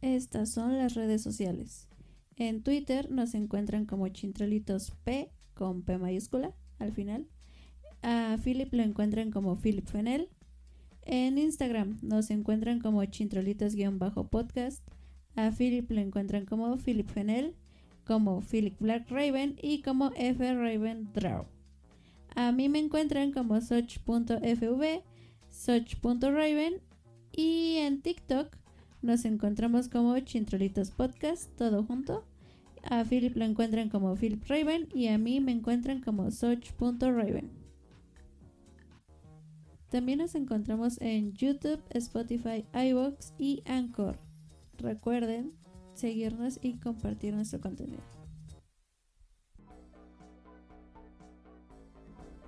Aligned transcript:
Estas 0.00 0.50
son 0.50 0.78
las 0.78 0.94
redes 0.94 1.22
sociales. 1.22 1.88
En 2.36 2.62
Twitter 2.62 3.10
nos 3.10 3.34
encuentran 3.34 3.84
como 3.84 4.08
Chintrolitos 4.08 4.92
P 5.04 5.30
con 5.54 5.82
P 5.82 5.98
mayúscula 5.98 6.54
al 6.80 6.92
final. 6.92 7.26
A 8.02 8.36
Philip 8.42 8.72
lo 8.72 8.82
encuentran 8.82 9.30
como 9.30 9.56
Philip 9.56 9.86
Fenel. 9.86 10.28
En 11.02 11.38
Instagram 11.38 11.98
nos 12.02 12.30
encuentran 12.30 12.80
como 12.80 13.04
Chintrolitos-podcast. 13.04 14.82
A 15.36 15.52
Philip 15.52 15.90
lo 15.90 16.00
encuentran 16.00 16.44
como 16.46 16.76
Philip 16.76 17.08
Fenel, 17.08 17.54
como 18.04 18.40
Philip 18.40 18.76
Black 18.80 19.08
Raven 19.10 19.56
y 19.62 19.82
como 19.82 20.10
F 20.16 20.54
Raven 20.54 21.08
Draw. 21.14 21.46
A 22.34 22.52
mí 22.52 22.68
me 22.68 22.78
encuentran 22.78 23.32
como 23.32 23.60
Soch.fv, 23.60 25.02
Soch.raven 25.50 26.80
y 27.32 27.76
en 27.76 28.02
TikTok 28.02 28.56
nos 29.02 29.24
encontramos 29.24 29.88
como 29.88 30.18
Chintrolitos 30.20 30.90
Podcast, 30.90 31.50
todo 31.56 31.84
junto. 31.84 32.24
A 32.84 33.04
Philip 33.04 33.36
lo 33.36 33.44
encuentran 33.44 33.88
como 33.88 34.14
Philip 34.16 34.42
Raven 34.48 34.88
y 34.94 35.08
a 35.08 35.18
mí 35.18 35.40
me 35.40 35.52
encuentran 35.52 36.00
como 36.00 36.30
Soch.raven. 36.30 37.50
También 39.90 40.18
nos 40.18 40.34
encontramos 40.36 41.00
en 41.00 41.32
YouTube, 41.32 41.82
Spotify, 41.90 42.64
iVoox 42.72 43.32
y 43.38 43.62
Anchor. 43.66 44.18
Recuerden 44.78 45.52
seguirnos 45.94 46.58
y 46.62 46.78
compartir 46.78 47.34
nuestro 47.34 47.60
contenido. 47.60 48.02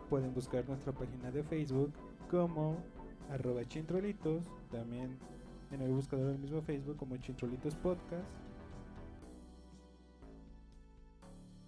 Pueden 0.08 0.32
buscar 0.34 0.68
nuestra 0.68 0.92
página 0.92 1.30
de 1.30 1.42
Facebook 1.42 1.92
como 2.30 2.76
arroba 3.30 3.64
chintrolitos, 3.64 4.44
también 4.70 5.18
en 5.72 5.80
el 5.80 5.90
buscador 5.90 6.32
del 6.32 6.38
mismo 6.38 6.60
Facebook 6.62 6.96
como 6.96 7.16
Chintrolitos 7.16 7.74
Podcast. 7.76 8.28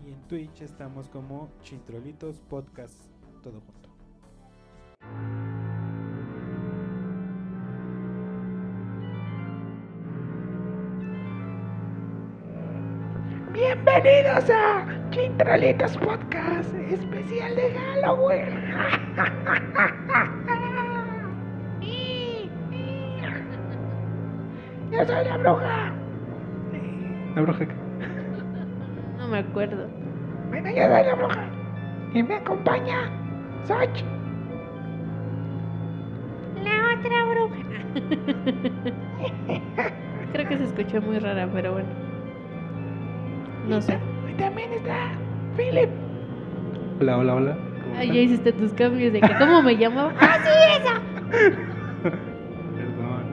Y 0.06 0.12
en 0.12 0.20
Twitch 0.28 0.60
estamos 0.60 1.08
como 1.08 1.48
Chintrolitos 1.62 2.38
Podcast, 2.50 3.06
todo 3.42 3.60
junto. 3.60 3.88
Bienvenidos 13.52 14.50
a 14.50 14.84
Chintrolitos 15.10 15.96
Podcast, 15.96 16.74
especial 16.74 17.56
de 17.56 17.72
Halloween. 17.72 18.62
Yo 24.90 25.06
soy 25.06 25.24
la 25.24 25.36
bruja. 25.38 25.94
La 27.34 27.42
bruja 27.42 27.66
No 29.24 29.30
me 29.30 29.38
acuerdo. 29.38 29.86
Bueno, 30.50 30.68
yo 30.68 30.82
soy 30.82 31.04
la 31.06 31.14
bruja. 31.14 31.44
Y 32.12 32.22
me 32.22 32.34
acompaña 32.34 33.08
Soch. 33.64 34.02
La 36.62 36.98
otra 36.98 37.24
bruja. 37.24 37.56
Creo 40.34 40.46
que 40.48 40.58
se 40.58 40.64
escuchó 40.64 41.00
muy 41.00 41.18
rara, 41.20 41.48
pero 41.54 41.72
bueno. 41.72 41.88
No 43.66 43.80
sé. 43.80 43.98
Y 44.30 44.34
también 44.34 44.74
está 44.74 45.12
Philip. 45.56 45.88
Hola, 47.00 47.16
hola, 47.16 47.34
hola. 47.36 47.56
¿Cómo 47.56 47.94
Ah, 47.96 48.02
están? 48.02 48.14
ya 48.14 48.20
hiciste 48.20 48.52
tus 48.52 48.74
cambios 48.74 49.10
de 49.14 49.22
que 49.22 49.34
cómo 49.38 49.62
me 49.62 49.74
llamaba. 49.78 50.12
¡Ah, 50.20 50.36
sí, 50.44 50.50
esa! 50.82 51.00
Perdón. 52.02 53.24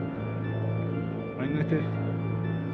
Bueno, 1.36 1.60
este 1.60 1.76
es 1.76 1.84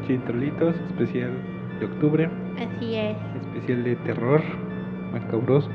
Chintrolitos, 0.07 0.77
especial 0.87 1.33
de 1.79 1.87
octubre, 1.87 2.31
Así 2.57 2.95
es. 2.97 3.17
especial 3.43 3.85
de 3.85 3.97
terror, 3.97 4.43
macabroso. 5.13 5.71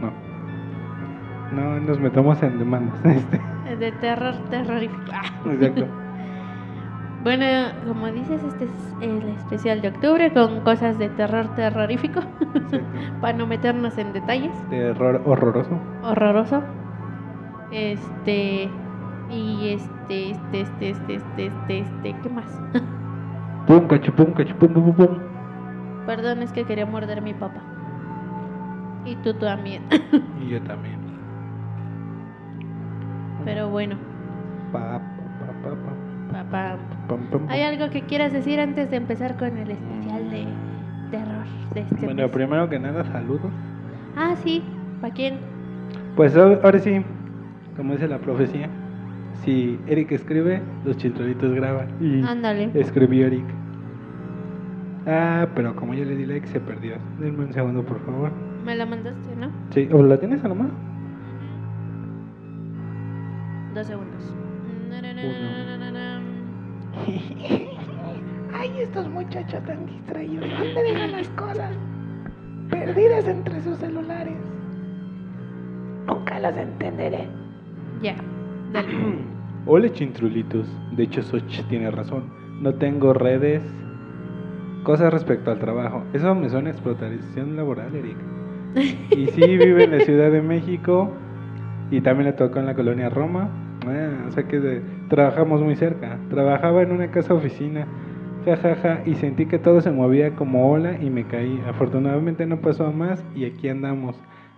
No. 0.00 0.12
No 1.52 1.80
nos 1.80 1.98
metamos 2.00 2.42
en 2.42 2.58
demandas. 2.58 2.98
Este. 3.04 3.76
De 3.76 3.92
terror 3.92 4.34
terrorífico. 4.50 5.02
Ah. 5.12 5.22
Exacto. 5.50 5.86
Bueno, 7.22 7.44
como 7.88 8.06
dices, 8.06 8.40
este 8.44 8.66
es 8.66 8.70
el 9.00 9.28
especial 9.30 9.80
de 9.82 9.88
octubre 9.88 10.32
con 10.32 10.60
cosas 10.60 10.96
de 10.96 11.08
terror 11.08 11.48
terrorífico. 11.56 12.20
Para 13.20 13.36
no 13.36 13.48
meternos 13.48 13.98
en 13.98 14.12
detalles. 14.12 14.52
Terror 14.70 15.20
horroroso. 15.24 15.76
Horroroso. 16.04 16.62
Este. 17.72 18.68
Y 19.28 19.70
este, 19.70 20.30
este, 20.30 20.60
este, 20.60 20.90
este, 20.90 21.14
este, 21.16 21.46
este, 21.46 21.78
este, 21.80 22.14
¿qué 22.22 22.28
más? 22.28 22.60
Pum, 23.66 23.88
cachupum, 23.88 24.32
cachupum, 24.32 24.68
pum, 24.72 24.84
pum, 24.84 24.94
pum. 24.94 25.18
Perdón, 26.06 26.42
es 26.42 26.52
que 26.52 26.64
quería 26.64 26.86
morder 26.86 27.20
mi 27.20 27.34
papá. 27.34 27.60
Y 29.04 29.16
tú 29.16 29.34
también. 29.34 29.82
Y 30.42 30.48
yo 30.50 30.60
también. 30.62 30.96
Pero 33.44 33.68
bueno, 33.70 33.96
Pa, 34.72 34.98
pa, 34.98 34.98
pa, 34.98 35.52
pa, 35.62 35.70
papá. 35.70 36.50
pa, 36.50 36.76
pam, 37.08 37.20
pam, 37.30 37.46
¿Hay 37.48 37.62
algo 37.62 37.90
que 37.90 38.02
quieras 38.02 38.32
decir 38.32 38.58
antes 38.58 38.90
de 38.90 38.96
empezar 38.96 39.36
con 39.36 39.56
el 39.56 39.70
especial 39.70 40.30
de 40.30 40.46
terror 41.12 41.44
de 41.74 41.80
este 41.82 42.04
Bueno, 42.04 42.22
mes? 42.24 42.30
primero 42.32 42.68
que 42.68 42.78
nada, 42.80 43.04
saludos. 43.04 43.52
Ah, 44.16 44.34
sí. 44.42 44.64
¿Para 45.00 45.14
quién? 45.14 45.38
Pues 46.16 46.36
ahora 46.36 46.58
ahora 46.64 46.78
sí, 46.80 47.00
como 47.76 47.92
dice 47.92 48.08
la 48.08 48.18
profecía, 48.18 48.68
si 49.44 49.78
Eric 49.86 50.10
escribe, 50.12 50.60
los 50.84 50.96
chintrolitos 50.96 51.52
graban. 51.54 51.86
Y 52.00 52.22
Ándale. 52.24 52.70
escribió 52.74 53.26
Eric. 53.28 53.44
Ah, 55.06 55.46
pero 55.54 55.76
como 55.76 55.94
yo 55.94 56.04
le 56.04 56.16
di 56.16 56.26
like, 56.26 56.48
se 56.48 56.58
perdió. 56.58 56.96
Denme 57.20 57.44
un 57.44 57.52
segundo, 57.52 57.84
por 57.84 58.04
favor. 58.04 58.32
Me 58.64 58.74
la 58.74 58.84
mandaste, 58.86 59.36
¿no? 59.36 59.50
Sí, 59.70 59.88
¿o 59.92 60.02
la 60.02 60.18
tienes 60.18 60.44
a 60.44 60.48
la 60.48 60.54
mano? 60.54 60.70
Dos 63.74 63.86
segundos. 63.86 64.34
Ay, 68.52 68.72
estos 68.80 69.08
muchachos 69.08 69.62
tan 69.64 69.86
distraídos. 69.86 70.48
¿Dónde 70.58 70.82
dejan 70.82 71.12
las 71.12 71.28
cosas? 71.30 71.70
Perdidas 72.70 73.28
entre 73.28 73.60
sus 73.60 73.78
celulares. 73.78 74.36
Nunca 76.06 76.40
las 76.40 76.56
entenderé. 76.56 77.28
Ya. 78.02 78.16
Dale. 78.72 78.88
Hola, 79.66 79.92
chintrolitos. 79.92 80.66
De 80.96 81.04
hecho, 81.04 81.22
Soch 81.22 81.62
tiene 81.68 81.90
razón. 81.90 82.24
No 82.60 82.74
tengo 82.74 83.12
redes. 83.12 83.62
Cosas 84.86 85.12
respecto 85.12 85.50
al 85.50 85.58
trabajo. 85.58 86.04
Eso 86.12 86.32
me 86.36 86.48
suena 86.48 86.68
a 86.68 86.72
explotación 86.72 87.56
laboral, 87.56 87.92
Eric. 87.92 88.16
Y 89.10 89.26
sí, 89.32 89.40
vive 89.58 89.82
en 89.82 89.98
la 89.98 90.04
Ciudad 90.04 90.30
de 90.30 90.40
México. 90.40 91.10
Y 91.90 92.00
también 92.02 92.26
le 92.26 92.34
tocó 92.34 92.60
en 92.60 92.66
la 92.66 92.74
colonia 92.76 93.08
Roma. 93.08 93.48
Ah, 93.84 94.26
o 94.28 94.30
sea 94.30 94.44
que 94.44 94.60
de- 94.60 94.82
trabajamos 95.08 95.60
muy 95.60 95.74
cerca. 95.74 96.18
Trabajaba 96.30 96.82
en 96.82 96.92
una 96.92 97.10
casa 97.10 97.34
oficina. 97.34 97.84
Ja, 98.44 98.56
ja, 98.58 98.76
ja, 98.76 99.00
y 99.04 99.16
sentí 99.16 99.46
que 99.46 99.58
todo 99.58 99.80
se 99.80 99.90
movía 99.90 100.36
como 100.36 100.70
ola 100.70 100.92
y 101.02 101.10
me 101.10 101.24
caí. 101.26 101.60
Afortunadamente 101.68 102.46
no 102.46 102.58
pasó 102.60 102.86
a 102.86 102.92
más 102.92 103.24
y 103.34 103.44
aquí 103.44 103.68
andamos. 103.68 104.14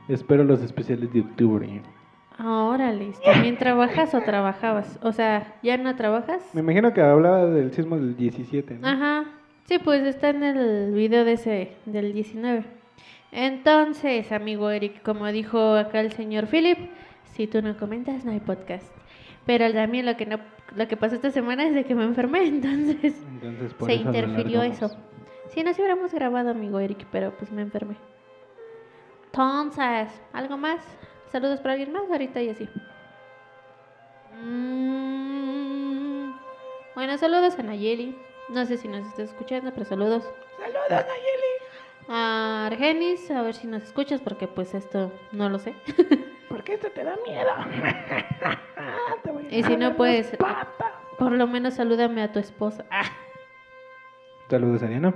Espero 0.09 0.45
los 0.45 0.63
especiales 0.63 1.11
de 1.11 1.21
octubre. 1.23 1.81
Ah, 2.39 2.65
órale. 2.65 3.13
¿También 3.25 3.57
trabajas 3.57 4.15
o 4.15 4.21
trabajabas? 4.21 4.99
O 5.03 5.13
sea, 5.13 5.55
¿ya 5.63 5.79
no 5.79 5.97
trabajas? 5.97 6.51
Me 6.53 6.61
imagino 6.61 6.93
que 6.93 7.01
hablaba 7.01 7.47
del 7.47 7.73
sismo 7.73 7.97
del 7.97 8.15
17. 8.15 8.79
¿no? 8.79 8.87
Ajá. 8.89 9.25
Sí, 9.69 9.79
pues 9.79 10.03
está 10.06 10.31
en 10.31 10.43
el 10.43 10.94
video 10.94 11.26
de 11.26 11.32
ese, 11.35 11.76
del 11.85 12.15
19. 12.15 12.65
Entonces, 13.32 14.32
amigo 14.32 14.70
Eric, 14.70 15.03
como 15.03 15.26
dijo 15.26 15.75
acá 15.75 16.00
el 16.00 16.11
señor 16.12 16.47
Philip, 16.47 16.79
si 17.35 17.47
tú 17.47 17.61
no 17.61 17.76
comentas, 17.76 18.25
no 18.25 18.32
hay 18.32 18.41
podcast. 18.41 18.91
Pero 19.44 19.70
también 19.70 20.06
lo 20.06 20.17
que 20.17 20.25
no, 20.25 20.41
lo 20.75 20.88
que 20.88 20.97
pasó 20.97 21.17
esta 21.17 21.31
semana 21.31 21.67
es 21.67 21.75
de 21.75 21.85
que 21.85 21.94
me 21.94 22.05
enfermé, 22.05 22.47
entonces 22.49 23.15
se 23.79 23.93
eso 23.93 24.03
interfirió 24.03 24.62
eso. 24.62 24.91
Si 25.49 25.62
no, 25.62 25.75
si 25.75 25.82
hubiéramos 25.82 26.14
grabado, 26.14 26.49
amigo 26.50 26.79
Eric, 26.81 27.06
pero 27.12 27.37
pues 27.37 27.53
me 27.53 27.61
enfermé. 27.61 27.97
Entonces, 29.26 30.09
¿algo 30.32 30.56
más? 30.56 30.81
¿Saludos 31.31 31.61
para 31.61 31.75
alguien 31.75 31.93
más? 31.93 32.11
Ahorita 32.11 32.41
y 32.41 32.49
así. 32.49 32.67
Mm, 34.43 36.32
Bueno, 36.94 37.19
saludos 37.19 37.59
a 37.59 37.62
Nayeli. 37.62 38.17
No 38.49 38.65
sé 38.67 38.77
si 38.79 38.89
nos 38.89 39.06
está 39.06 39.23
escuchando, 39.23 39.73
pero 39.73 39.85
saludos. 39.85 40.25
Saludos, 40.59 40.89
Nayeli. 40.91 41.55
A 42.09 42.67
Argenis, 42.67 43.31
a 43.31 43.43
ver 43.43 43.55
si 43.55 43.67
nos 43.67 43.83
escuchas, 43.83 44.21
porque 44.23 44.49
pues 44.49 44.75
esto 44.75 45.12
no 45.33 45.49
lo 45.50 45.59
sé. 45.59 45.75
¿Por 46.49 46.65
qué 46.65 46.75
esto 46.75 46.91
te 46.91 47.05
da 47.05 47.15
miedo? 47.27 47.50
Te 49.23 49.31
voy 49.31 49.47
a 49.47 49.55
Y 49.55 49.62
si 49.62 49.77
no, 49.77 49.95
pues- 49.97 50.35
patas. 50.39 50.93
Por 51.19 51.33
lo 51.33 51.47
menos 51.47 51.75
salúdame 51.75 52.23
a 52.23 52.33
tu 52.33 52.39
esposa. 52.39 52.85
Ah, 52.91 53.03
Saludos 54.49 54.83
a 54.83 54.87
Diana. 54.87 55.12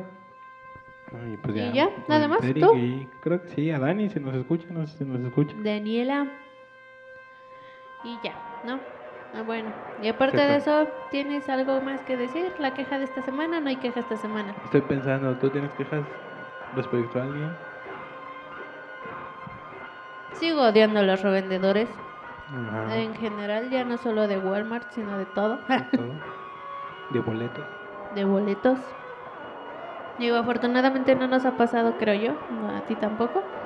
Y, 1.31 1.37
pues 1.37 1.55
¿Y 1.56 1.73
ya? 1.73 1.88
pues, 1.94 2.08
¿Nada 2.08 2.26
más? 2.29 2.40
¿Tú? 2.40 2.75
y 2.76 3.06
creo 3.20 3.43
que 3.43 3.49
sí, 3.49 3.70
a 3.70 3.79
Dani, 3.79 4.08
si 4.11 4.19
nos 4.19 4.34
escucha, 4.34 4.67
no 4.70 4.87
sé 4.87 4.99
si 4.99 5.05
nos 5.05 5.20
escucha. 5.25 5.55
Daniela. 5.58 6.26
Y 8.05 8.19
ya, 8.25 8.34
¿no? 8.64 8.81
Ah, 9.34 9.43
bueno. 9.43 9.73
Y 10.00 10.08
aparte 10.08 10.37
de 10.40 10.56
eso, 10.56 10.88
¿tienes 11.11 11.49
algo 11.49 11.81
más 11.81 12.02
que 12.02 12.17
decir? 12.17 12.55
¿La 12.58 12.75
queja 12.75 12.99
de 12.99 13.05
esta 13.05 13.23
semana? 13.23 13.61
No 13.61 13.69
hay 13.69 13.76
queja 13.76 14.00
esta 14.00 14.17
semana. 14.17 14.55
Estoy 14.64 14.82
pensando, 14.82 15.34
¿tú 15.38 15.50
tienes 15.50 15.73
quejas 15.73 16.05
respecto 16.75 17.19
a 17.19 17.23
alguien? 17.25 17.50
Sigo 20.32 20.62
odiando 20.62 21.00
a 21.00 21.02
los 21.02 21.23
revendedores. 21.23 21.88
Ajá. 22.52 23.00
En 23.00 23.14
general, 23.14 23.70
ya 23.70 23.84
no 23.84 23.96
solo 23.96 24.29
de 24.29 24.38
Walmart, 24.38 24.90
sino 24.90 25.17
de 25.17 25.26
todo. 25.26 25.61
todo. 25.96 26.12
De 27.11 27.20
boletos. 27.20 27.64
de 28.14 28.25
boletos. 28.25 28.79
Digo, 30.19 30.37
afortunadamente 30.37 31.14
no 31.17 31.26
nos 31.26 31.44
ha 31.46 31.56
pasado, 31.56 31.96
creo 31.99 32.14
yo, 32.14 32.32
no, 32.50 32.69
a 32.69 32.82
ti 32.87 32.96
tampoco, 32.96 33.62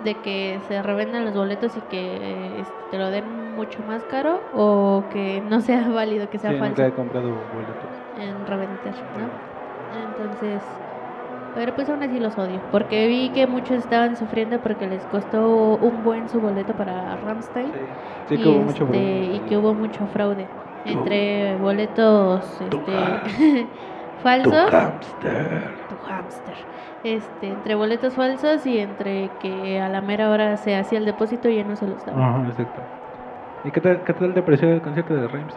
de 0.00 0.22
que 0.22 0.60
se 0.66 0.82
revendan 0.82 1.24
los 1.24 1.34
boletos 1.34 1.76
y 1.76 1.82
que 1.82 2.60
este, 2.60 2.84
te 2.88 2.98
lo 2.98 3.10
den 3.10 3.54
mucho 3.54 3.82
más 3.84 4.04
caro 4.04 4.48
o 4.52 5.08
que 5.10 5.40
no 5.42 5.60
sea 5.60 5.88
válido, 5.90 6.30
que 6.30 6.38
sea 6.38 6.52
Sí, 6.52 6.58
falso 6.58 6.82
nunca 6.82 6.86
he 6.86 6.92
comprado 6.94 7.46
boletos. 7.46 7.90
en 8.14 8.46
revender, 8.46 8.96
¿no? 9.14 9.30
Entonces, 9.90 10.82
pero 11.52 11.74
pues 11.74 11.88
aún 11.90 12.02
así 12.02 12.20
los 12.20 12.38
odio, 12.38 12.62
porque 12.70 13.06
vi 13.08 13.32
que 13.32 13.46
muchos 13.46 13.78
estaban 13.78 14.16
sufriendo 14.16 14.62
porque 14.62 14.86
les 14.86 15.06
costó 15.06 15.78
un 15.78 16.02
buen 16.02 16.28
su 16.28 16.40
boleto 16.40 16.74
para 16.76 17.16
Ramstein 17.16 17.76
Sí, 18.28 18.34
y, 18.34 18.42
que 18.42 18.48
hubo 18.48 18.62
mucho 18.62 18.84
este, 18.84 19.24
y 19.32 19.40
que 19.46 19.56
hubo 19.58 19.74
mucho 19.74 20.06
fraude 20.06 20.50
entre 20.84 21.56
boletos 21.56 22.60
este, 22.60 23.22
falsos 24.16 24.52
Tu 24.70 24.76
hamster. 24.76 25.76
tu 25.88 25.96
hámster. 25.96 26.56
Este, 27.02 27.48
entre 27.48 27.74
boletos 27.74 28.14
falsos 28.14 28.66
y 28.66 28.78
entre 28.78 29.30
que 29.40 29.80
a 29.80 29.88
la 29.88 30.00
mera 30.02 30.30
hora 30.30 30.56
se 30.58 30.76
hacía 30.76 30.98
el 30.98 31.06
depósito 31.06 31.48
y 31.48 31.56
ya 31.56 31.64
no 31.64 31.74
se 31.76 31.86
los 31.86 32.04
daba. 32.04 32.28
Ajá, 32.40 32.46
exacto. 32.48 32.80
¿Y 33.64 33.70
qué 33.70 33.80
tal, 33.80 34.02
qué 34.04 34.12
tal 34.12 34.34
te 34.34 34.42
pareció 34.42 34.68
el 34.70 34.82
concierto 34.82 35.14
de 35.14 35.28
Reims? 35.28 35.54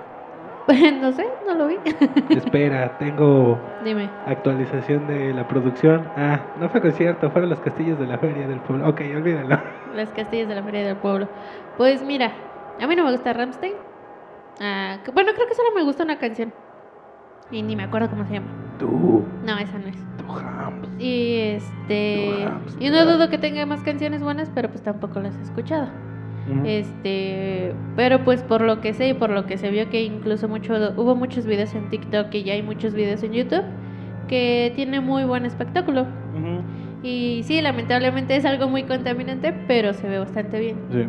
no 1.02 1.12
sé, 1.12 1.28
no 1.46 1.56
lo 1.56 1.68
vi. 1.68 1.76
Espera, 2.30 2.98
tengo 2.98 3.60
Dime. 3.84 4.10
actualización 4.26 5.06
de 5.08 5.34
la 5.34 5.46
producción. 5.48 6.08
Ah, 6.16 6.40
no 6.60 6.70
fue 6.70 6.80
concierto, 6.82 7.30
fueron 7.32 7.50
los 7.50 7.60
castillos 7.60 8.00
de 8.00 8.08
la 8.08 8.18
feria 8.18 8.48
del 8.48 8.60
pueblo. 8.62 8.88
Ok, 8.88 9.02
olvídalo. 9.16 9.60
Las 9.94 10.10
castillas 10.10 10.48
de 10.48 10.56
la 10.56 10.64
Feria 10.64 10.84
del 10.88 10.96
Pueblo. 10.96 11.28
Pues 11.78 12.02
mira, 12.04 12.32
a 12.82 12.88
mí 12.88 12.96
no 12.96 13.04
me 13.04 13.12
gusta 13.12 13.32
Ramstein. 13.32 13.74
Ah, 14.60 14.98
bueno, 15.14 15.34
creo 15.36 15.46
que 15.48 15.54
solo 15.54 15.70
me 15.76 15.84
gusta 15.84 16.04
una 16.04 16.18
canción. 16.18 16.52
Y 17.52 17.62
ni 17.62 17.76
me 17.76 17.84
acuerdo 17.84 18.10
cómo 18.10 18.26
se 18.26 18.34
llama. 18.34 18.48
Tú, 18.80 19.24
No, 19.46 19.56
esa 19.60 19.78
no 19.78 19.88
es. 19.90 19.98
Y 21.00 21.36
este. 21.38 22.50
Y 22.80 22.90
no 22.90 23.06
dudo 23.06 23.30
que 23.30 23.38
tenga 23.38 23.66
más 23.66 23.82
canciones 23.82 24.24
buenas, 24.24 24.52
pero 24.54 24.70
pues 24.70 24.82
tampoco 24.82 25.20
las 25.20 25.36
he 25.38 25.42
escuchado. 25.42 25.88
Este, 26.66 27.74
pero 27.96 28.26
pues 28.26 28.44
por 28.44 28.62
lo 28.62 28.82
que 28.82 28.94
sé 28.94 29.10
y 29.10 29.14
por 29.14 29.30
lo 29.30 29.46
que 29.46 29.58
se 29.58 29.70
vio 29.70 29.90
que 29.90 30.04
incluso 30.04 30.50
mucho 30.50 30.74
hubo 30.98 31.16
muchos 31.16 31.46
videos 31.46 31.74
en 31.74 31.90
TikTok 31.90 32.34
y 32.34 32.44
ya 32.44 32.54
hay 32.54 32.62
muchos 32.62 32.94
videos 32.94 33.24
en 33.24 33.32
YouTube 33.32 33.64
que 34.28 34.74
tiene 34.76 35.00
muy 35.00 35.24
buen 35.24 35.46
espectáculo. 35.46 36.06
Y 37.02 37.42
sí, 37.44 37.62
lamentablemente 37.62 38.36
es 38.36 38.46
algo 38.46 38.68
muy 38.70 38.84
contaminante, 38.84 39.54
pero 39.68 39.94
se 39.94 40.08
ve 40.08 40.20
bastante 40.20 40.60
bien. 40.60 40.78
Sí. 40.92 41.06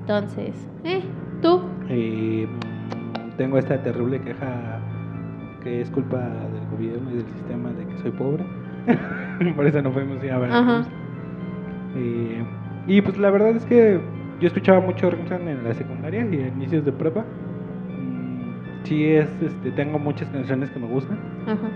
Entonces, 0.00 0.68
eh, 0.84 1.02
tú, 1.42 1.62
Y 1.88 2.46
mm, 2.46 3.36
tengo 3.36 3.58
esta 3.58 3.82
terrible 3.82 4.20
queja 4.20 4.80
que 5.62 5.80
es 5.80 5.90
culpa 5.90 6.18
del 6.18 6.65
gobierno 6.76 7.10
y 7.10 7.16
del 7.16 7.26
sistema 7.26 7.70
de 7.70 7.86
que 7.86 7.98
soy 7.98 8.10
pobre. 8.12 8.44
Por 9.56 9.66
eso 9.66 9.82
no 9.82 9.90
fuimos 9.92 10.18
a. 10.22 10.86
Eh, 11.96 12.44
y 12.86 13.00
pues 13.00 13.18
la 13.18 13.30
verdad 13.30 13.50
es 13.56 13.64
que 13.64 13.98
yo 14.40 14.46
escuchaba 14.46 14.80
mucho 14.80 15.10
Rammstein 15.10 15.48
en 15.48 15.64
la 15.64 15.74
secundaria 15.74 16.26
y 16.30 16.36
a 16.42 16.48
inicios 16.48 16.84
de 16.84 16.92
prepa. 16.92 17.22
Mm, 17.22 18.84
Sí, 18.84 19.04
es, 19.04 19.28
este, 19.42 19.72
tengo 19.72 19.98
muchas 19.98 20.28
canciones 20.28 20.70
que 20.70 20.78
me 20.78 20.86
gustan, 20.86 21.18
ajá, 21.46 21.68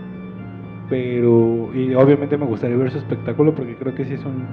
pero 0.88 1.70
y 1.74 1.94
obviamente 1.94 2.36
me 2.36 2.46
gustaría 2.46 2.76
ver 2.76 2.90
su 2.90 2.98
espectáculo 2.98 3.54
porque 3.54 3.76
creo 3.76 3.94
que 3.94 4.04
sí 4.04 4.14
es 4.14 4.24
un 4.24 4.44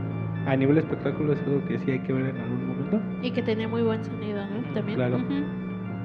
a 0.47 0.55
nivel 0.55 0.77
espectáculo 0.77 1.33
es 1.33 1.39
algo 1.45 1.65
que 1.67 1.77
sí 1.79 1.91
hay 1.91 1.99
que 1.99 2.13
ver 2.13 2.27
en 2.27 2.37
algún 2.37 2.67
momento, 2.67 2.99
y 3.21 3.31
que 3.31 3.41
tenía 3.41 3.67
muy 3.67 3.81
buen 3.83 4.03
sonido, 4.05 4.39
¿no? 4.45 4.73
También. 4.73 4.95
Claro. 4.95 5.17
Ujú. 5.17 5.43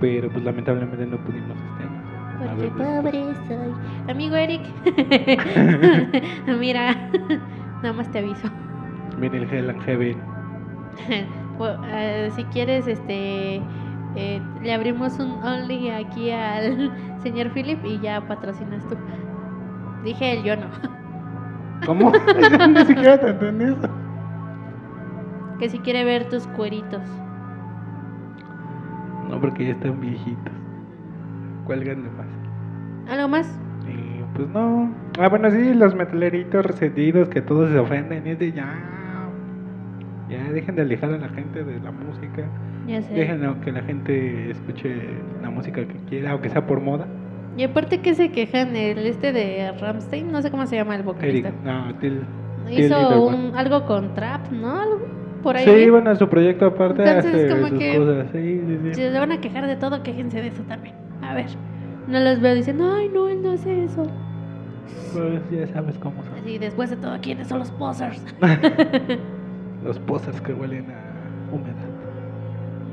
pero 0.01 0.29
pues 0.31 0.45
lamentablemente 0.45 1.07
no 1.07 1.17
pudimos 1.19 1.57
año. 1.79 1.87
A 1.87 1.92
Porque 2.49 2.69
pobre 2.69 3.35
soy. 3.47 3.75
Amigo 4.09 4.37
Eric. 4.37 4.63
Mira, 6.59 6.97
nada 7.83 7.93
más 7.93 8.11
te 8.11 8.19
aviso. 8.19 8.49
Viene 9.19 9.39
el 9.39 9.51
Hell 9.51 9.71
and 9.71 9.83
Heaven. 9.83 10.17
Bueno, 11.59 11.83
eh, 11.89 12.31
si 12.35 12.45
quieres, 12.45 12.87
este, 12.87 13.57
eh, 14.17 14.43
le 14.63 14.73
abrimos 14.73 15.19
un 15.19 15.33
Only 15.45 15.91
aquí 15.91 16.31
al 16.31 16.91
señor 17.23 17.53
Philip 17.53 17.85
y 17.85 18.01
ya 18.01 18.21
patrocinas 18.27 18.87
tú. 18.89 18.97
Dije 20.05 20.33
él, 20.33 20.43
yo 20.43 20.57
no. 20.57 20.67
¿Cómo? 21.87 22.13
Ni 22.69 22.85
siquiera 22.85 23.21
te 23.21 23.31
entendí 23.31 23.65
eso. 23.65 23.89
Que 25.59 25.69
si 25.69 25.79
quiere 25.79 26.05
ver 26.05 26.29
tus 26.29 26.47
cueritos. 26.49 27.03
No, 29.29 29.41
porque 29.41 29.67
ya 29.67 29.73
están 29.73 30.01
viejitos. 30.01 30.62
Cuelgan 31.65 32.03
de 32.03 32.11
más. 32.11 32.27
¿Algo 33.11 33.29
más? 33.29 33.61
Y 33.89 34.23
pues 34.37 34.49
no. 34.49 34.93
Ah, 35.19 35.29
bueno, 35.29 35.51
sí, 35.51 35.75
los 35.75 35.95
metaleritos 35.95 36.65
resentidos 36.65 37.29
que 37.29 37.41
todos 37.43 37.71
se 37.71 37.79
ofenden. 37.79 38.27
Y 38.27 38.31
es 38.31 38.39
de 38.39 38.53
ya. 38.53 38.75
Ya 40.29 40.51
dejen 40.51 40.77
de 40.77 40.83
alejar 40.83 41.13
a 41.13 41.19
la 41.19 41.29
gente 41.29 41.63
de 41.63 41.79
la 41.81 41.91
música. 41.91 42.45
Ya 42.87 43.03
sé. 43.03 43.13
Dejen 43.15 43.55
que 43.61 43.71
la 43.73 43.83
gente 43.83 44.51
escuche 44.51 44.97
la 45.43 45.51
música 45.51 45.83
que 45.87 45.97
quiera, 46.09 46.33
aunque 46.33 46.49
sea 46.49 46.67
por 46.67 46.81
moda. 46.81 47.07
Y 47.57 47.65
aparte 47.65 48.01
que 48.01 48.15
se 48.15 48.31
quejan 48.33 48.75
el 48.75 48.99
este 49.07 49.33
de 49.33 49.73
Ramstein, 49.79 50.33
no 50.33 50.41
sé 50.41 50.51
cómo 50.51 50.67
se 50.67 50.77
llama 50.77 50.97
el 50.97 51.03
vocalista. 51.03 51.49
Eric, 51.49 51.61
no, 51.65 51.95
Till. 51.97 52.23
Hizo 52.71 53.27
un, 53.27 53.55
algo 53.57 53.85
con 53.87 54.15
trap, 54.15 54.51
¿no? 54.51 54.81
Algo 54.81 55.01
por 55.43 55.57
ahí. 55.57 55.65
Sí, 55.67 55.91
bueno, 55.91 56.15
su 56.17 56.29
proyecto 56.29 56.67
aparte 56.67 57.03
Entonces, 57.03 57.35
hace 57.35 57.49
como 57.55 57.69
sus 57.69 57.79
que- 57.79 57.97
cosas. 57.99 58.27
Sí, 58.33 58.63
sí, 58.67 58.79
Si 58.85 58.95
sí. 58.95 59.01
se 59.03 59.19
van 59.19 59.33
a 59.33 59.41
quejar 59.41 59.67
de 59.67 59.77
todo, 59.77 60.03
quéjense 60.03 60.41
de 60.41 60.49
eso 60.49 60.63
también. 60.63 60.95
A 61.23 61.35
ver, 61.35 61.47
no 62.09 62.21
los 62.21 62.41
veo 62.41 62.55
diciendo, 62.55 62.85
ay, 62.95 63.09
no, 63.15 63.29
él 63.29 63.39
no 63.43 63.53
hace 63.53 63.85
eso. 63.85 64.03
Pues 65.13 65.43
ya 65.51 65.67
sabes 65.69 65.97
cómo 65.99 66.23
son. 66.25 66.35
Así, 66.39 66.59
después 66.59 66.91
de 66.91 66.97
todo, 66.97 67.19
¿quiénes 67.21 67.49
son 67.49 67.59
los 67.61 67.71
posers? 67.73 68.23
Los 69.85 69.99
pozas 70.01 70.41
que 70.41 70.53
huelen 70.53 70.87
a 70.91 71.55
humedad. 71.55 71.75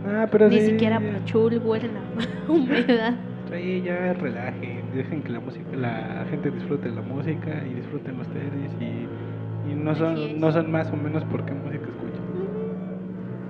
Ah, 0.08 0.28
pero 0.32 0.50
Ni 0.50 0.60
sí, 0.60 0.66
siquiera 0.72 1.00
ya- 1.00 1.20
pachul 1.20 1.60
huelen 1.64 1.92
a 1.98 2.52
humedad. 2.52 3.14
Sí, 3.52 3.82
ya 3.84 4.14
relajen, 4.14 4.82
dejen 4.94 5.22
que 5.24 5.32
la 5.32 5.40
música, 5.40 5.66
la 5.76 6.26
gente 6.30 6.52
disfrute 6.52 6.90
la 6.90 7.02
música 7.02 7.64
y 7.70 7.76
disfruten 7.76 8.20
ustedes 8.20 8.72
y, 8.82 9.72
y 9.72 9.76
no 9.76 9.96
son 9.96 10.40
no 10.40 10.52
son 10.52 10.72
más 10.72 10.88
o 10.92 10.96
menos 10.98 11.24
porque 11.32 11.54
música 11.54 11.86
escuchan. 11.86 12.24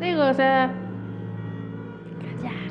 Digo, 0.02 0.26
o 0.26 0.34
sea, 0.34 0.72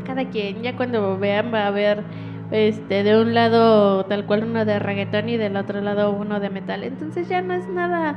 cada 0.08 0.24
quien, 0.30 0.62
ya 0.62 0.74
cuando 0.76 1.16
vean 1.18 1.52
va 1.54 1.64
a 1.64 1.66
haber 1.68 2.02
este 2.50 3.04
de 3.04 3.20
un 3.20 3.34
lado 3.34 4.04
tal 4.06 4.24
cual 4.26 4.44
uno 4.44 4.64
de 4.64 4.78
reggaetón 4.78 5.28
y 5.28 5.36
del 5.36 5.54
otro 5.56 5.80
lado 5.82 6.10
uno 6.12 6.40
de 6.40 6.48
metal. 6.50 6.82
Entonces 6.82 7.28
ya 7.28 7.42
no 7.42 7.52
es 7.54 7.68
nada. 7.68 8.16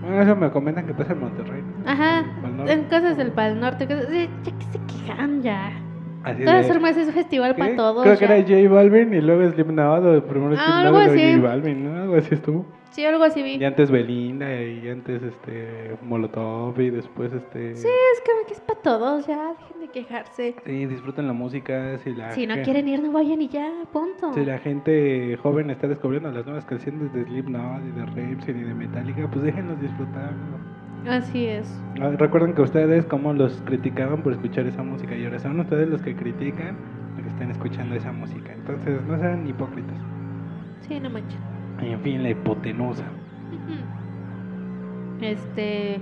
Bueno, 0.00 0.22
eso 0.22 0.34
me 0.34 0.50
comentan 0.50 0.86
que 0.86 0.94
pasa 0.94 1.12
en 1.12 1.20
Monterrey. 1.20 1.62
Ajá, 1.86 2.24
en 2.66 2.84
cosas 2.84 3.16
del 3.16 3.32
Pal 3.32 3.60
Norte, 3.60 3.86
cosas- 3.86 4.08
ya 4.10 4.52
que 4.52 4.64
se 4.64 4.78
quejan 5.04 5.42
ya. 5.42 5.72
Así 6.24 6.42
todas 6.44 6.66
formas 6.66 6.96
es 6.96 7.12
festival 7.12 7.54
para 7.54 7.76
todos. 7.76 8.02
Creo 8.02 8.18
que 8.18 8.24
era 8.24 8.36
J 8.40 8.74
Balvin 8.74 9.14
y 9.14 9.20
luego 9.20 9.48
Slipknot 9.52 10.04
o 10.04 10.26
primero 10.26 10.54
Ah, 10.58 10.80
Slipknot 10.80 10.86
algo 10.86 10.88
y 10.88 11.04
luego 11.04 11.12
así. 11.12 11.34
J 11.40 11.48
Balvin, 11.48 11.84
¿no? 11.84 12.02
Algo 12.02 12.16
así 12.16 12.34
estuvo. 12.34 12.66
Sí, 12.96 13.04
algo 13.04 13.24
así 13.24 13.42
vi. 13.42 13.56
Y 13.56 13.64
antes 13.66 13.90
Belinda 13.90 14.50
y 14.62 14.88
antes 14.88 15.22
este 15.22 15.98
Molotov 16.00 16.80
y 16.80 16.88
después 16.88 17.30
este 17.30 17.76
Sí, 17.76 17.88
es 17.88 18.22
que 18.46 18.54
es 18.54 18.60
para 18.60 18.80
todos, 18.80 19.26
ya, 19.26 19.52
dejen 19.52 19.80
de 19.80 19.88
quejarse. 19.88 20.54
Sí, 20.64 20.86
disfruten 20.86 21.26
la 21.26 21.34
música, 21.34 21.98
si 21.98 22.14
la 22.14 22.32
Si 22.32 22.46
no 22.46 22.54
quieren 22.62 22.88
ir, 22.88 23.02
no 23.02 23.12
vayan 23.12 23.42
y 23.42 23.48
ya, 23.48 23.70
punto. 23.92 24.32
Si 24.32 24.46
la 24.46 24.56
gente 24.60 25.36
joven 25.42 25.68
está 25.68 25.88
descubriendo 25.88 26.32
las 26.32 26.46
nuevas 26.46 26.64
canciones 26.64 27.12
de 27.12 27.24
Slipknot 27.24 27.82
y 27.84 27.90
de 27.90 28.06
Rammstein 28.06 28.60
y 28.60 28.64
de 28.64 28.72
Metallica, 28.72 29.28
pues 29.30 29.44
déjenlos 29.44 29.78
disfrutar. 29.78 30.32
¿no? 30.32 31.12
Así 31.12 31.44
es. 31.44 31.78
Ah, 32.00 32.08
Recuerden 32.16 32.54
que 32.54 32.62
ustedes 32.62 33.04
como 33.04 33.34
los 33.34 33.60
criticaban 33.66 34.22
por 34.22 34.32
escuchar 34.32 34.64
esa 34.64 34.82
música 34.82 35.14
y 35.14 35.26
ahora 35.26 35.38
son 35.38 35.60
ustedes 35.60 35.86
los 35.90 36.00
que 36.00 36.16
critican 36.16 36.78
los 37.16 37.24
que 37.24 37.28
están 37.28 37.50
escuchando 37.50 37.94
esa 37.94 38.10
música. 38.10 38.54
Entonces 38.54 39.02
no 39.06 39.18
sean 39.18 39.46
hipócritas. 39.46 39.98
Sí, 40.80 40.98
no 40.98 41.10
manches. 41.10 41.55
Y 41.82 41.90
en 41.90 42.00
fin, 42.00 42.22
la 42.22 42.30
hipotenusa. 42.30 43.04
Este, 45.20 46.00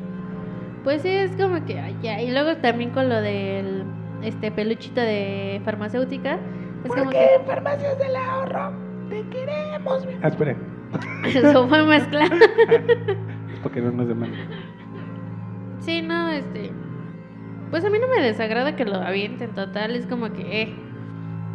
pues 0.83 1.02
sí, 1.02 1.09
es 1.09 1.35
como 1.37 1.64
que 1.64 1.95
ya. 2.02 2.21
Y 2.21 2.31
luego 2.31 2.57
también 2.57 2.90
con 2.90 3.09
lo 3.09 3.21
del 3.21 3.85
este 4.23 4.50
peluchito 4.50 5.00
de 5.00 5.61
farmacéutica, 5.64 6.38
es 6.85 6.90
como 6.90 7.04
Porque 7.04 7.19
que 7.19 7.35
en 7.35 7.47
Farmacias 7.47 7.99
del 7.99 8.16
Ahorro 8.16 8.73
te 9.09 9.23
queremos, 9.28 10.07
Ah, 10.23 10.28
espere. 10.28 10.57
eso 11.26 11.69
fue 11.69 11.85
mezcla. 11.85 12.25
Es 12.25 13.59
porque 13.62 13.81
no 13.81 13.93
nos 13.93 14.09
demandan. 14.09 14.40
Sí, 15.81 16.02
no, 16.02 16.31
este. 16.31 16.73
Pues 17.71 17.85
a 17.85 17.90
mí 17.90 17.99
no 17.99 18.09
me 18.09 18.23
desagrada 18.23 18.76
que 18.76 18.85
lo 18.85 18.97
avienten 18.97 19.52
total, 19.54 19.97
es 19.97 20.07
como 20.07 20.33
que, 20.33 20.62
eh. 20.62 20.75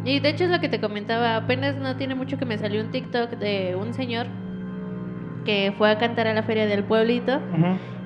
Y 0.04 0.20
de 0.20 0.30
hecho 0.30 0.44
es 0.44 0.50
lo 0.50 0.60
que 0.60 0.68
te 0.68 0.80
comentaba, 0.80 1.36
apenas 1.36 1.76
no 1.76 1.96
tiene 1.96 2.14
mucho 2.14 2.38
que 2.38 2.46
me 2.46 2.56
salió 2.58 2.80
un 2.82 2.90
TikTok 2.90 3.32
de 3.32 3.76
un 3.76 3.92
señor 3.92 4.26
que 5.44 5.72
fue 5.76 5.90
a 5.90 5.98
cantar 5.98 6.26
a 6.26 6.34
la 6.34 6.42
feria 6.42 6.66
del 6.66 6.84
pueblito 6.84 7.40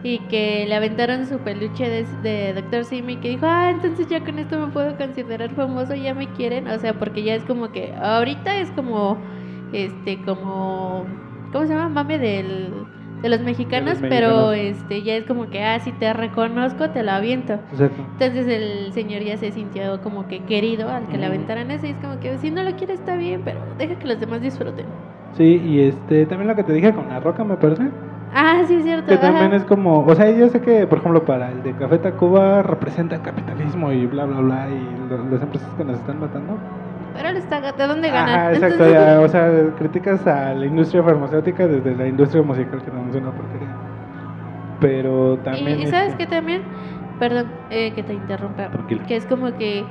y 0.02 0.18
que 0.28 0.66
le 0.68 0.74
aventaron 0.74 1.26
su 1.26 1.38
peluche 1.40 1.88
de, 1.88 2.04
de 2.22 2.52
Dr. 2.54 2.84
Simi 2.84 3.16
que 3.18 3.30
dijo, 3.30 3.46
ah, 3.46 3.70
entonces 3.70 4.06
ya 4.08 4.22
con 4.24 4.38
esto 4.38 4.58
me 4.58 4.72
puedo 4.72 4.96
considerar 4.96 5.54
famoso, 5.54 5.94
ya 5.94 6.14
me 6.14 6.32
quieren, 6.32 6.68
o 6.68 6.78
sea, 6.78 6.98
porque 6.98 7.22
ya 7.22 7.34
es 7.34 7.44
como 7.44 7.72
que, 7.72 7.94
ahorita 7.96 8.58
es 8.58 8.70
como, 8.72 9.18
este, 9.72 10.20
como, 10.22 11.06
¿cómo 11.52 11.66
se 11.66 11.72
llama? 11.74 11.88
Mame 11.88 12.18
del, 12.18 12.86
de 13.22 13.28
los 13.28 13.40
mexicanos, 13.40 13.98
pero 14.00 14.50
mexicanos. 14.50 14.82
este, 14.82 15.02
ya 15.02 15.14
es 15.16 15.24
como 15.24 15.48
que, 15.48 15.62
ah, 15.62 15.80
si 15.80 15.92
te 15.92 16.12
reconozco, 16.12 16.90
te 16.90 17.02
lo 17.02 17.12
aviento. 17.12 17.54
Exacto. 17.70 18.02
Entonces 18.18 18.46
el 18.46 18.92
señor 18.92 19.22
ya 19.22 19.36
se 19.36 19.52
sintió 19.52 20.00
como 20.02 20.28
que 20.28 20.44
querido 20.44 20.90
al 20.90 21.08
que 21.08 21.18
le 21.18 21.26
aventaran 21.26 21.70
eso 21.70 21.86
y 21.86 21.90
es 21.90 21.98
como 21.98 22.18
que 22.20 22.38
si 22.38 22.50
no 22.50 22.62
lo 22.62 22.76
quiere 22.76 22.94
está 22.94 23.16
bien, 23.16 23.42
pero 23.44 23.74
deja 23.78 23.96
que 23.98 24.06
los 24.06 24.20
demás 24.20 24.40
disfruten. 24.40 24.86
Sí, 25.32 25.60
y 25.64 25.80
este, 25.80 26.26
también 26.26 26.48
lo 26.48 26.56
que 26.56 26.64
te 26.64 26.72
dije 26.72 26.94
con 26.94 27.08
la 27.08 27.20
roca, 27.20 27.44
me 27.44 27.56
parece. 27.56 27.90
Ah, 28.30 28.62
sí, 28.66 28.74
es 28.74 28.84
cierto. 28.84 29.06
Que 29.06 29.18
también 29.18 29.52
es 29.52 29.64
como, 29.64 30.04
o 30.04 30.14
sea, 30.14 30.30
yo 30.30 30.48
sé 30.48 30.60
que, 30.60 30.86
por 30.86 30.98
ejemplo, 30.98 31.24
para 31.24 31.52
el 31.52 31.62
de 31.62 31.76
Café 31.76 31.98
Tacuba 31.98 32.62
representa 32.62 33.16
el 33.16 33.22
capitalismo 33.22 33.92
y 33.92 34.06
bla, 34.06 34.24
bla, 34.26 34.40
bla, 34.40 34.68
y 34.70 35.08
las 35.30 35.42
empresas 35.42 35.74
que 35.76 35.84
nos 35.84 35.98
están 35.98 36.20
matando. 36.20 36.58
Pero 37.14 37.28
él 37.28 37.36
está, 37.36 37.60
¿de 37.60 37.86
dónde 37.86 38.10
gana? 38.10 38.34
Ajá, 38.34 38.52
exacto, 38.52 38.90
ya, 38.90 39.20
o 39.20 39.28
sea, 39.28 39.48
criticas 39.78 40.26
a 40.26 40.52
la 40.52 40.66
industria 40.66 41.02
farmacéutica 41.02 41.66
desde 41.66 41.94
la 41.94 42.08
industria 42.08 42.42
musical, 42.42 42.82
que 42.82 42.90
no 42.90 43.08
es 43.08 43.14
una 43.14 43.30
porquería. 43.30 43.68
Pero 44.80 45.38
también... 45.38 45.80
Y, 45.80 45.86
sabes 45.86 46.10
este, 46.10 46.24
que 46.24 46.26
también, 46.26 46.62
perdón 47.18 47.46
eh, 47.70 47.92
que 47.94 48.02
te 48.02 48.14
interrumpa, 48.14 48.68
Tranquila. 48.68 49.06
que 49.06 49.16
es 49.16 49.26
como 49.26 49.56
que 49.56 49.84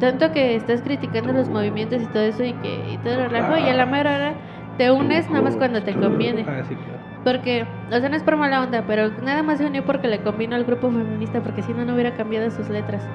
tanto 0.00 0.32
que 0.32 0.56
estás 0.56 0.82
criticando 0.82 1.32
los 1.32 1.48
movimientos 1.48 2.02
y 2.02 2.06
todo 2.06 2.22
eso 2.22 2.42
y 2.42 2.52
que 2.54 2.94
y 2.94 2.96
todo 2.98 3.14
el 3.14 3.30
relajo 3.30 3.56
y 3.58 3.68
a 3.68 3.74
la 3.74 3.86
mera 3.86 4.16
hora 4.16 4.34
te 4.78 4.90
unes 4.90 5.28
nada 5.28 5.42
más 5.42 5.56
cuando 5.56 5.82
te 5.82 5.94
conviene. 5.94 6.44
Ah, 6.48 6.62
sí, 6.66 6.74
claro. 6.74 6.98
Porque, 7.22 7.66
o 7.92 8.00
sea, 8.00 8.08
no 8.08 8.16
es 8.16 8.22
por 8.22 8.36
mala 8.36 8.62
onda, 8.62 8.82
pero 8.86 9.10
nada 9.22 9.42
más 9.42 9.58
se 9.58 9.66
unió 9.66 9.84
porque 9.84 10.08
le 10.08 10.22
convino 10.22 10.56
al 10.56 10.64
grupo 10.64 10.90
feminista, 10.90 11.42
porque 11.42 11.62
si 11.62 11.74
no, 11.74 11.84
no 11.84 11.92
hubiera 11.92 12.16
cambiado 12.16 12.50
sus 12.50 12.70
letras. 12.70 13.06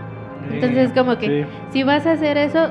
Entonces, 0.51 0.93
como 0.93 1.17
que- 1.17 1.43
Sí. 1.43 1.49
Si 1.71 1.83
vas 1.83 2.05
a 2.05 2.11
hacer 2.11 2.37
eso, 2.37 2.69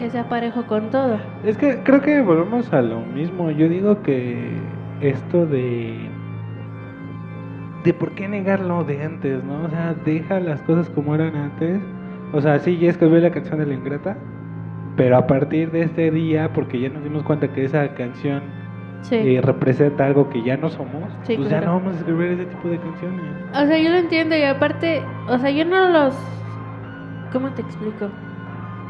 que 0.00 0.10
sea 0.10 0.28
parejo 0.30 0.64
con 0.66 0.90
todo. 0.90 1.18
Es 1.44 1.58
que 1.58 1.82
creo 1.84 2.00
que 2.00 2.22
volvemos 2.22 2.72
a 2.72 2.80
lo 2.80 3.00
mismo. 3.00 3.50
Yo 3.50 3.68
digo 3.68 4.00
que 4.02 4.50
esto 5.02 5.44
de. 5.44 6.08
de 7.84 7.92
por 7.94 8.12
qué 8.12 8.26
negarlo 8.26 8.82
de 8.84 9.04
antes, 9.04 9.44
¿no? 9.44 9.64
O 9.64 9.68
sea, 9.68 9.94
deja 10.04 10.40
las 10.40 10.62
cosas 10.62 10.88
como 10.90 11.14
eran 11.14 11.36
antes. 11.36 11.80
O 12.32 12.40
sea, 12.40 12.58
sí, 12.60 12.78
ya 12.78 12.88
escribí 12.88 13.20
la 13.20 13.30
canción 13.30 13.58
de 13.58 13.66
la 13.66 13.74
ingrata. 13.74 14.16
Pero 14.96 15.18
a 15.18 15.26
partir 15.26 15.70
de 15.70 15.82
este 15.82 16.10
día, 16.10 16.50
porque 16.54 16.80
ya 16.80 16.88
nos 16.88 17.04
dimos 17.04 17.22
cuenta 17.22 17.48
que 17.48 17.64
esa 17.66 17.86
canción 17.94 18.42
Sí. 19.02 19.16
eh, 19.16 19.40
representa 19.42 20.06
algo 20.06 20.28
que 20.30 20.42
ya 20.42 20.56
no 20.58 20.68
somos, 20.68 21.04
Sí, 21.22 21.36
pues 21.36 21.48
ya 21.48 21.60
no 21.62 21.74
vamos 21.74 21.94
a 21.94 21.98
escribir 21.98 22.32
ese 22.32 22.44
tipo 22.46 22.68
de 22.68 22.78
canciones. 22.78 23.20
O 23.54 23.66
sea, 23.66 23.78
yo 23.78 23.90
lo 23.90 23.96
entiendo 23.96 24.36
y 24.36 24.42
aparte, 24.42 25.02
o 25.28 25.38
sea, 25.38 25.50
yo 25.50 25.64
no 25.64 25.88
los... 25.90 26.14
¿Cómo 27.32 27.48
te 27.50 27.62
explico? 27.62 28.08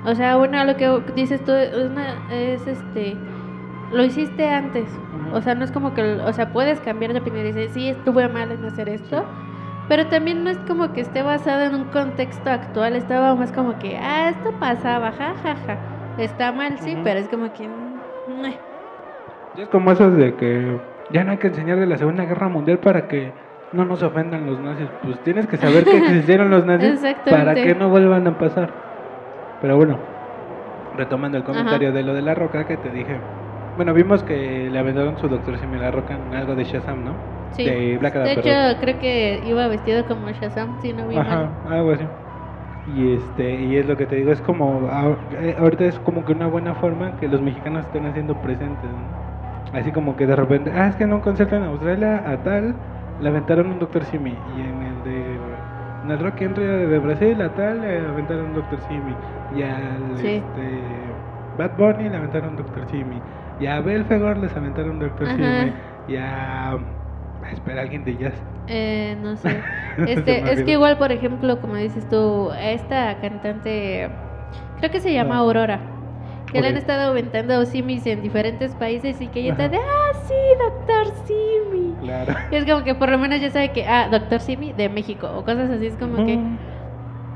O 0.04 0.14
sea, 0.14 0.37
bueno, 0.37 0.64
lo 0.64 0.76
que 0.76 1.02
dices 1.14 1.45
tú 1.45 1.52
es, 1.52 1.75
una- 1.75 2.16
es 2.33 2.66
este... 2.66 3.16
Lo 3.92 4.04
hiciste 4.04 4.49
antes. 4.49 4.87
O 5.33 5.40
sea, 5.40 5.54
no 5.54 5.64
es 5.64 5.73
como 5.73 5.95
que... 5.95 6.02
O 6.02 6.33
sea, 6.33 6.52
puedes 6.52 6.80
cambiar 6.80 7.12
de 7.12 7.19
opinión 7.21 7.45
y 7.47 7.52
decir, 7.52 7.71
sí, 7.71 7.88
estuve 7.88 8.28
mal 8.28 8.50
en 8.52 8.64
hacer 8.64 8.88
esto. 8.88 9.25
Pero 9.88 10.07
también 10.07 10.45
no 10.45 10.50
es 10.50 10.59
como 10.59 10.92
que 10.92 11.00
esté 11.00 11.23
basado 11.23 11.62
en 11.62 11.75
un 11.75 11.85
contexto 11.87 12.49
actual. 12.50 12.95
Estaba 12.95 13.35
más 13.35 13.50
como 13.52 13.78
que, 13.78 13.97
ah, 13.99 14.28
esto 14.30 14.52
pasaba, 14.61 15.11
ja, 15.12 15.35
ja, 15.42 15.57
ja. 15.66 15.76
Está 16.19 16.52
mal, 16.52 16.78
sí, 16.78 16.97
pero 17.02 17.19
es 17.21 17.28
como 17.28 17.52
que... 17.52 17.69
Es 19.59 19.69
como 19.69 19.90
eso 19.90 20.11
de 20.11 20.35
que 20.37 20.80
ya 21.11 21.25
no 21.25 21.33
hay 21.33 21.38
que 21.38 21.49
enseñar 21.49 21.78
de 21.78 21.87
la 21.87 21.99
Segunda 21.99 22.25
Guerra 22.25 22.49
Mundial 22.49 22.78
para 22.78 23.09
que 23.09 23.33
no 23.73 23.85
nos 23.85 24.02
ofendan 24.02 24.47
los 24.47 24.61
nazis. 24.61 24.87
Pues 25.02 25.19
tienes 25.25 25.47
que 25.49 25.57
saber 25.57 25.85
que 25.85 25.97
existieron 26.04 26.50
los 26.50 26.64
nazis 26.64 27.00
para 27.30 27.54
que 27.54 27.75
no 27.75 27.88
vuelvan 27.88 28.26
a 28.28 28.38
pasar. 28.38 28.71
Pero 29.61 29.76
bueno, 29.76 29.99
retomando 30.95 31.38
el 31.38 31.45
comentario 31.45 31.93
de 31.93 32.02
lo 32.02 32.14
de 32.14 32.23
la 32.23 32.35
roca 32.35 32.67
que 32.67 32.76
te 32.76 32.90
dije. 32.90 33.21
Bueno, 33.76 33.95
vimos 33.95 34.23
que 34.25 34.69
le 34.71 34.79
aventaron 34.79 35.17
su 35.19 35.29
doctor 35.29 35.59
Simi 35.59 35.79
la 35.79 35.90
roca 35.90 36.14
en 36.14 36.35
algo 36.35 36.55
de 36.55 36.64
Shazam, 36.64 37.05
¿no? 37.05 37.17
Sí. 37.52 37.64
De 37.64 37.99
Black 37.99 38.14
De 38.14 38.33
hecho, 38.33 38.81
creo 38.81 38.99
que 38.99 39.40
iba 39.45 39.69
vestido 39.69 40.07
como 40.07 40.31
Shazam, 40.33 40.81
si 40.81 40.93
no 40.93 41.09
vi 41.09 41.17
Ajá, 41.17 41.61
mal. 41.64 41.73
algo 41.73 41.93
así. 41.93 42.05
Y 42.87 43.12
este 43.12 43.62
y 43.62 43.76
es 43.76 43.87
lo 43.87 43.97
que 43.97 44.07
te 44.07 44.17
digo, 44.17 44.33
es 44.33 44.40
como 44.40 44.88
ah, 44.90 45.17
eh, 45.33 45.55
ahorita 45.59 45.85
es 45.85 46.00
como 46.00 46.25
que 46.25 46.33
una 46.33 46.47
buena 46.47 46.75
forma 46.75 47.17
que 47.17 47.29
los 47.29 47.40
mexicanos 47.43 47.87
estén 47.87 48.07
haciendo 48.07 48.40
presentes, 48.40 48.90
¿no? 48.90 49.14
Así 49.73 49.93
como 49.93 50.17
que 50.17 50.26
de 50.26 50.35
repente, 50.37 50.73
ah, 50.75 50.88
es 50.88 50.97
que 50.97 51.05
en 51.05 51.12
un 51.12 51.21
concierto 51.21 51.57
en 51.57 51.64
Australia 51.64 52.23
a 52.29 52.43
tal 52.43 52.81
le 53.19 53.29
aventaron 53.29 53.71
un 53.71 53.79
Dr. 53.79 54.05
Simi 54.05 54.43
y 54.45 54.62
en 54.62 54.83
el 54.83 55.02
de 55.02 55.39
en 56.11 56.19
el 56.19 56.25
Rock 56.25 56.40
Entry 56.43 56.64
de 56.64 56.99
Brasil 56.99 57.40
a 57.40 57.49
tal 57.55 57.81
le 57.81 58.00
aventaron 58.00 58.52
Dr. 58.55 58.81
Simi 58.88 59.14
y 59.57 59.62
al 59.62 60.17
Sí. 60.17 60.26
este 60.37 60.81
Bad 61.57 61.76
Bunny 61.76 62.09
le 62.09 62.17
aventaron 62.17 62.57
Dr. 62.57 62.87
Simi 62.88 63.21
y 63.61 63.67
a 63.67 63.81
Belfegor 63.81 64.38
les 64.38 64.57
aventaron 64.57 64.99
Dr. 64.99 65.29
Ajá. 65.29 65.37
Simi 65.37 65.73
y 66.09 66.17
a 66.17 66.79
espera 67.52 67.83
alguien 67.83 68.05
de 68.05 68.17
jazz. 68.17 68.35
Eh, 68.69 69.17
no 69.23 69.37
sé. 69.37 69.61
Este, 70.07 70.52
es 70.52 70.62
que 70.62 70.73
igual, 70.73 70.97
por 70.99 71.12
ejemplo, 71.12 71.61
como 71.61 71.75
dices 71.75 72.09
tú, 72.09 72.50
esta 72.59 73.19
cantante, 73.21 74.09
creo 74.79 74.90
que 74.90 75.00
se 75.00 75.12
llama. 75.12 75.37
Aurora, 75.38 75.81
que 76.52 76.61
le 76.61 76.69
han 76.69 76.76
estado 76.76 77.11
aventando 77.11 77.64
simis 77.64 78.07
en 78.07 78.23
diferentes 78.23 78.75
países 78.75 79.21
y 79.21 79.28
que 79.28 79.40
ella 79.40 79.52
está 79.52 79.69
de, 79.69 79.76
ah, 79.76 80.12
sí, 80.25 80.35
doctor 80.59 81.14
Simi. 81.25 81.95
Claro. 82.02 82.35
Y 82.50 82.57
es 82.57 82.64
como 82.64 82.83
que 82.85 82.95
por 82.95 83.11
lo 83.11 83.19
menos 83.19 83.40
ya 83.40 83.50
sabe 83.50 83.73
que, 83.73 83.87
ah, 83.87 84.09
doctor 84.11 84.40
Simi 84.40 84.73
de 84.73 84.88
México 84.88 85.30
o 85.37 85.45
cosas 85.45 85.71
así, 85.71 85.87
es 85.87 85.97
como 85.97 86.25
que... 86.25 86.38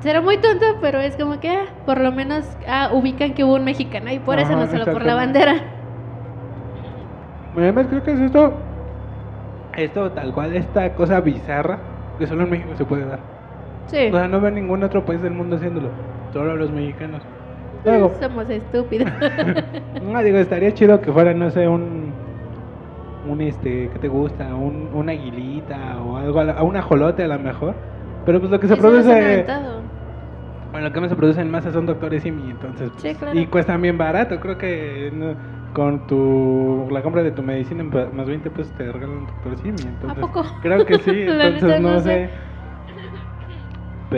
Será 0.00 0.20
muy 0.20 0.36
tonto, 0.36 0.66
pero 0.82 1.00
es 1.00 1.16
como 1.16 1.40
que, 1.40 1.48
ah, 1.48 1.64
por 1.86 1.98
lo 1.98 2.12
menos, 2.12 2.44
ah, 2.68 2.90
ubican 2.92 3.32
que 3.32 3.42
hubo 3.44 3.54
un 3.54 3.64
mexicano 3.64 4.12
y 4.12 4.18
por 4.18 4.38
eso 4.38 4.54
no 4.54 4.66
solo 4.66 4.84
por 4.84 5.04
la 5.04 5.14
bandera. 5.14 5.54
Además 7.56 7.86
creo 7.88 8.02
que 8.02 8.10
es 8.10 8.20
esto, 8.20 8.52
esto 9.76 10.10
tal 10.10 10.32
cual, 10.34 10.54
esta 10.56 10.92
cosa 10.94 11.20
bizarra 11.20 11.78
que 12.18 12.26
solo 12.26 12.42
en 12.42 12.50
México 12.50 12.72
se 12.76 12.84
puede 12.84 13.06
dar. 13.06 13.20
Sí. 13.86 14.08
O 14.08 14.12
sea, 14.12 14.28
no 14.28 14.40
veo 14.40 14.50
ningún 14.50 14.82
otro 14.82 15.04
país 15.04 15.22
del 15.22 15.32
mundo 15.32 15.56
haciéndolo, 15.56 15.88
solo 16.32 16.56
los 16.56 16.70
mexicanos. 16.70 17.22
Luego, 17.84 18.08
Somos 18.18 18.48
estúpidos. 18.50 19.08
no, 19.98 20.22
digo, 20.22 20.38
estaría 20.38 20.74
chido 20.74 21.00
que 21.00 21.12
fuera, 21.12 21.34
no 21.34 21.50
sé, 21.50 21.68
un, 21.68 22.16
un 23.22 23.40
este, 23.40 23.90
¿qué 23.90 23.98
te 23.98 24.08
gusta? 24.08 24.54
Un, 24.56 24.92
una 24.94 25.12
aguilita 25.12 26.02
o 26.02 26.16
algo, 26.18 26.40
a 26.40 26.52
a 26.52 26.62
un 26.64 26.76
ajolote 26.76 27.24
a 27.24 27.28
lo 27.28 27.38
mejor. 27.38 27.82
Pero 28.24 28.40
pues 28.40 28.50
lo 28.52 28.60
que 28.60 28.68
se 28.68 28.76
produce, 28.76 29.54
bueno, 30.70 30.88
lo 30.88 30.92
que 30.92 31.00
más 31.00 31.10
se 31.10 31.16
produce 31.16 31.40
en 31.40 31.50
masa 31.50 31.72
son 31.72 31.86
doctores 31.86 32.24
y 32.24 32.28
entonces, 32.28 32.90
pues, 32.90 33.06
Sí, 33.12 33.14
claro. 33.16 33.40
y 33.40 33.46
cuestan 33.48 33.80
bien 33.82 33.98
barato, 33.98 34.40
creo 34.40 34.58
que 34.58 35.10
no, 35.12 35.36
con 35.72 36.06
tu, 36.06 36.88
la 36.90 37.02
compra 37.02 37.22
de 37.22 37.32
tu 37.32 37.42
medicina 37.42 37.88
pa- 37.90 38.10
más 38.10 38.26
20 38.26 38.50
pesos 38.50 38.74
te 38.74 38.90
regalan 38.90 39.18
un 39.18 39.26
doctor 39.26 39.56
Simi, 39.58 39.86
entonces, 39.86 40.28
poco? 40.32 40.42
creo 40.60 40.84
que 40.84 40.98
sí, 40.98 41.10
entonces 41.22 41.80
no, 41.80 41.80
no 41.80 42.00
sé. 42.00 42.20
sé. 42.20 42.32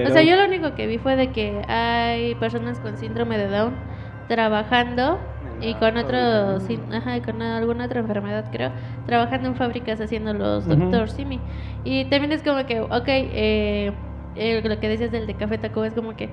Pero, 0.04 0.10
O 0.10 0.12
sea, 0.12 0.22
yo 0.22 0.36
lo 0.36 0.44
único 0.46 0.74
que 0.74 0.86
vi 0.86 0.98
fue 0.98 1.16
de 1.16 1.32
que 1.32 1.62
hay 1.68 2.34
personas 2.36 2.80
con 2.80 2.96
síndrome 2.96 3.38
de 3.38 3.48
Down 3.48 3.74
trabajando 4.28 5.20
y 5.60 5.74
con 5.74 5.96
otro, 5.96 6.60
sí, 6.60 6.78
ajá, 6.92 7.16
y 7.16 7.20
con 7.22 7.40
alguna 7.40 7.86
otra 7.86 8.00
enfermedad, 8.00 8.50
creo, 8.52 8.72
trabajando 9.06 9.48
en 9.48 9.54
fábricas 9.56 10.00
haciendo 10.00 10.34
los. 10.34 10.66
Doctor 10.66 11.08
Simi. 11.08 11.40
Y 11.84 12.04
también 12.10 12.32
es 12.32 12.42
como 12.42 12.66
que, 12.66 12.80
ok, 12.80 13.08
eh, 13.08 13.92
eh, 14.34 14.62
lo 14.62 14.80
que 14.80 14.88
decías 14.88 15.10
del 15.12 15.26
de 15.26 15.34
Café 15.36 15.58
Tacuba 15.58 15.86
es 15.86 15.94
como 15.94 16.14
que 16.16 16.30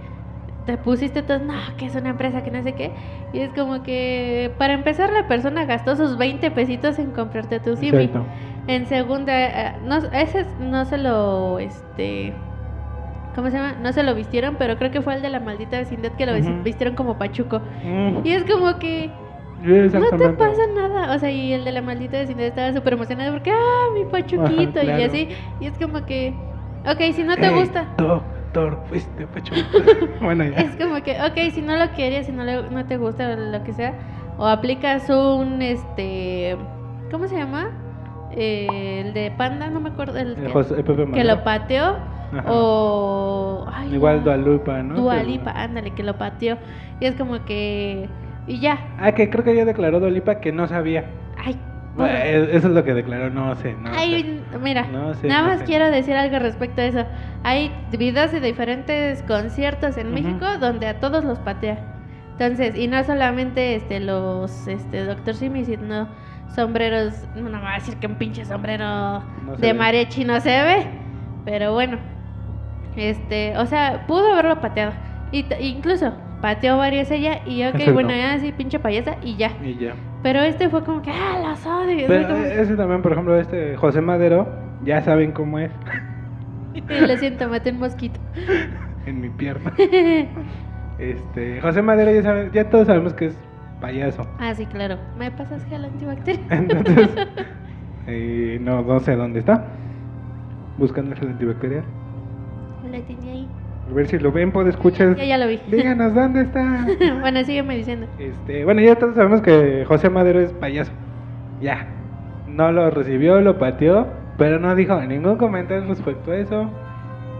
te 0.65 0.77
pusiste 0.77 1.23
todo, 1.23 1.39
no, 1.39 1.53
que 1.77 1.85
es 1.85 1.95
una 1.95 2.09
empresa 2.09 2.43
que 2.43 2.51
no 2.51 2.63
sé 2.63 2.73
qué. 2.75 2.95
Y 3.31 3.39
es 3.39 3.53
como 3.53 3.83
que, 3.83 4.55
para 4.57 4.73
empezar, 4.73 5.11
la 5.11 5.27
persona 5.27 5.65
gastó 5.65 5.95
sus 5.95 6.17
20 6.17 6.51
pesitos 6.51 6.99
en 6.99 7.11
comprarte 7.11 7.59
tu 7.59 7.75
Simi. 7.75 8.03
Exacto. 8.05 8.25
En 8.67 8.87
segunda, 8.87 9.33
eh, 9.45 9.79
no, 9.83 9.97
ese 9.97 10.45
no 10.59 10.85
se 10.85 10.97
lo, 10.97 11.59
este, 11.59 12.33
¿cómo 13.35 13.49
se 13.49 13.57
llama? 13.57 13.75
No 13.81 13.91
se 13.93 14.03
lo 14.03 14.13
vistieron, 14.15 14.55
pero 14.57 14.77
creo 14.77 14.91
que 14.91 15.01
fue 15.01 15.15
el 15.15 15.21
de 15.21 15.29
la 15.29 15.39
maldita 15.39 15.77
vecindad 15.77 16.11
que 16.13 16.25
lo 16.25 16.33
vistieron 16.63 16.95
como 16.95 17.17
pachuco. 17.17 17.61
Mm, 17.83 18.25
Y 18.25 18.31
es 18.31 18.43
como 18.43 18.77
que, 18.79 19.09
No 19.63 20.09
te 20.17 20.29
pasa 20.29 20.61
nada. 20.75 21.15
O 21.15 21.19
sea, 21.19 21.31
y 21.31 21.53
el 21.53 21.63
de 21.63 21.71
la 21.71 21.81
maldita 21.81 22.17
vecindad 22.17 22.45
estaba 22.45 22.73
súper 22.73 22.93
emocionado 22.93 23.31
porque, 23.33 23.51
ah, 23.51 23.85
mi 23.93 24.03
pachuquito. 24.05 24.81
Claro. 24.81 24.99
Y 24.99 25.03
así. 25.03 25.29
Y 25.61 25.67
es 25.67 25.77
como 25.77 26.05
que, 26.05 26.33
ok, 26.85 27.13
si 27.13 27.23
no 27.23 27.35
te 27.35 27.47
Hey, 27.47 27.55
gusta. 27.59 27.85
Doctor, 27.97 28.79
fuiste 28.87 29.25
pecho. 29.27 29.53
bueno, 30.21 30.43
ya. 30.43 30.57
Es 30.57 30.75
como 30.75 31.01
que, 31.01 31.13
ok, 31.21 31.51
si 31.53 31.61
no 31.61 31.75
lo 31.77 31.91
quieres, 31.91 32.25
si 32.25 32.31
no, 32.31 32.43
le- 32.43 32.69
no 32.69 32.85
te 32.85 32.97
gusta 32.97 33.29
o 33.29 33.35
lo 33.35 33.63
que 33.63 33.73
sea, 33.73 33.93
o 34.37 34.45
aplicas 34.47 35.09
un, 35.09 35.61
este, 35.61 36.57
¿cómo 37.11 37.27
se 37.27 37.37
llama? 37.37 37.69
Eh, 38.35 39.03
el 39.05 39.13
de 39.13 39.31
panda, 39.31 39.69
no 39.69 39.79
me 39.79 39.89
acuerdo, 39.89 40.17
el 40.17 40.33
Eh, 40.33 40.35
que, 40.45 40.49
José- 40.49 40.75
Pepe 40.83 41.11
que 41.11 41.23
lo 41.23 41.43
pateó, 41.43 41.97
Ajá. 42.31 42.51
o... 42.51 43.65
ay, 43.71 43.93
Igual 43.93 44.23
Dualupa, 44.23 44.81
¿no? 44.81 44.95
Dua 44.95 45.17
Que- 45.19 45.23
Lipa, 45.25 45.51
ándale, 45.51 45.91
que 45.91 46.03
lo 46.03 46.17
pateó, 46.17 46.57
y 46.99 47.05
es 47.05 47.15
como 47.15 47.43
que, 47.45 48.09
y 48.47 48.59
ya, 48.59 48.79
Ah, 48.99 49.11
que 49.13 49.29
creo 49.29 49.43
que 49.43 49.55
ya 49.55 49.65
declaró 49.65 49.99
Dualipa 49.99 50.39
que 50.39 50.51
no 50.51 50.67
sabía. 50.67 51.05
ay, 51.43 51.57
Bueno, 51.95 52.17
Eso 52.17 52.69
es 52.69 52.73
lo 52.73 52.83
que 52.83 52.95
declaró, 52.95 53.29
no 53.29 53.53
sé. 53.53 53.75
No 53.79 53.91
Ay, 53.93 54.41
mira, 54.59 54.87
No 54.87 55.13
sé, 55.13 55.27
nada 55.27 55.43
no 55.43 55.47
más 55.49 55.59
sé. 55.59 55.65
quiero 55.65 55.91
decir 55.91 56.15
algo 56.15 56.39
respecto 56.39 56.81
a 56.81 56.85
eso. 56.85 57.05
Hay 57.43 57.71
videos 57.91 58.31
de 58.31 58.39
diferentes 58.39 59.21
conciertos 59.23 59.97
en. 59.97 60.11
México 60.11 60.43
donde 60.59 60.87
a 60.87 60.99
todos 60.99 61.23
los 61.23 61.37
patea. 61.37 61.77
Entonces, 62.31 62.75
y 62.75 62.87
no 62.87 63.03
solamente 63.03 63.75
este 63.75 63.99
los 63.99 64.67
este 64.67 65.05
Dr. 65.05 65.35
Simi, 65.35 65.65
sino 65.65 66.07
sombreros, 66.55 67.13
no 67.35 67.43
me 67.43 67.51
va 67.59 67.71
a 67.73 67.75
decir 67.75 67.95
que 67.97 68.07
un 68.07 68.15
pinche 68.15 68.45
sombrero 68.45 68.85
No 69.45 69.55
de 69.57 69.67
ve. 69.67 69.73
mariachi 69.73 70.23
no 70.25 70.39
se 70.39 70.49
ve, 70.49 70.87
pero 71.45 71.73
bueno. 71.73 71.97
Este, 72.95 73.57
o 73.57 73.65
sea, 73.65 74.05
pudo 74.07 74.31
haberlo 74.33 74.61
pateado. 74.61 74.93
Y 75.31 75.45
incluso 75.59 76.13
pateó 76.41 76.77
varias 76.77 77.09
ella 77.09 77.39
y 77.45 77.63
ok, 77.65 77.75
bueno, 77.93 78.09
ya 78.11 78.37
sí, 78.39 78.51
pinche 78.51 78.79
payasa 78.79 79.15
y 79.23 79.35
ya. 79.35 79.51
Y 79.63 79.75
ya. 79.77 79.93
Pero 80.21 80.41
este 80.41 80.69
fue 80.69 80.83
como 80.83 81.01
que, 81.01 81.11
ah, 81.11 81.41
los 81.49 81.65
odio. 81.65 82.05
Pero 82.07 82.27
como- 82.27 82.43
ese 82.43 82.75
también, 82.75 83.01
por 83.01 83.11
ejemplo, 83.13 83.37
este 83.37 83.75
José 83.75 84.01
Madero, 84.01 84.47
ya 84.83 85.01
saben 85.01 85.31
cómo 85.31 85.59
es 85.59 85.71
Lo 87.07 87.17
siento, 87.17 87.47
maté 87.49 87.71
un 87.71 87.79
mosquito. 87.79 88.19
en 89.05 89.21
mi 89.21 89.29
pierna. 89.29 89.71
Este, 90.99 91.59
José 91.61 91.81
Madero 91.81 92.11
ya 92.11 92.21
saben, 92.21 92.51
ya 92.51 92.69
todos 92.69 92.87
sabemos 92.87 93.13
que 93.13 93.25
es 93.27 93.37
payaso. 93.83 94.25
ah, 94.39 94.55
sí, 94.55 94.65
claro. 94.65 94.97
¿Me 95.19 95.29
pasas 95.29 95.63
gel 95.65 95.83
antibacterial? 95.83 96.45
Entonces, 96.49 97.09
eh, 98.07 98.57
no, 98.61 98.81
no 98.81 98.99
sé 99.01 99.15
dónde 99.17 99.39
está. 99.39 99.65
Buscando 100.77 101.11
el 101.11 101.19
gel 101.19 101.29
antibacterial. 101.29 101.83
Lo 102.89 103.01
tenía 103.01 103.33
ahí. 103.33 103.47
A 103.89 103.93
ver 103.93 104.07
si 104.07 104.17
lo 104.19 104.31
ven, 104.31 104.53
puede 104.53 104.69
escuchar. 104.69 105.17
Ya, 105.17 105.25
ya 105.25 105.37
lo 105.37 105.47
vi. 105.47 105.59
Díganos 105.69 106.15
dónde 106.15 106.43
está. 106.43 106.87
bueno, 107.19 107.43
sígueme 107.43 107.75
diciendo. 107.75 108.07
Este, 108.17 108.63
bueno, 108.63 108.79
ya 108.81 108.95
todos 108.95 109.15
sabemos 109.15 109.41
que 109.41 109.83
José 109.85 110.09
Madero 110.09 110.39
es 110.39 110.53
payaso. 110.53 110.93
Ya. 111.59 111.85
No 112.47 112.71
lo 112.71 112.89
recibió, 112.89 113.41
lo 113.41 113.57
pateó, 113.59 114.07
pero 114.37 114.59
no 114.59 114.73
dijo 114.75 114.97
ningún 115.01 115.35
comentario 115.35 115.85
respecto 115.89 116.31
a 116.31 116.37
eso, 116.37 116.69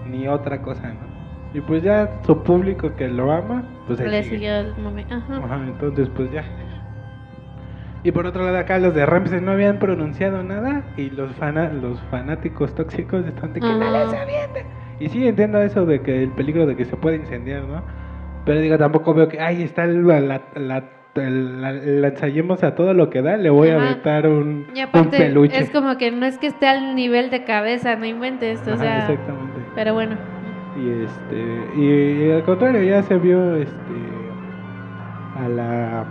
ni 0.10 0.28
otra 0.28 0.62
cosa, 0.62 0.90
¿no? 0.90 1.12
Y 1.54 1.62
pues 1.62 1.84
ya 1.84 2.10
su 2.26 2.42
público 2.44 2.96
que 2.96 3.08
lo 3.08 3.32
ama, 3.32 3.64
pues 3.88 4.00
ahí 4.00 4.10
Le 4.10 4.24
sigue. 4.24 4.36
siguió 4.38 4.56
el 4.56 4.76
momento. 4.78 5.14
Ajá. 5.16 5.38
Ajá, 5.38 5.56
entonces 5.68 6.10
pues 6.16 6.32
ya. 6.32 6.44
Y 8.04 8.12
por 8.12 8.26
otro 8.26 8.44
lado 8.44 8.58
acá 8.58 8.80
los 8.80 8.94
de 8.94 9.06
Ramsey 9.06 9.40
no 9.40 9.52
habían 9.52 9.80
pronunciado 9.80 10.44
nada 10.44 10.84
y 10.98 11.10
los 11.12 11.32
fana 11.36 11.70
los 11.70 12.00
fanáticos 12.12 12.74
tóxicos 12.76 13.26
están 13.26 13.54
de 13.54 13.62
que 13.62 13.66
no 13.68 13.78
les 13.80 14.14
avienten. 14.14 14.66
Y 15.00 15.10
sí 15.10 15.26
entiendo 15.28 15.62
eso 15.62 15.86
de 15.86 16.02
que 16.02 16.24
el 16.24 16.32
peligro 16.32 16.66
de 16.66 16.76
que 16.76 16.86
se 16.86 16.98
puede 16.98 17.16
incendiar, 17.18 17.64
¿no? 17.64 17.82
Pero 18.46 18.60
digo, 18.60 18.78
tampoco 18.78 19.14
veo 19.14 19.30
que, 19.30 19.40
ay, 19.40 19.64
está 19.64 19.86
la, 19.86 20.20
la, 20.20 20.42
la, 20.56 20.84
el- 21.16 21.62
la- 21.62 21.72
lanzallemos 21.72 22.62
a 22.64 22.76
todo 22.76 22.94
lo 22.94 23.10
que 23.10 23.22
da, 23.22 23.38
le 23.38 23.50
voy 23.50 23.70
a 23.70 23.78
Ajá. 23.78 23.86
aventar 23.92 24.28
un, 24.28 24.66
Y 24.76 24.80
un 24.80 24.84
aparte, 24.90 25.18
peluche. 25.18 25.58
es 25.58 25.70
como 25.70 25.98
que 25.98 26.12
no 26.12 26.26
es 26.26 26.38
que 26.38 26.48
esté 26.48 26.68
al 26.68 26.96
nivel 26.96 27.30
de 27.30 27.46
cabeza, 27.46 27.96
no 27.96 28.06
inventes. 28.06 28.60
O 28.68 28.72
Ajá, 28.74 28.78
sea, 28.82 28.98
exactamente. 29.00 29.62
pero 29.76 29.94
bueno. 29.94 30.18
Y 30.76 30.90
este 30.90 31.72
y, 31.76 32.32
al 32.32 32.44
contrario 32.44 32.84
ya 32.84 33.04
se 33.04 33.18
vio 33.20 33.56
este 33.56 34.34
a 35.34 35.48
la 35.50 36.06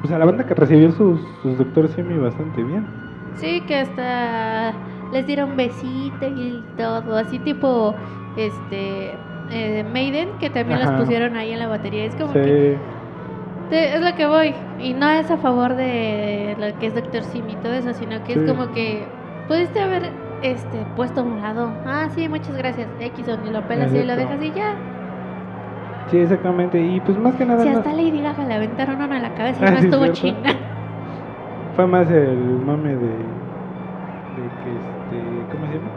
pues 0.00 0.12
a 0.12 0.18
la 0.18 0.24
banda 0.24 0.46
que 0.46 0.54
recibió 0.54 0.92
sus, 0.92 1.20
sus 1.42 1.58
Doctor 1.58 1.88
Simi 1.88 2.18
bastante 2.18 2.64
bien. 2.64 2.86
Sí, 3.34 3.64
que 3.66 3.76
hasta 3.76 4.74
les 5.12 5.26
dieron 5.26 5.56
besito 5.56 6.26
y 6.26 6.62
todo. 6.76 7.16
Así 7.16 7.38
tipo, 7.38 7.94
este. 8.36 9.14
eh, 9.50 9.84
Maiden, 9.84 10.38
que 10.38 10.50
también 10.50 10.80
Ajá. 10.80 10.92
los 10.92 11.00
pusieron 11.02 11.36
ahí 11.36 11.52
en 11.52 11.58
la 11.58 11.68
batería. 11.68 12.04
Es 12.04 12.16
como 12.16 12.32
que. 12.32 12.78
Sí, 12.78 12.82
Te- 13.68 13.94
es 13.94 14.00
lo 14.00 14.14
que 14.16 14.26
voy. 14.26 14.54
Y 14.78 14.94
no 14.94 15.08
es 15.10 15.30
a 15.30 15.38
favor 15.38 15.76
de 15.76 16.56
lo 16.58 16.78
que 16.78 16.86
es 16.86 16.94
Doctor 16.94 17.22
Sim 17.24 17.48
y 17.50 17.56
todo 17.56 17.72
eso, 17.74 17.94
sino 17.94 18.22
que 18.24 18.34
Sí. 18.34 18.40
es 18.40 18.44
como 18.44 18.72
que 18.72 19.20
pudiste 19.46 19.80
haber 19.80 20.29
este 20.42 20.84
puesto 20.96 21.20
a 21.20 21.24
un 21.24 21.40
lado. 21.40 21.70
Ah, 21.86 22.08
sí, 22.14 22.28
muchas 22.28 22.56
gracias. 22.56 22.88
X 22.98 23.28
o 23.28 23.36
ni 23.38 23.50
lo 23.50 23.66
pelas 23.68 23.92
y 23.94 24.02
lo 24.04 24.16
dejas 24.16 24.42
y 24.42 24.52
ya. 24.52 24.74
sí, 26.10 26.18
exactamente. 26.18 26.80
Y 26.80 27.00
pues 27.00 27.18
más 27.18 27.34
que 27.36 27.44
nada 27.46 27.62
Si 27.62 27.68
no- 27.70 27.78
hasta 27.78 27.92
Lady 27.92 28.20
Gaga 28.22 28.44
le 28.44 28.54
aventaron 28.54 29.00
uno 29.00 29.14
en 29.16 29.22
la 29.22 29.34
cabeza 29.34 29.64
y 29.64 29.68
Ah, 29.68 29.70
no 29.70 29.78
sí, 29.80 29.86
estuvo 29.86 30.06
chingada. 30.08 30.56
fue 31.76 31.86
más 31.86 32.10
el 32.10 32.36
mame 32.66 32.90
de 32.96 33.40
de 34.36 34.54
que 34.62 34.76
este 34.76 35.46
¿cómo 35.52 35.66
se 35.66 35.74
llama? 35.74 35.90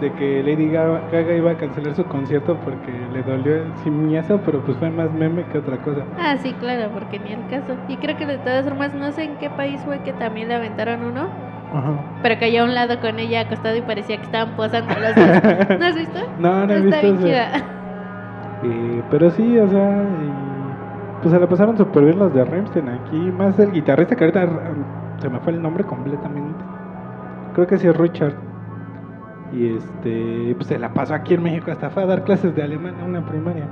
De 0.00 0.12
que 0.12 0.42
Lady 0.42 0.68
Gaga, 0.70 1.00
Gaga 1.10 1.34
iba 1.34 1.50
a 1.52 1.56
cancelar 1.56 1.94
su 1.94 2.04
concierto 2.04 2.54
porque 2.64 2.92
le 3.12 3.22
dolió 3.22 3.56
el 3.56 3.76
simiazo, 3.82 4.40
pero 4.44 4.60
pues 4.64 4.76
fue 4.76 4.90
más 4.90 5.10
meme 5.12 5.44
que 5.46 5.58
otra 5.58 5.78
cosa. 5.78 6.02
Ah, 6.18 6.36
sí, 6.36 6.52
claro, 6.60 6.90
porque 6.92 7.18
ni 7.18 7.32
el 7.32 7.46
caso. 7.46 7.74
Y 7.88 7.96
creo 7.96 8.16
que 8.16 8.26
de 8.26 8.38
todas 8.38 8.64
formas, 8.64 8.92
no 8.94 9.10
sé 9.12 9.24
en 9.24 9.36
qué 9.38 9.48
país 9.48 9.80
fue 9.84 10.00
que 10.00 10.12
también 10.12 10.48
le 10.48 10.54
aventaron 10.56 11.02
uno, 11.02 11.28
Ajá. 11.74 11.92
pero 12.22 12.38
cayó 12.40 12.62
a 12.62 12.64
un 12.64 12.74
lado 12.74 13.00
con 13.00 13.18
ella 13.18 13.40
acostado 13.40 13.76
y 13.76 13.82
parecía 13.82 14.16
que 14.18 14.22
estaban 14.24 14.54
posando 14.56 14.94
los 14.94 15.14
dos. 15.14 15.26
¿No 15.78 15.84
has 15.86 15.96
visto? 15.96 16.18
No, 16.38 16.66
no 16.66 16.72
he 16.72 16.76
Está 16.78 17.00
visto 17.00 17.00
bien 17.02 17.14
eso. 17.16 17.26
chida. 17.26 17.48
Eh, 18.62 19.02
pero 19.10 19.30
sí, 19.30 19.58
o 19.58 19.68
sea, 19.68 20.02
y, 20.02 21.20
pues 21.22 21.34
se 21.34 21.40
la 21.40 21.46
pasaron 21.48 21.76
súper 21.76 22.04
bien 22.04 22.18
los 22.18 22.32
de 22.32 22.44
Rammstein 22.44 22.88
aquí, 22.88 23.16
más 23.16 23.58
el 23.58 23.72
guitarrista 23.72 24.16
que 24.16 24.24
ahorita 24.24 24.48
se 25.18 25.28
me 25.28 25.38
fue 25.40 25.52
el 25.52 25.62
nombre 25.62 25.84
completamente. 25.84 26.64
Creo 27.54 27.66
que 27.66 27.78
sí 27.78 27.86
es 27.88 27.96
Richard. 27.96 28.34
Y 29.52 29.76
este, 29.76 30.54
pues 30.56 30.66
se 30.66 30.78
la 30.78 30.92
pasó 30.92 31.14
aquí 31.14 31.34
en 31.34 31.42
México, 31.42 31.70
hasta 31.70 31.88
fue 31.90 32.02
a 32.02 32.06
dar 32.06 32.24
clases 32.24 32.54
de 32.54 32.62
alemán 32.62 32.94
a 33.00 33.04
una 33.04 33.24
primaria. 33.24 33.66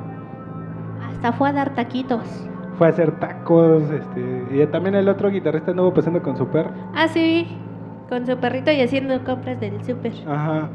Hasta 1.11 1.33
fue 1.33 1.49
a 1.49 1.53
dar 1.53 1.71
taquitos. 1.75 2.49
Fue 2.79 2.87
a 2.87 2.91
hacer 2.91 3.13
tacos, 3.19 3.83
este, 3.91 4.47
y 4.51 4.67
también 4.67 4.95
el 4.95 5.09
otro 5.09 5.31
guitarrista 5.31 5.71
anduvo 5.73 5.93
pasando 5.95 6.23
con 6.23 6.37
su 6.37 6.47
perro. 6.49 6.71
Ah, 6.95 7.09
sí, 7.09 7.57
con 8.15 8.27
su 8.27 8.37
perrito 8.39 8.71
y 8.71 8.81
haciendo 8.81 9.23
compras 9.25 9.59
del 9.61 9.83
súper. 9.85 10.13
Ajá. 10.27 10.69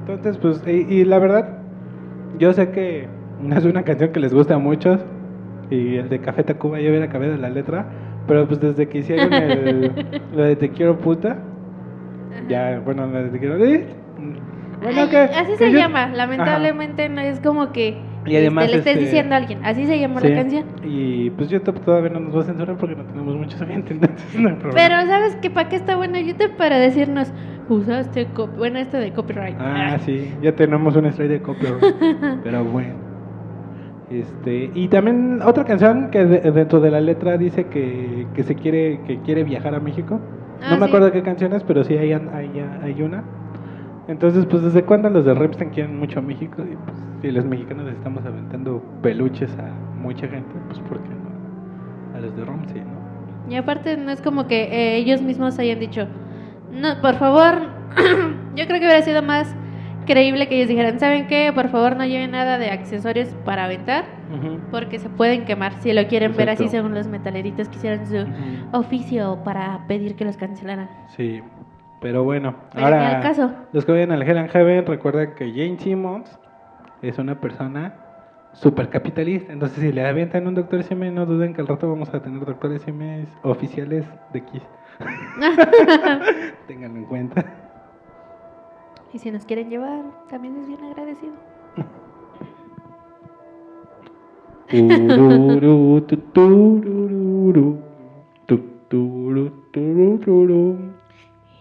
Entonces, 0.00 0.38
pues, 0.38 0.62
y, 0.66 0.70
y 0.92 1.04
la 1.04 1.18
verdad, 1.18 1.58
yo 2.38 2.52
sé 2.54 2.70
que 2.70 3.06
no 3.40 3.54
es 3.56 3.64
una 3.66 3.82
canción 3.82 4.12
que 4.12 4.20
les 4.20 4.32
gusta 4.32 4.54
a 4.54 4.58
muchos. 4.58 5.04
Y 5.70 5.96
el 5.96 6.08
de 6.08 6.20
Café 6.20 6.42
Tacuba 6.42 6.80
ya 6.80 6.88
hubiera 6.88 7.08
cambiado 7.08 7.36
la 7.36 7.50
letra. 7.50 7.86
Pero 8.26 8.46
pues 8.46 8.60
desde 8.60 8.88
que 8.88 8.98
hicieron 8.98 9.32
el, 9.32 9.92
lo 10.36 10.42
de 10.44 10.56
Te 10.56 10.70
quiero 10.70 10.96
puta, 10.98 11.36
ya, 12.48 12.80
bueno, 12.84 13.06
lo 13.06 13.22
de 13.24 13.28
Te 13.30 13.38
quiero. 13.38 13.56
¿eh? 13.62 13.86
Bueno, 14.82 15.00
Ay, 15.02 15.08
que- 15.08 15.16
así 15.18 15.52
que 15.52 15.58
se 15.58 15.72
yo- 15.72 15.78
llama, 15.78 16.06
lamentablemente 16.08 17.08
no 17.10 17.20
es 17.20 17.40
como 17.40 17.72
que 17.72 17.98
Y 18.26 18.36
además, 18.36 18.64
este, 18.64 18.72
le 18.76 18.78
estés 18.78 18.92
este, 18.94 19.04
diciendo 19.04 19.34
a 19.34 19.38
alguien, 19.38 19.58
así 19.64 19.86
se 19.86 19.98
llama 19.98 20.20
Sí, 20.20 20.28
la 20.28 20.36
canción. 20.36 20.64
Y 20.82 21.30
pues 21.30 21.48
YouTube 21.50 21.80
todavía 21.80 22.10
no 22.10 22.20
nos 22.20 22.36
va 22.36 22.40
a 22.40 22.44
censurar 22.44 22.76
porque 22.76 22.96
no 22.96 23.04
tenemos 23.04 23.36
muchos 23.36 23.60
oyentes, 23.60 23.90
entonces 24.00 24.40
no 24.40 24.48
hay 24.48 24.54
problema. 24.56 24.74
Pero 24.74 25.06
¿sabes 25.06 25.36
qué? 25.42 25.50
¿Para 25.50 25.68
qué 25.68 25.76
está 25.76 25.96
bueno 25.96 26.18
YouTube? 26.18 26.56
Para 26.56 26.78
decirnos, 26.78 27.32
usaste, 27.68 28.26
bueno, 28.56 28.78
esto 28.78 28.96
de 28.96 29.12
copyright. 29.12 29.56
Ah, 29.58 29.98
sí, 29.98 30.32
ya 30.42 30.52
tenemos 30.54 30.96
una 30.96 31.08
estrella 31.10 31.32
de 31.34 31.42
copyright. 31.42 31.84
pero 32.44 32.64
bueno. 32.64 32.94
Este, 34.10 34.70
y 34.74 34.88
también 34.88 35.40
otra 35.44 35.64
canción 35.64 36.10
que 36.10 36.24
de- 36.24 36.50
dentro 36.50 36.78
de 36.80 36.90
la 36.90 37.00
letra 37.00 37.36
dice 37.38 37.66
que, 37.66 38.26
que 38.34 38.42
se 38.42 38.54
quiere 38.54 39.00
que 39.06 39.18
quiere 39.20 39.44
viajar 39.44 39.74
a 39.74 39.80
México. 39.80 40.20
Ah, 40.62 40.70
no 40.70 40.76
me 40.76 40.82
sí. 40.82 40.88
acuerdo 40.88 41.10
qué 41.12 41.22
canción 41.22 41.52
es, 41.54 41.62
pero 41.64 41.84
sí 41.84 41.96
hay, 41.96 42.12
hay, 42.12 42.50
hay 42.82 43.02
una. 43.02 43.24
Entonces, 44.06 44.44
pues 44.46 44.62
desde 44.62 44.82
cuándo 44.82 45.08
los 45.08 45.24
de 45.24 45.34
Repstein 45.34 45.70
quieren 45.70 45.98
mucho 45.98 46.18
a 46.18 46.22
México 46.22 46.62
y 46.62 46.76
pues 46.76 46.96
si 47.24 47.32
los 47.32 47.46
mexicanos 47.46 47.86
les 47.86 47.94
estamos 47.94 48.22
aventando 48.26 48.82
peluches 49.02 49.50
a 49.58 49.70
mucha 49.98 50.28
gente, 50.28 50.54
pues 50.66 50.78
¿por 50.80 51.02
qué 51.02 51.08
no 51.08 52.18
a 52.18 52.20
los 52.20 52.36
de 52.36 52.44
Ramsey, 52.44 52.82
no? 52.82 53.50
Y 53.50 53.56
aparte 53.56 53.96
no 53.96 54.10
es 54.10 54.20
como 54.20 54.46
que 54.46 54.64
eh, 54.64 54.96
ellos 54.96 55.22
mismos 55.22 55.58
hayan 55.58 55.80
dicho, 55.80 56.06
no, 56.70 57.00
por 57.00 57.14
favor, 57.14 57.54
yo 58.56 58.66
creo 58.66 58.78
que 58.78 58.84
hubiera 58.86 59.00
sido 59.00 59.22
más 59.22 59.56
creíble 60.04 60.48
que 60.48 60.56
ellos 60.56 60.68
dijeran, 60.68 61.00
¿saben 61.00 61.26
qué? 61.26 61.50
Por 61.54 61.68
favor 61.70 61.96
no 61.96 62.04
lleven 62.04 62.32
nada 62.32 62.58
de 62.58 62.70
accesorios 62.70 63.28
para 63.46 63.64
aventar, 63.64 64.04
porque 64.70 64.98
se 64.98 65.08
pueden 65.08 65.46
quemar 65.46 65.72
si 65.80 65.94
lo 65.94 66.06
quieren 66.06 66.36
ver 66.36 66.50
así 66.50 66.68
según 66.68 66.92
los 66.92 67.06
metaleritos 67.06 67.70
que 67.70 67.76
hicieron 67.76 68.06
su 68.06 68.26
oficio 68.76 69.38
para 69.44 69.86
pedir 69.88 70.14
que 70.14 70.26
los 70.26 70.36
cancelaran. 70.36 70.90
Sí, 71.08 71.40
pero 72.02 72.22
bueno, 72.22 72.54
Pero 72.74 72.84
ahora 72.84 73.20
caso. 73.22 73.50
los 73.72 73.86
que 73.86 73.92
vayan 73.92 74.12
al 74.12 74.22
Hell 74.22 74.36
and 74.36 74.50
Heaven 74.50 74.84
recuerden 74.84 75.34
que 75.34 75.50
Jane 75.52 75.78
Simmons 75.78 76.38
es 77.08 77.18
una 77.18 77.40
persona 77.40 77.94
super 78.52 78.88
capitalista. 78.88 79.52
Entonces, 79.52 79.78
si 79.80 79.92
le 79.92 80.06
avientan 80.06 80.46
un 80.46 80.54
doctor 80.54 80.80
SM, 80.80 81.10
no 81.10 81.26
duden 81.26 81.54
que 81.54 81.60
al 81.60 81.66
rato 81.66 81.88
vamos 81.88 82.12
a 82.14 82.22
tener 82.22 82.44
doctores 82.44 82.82
SM 82.82 83.26
oficiales 83.42 84.06
de 84.32 84.44
Kiss. 84.44 84.62
Ténganlo 86.66 86.98
en 86.98 87.04
cuenta. 87.06 87.44
Y 89.12 89.18
si 89.18 89.30
nos 89.30 89.44
quieren 89.44 89.70
llevar, 89.70 90.02
también 90.28 90.56
es 90.56 90.68
bien 90.68 90.82
agradecido. 90.84 91.34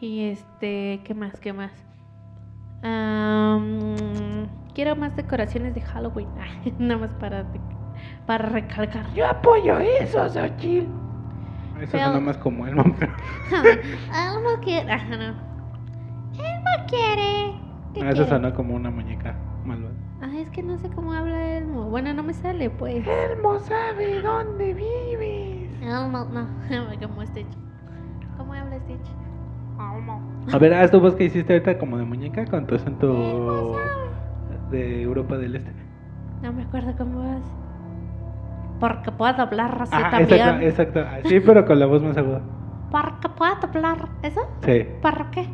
Y 0.01 0.25
este, 0.25 1.01
¿qué 1.03 1.13
más? 1.13 1.39
¿Qué 1.39 1.53
más? 1.53 1.71
Am, 2.81 4.47
quiero 4.73 4.95
más 4.95 5.15
decoraciones 5.15 5.73
de 5.75 5.81
Halloween. 5.81 6.27
Nada 6.79 7.01
más 7.01 7.09
para, 7.19 7.45
para 8.25 8.49
recalcar. 8.49 9.05
Yo 9.13 9.27
apoyo 9.27 9.79
eso, 9.79 10.27
Xochitl. 10.29 10.87
Eso 11.81 11.91
Pero- 11.91 12.05
suena 12.05 12.19
más 12.19 12.37
como 12.37 12.67
Elmo. 12.67 12.83
pero- 12.99 13.11
Elmo 13.51 14.61
quiere. 14.63 14.91
Ajá, 14.91 15.17
no. 15.17 15.23
Elmo 16.33 16.87
quiere. 16.87 17.53
¿Qué 17.93 17.99
Eso 17.99 18.11
quiere? 18.13 18.29
sonó 18.29 18.53
como 18.53 18.75
una 18.75 18.89
muñeca 18.89 19.35
malvada. 19.65 19.93
Ah, 20.21 20.29
es 20.37 20.49
que 20.51 20.63
no 20.63 20.77
sé 20.77 20.89
cómo 20.89 21.11
habla 21.13 21.57
Elmo. 21.57 21.89
Bueno, 21.89 22.13
no 22.13 22.23
me 22.23 22.33
sale, 22.33 22.69
pues. 22.69 23.05
Elmo 23.05 23.59
sabe 23.59 24.21
dónde 24.21 24.73
vives. 24.73 25.69
Elmo, 25.81 26.25
no. 26.25 26.47
como 27.07 27.25
Stitch. 27.25 27.47
¿Cómo 28.37 28.53
habla 28.53 28.79
Stitch? 28.79 29.07
Elmo. 29.95 30.21
A 30.51 30.57
ver, 30.57 30.73
haz 30.73 30.91
tu 30.91 30.99
voz 30.99 31.15
que 31.15 31.25
hiciste 31.25 31.53
ahorita 31.53 31.77
como 31.77 31.97
de 31.97 32.05
muñeca 32.05 32.45
con 32.45 32.65
tu 32.67 32.75
acento 32.75 33.75
de 34.73 35.01
Europa 35.03 35.37
del 35.37 35.55
Este. 35.55 35.71
No 36.41 36.51
me 36.51 36.63
acuerdo 36.63 36.93
cómo 36.97 37.23
es. 37.37 37.43
Porque 38.79 39.11
puedo 39.11 39.41
hablar 39.41 39.77
así 39.79 39.93
Ah, 39.95 40.09
también. 40.11 40.61
exacto, 40.63 40.99
exacto. 40.99 41.29
Sí, 41.29 41.39
pero 41.39 41.65
con 41.65 41.79
la 41.79 41.85
voz 41.85 42.03
más 42.03 42.17
aguda. 42.17 42.41
Porque 42.91 43.29
puedo 43.29 43.53
hablar. 43.63 44.09
¿Eso? 44.23 44.41
Sí. 44.65 44.85
¿Para 45.01 45.31
qué? 45.31 45.47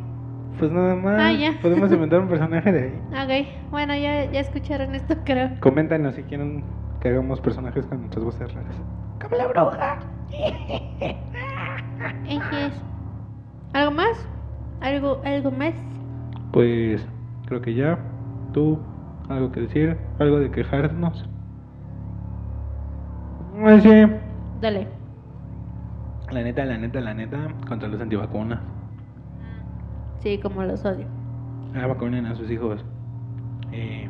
Pues 0.58 0.72
nada 0.72 0.96
más. 0.96 1.20
Ah, 1.20 1.32
ya. 1.32 1.52
Podemos 1.62 1.92
inventar 1.92 2.20
un 2.20 2.28
personaje 2.28 2.72
de 2.72 2.82
ahí. 2.82 3.00
Ok, 3.12 3.70
bueno, 3.70 3.94
ya, 3.94 4.24
ya 4.30 4.40
escucharon 4.40 4.94
esto, 4.94 5.14
creo. 5.24 5.50
Coméntanos 5.60 6.14
si 6.16 6.22
quieren 6.24 6.64
que 7.00 7.08
hagamos 7.10 7.40
personajes 7.40 7.86
con 7.86 7.98
nuestras 8.00 8.24
voces 8.24 8.52
raras. 8.52 8.74
Como 9.22 9.36
la 9.36 9.46
bruja. 9.46 9.98
¿Algo 13.72 13.90
más? 13.92 14.26
¿Algo, 14.80 15.20
algo 15.24 15.50
más? 15.50 15.74
Pues 16.52 17.06
creo 17.46 17.60
que 17.60 17.74
ya. 17.74 17.98
Tú, 18.52 18.78
algo 19.30 19.52
que 19.52 19.60
decir, 19.60 19.96
algo 20.18 20.38
de 20.40 20.50
quejarnos. 20.50 21.28
Sí. 23.82 23.90
Dale. 24.60 24.88
La 26.30 26.42
neta, 26.42 26.64
la 26.64 26.78
neta, 26.78 27.00
la 27.00 27.14
neta, 27.14 27.48
contra 27.68 27.88
los 27.88 28.00
antivacunas. 28.00 28.60
Sí, 30.18 30.38
como 30.38 30.62
los 30.62 30.84
odio. 30.84 31.06
Ah, 31.74 31.86
vacunen 31.86 32.26
a 32.26 32.34
sus 32.34 32.50
hijos. 32.50 32.84
Eh, 33.72 34.08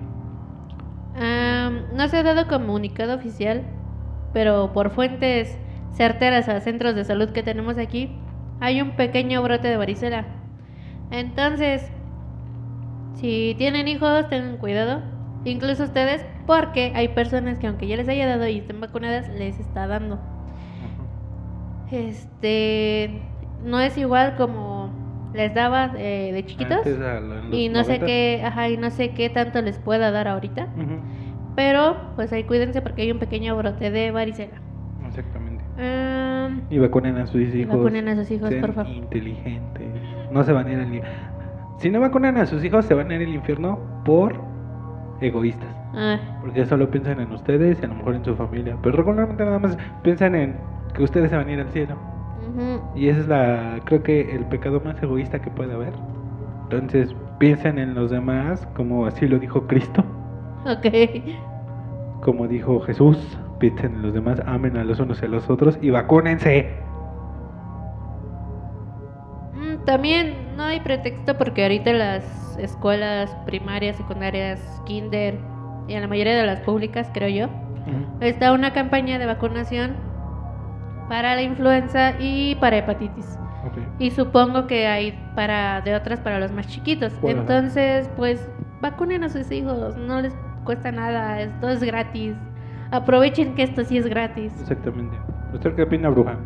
Am, 1.17 1.83
no 1.95 2.09
se 2.09 2.19
ha 2.19 2.23
dado 2.23 2.47
comunicado 2.47 3.15
oficial, 3.15 3.63
pero 4.33 4.73
por 4.73 4.91
fuentes 4.91 5.59
certeras 5.93 6.49
a 6.49 6.61
centros 6.61 6.95
de 6.95 7.05
salud 7.05 7.31
que 7.31 7.43
tenemos 7.43 7.79
aquí, 7.79 8.17
hay 8.61 8.81
un 8.81 8.93
pequeño 8.97 9.43
brote 9.43 9.69
de 9.69 9.77
varicela. 9.77 10.25
Entonces, 11.11 11.91
si 13.15 13.55
tienen 13.59 13.89
hijos, 13.89 14.29
tengan 14.29 14.57
cuidado, 14.59 15.03
incluso 15.45 15.85
ustedes, 15.85 16.25
porque 16.47 16.93
hay 16.95 17.09
personas 17.09 17.59
que 17.59 17.67
aunque 17.67 17.87
ya 17.87 17.97
les 17.97 18.09
haya 18.09 18.27
dado 18.27 18.47
y 18.49 18.59
estén 18.59 18.81
vacunadas, 18.81 19.29
les 19.29 19.59
está 19.61 19.87
dando. 19.87 20.19
Este, 21.91 23.23
no 23.65 23.81
es 23.81 23.97
igual 23.99 24.37
como 24.37 24.91
les 25.35 25.55
daba 25.55 25.93
eh, 25.97 26.31
de 26.33 26.45
chiquitos. 26.47 26.81
Y 27.53 27.69
no 27.69 27.85
sé 27.85 28.01
90s. 28.01 28.07
qué, 28.07 28.43
ajá, 28.45 28.69
y 28.69 28.77
no 28.77 28.91
sé 28.91 29.11
qué 29.11 29.29
tanto 29.31 29.61
les 29.63 29.79
pueda 29.79 30.11
dar 30.11 30.29
ahorita. 30.29 30.69
Pero, 31.57 31.97
pues 32.17 32.33
ahí 32.33 32.45
cuídense 32.45 32.81
porque 32.81 33.03
hay 33.03 33.11
un 33.13 33.19
pequeño 33.19 33.57
brote 33.57 33.91
de 33.91 34.11
varicela. 34.13 34.61
Exactamente. 35.07 35.65
Am, 35.79 36.63
Y 36.71 36.79
vacunen 36.79 37.17
a 37.19 37.27
sus 37.27 37.55
hijos. 37.55 37.77
vacunen 37.77 38.09
a 38.09 38.15
sus 38.17 38.31
hijos, 38.31 38.53
por 38.61 38.73
favor. 38.73 38.93
inteligentes. 38.93 39.89
No 40.31 40.45
se 40.45 40.53
van 40.53 40.67
a 40.69 40.73
ir 40.73 40.79
al. 40.79 41.03
Si 41.81 41.91
no 41.91 42.01
vacunan 42.01 42.37
a 42.37 42.47
sus 42.47 42.63
hijos, 42.65 42.85
se 42.85 42.95
van 42.95 43.11
a 43.11 43.15
ir 43.17 43.23
al 43.27 43.35
infierno 43.35 43.79
por 44.05 44.35
egoístas. 45.21 45.69
ah, 45.95 46.19
Porque 46.41 46.65
solo 46.67 46.91
piensan 46.91 47.21
en 47.21 47.33
ustedes 47.33 47.81
y 47.81 47.85
a 47.85 47.89
lo 47.89 47.95
mejor 47.95 48.15
en 48.15 48.25
su 48.25 48.35
familia. 48.37 48.77
Pero 48.83 48.97
regularmente 48.99 49.45
nada 49.45 49.59
más 49.59 49.77
piensan 50.03 50.35
en 50.35 50.57
que 50.95 51.03
ustedes 51.03 51.31
se 51.31 51.37
van 51.37 51.49
a 51.49 51.53
ir 51.53 51.61
al 51.61 51.69
cielo. 51.71 51.97
Y 52.95 53.09
ese 53.09 53.21
es 53.21 53.29
la, 53.29 53.79
creo 53.85 54.03
que 54.03 54.35
el 54.35 54.45
pecado 54.47 54.81
más 54.85 55.01
egoísta 55.03 55.41
que 55.41 55.51
puede 55.51 55.73
haber. 55.73 55.93
Entonces 56.65 57.15
piensen 57.39 57.79
en 57.79 57.95
los 57.95 58.11
demás, 58.11 58.67
como 58.75 59.07
así 59.07 59.27
lo 59.29 59.39
dijo 59.39 59.67
Cristo, 59.67 60.05
Ok. 60.67 60.87
como 62.23 62.47
dijo 62.49 62.81
Jesús. 62.81 63.39
Piensen 63.59 63.95
en 63.97 64.03
los 64.03 64.15
demás, 64.15 64.43
amen 64.47 64.77
a 64.79 64.85
los 64.85 64.99
unos 65.01 65.21
y 65.23 65.27
a 65.27 65.29
los 65.29 65.49
otros 65.51 65.79
y 65.83 65.91
vacúnense. 65.91 66.71
Mm, 69.55 69.85
También 69.85 70.35
no 70.61 70.67
hay 70.67 70.81
pretexto 70.81 71.39
porque 71.39 71.63
ahorita 71.63 71.91
las 71.95 72.59
escuelas 72.59 73.35
primarias, 73.47 73.97
secundarias, 73.97 74.61
kinder 74.85 75.39
y 75.89 75.95
en 75.95 76.03
la 76.03 76.07
mayoría 76.07 76.37
de 76.37 76.45
las 76.45 76.61
públicas, 76.61 77.09
creo 77.15 77.29
yo, 77.31 77.49
está 78.21 78.53
una 78.53 78.75
campaña 78.75 79.19
de 79.19 79.25
vacunación 79.25 79.97
para 81.09 81.35
la 81.35 81.43
influenza 81.43 82.13
y 82.21 82.57
para 82.57 82.77
hepatitis. 82.77 83.39
Y 83.99 84.11
supongo 84.11 84.67
que 84.67 84.87
hay 84.87 85.19
para 85.35 85.81
de 85.81 85.95
otras 85.95 86.21
para 86.21 86.39
los 86.39 86.53
más 86.53 86.67
chiquitos. 86.67 87.19
Bueno. 87.23 87.41
Entonces, 87.41 88.11
pues 88.19 88.47
vacunen 88.83 89.25
a 89.25 89.31
sus 89.31 89.51
hijos, 89.51 89.97
no 89.97 90.21
les 90.21 90.35
cuesta 90.65 90.93
nada, 90.93 91.41
esto 91.41 91.71
es 91.71 91.83
gratis. 91.83 92.37
Aprovechen 92.91 93.55
que 93.55 93.63
esto 93.63 93.83
sí 93.83 93.97
es 93.97 94.07
gratis. 94.07 94.53
Exactamente. 94.61 95.17
¿Usted 95.55 95.75
qué 95.75 95.85
opina, 95.85 96.11
bruja? 96.11 96.37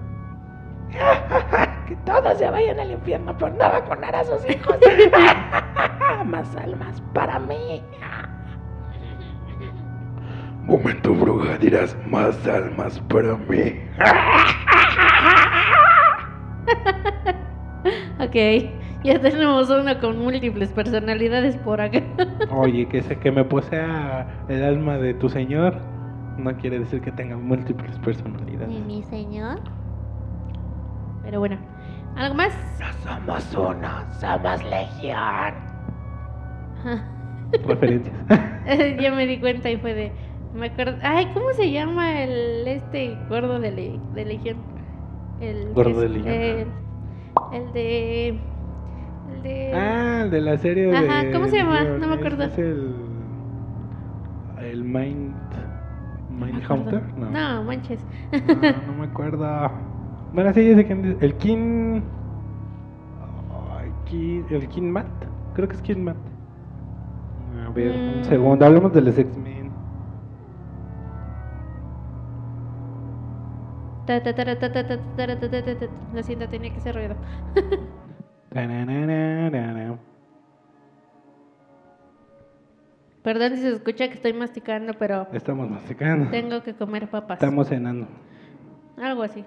Que 1.86 1.96
todos 2.04 2.38
se 2.38 2.50
vayan 2.50 2.80
al 2.80 2.90
infierno 2.92 3.36
por 3.36 3.50
no 3.52 3.58
vacunar 3.58 4.14
a 4.14 4.24
sus 4.24 4.48
hijos. 4.48 4.76
Más 6.26 6.56
almas 6.56 7.02
para 7.12 7.38
mí. 7.38 7.82
Momento, 10.64 11.14
bruja, 11.14 11.58
dirás 11.58 11.94
más 12.06 12.46
almas 12.46 12.98
para 13.08 13.36
mí. 13.36 13.74
Ok, 18.20 18.34
ya 19.04 19.20
tenemos 19.20 19.68
uno 19.68 20.00
con 20.00 20.18
múltiples 20.18 20.70
personalidades 20.72 21.56
por 21.58 21.80
acá. 21.80 22.00
Oye, 22.50 22.86
que, 22.88 23.02
se, 23.02 23.18
que 23.18 23.30
me 23.30 23.44
posea 23.44 24.26
el 24.48 24.64
alma 24.64 24.96
de 24.96 25.12
tu 25.14 25.28
señor 25.28 25.76
no 26.38 26.56
quiere 26.56 26.78
decir 26.78 27.00
que 27.00 27.12
tenga 27.12 27.36
múltiples 27.36 27.98
personalidades. 27.98 28.68
mi 28.86 29.02
señor. 29.02 29.60
Pero 31.24 31.38
bueno, 31.40 31.56
¿algo 32.16 32.34
más? 32.34 32.52
No 32.78 32.92
somos 33.02 33.54
uno, 33.54 33.88
somos 34.20 34.64
legión. 34.64 35.54
Referencias. 37.66 38.14
ya 39.00 39.10
me 39.12 39.26
di 39.26 39.38
cuenta 39.40 39.70
y 39.70 39.76
fue 39.78 39.94
de. 39.94 40.12
Me 40.54 40.66
acuerdo. 40.66 40.98
Ay, 41.02 41.26
¿cómo 41.34 41.46
se 41.54 41.70
llama 41.70 42.22
el 42.22 42.66
este 42.68 43.16
gordo 43.28 43.58
de, 43.58 43.70
le- 43.72 44.00
de 44.14 44.24
Legión? 44.24 44.56
El 45.40 45.72
Gordo 45.72 46.00
de 46.00 46.08
Legión. 46.08 46.32
El, 46.32 46.68
el 47.52 47.72
de. 47.72 48.28
El 48.28 49.42
de. 49.42 49.72
ah, 49.74 50.20
el 50.24 50.30
de 50.30 50.40
la 50.40 50.56
serie 50.58 50.86
de... 50.86 50.96
Ajá, 50.96 51.24
¿cómo 51.32 51.48
se 51.48 51.56
llama? 51.56 51.82
No 51.84 52.06
me 52.06 52.14
acuerdo. 52.14 52.44
Es 52.44 52.58
el... 52.58 52.94
El 54.60 54.84
Mind... 54.84 55.34
No 56.30 56.46
me 56.46 56.52
Mind 56.52 56.64
acuerdo. 56.64 56.82
Hunter? 56.82 57.02
No. 57.16 57.30
No, 57.30 57.64
manches. 57.64 58.00
No, 58.32 58.72
no 58.86 58.92
me 58.98 59.04
acuerdo. 59.06 59.70
Bueno, 60.34 60.52
sí, 60.52 60.68
yo 60.68 60.74
sé 60.74 60.84
que 60.84 60.92
el 60.92 61.34
King. 61.36 62.02
El 64.50 64.68
King 64.68 64.90
Matt. 64.90 65.06
Creo 65.54 65.68
que 65.68 65.76
es 65.76 65.82
King 65.82 66.02
Matt. 66.02 66.16
A 67.64 67.70
ver, 67.70 68.16
un 68.16 68.24
segundo. 68.24 68.66
Hablemos 68.66 68.92
de 68.92 69.00
los 69.00 69.16
X-Men. 69.16 69.70
Lo 76.12 76.22
siento, 76.22 76.48
tenía 76.48 76.74
que 76.74 76.80
ser 76.80 76.94
ruido. 76.96 77.14
Perdón 83.22 83.56
si 83.56 83.62
se 83.62 83.70
escucha 83.70 84.08
que 84.08 84.14
estoy 84.14 84.32
masticando, 84.32 84.94
pero. 84.98 85.28
Estamos 85.32 85.70
masticando. 85.70 86.30
Tengo 86.30 86.62
que 86.62 86.74
comer 86.74 87.08
papas. 87.08 87.38
Estamos 87.38 87.68
cenando. 87.68 88.06
Algo 89.00 89.22
así. 89.22 89.44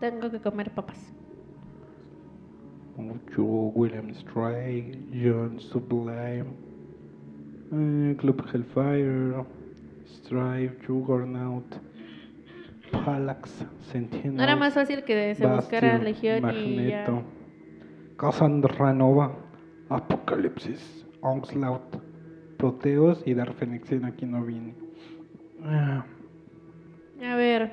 Tengo 0.00 0.30
que 0.30 0.40
comer 0.40 0.70
papas. 0.70 1.12
Mucho 2.96 3.42
William 3.44 4.10
Strike, 4.10 4.98
John 5.12 5.58
Sublime, 5.58 6.44
eh, 7.72 8.16
Club 8.18 8.44
Hellfire, 8.52 9.44
Strive, 10.06 10.76
Juggernaut, 10.86 11.64
Palax, 12.92 13.64
Sentinel. 13.82 14.34
No 14.36 14.42
era 14.42 14.56
más 14.56 14.74
fácil 14.74 15.02
que 15.04 15.34
se 15.34 15.46
buscara 15.46 15.98
Bastion, 15.98 16.04
Legión 16.04 16.36
y 16.36 16.40
ya. 16.88 17.04
Magneto, 17.06 17.22
Cassandra 18.16 18.92
Nova, 18.92 19.34
Apocalipsis, 19.88 21.06
Onslaught, 21.22 21.96
Proteus 22.58 23.22
y 23.26 23.32
Dark 23.34 23.54
Phoenix. 23.54 23.90
y 23.92 24.04
Aquí 24.04 24.26
no 24.26 24.44
vine. 24.44 24.74
Ah, 25.62 26.04
A 27.22 27.36
ver. 27.36 27.72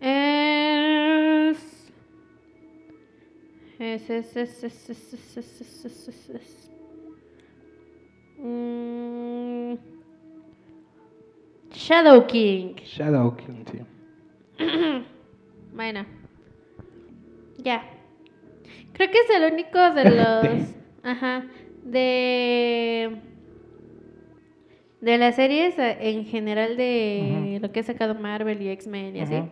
Es. 0.00 0.65
Es, 3.78 4.08
es, 4.08 4.36
es, 4.36 4.64
es, 4.64 4.88
es, 4.88 5.12
es, 5.12 5.36
es, 5.36 5.60
es, 5.60 5.84
es, 5.84 6.08
es, 6.08 6.30
es. 6.30 6.70
Mm. 8.38 9.74
Shadow 11.72 12.26
King. 12.26 12.74
Shadow 12.84 13.36
King, 13.36 13.64
sí. 13.70 13.78
Bueno. 15.74 16.06
Ya. 17.58 17.84
Creo 18.94 19.10
que 19.10 19.18
es 19.18 19.30
el 19.30 19.52
único 19.52 19.78
de 19.90 20.04
los. 20.04 20.74
Ajá. 21.02 21.44
De. 21.84 23.16
De 25.02 25.18
las 25.18 25.36
series 25.36 25.78
eh, 25.78 25.98
en 26.00 26.24
general 26.24 26.78
de 26.78 27.58
lo 27.60 27.70
que 27.70 27.80
ha 27.80 27.82
sacado 27.82 28.14
Marvel 28.14 28.62
y 28.62 28.70
X-Men 28.70 29.16
y 29.16 29.20
así. 29.20 29.42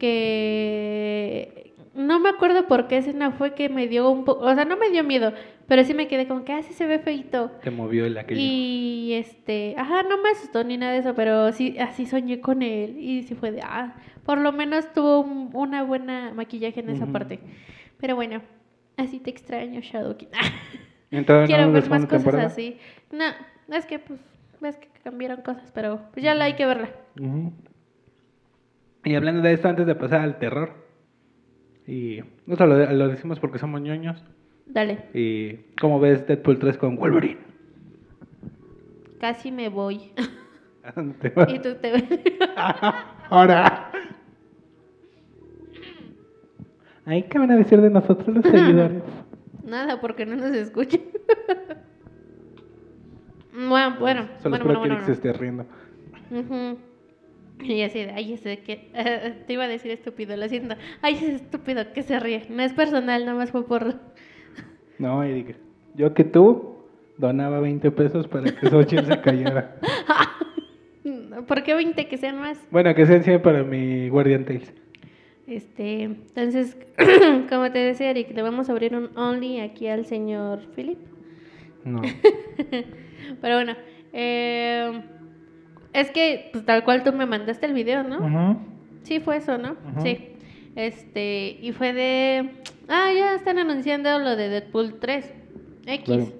Que. 0.00 1.63
No 1.94 2.18
me 2.18 2.28
acuerdo 2.28 2.66
por 2.66 2.88
qué 2.88 2.96
escena 2.98 3.30
fue 3.30 3.54
que 3.54 3.68
me 3.68 3.86
dio 3.86 4.10
un 4.10 4.24
poco. 4.24 4.44
O 4.44 4.54
sea, 4.54 4.64
no 4.64 4.76
me 4.76 4.90
dio 4.90 5.04
miedo. 5.04 5.32
Pero 5.68 5.84
sí 5.84 5.94
me 5.94 6.08
quedé 6.08 6.26
como 6.26 6.44
que 6.44 6.52
así 6.52 6.72
se 6.74 6.86
ve 6.86 6.98
feito. 6.98 7.52
Te 7.62 7.70
movió 7.70 8.04
el 8.04 8.18
aquello. 8.18 8.40
Y 8.42 9.12
este, 9.14 9.74
ajá, 9.78 10.02
no 10.02 10.20
me 10.20 10.30
asustó 10.30 10.64
ni 10.64 10.76
nada 10.76 10.92
de 10.92 10.98
eso, 10.98 11.14
pero 11.14 11.52
sí, 11.52 11.76
así 11.78 12.04
soñé 12.06 12.40
con 12.40 12.62
él. 12.62 12.96
Y 12.98 13.22
sí 13.22 13.34
fue 13.34 13.52
de, 13.52 13.62
ah, 13.62 13.94
por 14.24 14.38
lo 14.38 14.52
menos 14.52 14.92
tuvo 14.92 15.20
un- 15.20 15.50
una 15.54 15.82
buena 15.84 16.32
maquillaje 16.34 16.80
en 16.80 16.90
esa 16.90 17.06
parte. 17.06 17.38
Pero 18.00 18.16
bueno, 18.16 18.42
así 18.96 19.20
te 19.20 19.30
extraño, 19.30 19.80
Shadow 19.80 20.16
King. 20.16 20.26
Entonces, 21.10 21.46
Quiero 21.48 21.66
¿no? 21.66 21.72
ver 21.72 21.88
más 21.88 22.04
cosas 22.06 22.22
temporada. 22.24 22.46
así. 22.48 22.76
No, 23.12 23.24
es 23.76 23.86
que 23.86 24.00
pues, 24.00 24.18
ves 24.60 24.76
que 24.78 24.88
cambiaron 25.04 25.42
cosas, 25.42 25.70
pero 25.72 26.00
pues 26.12 26.24
ya 26.24 26.34
la 26.34 26.46
hay 26.46 26.54
que 26.54 26.66
verla. 26.66 26.90
Y 29.04 29.14
hablando 29.14 29.42
de 29.42 29.52
esto, 29.52 29.68
antes 29.68 29.86
de 29.86 29.94
pasar 29.94 30.22
al 30.22 30.38
terror, 30.38 30.83
y 31.86 32.20
nosotros 32.46 32.68
lo, 32.68 32.92
lo 32.92 33.08
decimos 33.08 33.38
porque 33.40 33.58
somos 33.58 33.80
ñoños, 33.80 34.22
Dale, 34.66 34.98
y 35.14 35.56
¿cómo 35.80 36.00
ves 36.00 36.26
Deadpool 36.26 36.58
3 36.58 36.76
con 36.78 36.96
Wolverine? 36.96 37.38
casi 39.20 39.50
me 39.50 39.68
voy. 39.68 40.12
¿A 40.82 40.92
dónde 40.96 41.14
te 41.18 41.28
vas? 41.30 41.50
y 41.52 41.58
tú 41.58 41.74
te 41.76 41.92
Ahora. 43.30 43.90
Ay, 47.06 47.22
¿qué 47.24 47.38
van 47.38 47.50
a 47.50 47.56
decir 47.56 47.80
de 47.80 47.90
nosotros 47.90 48.28
los 48.28 48.44
seguidores? 48.44 49.02
Nada, 49.62 50.00
porque 50.00 50.24
no 50.26 50.36
nos 50.36 50.54
escuchan. 50.54 51.00
bueno, 53.52 53.96
bueno, 53.98 54.28
Solo 54.42 54.50
bueno, 54.50 54.64
bueno, 54.64 54.66
que 54.66 54.76
bueno, 54.78 54.94
Eric 54.94 55.06
se 55.06 55.12
esté 55.12 55.32
riendo. 55.32 55.66
Ujú. 56.30 56.78
Y 57.60 57.82
así 57.82 58.00
de, 58.00 58.10
ay, 58.10 58.32
ese 58.32 58.58
que 58.58 58.90
te 59.46 59.52
iba 59.52 59.64
a 59.64 59.68
decir 59.68 59.90
estúpido, 59.90 60.36
lo 60.36 60.48
siento. 60.48 60.74
Ay, 61.02 61.14
ese 61.14 61.34
estúpido 61.34 61.92
que 61.92 62.02
se 62.02 62.18
ríe. 62.18 62.42
No 62.50 62.62
es 62.62 62.72
personal, 62.72 63.24
nada 63.24 63.36
más 63.36 63.50
fue 63.50 63.66
por... 63.66 63.94
No, 64.98 65.22
Eric. 65.24 65.56
Yo 65.94 66.14
que 66.14 66.22
tú 66.24 66.76
donaba 67.18 67.60
20 67.60 67.90
pesos 67.90 68.28
para 68.28 68.52
que 68.52 68.68
Xochitl 68.68 69.06
se 69.06 69.20
callara. 69.20 69.76
¿Por 71.48 71.62
qué 71.64 71.74
20 71.74 72.06
que 72.06 72.16
sean 72.16 72.38
más? 72.38 72.64
Bueno, 72.70 72.94
que 72.94 73.04
sea 73.06 73.16
encima 73.16 73.42
para 73.42 73.64
mi 73.64 74.08
Guardian 74.08 74.44
Tales. 74.44 74.72
Este, 75.46 76.02
entonces, 76.02 76.76
como 77.50 77.70
te 77.70 77.80
decía, 77.80 78.10
Eric, 78.10 78.30
le 78.34 78.42
vamos 78.42 78.68
a 78.68 78.72
abrir 78.72 78.94
un 78.94 79.10
Only 79.16 79.60
aquí 79.60 79.88
al 79.88 80.06
señor 80.06 80.60
Philip. 80.74 80.98
No. 81.84 82.00
Pero 83.40 83.54
bueno, 83.56 83.74
eh, 84.12 85.02
es 85.94 86.10
que 86.10 86.50
pues, 86.52 86.64
tal 86.66 86.84
cual 86.84 87.02
tú 87.02 87.12
me 87.12 87.24
mandaste 87.26 87.64
el 87.66 87.72
video, 87.72 88.02
¿no? 88.02 88.18
Ujú. 88.18 88.58
Sí, 89.04 89.20
fue 89.20 89.36
eso, 89.38 89.56
¿no? 89.58 89.76
Sí. 90.02 90.28
Este, 90.76 91.58
y 91.62 91.72
fue 91.72 91.92
de. 91.92 92.50
Ah, 92.88 93.10
ya 93.16 93.34
están 93.34 93.58
anunciando 93.58 94.18
lo 94.18 94.36
de 94.36 94.48
Deadpool 94.48 94.98
3. 95.00 95.32
X. 95.86 96.04
Claro. 96.04 96.32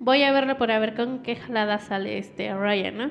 Voy 0.00 0.22
a 0.22 0.32
verlo 0.32 0.58
para 0.58 0.78
ver 0.78 0.94
con 0.94 1.22
qué 1.22 1.36
jalada 1.36 1.78
sale 1.78 2.18
este 2.18 2.54
Ryan, 2.54 2.98
¿no? 2.98 3.10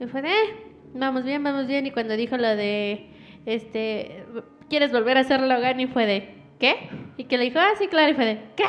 Y 0.00 0.06
fue 0.06 0.22
de. 0.22 0.28
"Eh, 0.30 0.54
vamos 0.94 1.24
bien, 1.24 1.42
vamos 1.44 1.66
bien. 1.66 1.86
Y 1.86 1.90
cuando 1.90 2.16
dijo 2.16 2.36
lo 2.36 2.56
de. 2.56 3.06
Este. 3.46 4.24
¿Quieres 4.70 4.90
volver 4.92 5.18
a 5.18 5.20
hacer 5.20 5.40
Logan? 5.40 5.78
Y 5.80 5.86
fue 5.86 6.06
de. 6.06 6.34
¿Qué? 6.58 6.88
Y 7.16 7.24
que 7.24 7.36
le 7.36 7.44
dijo, 7.44 7.58
ah, 7.58 7.72
sí, 7.78 7.88
claro. 7.88 8.10
Y 8.12 8.14
fue 8.14 8.24
de. 8.24 8.38
¿Qué? 8.56 8.64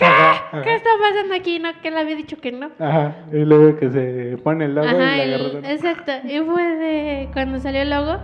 Ajá, 0.00 0.62
¿Qué 0.62 0.74
está 0.74 0.90
pasando 1.00 1.34
aquí? 1.34 1.58
No, 1.58 1.68
que 1.80 1.90
le 1.90 2.00
había 2.00 2.16
dicho 2.16 2.36
que 2.40 2.52
no. 2.52 2.70
Ajá. 2.78 3.16
Y 3.32 3.44
luego 3.44 3.76
que 3.78 3.90
se 3.90 4.36
pone 4.42 4.64
el 4.64 4.74
logo 4.74 4.86
y 4.86 4.90
Ajá, 4.90 4.98
la 4.98 5.22
el- 5.22 5.34
agarra. 5.34 5.70
exacto. 5.72 6.12
Y 6.24 6.38
fue 6.40 6.62
de. 6.76 7.28
Cuando 7.32 7.58
salió 7.60 7.82
el 7.82 7.90
logo, 7.90 8.18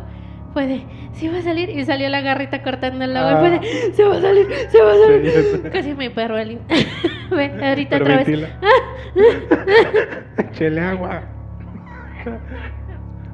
fue 0.53 0.67
de. 0.67 0.83
Sí 1.13 1.29
va 1.29 1.39
a 1.39 1.43
salir. 1.43 1.69
Y 1.71 1.85
salió 1.85 2.09
la 2.09 2.21
garrita 2.21 2.63
cortando 2.63 3.05
el 3.05 3.15
logo. 3.15 3.31
Y 3.31 3.35
fue 3.35 3.47
Ah. 3.49 3.59
de. 3.61 3.93
Se 3.93 4.05
va 4.05 4.17
a 4.17 4.21
salir, 4.21 4.47
se 4.69 4.83
va 4.83 4.93
a 4.93 4.97
salir. 4.97 5.31
Sí. 5.31 5.61
Casi 5.73 5.95
me 5.95 6.11
perro 6.11 6.39
el. 6.39 6.59
Ve, 7.31 7.53
ahorita 7.69 7.97
otra 7.99 8.25
vez. 8.25 8.27
Chele 10.53 10.81
agua. 10.81 11.23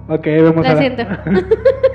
ok, 0.08 0.26
vamos 0.42 0.64
Lo 0.66 0.70
a 0.70 0.74
la- 0.74 0.78
siento. 0.78 1.02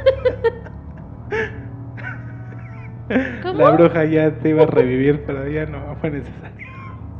La 3.60 3.72
bruja 3.72 4.06
ya 4.06 4.32
te 4.32 4.50
iba 4.50 4.64
a 4.64 4.66
revivir, 4.66 5.24
pero 5.26 5.48
ya 5.48 5.66
no 5.66 5.96
fue 6.00 6.12
necesario. 6.12 6.68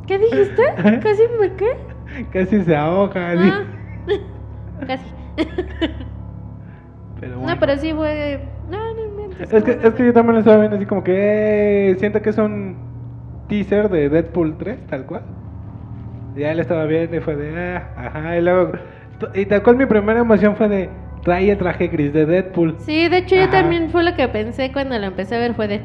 ¿Qué 0.06 0.18
dijiste? 0.18 0.62
¿Casi 1.02 1.22
me 1.40 1.52
qué? 1.54 1.76
Casi 2.32 2.62
se 2.62 2.76
ahoga. 2.76 3.32
Ah. 3.32 3.64
Casi. 4.86 5.04
Pero 7.20 7.38
bueno. 7.38 7.54
No, 7.54 7.60
pero 7.60 7.76
sí 7.76 7.92
fue. 7.92 8.40
No, 8.70 8.94
no 8.94 9.04
inventes. 9.04 9.52
Es 9.52 9.62
que, 9.62 9.78
es 9.82 9.94
que 9.94 10.06
yo 10.06 10.12
también 10.12 10.34
lo 10.34 10.38
estaba 10.40 10.58
viendo 10.58 10.76
así 10.76 10.86
como 10.86 11.04
que 11.04 11.90
eh, 11.90 11.96
siento 11.98 12.22
que 12.22 12.30
es 12.30 12.38
un 12.38 12.76
teaser 13.48 13.88
de 13.90 14.08
Deadpool 14.08 14.56
3, 14.56 14.86
tal 14.86 15.06
cual. 15.06 15.22
Ya 16.36 16.54
lo 16.54 16.62
estaba 16.62 16.84
viendo 16.86 17.16
y 17.16 17.20
fue 17.20 17.36
de, 17.36 17.58
ah, 17.58 17.92
ajá, 17.96 18.36
y 18.38 18.42
luego, 18.42 18.72
y 19.34 19.44
tal 19.46 19.62
cual 19.62 19.76
mi 19.76 19.86
primera 19.86 20.20
emoción 20.20 20.56
fue 20.56 20.68
de, 20.68 20.88
trae 21.22 21.50
el 21.50 21.58
traje 21.58 21.88
gris 21.88 22.12
de 22.12 22.24
Deadpool. 22.24 22.76
Sí, 22.78 23.08
de 23.08 23.18
hecho 23.18 23.36
yo 23.36 23.48
también 23.50 23.90
fue 23.90 24.02
lo 24.04 24.14
que 24.14 24.28
pensé 24.28 24.72
cuando 24.72 24.98
lo 24.98 25.06
empecé 25.06 25.36
a 25.36 25.38
ver, 25.38 25.54
fue 25.54 25.68
de, 25.68 25.82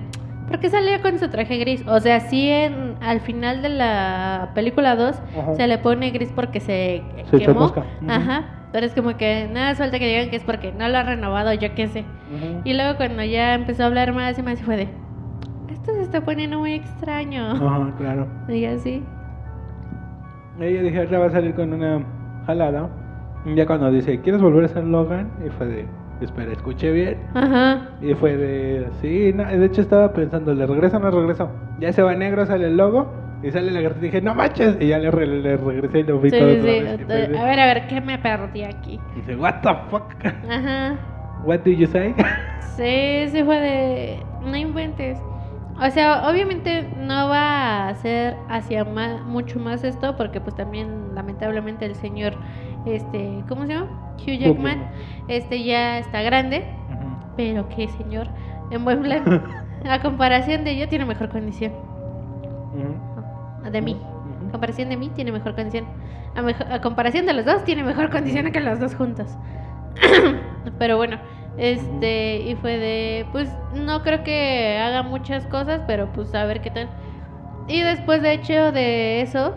¿por 0.55 0.61
qué 0.61 0.69
salía 0.69 1.01
con 1.01 1.19
su 1.19 1.27
traje 1.27 1.57
gris? 1.57 1.83
O 1.85 1.99
sea, 1.99 2.21
sí 2.21 2.49
en, 2.49 2.95
al 3.01 3.19
final 3.19 3.61
de 3.61 3.67
la 3.67 4.51
película 4.55 4.95
2 4.95 5.21
Ajá. 5.37 5.55
se 5.55 5.67
le 5.67 5.77
pone 5.79 6.11
gris 6.11 6.31
porque 6.33 6.61
se, 6.61 7.03
quemó. 7.29 7.73
Ajá, 8.07 8.69
pero 8.71 8.85
es 8.85 8.93
como 8.93 9.17
que 9.17 9.49
nada 9.51 9.71
más 9.71 9.77
falta 9.77 9.99
que 9.99 10.07
digan 10.07 10.29
que 10.29 10.37
es 10.37 10.45
porque 10.45 10.71
no 10.71 10.87
lo 10.87 10.97
ha 10.97 11.03
renovado, 11.03 11.53
yo 11.53 11.75
qué 11.75 11.89
sé. 11.89 12.05
Y 12.63 12.73
luego 12.73 12.95
cuando 12.95 13.21
ya 13.25 13.53
empezó 13.53 13.83
a 13.83 13.87
hablar 13.87 14.13
más 14.13 14.39
y 14.39 14.43
más, 14.43 14.61
fue 14.61 14.77
de, 14.77 14.87
esto 15.73 15.93
se 15.93 16.03
está 16.03 16.21
poniendo 16.21 16.57
muy 16.57 16.71
extraño. 16.71 17.51
Ajá, 17.51 17.93
claro. 17.97 18.25
Y 18.47 18.63
así. 18.63 19.03
Yo 20.57 20.65
dije, 20.67 20.99
ahora 20.99 21.19
va 21.19 21.25
a 21.25 21.31
salir 21.31 21.53
con 21.53 21.73
una 21.73 22.01
jalada. 22.47 22.89
Y 23.43 23.55
ya 23.55 23.65
cuando 23.65 23.91
dice, 23.91 24.21
¿quieres 24.21 24.41
volver 24.41 24.63
a 24.63 24.67
ser 24.69 24.85
Logan? 24.85 25.29
Y 25.45 25.49
fue 25.49 25.67
de, 25.67 25.85
espera, 26.19 26.51
escuché 26.53 26.91
bien. 26.91 27.27
Ajá. 27.33 27.89
Y 27.99 28.13
fue 28.15 28.37
de, 28.37 28.91
sí, 29.01 29.31
no, 29.33 29.45
de 29.45 29.65
hecho 29.65 29.81
estaba 29.81 30.13
pensando, 30.13 30.53
¿le 30.53 30.65
regreso 30.67 30.97
o 30.97 30.99
no 30.99 31.11
regreso? 31.11 31.55
Ya 31.77 31.93
se 31.93 32.01
va 32.03 32.15
negro, 32.15 32.45
sale 32.45 32.67
el 32.67 32.77
logo 32.77 33.37
y 33.41 33.51
sale 33.51 33.71
la 33.71 33.81
garra. 33.81 33.99
Dije, 33.99 34.21
no 34.21 34.35
manches. 34.35 34.77
Y 34.81 34.87
ya 34.89 34.99
le, 34.99 35.11
re- 35.11 35.27
le 35.27 35.57
regresé 35.57 35.99
y 35.99 36.03
lo 36.03 36.19
vi 36.19 36.31
Sí, 36.31 36.37
todo 36.37 36.49
sí, 36.49 36.57
otra 36.57 36.83
vez. 36.83 36.99
Y 36.99 37.03
A 37.37 37.43
ver, 37.45 37.59
a 37.59 37.65
ver, 37.67 37.87
¿qué 37.87 38.01
me 38.01 38.17
perdí 38.19 38.63
aquí? 38.63 39.01
y 39.11 39.15
dice, 39.15 39.35
what 39.35 39.61
the 39.61 39.69
fuck? 39.89 40.13
Ajá. 40.49 40.99
What 41.37 41.59
do 41.65 41.71
you 41.71 41.87
say? 41.87 42.15
Sí, 42.59 43.27
sí 43.31 43.43
fue 43.43 43.59
de... 43.59 44.27
No 44.39 44.55
inventes. 44.57 45.19
O 45.77 45.89
sea, 45.91 46.29
obviamente 46.29 46.87
no 46.97 47.27
va 47.27 47.89
a 47.89 47.95
ser 47.95 48.37
hacia 48.49 48.85
mucho 48.85 49.59
más 49.59 49.83
esto 49.83 50.15
porque 50.15 50.39
pues 50.39 50.55
también 50.55 51.13
lamentablemente 51.13 51.85
el 51.85 51.95
señor, 51.95 52.35
este, 52.85 53.43
¿cómo 53.49 53.65
se 53.65 53.73
llama? 53.73 53.87
Hugh 54.17 54.37
Jackman, 54.39 54.79
este 55.27 55.63
ya 55.65 55.97
está 55.97 56.21
grande, 56.21 56.63
pero 57.35 57.67
qué 57.67 57.89
señor, 57.89 58.27
en 58.71 58.85
buen 58.85 59.01
plan, 59.01 59.23
a 59.89 59.99
comparación 59.99 60.63
de 60.63 60.77
yo 60.77 60.87
tiene 60.87 61.03
mejor 61.05 61.27
condición, 61.29 61.73
de 63.69 63.81
mí, 63.81 63.97
a 64.47 64.51
comparación 64.51 64.89
de 64.89 64.95
mí 64.97 65.09
tiene 65.09 65.33
mejor 65.33 65.55
condición, 65.55 65.85
a, 66.35 66.41
mejo- 66.41 66.63
a 66.71 66.79
comparación 66.79 67.25
de 67.25 67.33
los 67.33 67.43
dos 67.45 67.65
tiene 67.65 67.83
mejor 67.83 68.09
condición 68.11 68.49
que 68.51 68.61
los 68.61 68.79
dos 68.79 68.95
juntos. 68.95 69.27
pero 70.79 70.95
bueno, 70.97 71.17
este, 71.57 72.37
y 72.41 72.55
fue 72.55 72.77
de, 72.77 73.25
pues 73.31 73.49
no 73.73 74.01
creo 74.03 74.23
que 74.23 74.77
haga 74.79 75.03
muchas 75.03 75.45
cosas, 75.47 75.81
pero 75.87 76.11
pues 76.13 76.33
a 76.35 76.45
ver 76.45 76.61
qué 76.61 76.71
tal. 76.71 76.89
Y 77.67 77.81
después 77.81 78.21
de 78.21 78.33
hecho 78.33 78.71
de 78.71 79.21
eso, 79.21 79.55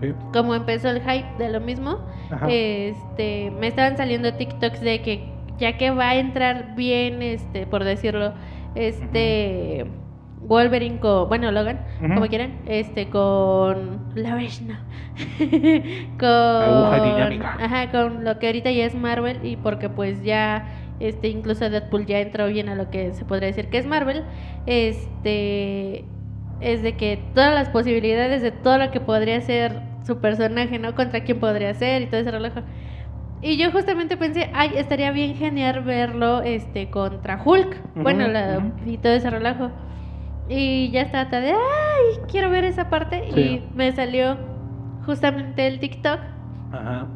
Sí. 0.00 0.12
como 0.32 0.54
empezó 0.54 0.88
el 0.90 1.00
hype 1.02 1.26
de 1.38 1.50
lo 1.50 1.60
mismo, 1.60 1.98
Ajá. 2.30 2.46
este, 2.48 3.50
me 3.58 3.66
estaban 3.66 3.96
saliendo 3.96 4.32
TikToks 4.34 4.80
de 4.80 5.02
que 5.02 5.28
ya 5.58 5.76
que 5.76 5.90
va 5.90 6.10
a 6.10 6.14
entrar 6.16 6.74
bien, 6.74 7.20
este, 7.22 7.66
por 7.66 7.84
decirlo, 7.84 8.32
este 8.74 9.86
Wolverine 10.42 11.00
con, 11.00 11.28
bueno, 11.28 11.50
Logan, 11.52 11.80
como 12.00 12.26
quieran, 12.28 12.60
este, 12.66 13.10
con 13.10 13.98
la 14.14 14.36
Vishna, 14.36 14.80
con, 16.18 16.28
Aguja 16.28 17.00
dinámica. 17.04 17.56
ajá, 17.60 17.90
con 17.90 18.24
lo 18.24 18.38
que 18.38 18.46
ahorita 18.46 18.70
ya 18.70 18.86
es 18.86 18.94
Marvel 18.94 19.44
y 19.44 19.56
porque 19.56 19.88
pues 19.90 20.22
ya, 20.22 20.64
este, 21.00 21.28
incluso 21.28 21.68
Deadpool 21.68 22.06
ya 22.06 22.20
entró 22.20 22.46
bien 22.46 22.68
a 22.68 22.74
lo 22.74 22.90
que 22.90 23.12
se 23.14 23.24
podría 23.24 23.48
decir 23.48 23.68
que 23.68 23.78
es 23.78 23.86
Marvel, 23.86 24.22
este, 24.66 26.04
es 26.60 26.82
de 26.82 26.96
que 26.96 27.18
todas 27.34 27.54
las 27.54 27.68
posibilidades 27.70 28.42
de 28.42 28.50
todo 28.52 28.78
lo 28.78 28.90
que 28.90 29.00
podría 29.00 29.40
ser 29.40 29.80
su 30.06 30.18
personaje, 30.18 30.78
¿no? 30.78 30.94
Contra 30.94 31.20
quién 31.20 31.40
podría 31.40 31.74
ser 31.74 32.02
y 32.02 32.06
todo 32.06 32.20
ese 32.20 32.30
relajo. 32.30 32.60
Y 33.42 33.56
yo 33.56 33.70
justamente 33.72 34.16
pensé, 34.18 34.50
ay, 34.52 34.72
estaría 34.76 35.10
bien 35.12 35.34
genial 35.34 35.82
verlo 35.82 36.42
este 36.42 36.90
contra 36.90 37.40
Hulk. 37.42 37.68
Ujú, 37.94 38.02
bueno, 38.02 38.28
la- 38.28 38.58
ujú. 38.58 38.90
y 38.90 38.98
todo 38.98 39.14
ese 39.14 39.30
relajo. 39.30 39.70
Y 40.48 40.90
ya 40.90 41.02
estaba 41.02 41.40
de, 41.40 41.52
ay, 41.52 42.20
quiero 42.30 42.50
ver 42.50 42.64
esa 42.64 42.90
parte. 42.90 43.22
Sí. 43.34 43.40
Y 43.40 43.62
me 43.74 43.92
salió 43.92 44.36
justamente 45.06 45.66
el 45.66 45.80
TikTok 45.80 46.20
Ajá. 46.72 47.06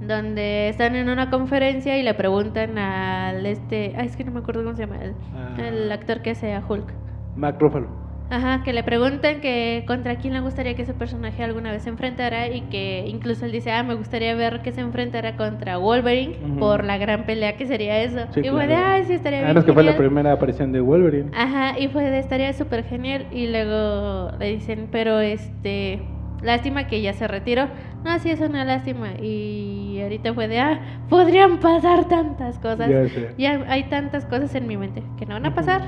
Donde 0.00 0.68
están 0.68 0.94
en 0.96 1.08
una 1.08 1.30
conferencia 1.30 1.98
y 1.98 2.02
le 2.02 2.14
preguntan 2.14 2.76
al 2.78 3.44
este, 3.46 3.94
ay, 3.96 4.06
es 4.06 4.16
que 4.16 4.24
no 4.24 4.32
me 4.32 4.40
acuerdo 4.40 4.62
cómo 4.64 4.76
se 4.76 4.86
llama, 4.86 5.02
el, 5.02 5.14
Ah. 5.34 5.54
el 5.58 5.90
actor 5.92 6.22
que 6.22 6.30
hace 6.30 6.52
a 6.54 6.62
Hulk. 6.66 6.92
Mac 7.36 7.56
Ruffalo. 7.60 8.06
Ajá, 8.28 8.64
que 8.64 8.72
le 8.72 8.82
preguntan 8.82 9.40
que 9.40 9.84
contra 9.86 10.16
quién 10.16 10.34
le 10.34 10.40
gustaría 10.40 10.74
que 10.74 10.82
ese 10.82 10.94
personaje 10.94 11.44
alguna 11.44 11.70
vez 11.70 11.84
se 11.84 11.90
enfrentara 11.90 12.48
y 12.48 12.62
que 12.62 13.04
incluso 13.06 13.46
él 13.46 13.52
dice, 13.52 13.70
ah, 13.70 13.84
me 13.84 13.94
gustaría 13.94 14.34
ver 14.34 14.62
que 14.62 14.72
se 14.72 14.80
enfrentara 14.80 15.36
contra 15.36 15.78
Wolverine 15.78 16.34
por 16.58 16.82
la 16.84 16.98
gran 16.98 17.24
pelea 17.24 17.56
que 17.56 17.66
sería 17.66 18.02
eso. 18.02 18.26
Sí, 18.32 18.40
y 18.40 18.48
fue 18.48 18.62
de, 18.66 18.74
claro. 18.74 18.86
ay, 18.94 19.04
sí, 19.04 19.12
estaría 19.12 19.38
bien 19.38 19.44
Además 19.46 19.64
que 19.64 19.72
fue 19.72 19.84
la 19.84 19.92
genial". 19.92 20.08
primera 20.08 20.32
aparición 20.32 20.72
de 20.72 20.80
Wolverine. 20.80 21.30
Ajá, 21.36 21.78
y 21.78 21.86
fue 21.86 22.10
de, 22.10 22.18
estaría 22.18 22.52
súper 22.52 22.82
genial. 22.82 23.26
Y 23.30 23.46
luego 23.46 24.32
le 24.40 24.46
dicen, 24.48 24.88
pero 24.90 25.20
este, 25.20 26.00
lástima 26.42 26.86
que 26.86 27.02
ya 27.02 27.12
se 27.12 27.26
retiró. 27.26 27.68
No, 28.04 28.18
sí, 28.18 28.30
es 28.30 28.40
una 28.40 28.64
lástima. 28.64 29.12
Y 29.20 30.00
ahorita 30.02 30.34
fue 30.34 30.48
de, 30.48 30.60
ah, 30.60 30.80
podrían 31.08 31.58
pasar 31.58 32.06
tantas 32.06 32.58
cosas. 32.58 32.90
Ya 33.38 33.64
hay 33.68 33.84
tantas 33.84 34.26
cosas 34.26 34.54
en 34.54 34.66
mi 34.66 34.76
mente 34.76 35.02
que 35.18 35.26
no 35.26 35.34
van 35.34 35.46
a 35.46 35.54
pasar, 35.54 35.82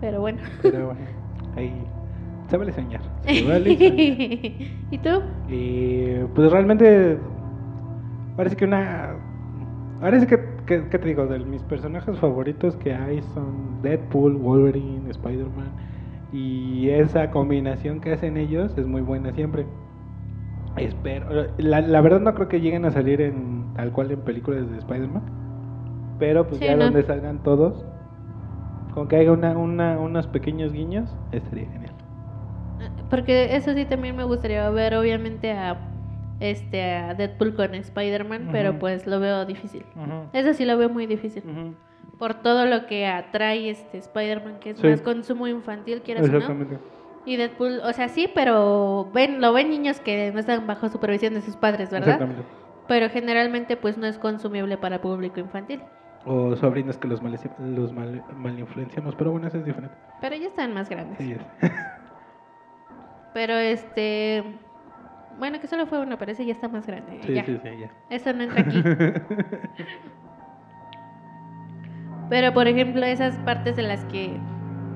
pero 0.00 0.20
bueno. 0.20 0.38
Pero 0.62 0.86
bueno, 0.86 1.00
ahí 1.56 1.72
se 2.48 2.56
vale 2.56 2.72
soñar. 2.72 3.00
Se 3.26 3.42
vale 3.42 3.76
soñar. 3.76 4.00
¿Y 4.90 4.98
tú? 4.98 5.22
Y 5.48 6.14
pues 6.34 6.50
realmente 6.50 7.18
parece 8.36 8.56
que 8.56 8.64
una... 8.64 9.16
Que, 10.00 10.38
que, 10.66 10.88
que 10.88 10.98
te 10.98 11.08
digo, 11.08 11.26
de 11.26 11.38
mis 11.38 11.62
personajes 11.62 12.18
favoritos 12.18 12.76
que 12.76 12.94
hay 12.94 13.22
son 13.32 13.80
Deadpool, 13.80 14.36
Wolverine, 14.36 15.08
Spider-Man. 15.10 15.72
Y 16.32 16.90
esa 16.90 17.30
combinación 17.30 18.00
que 18.00 18.12
hacen 18.12 18.36
ellos 18.36 18.76
es 18.76 18.86
muy 18.86 19.00
buena 19.00 19.32
siempre. 19.32 19.66
Espero. 20.76 21.46
La, 21.58 21.80
la 21.80 22.00
verdad 22.00 22.20
no 22.20 22.34
creo 22.34 22.48
que 22.48 22.60
lleguen 22.60 22.84
a 22.84 22.90
salir 22.90 23.20
en 23.20 23.72
tal 23.74 23.92
cual 23.92 24.10
en 24.10 24.20
películas 24.20 24.70
de 24.70 24.78
Spider-Man. 24.78 25.22
Pero 26.18 26.46
pues 26.46 26.58
Sí, 26.58 26.64
ya 26.66 26.76
no. 26.76 26.84
donde 26.84 27.02
salgan 27.02 27.38
todos. 27.42 27.84
Con 28.92 29.08
que 29.08 29.16
haya 29.16 29.32
una, 29.32 29.56
una, 29.58 29.98
unos 29.98 30.26
pequeños 30.28 30.72
guiños, 30.72 31.14
estaría 31.32 31.68
genial. 31.70 31.92
Porque 33.10 33.56
eso 33.56 33.72
sí 33.74 33.84
también 33.84 34.16
me 34.16 34.24
gustaría 34.24 34.68
ver, 34.70 34.94
obviamente, 34.94 35.52
a 35.52 35.78
este 36.40 36.92
a 36.94 37.14
Deadpool 37.14 37.54
con 37.54 37.74
Spider-Man, 37.74 38.48
pero 38.52 38.78
pues 38.78 39.06
lo 39.06 39.18
veo 39.20 39.44
difícil. 39.46 39.84
Eso 40.32 40.52
sí 40.54 40.64
lo 40.64 40.76
veo 40.76 40.88
muy 40.88 41.06
difícil. 41.06 41.42
Por 42.18 42.34
todo 42.34 42.66
lo 42.66 42.86
que 42.86 43.06
atrae 43.06 43.70
este 43.70 43.98
Spider-Man, 43.98 44.58
que 44.60 44.70
es 44.70 44.78
Sí. 44.78 44.86
más 44.86 45.00
consumo 45.00 45.46
infantil, 45.48 46.02
quieras 46.02 46.28
o 46.28 46.32
no. 46.32 46.40
Y 47.26 47.36
Deadpool, 47.36 47.80
o 47.82 47.92
sea, 47.92 48.08
sí, 48.08 48.30
pero 48.34 49.10
ven, 49.14 49.40
lo 49.40 49.52
ven 49.52 49.70
niños 49.70 50.00
que 50.00 50.30
no 50.32 50.40
están 50.40 50.66
bajo 50.66 50.88
supervisión 50.88 51.34
de 51.34 51.40
sus 51.40 51.56
padres, 51.56 51.90
¿verdad? 51.90 52.14
Exactamente. 52.14 52.44
Pero 52.86 53.08
generalmente 53.08 53.76
pues 53.76 53.96
no 53.96 54.06
es 54.06 54.18
consumible 54.18 54.76
para 54.76 55.00
público 55.00 55.40
infantil. 55.40 55.80
O 56.26 56.54
sobrinos 56.56 56.98
que 56.98 57.08
los, 57.08 57.22
mal, 57.22 57.38
los 57.58 57.92
mal, 57.92 58.22
malinfluenciamos, 58.36 59.14
pero 59.14 59.30
bueno, 59.30 59.46
eso 59.46 59.58
es 59.58 59.64
diferente. 59.64 59.96
Pero 60.20 60.36
ya 60.36 60.46
están 60.48 60.72
más 60.74 60.88
grandes. 60.88 61.18
Sí, 61.18 61.32
es. 61.32 61.70
Pero 63.34 63.54
este... 63.54 64.44
Bueno, 65.38 65.60
que 65.60 65.66
solo 65.66 65.86
fue 65.86 65.98
uno, 65.98 66.16
pero 66.16 66.30
ese 66.30 66.46
ya 66.46 66.52
está 66.52 66.68
más 66.68 66.86
grande. 66.86 67.18
sí, 67.24 67.34
ya. 67.34 67.44
sí, 67.44 67.58
sí, 67.60 67.68
ya. 67.80 67.90
Eso 68.08 68.32
no 68.32 68.44
entra 68.44 68.60
aquí. 68.60 68.80
Pero 72.30 72.54
por 72.54 72.68
ejemplo, 72.68 73.04
esas 73.04 73.36
partes 73.38 73.76
en 73.78 73.88
las 73.88 74.04
que 74.04 74.38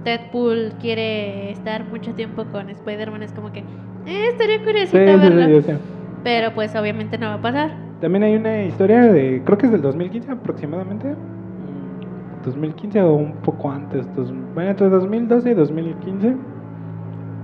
Deadpool 0.05 0.73
quiere 0.81 1.51
estar 1.53 1.85
mucho 1.85 2.15
tiempo 2.15 2.45
con 2.53 2.69
Spider-Man 2.71 3.23
es 3.23 3.33
como 3.33 3.53
que 3.53 3.61
eh, 3.61 4.25
estaría 4.33 4.59
Sí, 4.59 4.65
curiosito 4.65 4.99
sí, 4.99 5.29
sí, 5.29 5.73
verlo. 5.73 5.85
Pero 6.25 6.55
pues 6.55 6.75
obviamente 6.77 7.19
no 7.19 7.27
va 7.27 7.35
a 7.35 7.43
pasar. 7.43 7.71
También 8.01 8.23
hay 8.23 8.37
una 8.37 8.63
historia 8.65 9.03
de, 9.03 9.43
creo 9.45 9.59
que 9.59 9.67
es 9.67 9.73
del 9.73 9.83
2015 9.83 10.31
aproximadamente. 10.31 11.09
Mm, 11.09 12.45
2015 12.45 13.01
o 13.03 13.15
un 13.15 13.33
poco 13.43 13.71
antes, 13.71 14.07
dos- 14.17 14.33
bueno, 14.55 14.71
entre 14.71 14.89
2012 14.89 15.51
y 15.51 15.55
2015, 15.55 16.35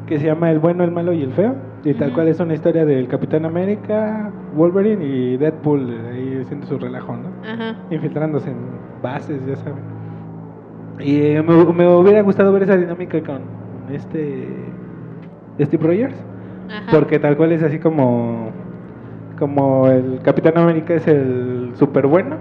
que 0.07 0.19
se 0.19 0.27
llama 0.27 0.51
El 0.51 0.59
bueno, 0.59 0.85
el 0.85 0.91
malo 0.91 1.13
y 1.13 1.23
el 1.23 1.33
feo. 1.33 1.55
Y 1.85 1.93
tal 1.95 2.13
cual 2.15 2.29
es 2.29 2.41
una 2.41 2.55
historia 2.55 2.87
del 2.87 3.09
Capitán 3.09 3.45
América, 3.45 4.31
Wolverine 4.57 5.05
y 5.05 5.37
Deadpool 5.37 5.91
eh, 5.91 6.11
ahí 6.15 6.41
haciendo 6.43 6.67
su 6.67 6.79
relajo, 6.79 7.15
¿no? 7.15 7.29
Ajá. 7.47 7.77
infiltrándose 7.91 8.51
en 8.51 8.57
bases, 9.03 9.45
ya 9.47 9.57
saben. 9.57 10.04
Y 11.01 11.21
eh, 11.21 11.43
me, 11.43 11.65
me 11.73 11.89
hubiera 11.89 12.23
gustado 12.23 12.53
ver 12.53 12.63
esa 12.65 12.77
dinámica 12.77 13.21
con 13.23 13.41
este 13.93 14.47
Steve 15.61 15.87
Rogers, 15.87 16.15
Ajá. 16.69 16.91
porque 16.91 17.19
tal 17.19 17.37
cual 17.37 17.53
es 17.53 17.63
así 17.63 17.79
como 17.79 18.51
como 19.39 19.89
el 19.89 20.21
Capitán 20.23 20.57
América 20.57 20.95
es 20.95 21.07
el 21.09 21.73
super 21.75 22.07
bueno, 22.07 22.37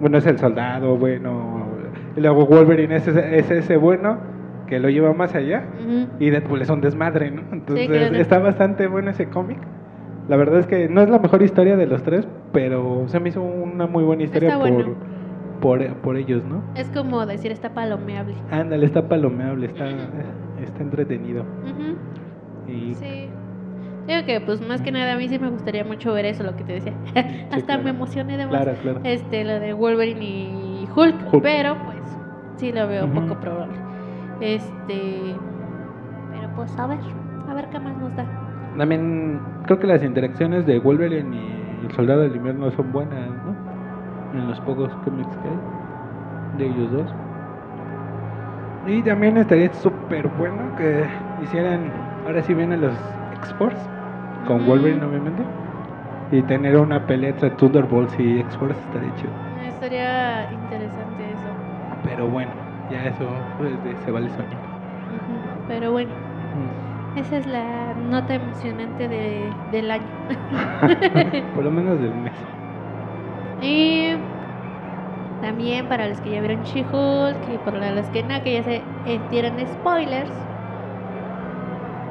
bueno 0.00 0.18
es 0.18 0.26
el 0.26 0.38
soldado 0.38 0.96
bueno, 0.96 1.66
y 2.16 2.20
luego 2.20 2.46
Wolverine 2.46 2.96
es 2.96 3.06
ese, 3.06 3.38
es 3.38 3.50
ese 3.50 3.76
bueno 3.76 4.18
que 4.66 4.80
lo 4.80 4.88
lleva 4.88 5.12
más 5.12 5.34
allá 5.34 5.64
y 6.18 6.30
Deadpool 6.30 6.62
es 6.62 6.70
un 6.70 6.80
desmadre, 6.80 7.30
¿no? 7.30 7.42
Entonces 7.52 7.86
claro. 7.88 8.16
está 8.16 8.38
bastante 8.38 8.86
bueno 8.86 9.10
ese 9.10 9.26
cómic. 9.26 9.58
La 10.28 10.36
verdad 10.36 10.60
es 10.60 10.66
que 10.66 10.88
no 10.88 11.02
es 11.02 11.10
la 11.10 11.18
mejor 11.18 11.42
historia 11.42 11.76
de 11.76 11.86
los 11.86 12.02
tres, 12.02 12.26
pero 12.52 13.04
se 13.08 13.20
me 13.20 13.28
hizo 13.28 13.42
una 13.42 13.86
muy 13.86 14.04
buena 14.04 14.22
historia 14.22 14.58
por, 14.58 14.70
bueno. 14.70 14.94
Por, 15.60 15.84
por 15.96 16.16
ellos, 16.16 16.42
¿no? 16.44 16.62
Es 16.74 16.88
como 16.90 17.24
decir 17.26 17.52
está 17.52 17.70
palomeable. 17.74 18.34
Ándale, 18.50 18.86
está 18.86 19.08
palomeable, 19.08 19.66
está, 19.66 19.88
está 20.60 20.82
entretenido. 20.82 21.44
Y 22.68 22.94
Sí. 22.94 23.28
Digo 24.06 24.26
que 24.26 24.40
pues 24.42 24.60
más 24.66 24.82
que 24.82 24.92
nada 24.92 25.14
a 25.14 25.16
mí 25.16 25.28
sí 25.28 25.38
me 25.38 25.48
gustaría 25.48 25.82
mucho 25.84 26.12
ver 26.12 26.26
eso, 26.26 26.42
lo 26.44 26.54
que 26.56 26.64
te 26.64 26.74
decía. 26.74 26.92
Hasta 27.50 27.66
claro. 27.66 27.82
me 27.84 27.90
emocioné 27.90 28.36
de 28.36 28.46
más. 28.46 28.54
claro, 28.62 28.78
claro. 28.82 29.00
Este, 29.04 29.44
lo 29.44 29.58
de 29.60 29.72
Wolverine 29.72 30.22
y 30.24 30.88
Hulk, 30.94 31.32
Hulk. 31.32 31.42
pero 31.42 31.76
pues 31.86 31.98
sí 32.56 32.70
lo 32.72 32.86
veo 32.86 33.08
poco 33.10 33.40
probable. 33.40 33.76
Este, 34.40 35.34
pero 36.32 36.54
pues 36.54 36.78
a 36.78 36.86
ver, 36.86 36.98
a 37.48 37.54
ver 37.54 37.68
qué 37.70 37.78
más 37.80 37.96
nos 37.96 38.14
da. 38.14 38.26
También 38.76 39.40
creo 39.64 39.78
que 39.78 39.86
las 39.86 40.02
interacciones 40.02 40.66
de 40.66 40.78
Wolverine 40.80 41.36
y 41.36 41.86
el 41.86 41.92
Soldado 41.92 42.20
del 42.22 42.36
Invierno 42.36 42.70
son 42.72 42.92
buenas, 42.92 43.30
¿no? 43.30 43.53
En 44.34 44.48
los 44.48 44.60
pocos 44.60 44.92
cómics 45.04 45.28
que 45.42 45.48
hay 45.48 45.58
de 46.58 46.66
ellos 46.66 46.90
dos. 46.90 47.14
Y 48.86 49.02
también 49.02 49.36
estaría 49.38 49.72
súper 49.72 50.28
bueno 50.28 50.74
que 50.76 51.06
hicieran, 51.42 51.90
ahora 52.26 52.42
sí 52.42 52.52
vienen 52.52 52.82
los 52.82 52.94
X-Force, 53.32 53.80
con. 54.46 54.66
Wolverine 54.66 55.04
obviamente, 55.04 55.42
y 56.30 56.42
tener 56.42 56.76
una 56.76 57.06
pelea 57.06 57.30
entre 57.30 57.50
Thunderbolts 57.50 58.18
y 58.18 58.40
X-Force 58.40 58.78
estaría 58.80 59.14
chido. 59.16 59.32
Estaría 59.68 60.52
interesante 60.52 61.32
eso. 61.32 61.48
Pero 62.02 62.28
bueno, 62.28 62.52
ya 62.90 63.06
eso 63.08 63.26
pues, 63.56 63.72
se 64.04 64.10
vale 64.10 64.28
soñar. 64.30 64.58
Ujú. 65.10 65.64
Pero 65.68 65.92
bueno, 65.92 66.12
esa 67.16 67.38
es 67.38 67.46
la 67.46 67.94
nota 67.94 68.34
emocionante 68.34 69.08
de, 69.08 69.54
del 69.70 69.90
año. 69.90 70.04
Por 71.54 71.64
lo 71.64 71.70
menos 71.70 72.00
del 72.00 72.14
mes. 72.14 72.63
Y 73.64 74.14
también 75.40 75.86
para 75.88 76.08
los 76.08 76.20
que 76.20 76.30
ya 76.30 76.40
vieron 76.40 76.62
She-Hulk 76.64 77.36
y 77.52 77.58
por 77.64 77.74
los 77.74 78.06
que 78.10 78.22
no, 78.22 78.42
que 78.42 78.54
ya 78.54 78.62
se 78.62 78.82
tiran 79.30 79.54
spoilers. 79.66 80.30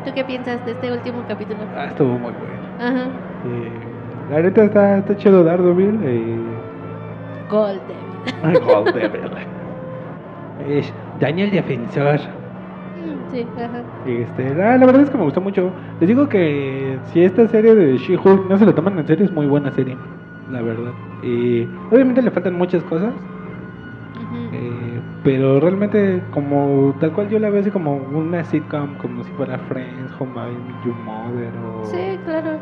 ¿Tú 0.06 0.12
qué 0.14 0.24
piensas 0.24 0.66
de 0.66 0.72
este 0.72 0.92
último 0.92 1.24
capítulo? 1.28 1.60
Ah, 1.78 1.86
estuvo 1.86 2.10
muy 2.10 2.32
bueno. 2.34 2.38
Ajá. 2.80 3.08
Eh, 3.46 3.72
la 4.32 4.42
neta 4.42 4.64
está, 4.64 4.98
está 4.98 5.16
chido 5.16 5.44
Daredevil. 5.44 6.00
Eh, 6.04 6.38
Gold 7.50 7.80
Devil. 7.88 8.64
Daredevil. 8.94 9.32
Es 10.70 10.94
Daniel 11.20 11.52
Defensor. 11.52 12.20
Mm, 12.20 13.32
Sí, 13.32 13.46
ajá. 13.58 13.82
Este, 14.06 14.56
la, 14.56 14.78
la 14.78 14.86
verdad 14.86 15.02
es 15.02 15.10
que 15.10 15.18
me 15.18 15.24
gustó 15.24 15.42
mucho. 15.42 15.72
Les 16.00 16.08
digo 16.08 16.30
que 16.30 17.00
si 17.06 17.24
esta 17.24 17.48
serie 17.48 17.76
de 17.76 17.98
She-Hulk 17.98 18.50
no 18.50 18.58
se 18.58 18.66
la 18.66 18.74
toman 18.74 19.00
en 19.00 19.08
serio, 19.08 19.26
es 19.26 19.32
muy 19.32 19.46
buena 19.48 19.72
serie. 19.72 19.98
la 20.52 20.62
verdad. 20.62 20.92
Eh, 21.26 21.68
obviamente 21.92 22.22
le 22.22 22.32
faltan 22.32 22.56
muchas 22.56 22.84
cosas, 22.84 23.14
eh, 24.52 25.00
pero 25.24 25.60
realmente 25.60 26.22
como 26.32 26.94
tal 27.00 27.14
cual 27.14 27.30
yo 27.30 27.40
la 27.40 27.50
veo 27.50 27.62
así 27.62 27.72
como 27.72 27.96
una 27.96 28.44
sitcom, 28.44 28.98
como 28.98 29.24
si 29.24 29.32
fuera 29.32 29.58
Friends, 29.58 30.12
Home 30.20 30.34
by 30.34 30.52
Your 30.86 30.96
Mother 30.96 31.52
o, 31.58 31.86
Sí, 31.86 32.20
claro. 32.26 32.60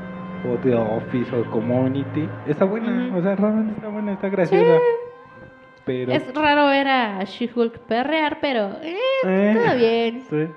o 0.47 0.57
The 0.57 0.76
Office 0.76 1.36
o 1.36 1.43
Community. 1.49 2.28
Está 2.47 2.66
buena, 2.66 3.16
o 3.16 3.22
sea, 3.22 3.36
realmente 3.36 3.74
está 3.74 3.88
buena, 3.88 4.14
está 4.14 4.30
graciosa. 4.30 4.80
Pero... 5.84 6.12
Es 6.12 6.34
raro 6.36 6.68
ver 6.68 6.88
a 6.88 7.24
She-Hulk 7.24 7.80
perrear, 7.80 8.38
pero 8.39 8.78
eh, 8.84 8.97
eh, 9.26 9.53
todo 9.55 9.76
bien. 9.76 10.22
sí. 10.30 10.47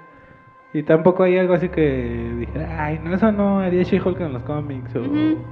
Y 0.74 0.82
tampoco 0.82 1.22
hay 1.22 1.38
algo 1.38 1.54
así 1.54 1.68
que 1.68 2.34
dije, 2.40 2.66
ay, 2.66 2.98
no, 3.04 3.14
eso 3.14 3.30
no 3.30 3.60
haría 3.60 3.84
She-Hulk 3.84 4.20
en 4.20 4.32
los 4.32 4.42
cómics 4.42 4.92
o 4.96 5.02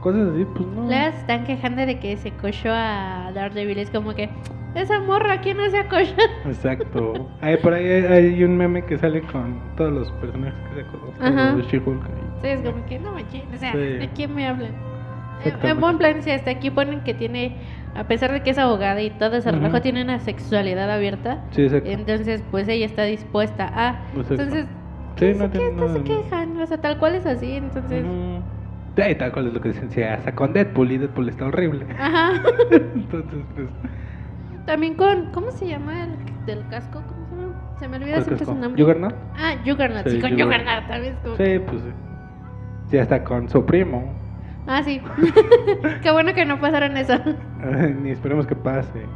cosas 0.01 0.31
así, 0.35 0.45
pues 0.53 0.67
no. 0.67 0.83
Luego 0.87 1.13
se 1.13 1.19
están 1.19 1.45
quejando 1.45 1.87
de 1.87 2.01
que 2.01 2.17
se 2.17 2.33
cochó 2.33 2.71
a 2.73 3.31
Daredevil. 3.33 3.79
Es 3.79 3.89
como 3.91 4.15
que, 4.17 4.29
esa 4.75 4.99
morra, 5.01 5.41
¿quién 5.41 5.59
no 5.59 5.71
se 5.71 5.79
ha 5.79 5.89
cochado? 5.89 6.17
Exacto. 6.45 7.29
Hay, 7.41 7.57
por 7.59 7.73
ahí 7.73 7.87
hay, 7.87 8.05
hay 8.35 8.43
un 8.43 8.57
meme 8.57 8.85
que 8.85 8.99
sale 8.99 9.23
con 9.23 9.61
todos 9.77 9.93
los 9.93 10.11
personajes 10.13 10.59
que 10.75 10.83
se 10.83 10.87
conocen 10.89 11.57
de 11.59 11.63
She-Hulk. 11.69 12.03
Sí, 12.43 12.49
es 12.49 12.61
como 12.63 12.85
que, 12.87 12.99
no 12.99 13.13
manches, 13.13 13.43
o 13.55 13.57
sea, 13.59 13.73
Sí. 13.73 13.79
¿de 13.79 14.11
quién 14.17 14.35
me 14.35 14.49
hablan? 14.49 14.73
En- 15.63 15.81
buen 15.81 15.99
plan, 15.99 16.21
si 16.23 16.31
hasta 16.33 16.51
aquí 16.51 16.71
ponen 16.71 17.01
que 17.03 17.15
tiene, 17.15 17.59
a 17.95 18.05
pesar 18.09 18.33
de 18.33 18.43
que 18.43 18.51
es 18.51 18.59
abogada 18.59 19.01
y 19.03 19.11
todo 19.11 19.37
ese 19.37 19.51
Ujú. 19.51 19.59
relajo, 19.59 19.81
tiene 19.81 20.03
una 20.03 20.19
sexualidad 20.19 20.91
abierta. 20.91 21.45
Sí, 21.53 21.63
exacto. 21.63 21.89
Entonces, 21.91 22.43
pues 22.51 22.67
ella 22.67 22.87
está 22.87 23.05
dispuesta 23.05 23.71
a. 23.73 24.01
Exacto. 24.17 24.35
Entonces, 24.35 24.67
Sí, 25.17 25.27
¿qué, 25.27 25.35
no 25.35 25.51
qué 25.51 25.71
nada 25.73 25.93
se 25.95 26.05
quejan? 26.05 26.57
O 26.59 26.67
sea, 26.67 26.81
tal 26.81 26.99
cual 26.99 27.15
es 27.15 27.27
así, 27.27 27.57
entonces. 27.57 28.05
Sí, 28.97 29.03
y 29.11 29.15
tal 29.15 29.33
cual 29.33 29.47
es 29.49 29.55
lo 29.55 29.61
que 29.61 29.71
dicen, 29.71 29.91
sí, 29.91 30.03
hasta 30.03 30.35
con 30.35 30.53
Deadpool 30.53 30.93
y 30.93 30.99
Deadpool 30.99 31.29
está 31.29 31.47
horrible. 31.47 31.87
Ajá. 31.99 32.33
Entonces, 32.71 33.45
pues, 33.55 33.69
También 34.67 34.95
con, 34.95 35.33
¿cómo 35.33 35.51
se 35.51 35.67
llama 35.67 36.05
el 36.05 36.47
del 36.47 36.67
casco? 36.69 37.03
¿Cómo 37.09 37.27
se 37.27 37.37
llama? 37.37 37.53
Se 37.79 37.89
me 37.89 37.97
olvida 37.97 38.13
¿cuál 38.13 38.25
siempre 38.25 38.47
su 38.47 38.55
nombre. 38.55 38.83
¿Juggernaut? 38.83 39.15
Ah, 39.37 39.55
Juggernaut, 39.65 40.07
sí, 40.07 40.17
Sí, 40.17 40.21
con 40.21 40.31
Juggernaut. 40.33 40.87
También 40.89 41.15
es 41.15 41.21
como 41.21 41.37
Sí, 41.37 41.59
pues 41.59 41.83
sí. 41.83 41.93
Sí, 42.91 42.99
hasta 42.99 43.25
con 43.25 43.49
su 43.49 43.65
primo. 43.65 44.15
Ah, 44.67 44.83
sí. 44.83 45.01
Qué 46.03 46.11
bueno 46.11 46.35
que 46.35 46.45
no 46.45 46.61
pasaron 46.61 46.97
eso. 46.97 47.15
Ni 48.03 48.11
esperemos 48.11 48.47
que 48.47 48.55
pase. 48.55 49.07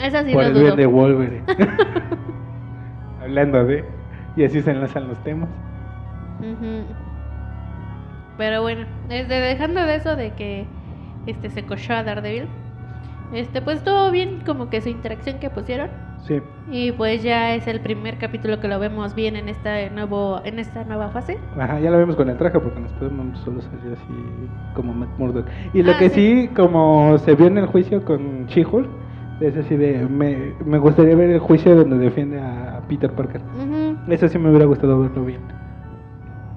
Eso 0.00 0.22
sí 0.24 0.32
por 0.32 0.42
lo 0.42 0.48
el 0.48 0.52
bien 0.54 0.66
dudo. 0.66 0.76
de 0.76 0.86
Wolverine. 0.86 1.44
Hablando 3.22 3.64
de. 3.64 4.01
Y 4.36 4.44
así 4.44 4.62
se 4.62 4.70
enlazan 4.70 5.08
los 5.08 5.18
temas. 5.24 5.48
Pero 8.38 8.62
bueno, 8.62 8.86
desde 9.08 9.40
dejando 9.40 9.82
de 9.84 9.96
eso 9.96 10.16
de 10.16 10.30
que 10.30 10.66
este 11.26 11.50
se 11.50 11.64
cochó 11.64 11.92
a 11.94 12.02
Daredevil, 12.02 12.46
este 13.32 13.62
pues 13.62 13.78
estuvo 13.78 14.10
bien 14.10 14.40
como 14.44 14.68
que 14.70 14.80
su 14.80 14.88
interacción 14.88 15.38
que 15.38 15.50
pusieron 15.50 15.88
Sí. 16.26 16.40
y 16.70 16.92
pues 16.92 17.22
ya 17.24 17.52
es 17.54 17.66
el 17.66 17.80
primer 17.80 18.16
capítulo 18.18 18.60
que 18.60 18.68
lo 18.68 18.78
vemos 18.78 19.12
bien 19.16 19.34
en 19.34 19.48
esta 19.48 19.88
nuevo 19.90 20.40
en 20.44 20.58
esta 20.60 20.84
nueva 20.84 21.08
fase. 21.08 21.36
Ajá, 21.58 21.80
ya 21.80 21.90
lo 21.90 21.98
vemos 21.98 22.14
con 22.16 22.28
el 22.28 22.36
traje 22.38 22.60
porque 22.60 22.78
en 22.78 22.86
Spider-Man 22.86 23.34
solo 23.44 23.60
salió 23.60 23.92
así 23.92 24.48
como 24.74 24.92
Matt 24.94 25.18
Murdock. 25.18 25.46
Y 25.74 25.82
lo 25.82 25.92
Ah, 25.92 25.98
que 25.98 26.10
sí. 26.10 26.42
sí. 26.42 26.48
como 26.54 27.18
se 27.18 27.34
vio 27.34 27.46
en 27.46 27.58
el 27.58 27.66
juicio 27.66 28.04
con 28.04 28.46
She-Hulk, 28.46 28.88
es 29.40 29.56
así 29.56 29.76
de. 29.76 30.06
Me, 30.08 30.54
me 30.64 30.78
gustaría 30.78 31.14
ver 31.16 31.30
el 31.30 31.38
juicio 31.40 31.74
donde 31.74 31.98
defiende 31.98 32.40
a 32.40 32.80
Peter 32.88 33.10
Parker. 33.12 33.40
Eso 34.08 34.28
sí 34.28 34.38
me 34.38 34.48
hubiera 34.50 34.66
gustado 34.66 35.00
verlo 35.00 35.24
bien. 35.24 35.40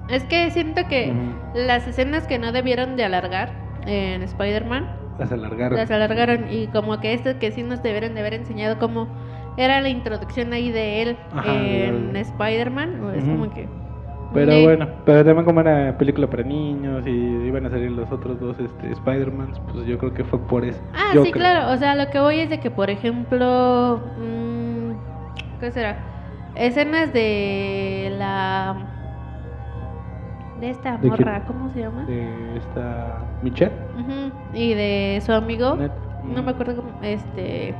Es 0.08 0.22
que 0.24 0.50
siento 0.50 0.82
que 0.88 1.12
las 1.54 1.86
escenas 1.88 2.26
que 2.26 2.38
no 2.38 2.52
debieron 2.52 2.96
de 2.96 3.04
alargar 3.04 3.50
en 3.86 4.22
Spider-Man 4.22 4.86
Las 5.18 5.32
alargaron. 5.32 5.78
las 5.78 5.90
alargaron 5.90 6.46
y 6.50 6.68
como 6.68 7.00
que 7.00 7.12
esto 7.12 7.38
que 7.40 7.50
sí 7.50 7.62
nos 7.62 7.82
debieron 7.82 8.14
de 8.14 8.20
haber 8.20 8.34
enseñado 8.34 8.78
cómo 8.78 9.08
era 9.56 9.80
la 9.80 9.88
introducción 9.88 10.52
ahí 10.52 10.70
de 10.70 11.02
él 11.02 11.16
Ajá, 11.32 11.52
en 11.54 12.12
de- 12.12 12.20
Spider-Man, 12.20 13.14
es 13.16 13.24
como 13.24 13.50
que... 13.50 13.68
Pero 14.36 14.52
de- 14.52 14.62
bueno, 14.62 14.88
pero 15.04 15.24
también 15.24 15.44
como 15.44 15.60
era 15.60 15.96
película 15.98 16.26
para 16.28 16.42
niños 16.42 17.06
y 17.06 17.10
iban 17.10 17.66
a 17.66 17.70
salir 17.70 17.90
los 17.90 18.10
otros 18.12 18.38
dos 18.40 18.58
este, 18.60 18.92
Spider-Mans, 18.92 19.58
pues 19.72 19.86
yo 19.86 19.98
creo 19.98 20.14
que 20.14 20.24
fue 20.24 20.38
por 20.40 20.64
eso. 20.64 20.80
Ah, 20.94 21.10
Yo 21.14 21.24
sí, 21.24 21.32
creo. 21.32 21.42
claro, 21.44 21.72
o 21.72 21.76
sea, 21.76 21.94
lo 21.94 22.08
que 22.10 22.18
voy 22.20 22.40
es 22.40 22.50
de 22.50 22.60
que, 22.60 22.70
por 22.70 22.90
ejemplo, 22.90 24.00
mm, 24.18 24.90
¿qué 25.60 25.70
será? 25.72 25.96
Escenas 26.54 27.12
de 27.12 28.14
la... 28.18 28.76
De 30.60 30.70
esta 30.70 30.96
¿De 30.96 31.08
morra, 31.08 31.44
¿cómo 31.46 31.70
se 31.74 31.80
llama? 31.80 32.04
De 32.06 32.56
esta 32.56 33.18
Michelle. 33.42 33.72
Y 34.54 34.72
de 34.72 35.20
su 35.24 35.32
amigo, 35.32 35.76
Net. 35.76 35.92
no 36.34 36.42
me 36.42 36.52
acuerdo 36.52 36.76
cómo, 36.76 36.90
este... 37.02 37.74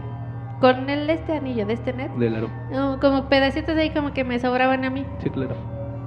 Con 0.60 0.88
el 0.88 1.08
este 1.10 1.34
anillo 1.36 1.66
de 1.66 1.74
este 1.74 1.92
net, 1.92 2.10
Del 2.12 2.34
aro. 2.34 2.48
no, 2.72 2.98
como 2.98 3.28
pedacitos 3.28 3.76
ahí 3.76 3.90
como 3.90 4.12
que 4.14 4.24
me 4.24 4.38
sobraban 4.38 4.84
a 4.86 4.90
mí. 4.90 5.04
Sí, 5.22 5.28
claro. 5.28 5.54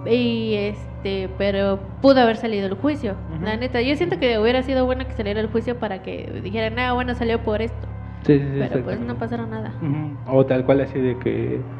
Y 0.06 0.56
este, 0.56 1.30
pero 1.38 1.80
pudo 2.02 2.22
haber 2.22 2.38
salido 2.38 2.68
el 2.68 2.74
juicio, 2.76 3.18
la 3.42 3.58
neta. 3.58 3.82
Yo 3.82 3.96
siento 3.96 4.20
que 4.20 4.40
hubiera 4.40 4.64
sido 4.64 4.86
bueno 4.86 5.06
que 5.06 5.14
saliera 5.14 5.40
el 5.40 5.48
juicio 5.52 5.78
para 5.80 6.02
que 6.02 6.40
dijeran, 6.44 6.80
ah, 6.80 6.94
bueno, 6.94 7.16
salió 7.16 7.44
por 7.44 7.62
esto. 7.62 7.88
Sí, 8.26 8.38
sí, 8.40 8.46
sí. 8.46 8.60
Pero 8.60 8.84
pues 8.84 9.00
no 9.00 9.18
pasaron 9.18 9.50
nada. 9.50 9.76
O 10.26 10.46
tal 10.46 10.66
cual 10.66 10.82
así 10.82 11.00
de 11.00 11.18
que 11.20 11.80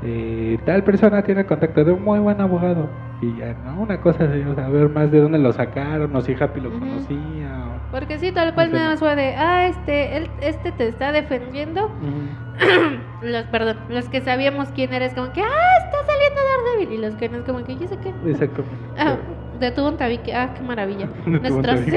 eh, 0.00 0.58
tal 0.64 0.84
persona 0.84 1.22
tiene 1.22 1.46
contacto 1.46 1.84
de 1.84 1.92
un 1.92 2.04
muy 2.04 2.18
buen 2.18 2.40
abogado. 2.40 3.04
Y 3.18 3.36
ya, 3.36 3.54
¿no? 3.54 3.80
Una 3.80 4.00
cosa 4.00 4.24
así, 4.24 4.42
o 4.42 4.54
sea, 4.54 4.68
ver 4.68 4.90
más 4.90 5.10
de 5.10 5.20
dónde 5.20 5.38
lo 5.38 5.52
sacaron, 5.52 6.14
o 6.14 6.20
si 6.20 6.34
Happy 6.38 6.60
lo 6.60 6.68
Ujú. 6.70 6.80
conocía. 6.80 7.65
Porque 7.90 8.18
sí, 8.18 8.32
tal 8.32 8.54
cual 8.54 8.68
O 8.68 8.70
sea, 8.70 8.78
nada 8.80 8.90
más 8.90 8.98
fue 9.00 9.16
de, 9.16 9.34
ah, 9.36 9.68
este, 9.68 10.16
él, 10.16 10.30
este 10.40 10.72
te 10.72 10.88
está 10.88 11.12
defendiendo. 11.12 11.80
Los, 13.20 13.44
perdón, 13.46 13.78
los 13.88 14.08
que 14.08 14.20
sabíamos 14.20 14.68
quién 14.70 14.92
eres, 14.94 15.12
como 15.14 15.32
que, 15.32 15.40
ah, 15.40 15.44
está 15.44 15.96
saliendo 16.06 16.40
Daredevil. 16.78 16.98
Y 16.98 17.02
los 17.02 17.14
que 17.16 17.28
no 17.28 17.38
es 17.38 17.44
como 17.44 17.64
que, 17.64 17.76
yo 17.76 17.86
sé 17.88 17.98
qué. 17.98 18.14
Exactamente. 18.24 18.76
Ah, 18.98 19.18
detuvo 19.52 19.88
un 19.88 19.96
tabique, 19.98 20.34
ah, 20.34 20.54
qué 20.56 20.62
maravilla. 20.64 21.08
Nuestro 21.26 21.76
sí. 21.78 21.90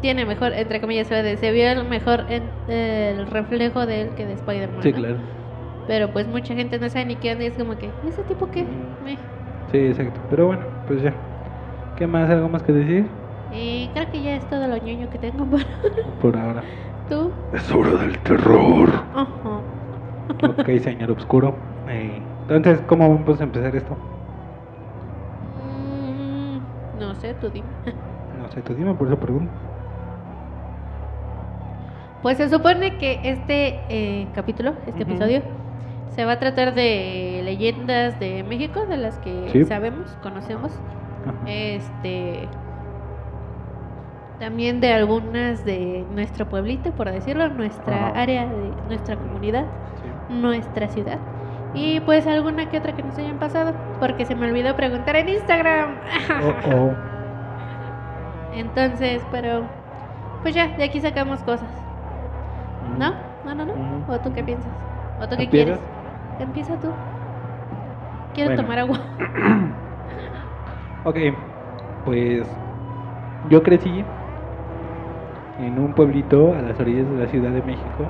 Tiene 0.00 0.24
mejor, 0.26 0.52
entre 0.52 0.80
comillas, 0.80 1.06
se 1.06 1.50
vio 1.52 1.70
el 1.70 1.84
mejor 1.88 2.26
en- 2.28 2.50
el 2.66 3.26
reflejo 3.26 3.86
de 3.86 4.02
él 4.02 4.14
que 4.14 4.26
de 4.26 4.34
Spider-Man. 4.34 4.82
Sí, 4.82 4.90
¿no? 4.90 4.96
claro. 4.98 5.20
Pero 5.86 6.12
pues 6.12 6.26
mucha 6.28 6.54
gente 6.54 6.78
no 6.78 6.88
sabe 6.88 7.04
ni 7.06 7.16
qué 7.16 7.32
onda 7.32 7.44
y 7.44 7.48
es 7.48 7.56
como 7.56 7.76
que, 7.78 7.94
¿y 8.02 8.08
ese 8.08 8.24
tipo 8.24 8.50
qué? 8.50 8.66
Sí, 9.70 9.78
exacto. 9.78 10.20
Pero 10.28 10.46
bueno, 10.46 10.66
pues 10.86 11.02
ya. 11.02 11.14
¿Qué 11.96 12.06
más? 12.06 12.30
¿Algo 12.30 12.48
más 12.48 12.62
que 12.62 12.72
decir? 12.72 13.21
Y 13.54 13.88
creo 13.92 14.10
que 14.10 14.22
ya 14.22 14.36
es 14.36 14.48
todo 14.48 14.66
lo 14.66 14.76
ñoño 14.78 15.10
que 15.10 15.18
tengo 15.18 15.44
para 15.46 15.64
Por 16.20 16.36
ahora. 16.36 16.62
tú. 17.08 17.30
Es 17.52 17.70
hora 17.72 17.90
del 18.02 18.18
terror. 18.20 18.88
Ajá. 19.14 19.60
Ok, 20.48 20.78
señor 20.80 21.10
Obscuro. 21.10 21.54
Eh, 21.88 22.20
entonces, 22.48 22.80
¿cómo 22.86 23.08
vamos 23.08 23.40
a 23.40 23.44
empezar 23.44 23.74
esto? 23.76 23.96
Mm, 25.62 26.58
no 27.00 27.14
sé, 27.16 27.34
tú 27.34 27.50
dime. 27.50 27.66
No 28.40 28.48
sé, 28.50 28.62
tú 28.62 28.74
dime, 28.74 28.94
por 28.94 29.06
eso 29.08 29.18
pregunto. 29.18 29.52
Pues 32.22 32.36
se 32.38 32.48
supone 32.48 32.98
que 32.98 33.20
este 33.24 33.80
eh, 33.88 34.28
capítulo, 34.34 34.74
este 34.86 35.02
episodio, 35.02 35.42
se 36.10 36.24
va 36.24 36.32
a 36.32 36.38
tratar 36.38 36.72
de 36.74 37.42
leyendas 37.44 38.18
de 38.20 38.44
México, 38.44 38.86
de 38.86 38.96
las 38.96 39.18
que 39.18 39.48
Sí. 39.50 39.64
sabemos, 39.64 40.16
conocemos. 40.22 40.72
Ajá. 41.26 41.34
Este. 41.50 42.48
También 44.42 44.80
de 44.80 44.92
algunas 44.92 45.64
de 45.64 46.04
nuestro 46.10 46.48
pueblito, 46.48 46.90
por 46.96 47.08
decirlo, 47.08 47.48
nuestra 47.50 48.08
Ajá. 48.08 48.20
área, 48.20 48.46
de 48.48 48.74
nuestra 48.88 49.16
comunidad, 49.16 49.66
Sí. 50.02 50.08
nuestra 50.28 50.88
ciudad. 50.88 51.20
Y 51.72 52.00
pues 52.00 52.26
alguna 52.26 52.68
que 52.68 52.76
otra 52.78 52.92
que 52.92 53.04
nos 53.04 53.16
hayan 53.18 53.38
pasado, 53.38 53.76
porque 54.00 54.26
se 54.26 54.34
me 54.34 54.46
olvidó 54.48 54.74
preguntar 54.74 55.14
en 55.14 55.28
Instagram. 55.28 56.00
Oh, 56.42 56.54
oh. 56.66 56.96
Entonces, 58.50 59.22
pero 59.30 59.68
pues 60.42 60.54
ya, 60.54 60.68
de 60.76 60.84
aquí 60.84 61.00
sacamos 61.00 61.42
cosas. 61.42 61.70
¿No? 62.80 63.14
¿No, 63.44 63.54
no, 63.54 63.64
no? 63.66 63.72
Ujú. 63.74 64.04
¿O 64.06 64.20
tú 64.20 64.32
qué 64.32 64.42
piensas? 64.44 64.72
¿O 65.18 65.28
tú 65.28 65.36
qué 65.36 65.44
¿Empiezas? 65.44 65.78
quieres? 65.78 65.80
Empieza 66.38 66.78
tú. 66.78 66.94
Quiero 68.32 68.50
Bueno. 68.50 68.64
tomar 68.64 68.78
agua. 68.78 69.00
Ok, 71.04 71.16
pues 72.04 72.48
yo 73.42 73.62
crecí 73.62 74.06
en 75.62 75.78
un 75.78 75.92
pueblito 75.94 76.52
a 76.54 76.62
las 76.62 76.78
orillas 76.80 77.08
de 77.10 77.16
la 77.24 77.26
Ciudad 77.26 77.50
de 77.50 77.62
México, 77.62 78.06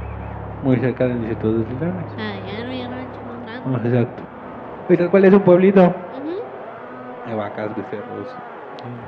muy 0.63 0.77
cerca 0.79 1.07
del 1.07 1.19
Instituto 1.19 1.59
de 1.59 1.65
Leones. 1.81 2.07
Ah, 2.19 2.35
ya 2.47 2.65
no, 2.65 2.73
ya 2.73 2.89
no. 2.89 3.77
Ah, 3.77 3.81
Exacto. 3.85 4.23
Y 4.89 4.97
tal 4.97 5.11
cual 5.11 5.25
es 5.25 5.35
un 5.35 5.41
pueblito. 5.41 5.81
Ujú, 5.83 7.29
De 7.29 7.35
vacas, 7.35 7.77
becerros, 7.77 8.29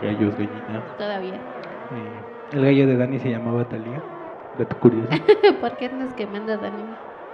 gallos, 0.02 0.34
gallinas. 0.36 0.82
Todavía. 0.98 1.34
Eh, 1.34 2.52
el 2.52 2.64
gallo 2.64 2.86
de 2.86 2.96
Dani 2.96 3.18
se 3.18 3.30
llamaba 3.30 3.64
Talía. 3.64 4.00
Dato 4.58 4.76
curioso. 4.78 5.08
¿Por 5.60 5.76
qué 5.76 5.88
nos 5.88 6.12
quemando 6.14 6.56
Dani? 6.56 6.84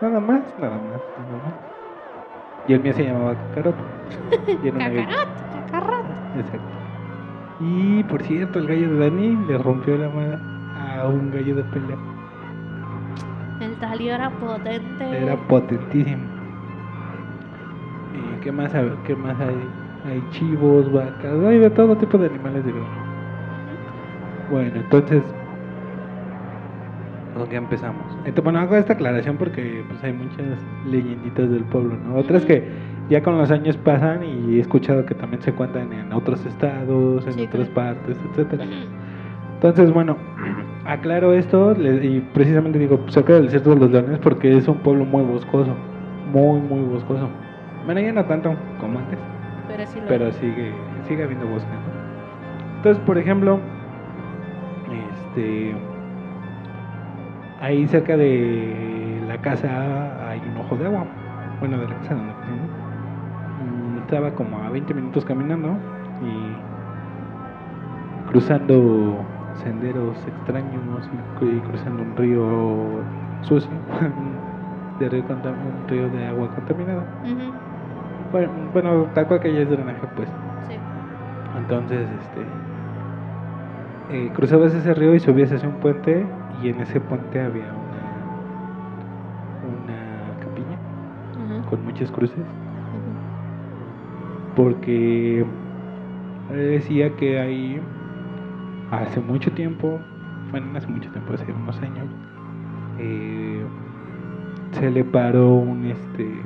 nada 0.00 0.18
más, 0.20 0.40
nada 0.58 0.78
más, 0.78 1.00
nada 1.18 1.44
más. 1.44 1.54
Y 2.66 2.72
el 2.72 2.80
mío 2.80 2.92
se 2.94 3.04
llamaba 3.04 3.34
Cacarot. 3.34 3.74
Cacarot, 4.46 5.28
cacarot. 5.52 6.06
Exacto. 6.38 6.74
Y 7.60 8.02
por 8.04 8.22
cierto, 8.22 8.58
el 8.58 8.66
gallo 8.66 8.88
de 8.94 8.98
Dani 9.10 9.36
le 9.46 9.58
rompió 9.58 9.96
la 9.98 10.08
madre 10.08 10.38
a 10.98 11.06
un 11.08 11.30
gallo 11.30 11.56
de 11.56 11.64
pelea. 11.64 11.96
El 13.60 13.74
talio 13.76 14.14
era 14.14 14.30
potente. 14.30 15.22
Era 15.22 15.36
potentísimo. 15.36 16.22
¿Y 18.14 18.40
qué 18.40 18.52
más, 18.52 18.74
hay? 18.74 18.90
qué 19.06 19.14
más 19.14 19.38
hay? 19.40 19.56
Hay 20.10 20.22
chivos, 20.30 20.90
vacas, 20.92 21.44
hay 21.46 21.58
de 21.58 21.70
todo 21.70 21.96
tipo 21.96 22.16
de 22.18 22.26
animales 22.28 22.64
de. 22.64 22.72
Bueno, 24.50 24.72
entonces, 24.76 25.22
¿con 27.36 27.46
qué 27.48 27.56
empezamos? 27.56 28.02
Entonces, 28.24 28.44
bueno, 28.44 28.58
hago 28.60 28.76
esta 28.76 28.94
aclaración 28.94 29.36
porque 29.36 29.84
pues, 29.88 30.02
hay 30.02 30.12
muchas 30.14 30.58
leyenditas 30.86 31.50
del 31.50 31.64
pueblo, 31.64 31.96
¿no? 32.04 32.16
Otras 32.16 32.44
que 32.46 32.66
ya 33.10 33.22
con 33.22 33.36
los 33.38 33.50
años 33.50 33.76
pasan 33.76 34.24
y 34.24 34.56
he 34.56 34.60
escuchado 34.60 35.04
que 35.04 35.14
también 35.14 35.42
se 35.42 35.52
cuentan 35.52 35.92
en 35.92 36.12
otros 36.12 36.44
estados, 36.46 37.26
en 37.26 37.32
Sí, 37.34 37.46
otras 37.46 37.68
claro. 37.68 37.94
partes, 37.98 38.18
etcétera. 38.30 38.64
Entonces, 39.54 39.92
bueno, 39.92 40.16
aclaro 40.90 41.32
esto 41.34 41.72
y 41.80 42.20
precisamente 42.34 42.78
digo 42.78 43.00
cerca 43.08 43.34
del 43.34 43.44
desierto 43.44 43.70
de 43.70 43.76
los 43.76 43.90
leones 43.90 44.18
porque 44.18 44.56
es 44.56 44.66
un 44.68 44.78
pueblo 44.78 45.04
muy 45.04 45.22
boscoso, 45.22 45.74
muy, 46.32 46.60
muy 46.60 46.80
boscoso. 46.80 47.28
Bueno, 47.84 48.00
ya 48.00 48.12
no 48.12 48.24
tanto 48.24 48.54
como 48.80 48.98
antes, 48.98 49.18
Pero 49.68 49.86
sí 49.86 50.00
lo 50.00 50.06
pero 50.06 50.32
sigue, 50.32 50.72
sigue 51.06 51.22
habiendo 51.22 51.46
bosque. 51.46 51.70
¿no? 51.70 52.76
Entonces, 52.76 53.02
por 53.04 53.18
ejemplo, 53.18 53.60
este, 54.90 55.74
ahí 57.60 57.86
cerca 57.86 58.16
de 58.16 59.22
la 59.28 59.38
casa 59.38 60.28
hay 60.28 60.40
un 60.40 60.56
ojo 60.58 60.76
de 60.76 60.86
agua. 60.86 61.06
Bueno, 61.60 61.78
de 61.78 61.88
la 61.88 61.94
casa 61.96 62.14
donde. 62.14 62.32
Mm, 62.32 63.98
Estaba 63.98 64.32
como 64.32 64.58
a 64.58 64.70
20 64.70 64.92
minutos 64.94 65.24
caminando 65.24 65.76
y 66.20 66.56
cruzando 68.30 69.24
senderos 69.62 70.16
extraños 70.26 71.08
y, 71.12 71.16
cru- 71.38 71.56
y 71.58 71.60
cruzando 71.60 72.02
un 72.02 72.16
río 72.16 73.02
sucio, 73.42 73.70
de 74.98 75.08
río 75.08 75.22
un 75.30 75.88
río 75.88 76.08
de 76.10 76.26
agua 76.26 76.48
contaminada. 76.54 77.04
Bueno, 78.32 78.50
bueno, 78.72 79.06
tal 79.14 79.26
cual 79.26 79.40
que 79.40 79.52
ya 79.52 79.60
es 79.60 79.70
drenaje, 79.70 80.06
pues. 80.16 80.28
Sí. 80.68 80.74
Entonces, 81.58 82.06
este, 82.20 82.44
eh, 84.10 84.30
cruzabas 84.34 84.74
ese 84.74 84.94
río 84.94 85.14
y 85.14 85.20
subías 85.20 85.52
hacia 85.52 85.68
un 85.68 85.76
puente 85.80 86.26
y 86.62 86.68
en 86.68 86.80
ese 86.80 87.00
puente 87.00 87.40
había 87.40 87.72
una, 87.72 88.00
una 89.76 90.36
capilla 90.40 90.76
con 91.68 91.84
muchas 91.84 92.10
cruces 92.10 92.38
porque 94.56 95.40
él 96.50 96.70
decía 96.70 97.14
que 97.16 97.38
ahí 97.38 97.80
hace 98.90 99.20
mucho 99.20 99.50
tiempo, 99.52 100.00
bueno, 100.50 100.66
no 100.72 100.78
hace 100.78 100.88
mucho 100.88 101.10
tiempo, 101.10 101.32
hace 101.34 101.50
unos 101.52 101.78
años, 101.80 102.06
eh, 102.98 103.62
se 104.72 104.90
le 104.90 105.04
paró 105.04 105.54
un 105.54 105.84
este 105.86 106.42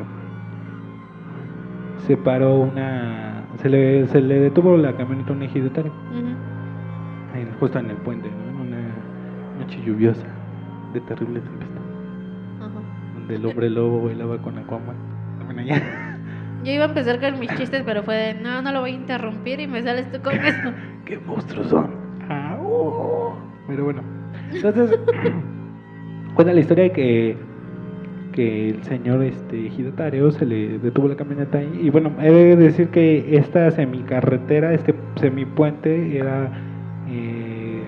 se 2.07 2.17
paró 2.17 2.57
una 2.57 3.45
se 3.63 3.69
le, 3.69 4.07
se 4.09 4.21
le 4.21 4.41
detuvo 4.41 4.77
la 4.77 4.95
camioneta 4.97 5.33
a 5.33 5.37
un 5.37 5.43
ejidatario 5.43 5.93
Ujú. 6.11 7.39
en- 7.39 7.53
justo 7.59 7.79
en 7.79 7.91
el 7.91 7.97
puente, 7.99 8.29
¿no? 8.29 8.51
En 8.63 8.69
una 8.69 8.83
noche 9.59 9.81
lluviosa 9.87 10.27
de 10.93 11.01
terrible 11.01 11.41
tempestad, 11.41 11.81
Ajá. 12.61 12.71
donde 13.15 13.37
el 13.37 13.47
hombre 13.47 13.71
lobo 13.71 14.05
bailaba 14.05 14.39
con 14.39 14.59
Aquaman. 14.59 14.97
Bueno, 15.47 15.63
ya. 15.63 15.81
Yo 16.63 16.73
iba 16.73 16.85
a 16.85 16.89
empezar 16.89 17.21
con 17.21 17.39
mis 17.41 17.51
chistes, 17.55 17.83
pero 17.85 18.03
fue 18.03 18.15
de, 18.15 18.35
no, 18.35 18.61
no 18.63 18.73
lo 18.73 18.81
voy 18.81 18.91
a 18.93 18.95
interrumpir 18.95 19.61
y 19.61 19.67
me 19.67 19.83
sales 19.83 20.11
tú 20.11 20.21
con 20.23 20.35
eso. 20.35 20.73
¿Qué 21.05 21.19
monstruos 21.19 21.69
son? 21.69 22.04
Au. 22.29 23.33
Pero 23.67 23.85
bueno, 23.85 24.03
entonces 24.53 24.99
cuenta 26.35 26.53
la 26.53 26.61
historia 26.61 26.85
de 26.85 26.93
que, 26.93 27.37
que 28.33 28.71
el 28.71 28.83
señor 28.85 29.23
este 29.23 29.67
ejidatario 29.67 30.31
se 30.31 30.47
le 30.47 30.79
detuvo 30.79 31.09
la 31.09 31.17
camioneta 31.17 31.59
ahí. 31.59 31.81
Y 31.83 31.91
bueno, 31.91 32.13
he 32.21 32.31
de 32.31 32.57
decir 32.57 32.89
que 32.89 33.37
esta 33.37 33.71
semicarretera, 33.71 34.75
este 34.75 34.95
semipuente 35.17 36.17
era 36.17 36.51
eh, 37.09 37.83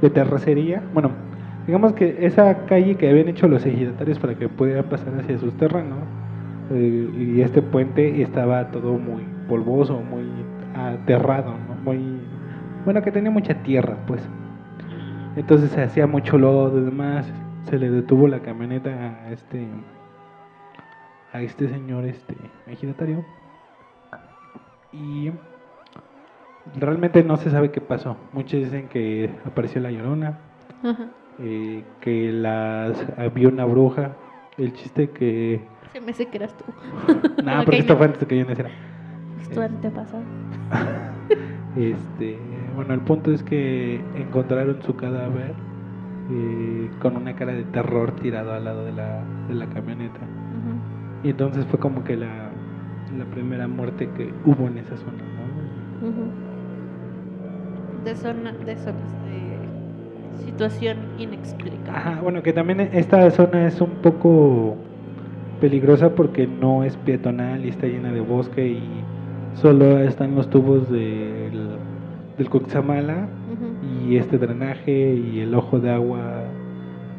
de 0.00 0.10
terracería. 0.10 0.82
Bueno, 0.94 1.10
digamos 1.66 1.92
que 1.92 2.24
esa 2.24 2.66
calle 2.66 2.94
que 2.96 3.08
habían 3.10 3.28
hecho 3.28 3.48
los 3.48 3.64
ejidatarios 3.66 4.18
para 4.18 4.34
que 4.34 4.48
pudieran 4.48 4.84
pasar 4.84 5.14
hacia 5.18 5.38
sus 5.38 5.54
terrenos. 5.54 5.98
eh, 6.70 7.08
y 7.36 7.40
este 7.40 7.62
puente 7.62 8.22
estaba 8.22 8.70
todo 8.70 8.92
muy 8.98 9.22
polvoso, 9.48 10.00
muy 10.08 10.24
aterrado, 10.74 11.50
¿no? 11.52 11.74
muy 11.84 12.19
bueno 12.84 13.02
que 13.02 13.10
tenía 13.12 13.30
mucha 13.30 13.54
tierra, 13.62 13.96
pues. 14.06 14.22
Entonces 15.36 15.70
se 15.70 15.82
hacía 15.82 16.06
mucho 16.06 16.38
lodo 16.38 16.78
y 16.80 16.84
demás. 16.84 17.30
Se 17.64 17.78
le 17.78 17.90
detuvo 17.90 18.26
la 18.28 18.40
camioneta 18.40 18.90
a 19.24 19.30
este 19.32 19.66
a 21.32 21.40
este 21.42 21.68
señor 21.68 22.04
este 22.06 22.34
ejidatario 22.66 23.24
y 24.92 25.30
realmente 26.76 27.22
no 27.22 27.36
se 27.36 27.50
sabe 27.50 27.70
qué 27.70 27.80
pasó. 27.80 28.16
Muchos 28.32 28.60
dicen 28.60 28.88
que 28.88 29.30
apareció 29.44 29.80
la 29.80 29.90
llorona, 29.92 30.38
Ajá. 30.82 31.06
eh, 31.38 31.84
que 32.00 32.32
las 32.32 33.04
había 33.16 33.48
una 33.48 33.64
bruja. 33.64 34.12
El 34.58 34.72
chiste 34.72 35.10
que 35.10 35.60
Se 35.92 36.00
me 36.00 36.10
hace 36.10 36.26
que 36.26 36.36
eras 36.38 36.54
tú. 36.56 36.64
nada, 37.44 37.60
Ok, 37.60 37.64
porque 37.66 37.78
esto 37.80 37.92
no. 37.92 37.96
fue 37.98 38.06
antes 38.06 38.20
de 38.20 38.26
que 38.26 38.38
yo 38.38 38.44
naciera. 38.46 38.70
Es 39.40 39.50
tu 39.50 39.60
antepasado. 39.60 40.22
Este, 41.76 42.36
bueno, 42.74 42.94
el 42.94 43.00
punto 43.00 43.32
es 43.32 43.42
que 43.42 44.00
encontraron 44.16 44.82
su 44.82 44.96
cadáver 44.96 45.54
eh, 46.30 46.90
con 47.00 47.16
una 47.16 47.34
cara 47.34 47.52
de 47.52 47.64
terror 47.64 48.12
tirado 48.16 48.52
al 48.52 48.64
lado 48.64 48.84
de 48.84 48.92
la, 48.92 49.22
de 49.48 49.54
la 49.54 49.66
camioneta. 49.66 50.20
Y 51.22 51.30
entonces 51.30 51.66
fue 51.66 51.78
como 51.78 52.04
que 52.04 52.16
la, 52.16 52.50
la 53.16 53.24
primera 53.26 53.68
muerte 53.68 54.08
que 54.16 54.32
hubo 54.44 54.66
en 54.68 54.78
esa 54.78 54.96
zona, 54.96 55.22
¿no? 56.00 56.10
De 58.04 58.14
zona, 58.14 58.52
de 58.52 58.76
zonas 58.76 59.12
de 59.24 60.44
situación 60.44 60.98
inexplicable. 61.18 61.90
Ajá, 61.90 62.20
bueno, 62.22 62.42
que 62.42 62.52
también 62.52 62.80
esta 62.80 63.30
zona 63.30 63.66
es 63.66 63.80
un 63.80 63.90
poco 64.02 64.76
peligrosa 65.60 66.14
porque 66.14 66.46
no 66.46 66.84
es 66.84 66.96
peatonal 66.96 67.64
y 67.64 67.68
está 67.68 67.86
llena 67.86 68.12
de 68.12 68.20
bosque 68.20 68.66
y 68.66 68.82
solo 69.54 69.98
están 69.98 70.34
los 70.34 70.48
tubos 70.48 70.90
del, 70.90 71.69
del 72.40 72.48
Cuxamala 72.48 73.28
Ujú, 73.52 74.08
y 74.08 74.16
este 74.16 74.38
drenaje 74.38 75.14
y 75.14 75.40
el 75.40 75.54
ojo 75.54 75.78
de 75.78 75.90
agua 75.90 76.44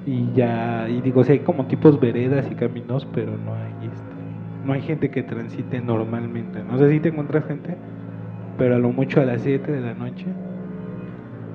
y 0.08 0.32
ya 0.34 0.90
y 0.90 1.00
digo 1.02 1.24
sí 1.24 1.34
hay 1.34 1.40
como 1.40 1.68
tipos 1.68 2.00
veredas 2.00 2.48
y 2.50 2.56
caminos 2.56 3.08
pero 3.14 3.34
no 3.38 3.54
hay 3.54 3.88
este 3.88 4.12
no 4.66 4.74
hay 4.74 4.82
gente 4.82 5.10
que 5.10 5.24
transite 5.24 5.82
normalmente. 5.82 6.64
No 6.64 6.78
sé 6.78 6.90
si 6.92 7.00
te 7.00 7.10
encuentras 7.10 7.46
gente 7.46 7.78
pero 8.58 8.76
a 8.76 8.80
lo 8.80 8.92
mucho 8.92 9.22
a 9.22 9.26
las 9.26 9.42
7 9.42 9.72
de 9.72 9.82
la 9.82 9.94
noche 9.94 10.26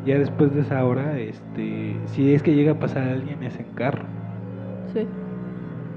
ya 0.05 0.17
después 0.19 0.55
de 0.55 0.61
esa 0.61 0.85
hora 0.85 1.19
este 1.19 1.97
si 2.07 2.33
es 2.33 2.43
que 2.45 2.55
llega 2.55 2.73
a 2.73 2.79
pasar 2.79 3.09
alguien 3.09 3.43
es 3.43 3.59
en 3.59 3.67
carro. 3.75 4.05
Sí. 4.95 5.07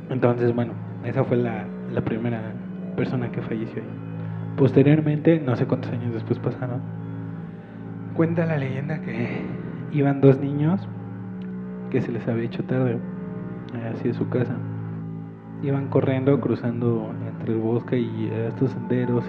entonces 0.09 0.55
bueno 0.55 0.73
esa 1.05 1.23
fue 1.23 1.37
la, 1.37 1.65
la 1.93 2.01
primera 2.01 2.41
persona 2.95 3.31
que 3.31 3.41
falleció 3.43 3.83
ahí. 3.83 3.89
Posteriormente 4.57 5.39
no 5.39 5.55
sé 5.55 5.67
cuántos 5.67 5.91
años 5.91 6.15
después 6.15 6.39
pasaron 6.39 6.81
Cuenta 8.19 8.45
la 8.45 8.57
leyenda 8.57 8.99
que 8.99 9.45
iban 9.93 10.19
dos 10.19 10.37
niños 10.41 10.85
que 11.89 12.01
se 12.01 12.11
les 12.11 12.27
había 12.27 12.43
hecho 12.43 12.65
tarde 12.65 12.99
eh, 13.73 13.93
hacia 13.93 14.13
su 14.13 14.27
casa. 14.27 14.57
Iban 15.63 15.87
corriendo, 15.87 16.37
cruzando 16.41 17.13
entre 17.25 17.53
el 17.53 17.61
bosque 17.61 17.97
y 17.97 18.27
eh, 18.29 18.47
estos 18.49 18.71
senderos 18.71 19.23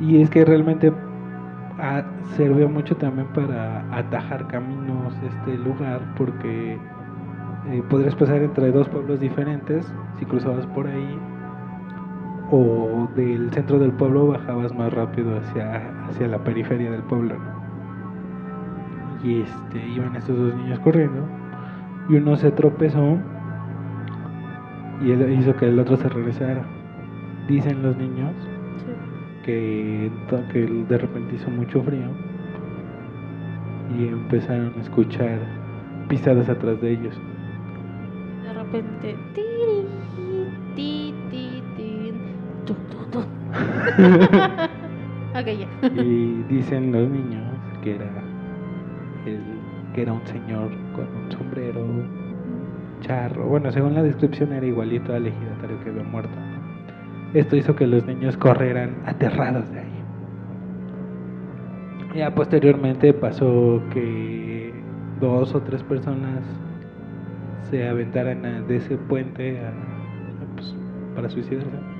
y, 0.00 0.06
y 0.06 0.22
es 0.22 0.28
que 0.28 0.44
realmente 0.44 0.92
ah, 1.78 2.02
sirvió 2.36 2.68
mucho 2.68 2.96
también 2.96 3.28
para 3.28 3.96
atajar 3.96 4.48
caminos 4.48 5.14
este 5.24 5.56
lugar 5.56 6.00
porque 6.16 6.76
eh, 7.68 7.82
podrías 7.88 8.16
pasar 8.16 8.42
entre 8.42 8.72
dos 8.72 8.88
pueblos 8.88 9.20
diferentes 9.20 9.86
si 10.18 10.24
cruzabas 10.24 10.66
por 10.66 10.88
ahí 10.88 11.16
o 12.50 13.08
del 13.16 13.50
centro 13.52 13.78
del 13.78 13.92
pueblo 13.92 14.28
bajabas 14.28 14.74
más 14.74 14.92
rápido 14.92 15.36
hacia, 15.38 15.90
hacia 16.08 16.28
la 16.28 16.38
periferia 16.38 16.90
del 16.90 17.02
pueblo. 17.02 17.34
¿no? 17.34 19.26
Y 19.28 19.40
este, 19.42 19.88
iban 19.88 20.14
estos 20.14 20.36
dos 20.38 20.54
niños 20.54 20.78
corriendo 20.80 21.26
y 22.08 22.16
uno 22.16 22.36
se 22.36 22.50
tropezó 22.52 23.18
y 25.04 25.10
él 25.10 25.32
hizo 25.38 25.54
que 25.56 25.68
el 25.68 25.78
otro 25.78 25.96
se 25.96 26.08
regresara. 26.08 26.64
Dicen 27.48 27.82
los 27.82 27.96
niños 27.96 28.32
Sí. 28.78 28.92
que, 29.44 30.10
que 30.52 30.60
de 30.88 30.98
repente 30.98 31.34
hizo 31.36 31.50
mucho 31.50 31.82
frío 31.82 32.08
y 33.98 34.08
empezaron 34.08 34.72
a 34.76 34.80
escuchar 34.82 35.38
pisadas 36.08 36.48
atrás 36.48 36.80
de 36.80 36.90
ellos. 36.92 37.18
De 38.44 38.52
repente. 38.52 39.16
tiri, 39.34 39.55
Y 45.96 46.42
dicen 46.48 46.92
los 46.92 47.08
niños 47.10 47.44
que 47.82 47.96
era 47.96 48.06
el 49.26 49.40
que 49.94 50.02
era 50.02 50.12
un 50.12 50.26
señor 50.26 50.70
con 50.94 51.06
un 51.14 51.30
sombrero 51.32 51.84
charro. 53.00 53.46
Bueno, 53.46 53.70
según 53.72 53.94
la 53.94 54.02
descripción 54.02 54.52
era 54.52 54.66
igualito 54.66 55.14
al 55.14 55.26
ejidatario 55.26 55.82
que 55.82 55.90
había 55.90 56.02
muerto. 56.02 56.36
Esto 57.34 57.56
hizo 57.56 57.74
que 57.76 57.86
los 57.86 58.04
niños 58.06 58.36
corrieran 58.36 58.96
aterrados 59.06 59.70
de 59.72 59.80
ahí. 59.80 59.86
Ya 62.14 62.34
posteriormente 62.34 63.12
pasó 63.12 63.82
que 63.92 64.72
dos 65.20 65.54
o 65.54 65.60
tres 65.60 65.82
personas 65.82 66.42
se 67.70 67.88
aventaran 67.88 68.66
de 68.66 68.76
ese 68.76 68.96
puente 68.96 69.60
pues, 70.54 70.74
para 71.14 71.28
suicidarse. 71.28 71.95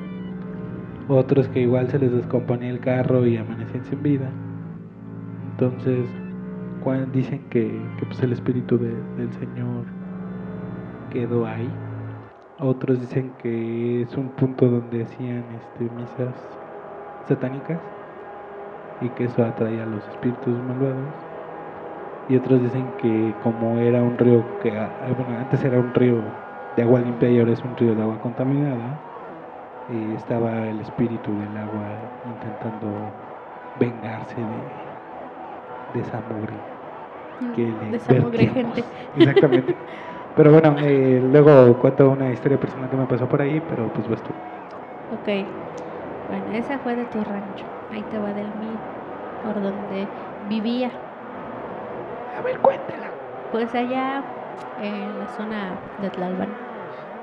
Otros 1.09 1.49
que 1.49 1.61
igual 1.63 1.89
se 1.91 1.99
les 1.99 2.13
descomponía 2.13 2.71
el 2.71 2.81
carro 2.81 3.27
y 3.27 3.37
amanecían 3.37 3.85
sin 3.85 4.03
vida. 4.03 4.41
Entonces, 5.43 6.23
dicen 7.13 7.49
que, 7.49 8.05
pues, 8.07 8.23
el 8.23 8.33
espíritu 8.33 8.79
de- 8.79 9.05
del 9.15 9.33
Señor 9.33 9.97
quedó 11.09 11.47
ahí. 11.47 11.83
Otros 12.59 13.01
dicen 13.01 13.37
que 13.37 14.03
es 14.03 14.17
un 14.17 14.35
punto 14.35 14.69
donde 14.71 15.03
hacían 15.05 15.53
este, 15.53 15.91
misas 15.91 16.61
satánicas 17.27 17.83
y 18.99 19.15
que 19.15 19.25
eso 19.25 19.43
atraía 19.43 19.85
a 19.85 19.87
los 19.87 20.07
espíritus 20.09 20.63
malvados. 20.63 21.27
Y 22.29 22.37
otros 22.37 22.61
dicen 22.63 22.95
que 22.95 23.39
como 23.41 23.79
era 23.79 24.03
un 24.05 24.19
río 24.19 24.57
que 24.59 24.77
ah, 24.77 24.97
antes 25.39 25.63
era 25.65 25.81
un 25.81 25.95
río 25.95 26.41
de 26.77 26.83
agua 26.83 27.01
limpia 27.01 27.31
y 27.31 27.39
ahora 27.39 27.53
es 27.53 27.65
un 27.65 27.77
río 27.77 27.95
de 27.97 28.03
agua 28.03 28.21
contaminada, 28.21 29.06
y 29.89 30.14
estaba 30.14 30.68
el 30.68 30.80
espíritu 30.80 31.39
del 31.39 31.57
agua 31.57 32.01
intentando 32.24 33.14
vengarse 33.74 34.47
de, 34.47 35.03
de 35.89 36.01
esa 36.01 36.20
mugre 36.22 36.66
que 37.53 37.72
le 37.72 37.87
de 37.91 37.97
esa 37.97 38.14
mugre 38.14 38.47
gente. 38.49 38.84
Exactamente. 39.14 39.78
Pero 40.34 40.53
bueno, 40.53 40.76
eh, 40.80 41.20
luego 41.22 41.78
cuento 41.78 42.11
una 42.11 42.32
historia 42.32 42.61
personal 42.61 42.91
que 42.91 42.97
me 42.97 43.07
pasó 43.07 43.28
por 43.28 43.43
ahí, 43.43 43.61
pero 43.61 43.93
pues 43.93 44.09
vas 44.09 44.22
tú. 44.22 44.34
Ok. 45.09 45.28
Bueno, 46.28 46.53
esa 46.53 46.78
fue 46.78 46.97
de 46.97 47.07
tu 47.07 47.22
rancho. 47.24 47.66
Ahí 47.89 48.05
te 48.05 48.18
va 48.18 48.34
del 48.34 48.55
mío. 48.55 48.80
Por 49.43 49.61
donde 49.62 50.11
vivía. 50.41 50.91
A 52.37 52.43
ver, 52.43 52.61
cuéntela. 52.61 53.11
Pues 53.51 53.74
allá 53.74 54.24
en 54.76 55.18
la 55.18 55.28
zona 55.28 55.80
de 55.97 56.11
Tlalpan, 56.11 56.49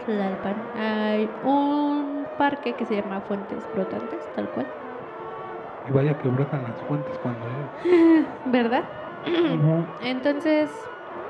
Tlalpan, 0.05 0.69
hay 0.73 1.37
un 1.41 2.22
parque 2.37 2.73
que 2.73 2.85
se 2.85 2.95
llama 2.95 3.21
Fuentes 3.21 3.63
Brotantes, 3.73 4.19
tal 4.35 4.49
cual. 4.49 4.67
Y 5.87 5.91
vaya 5.91 6.17
que 6.17 6.29
brotan 6.29 6.63
las 6.63 6.81
fuentes 6.87 7.17
cuando 7.19 7.45
llueve. 7.45 8.25
¿Verdad? 8.45 8.83
Entonces, 10.01 10.69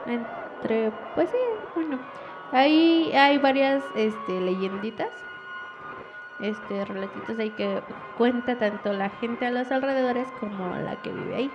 entre, 0.06 0.91
pues 1.16 1.30
sí, 1.30 1.38
bueno, 1.76 1.99
ahí 2.51 3.12
hay 3.14 3.38
varias 3.38 3.84
este, 3.95 4.41
leyenditas, 4.41 5.10
este, 6.39 6.86
relatitos 6.86 7.38
ahí 7.39 7.51
que 7.51 7.82
cuenta 8.18 8.58
tanto 8.58 8.93
la 8.93 9.10
gente 9.10 9.45
a 9.45 9.51
los 9.51 9.72
alrededores 9.72 10.28
como 10.39 10.76
la 10.76 10.95
que 11.01 11.12
vive 11.12 11.36
ahí. 11.36 11.51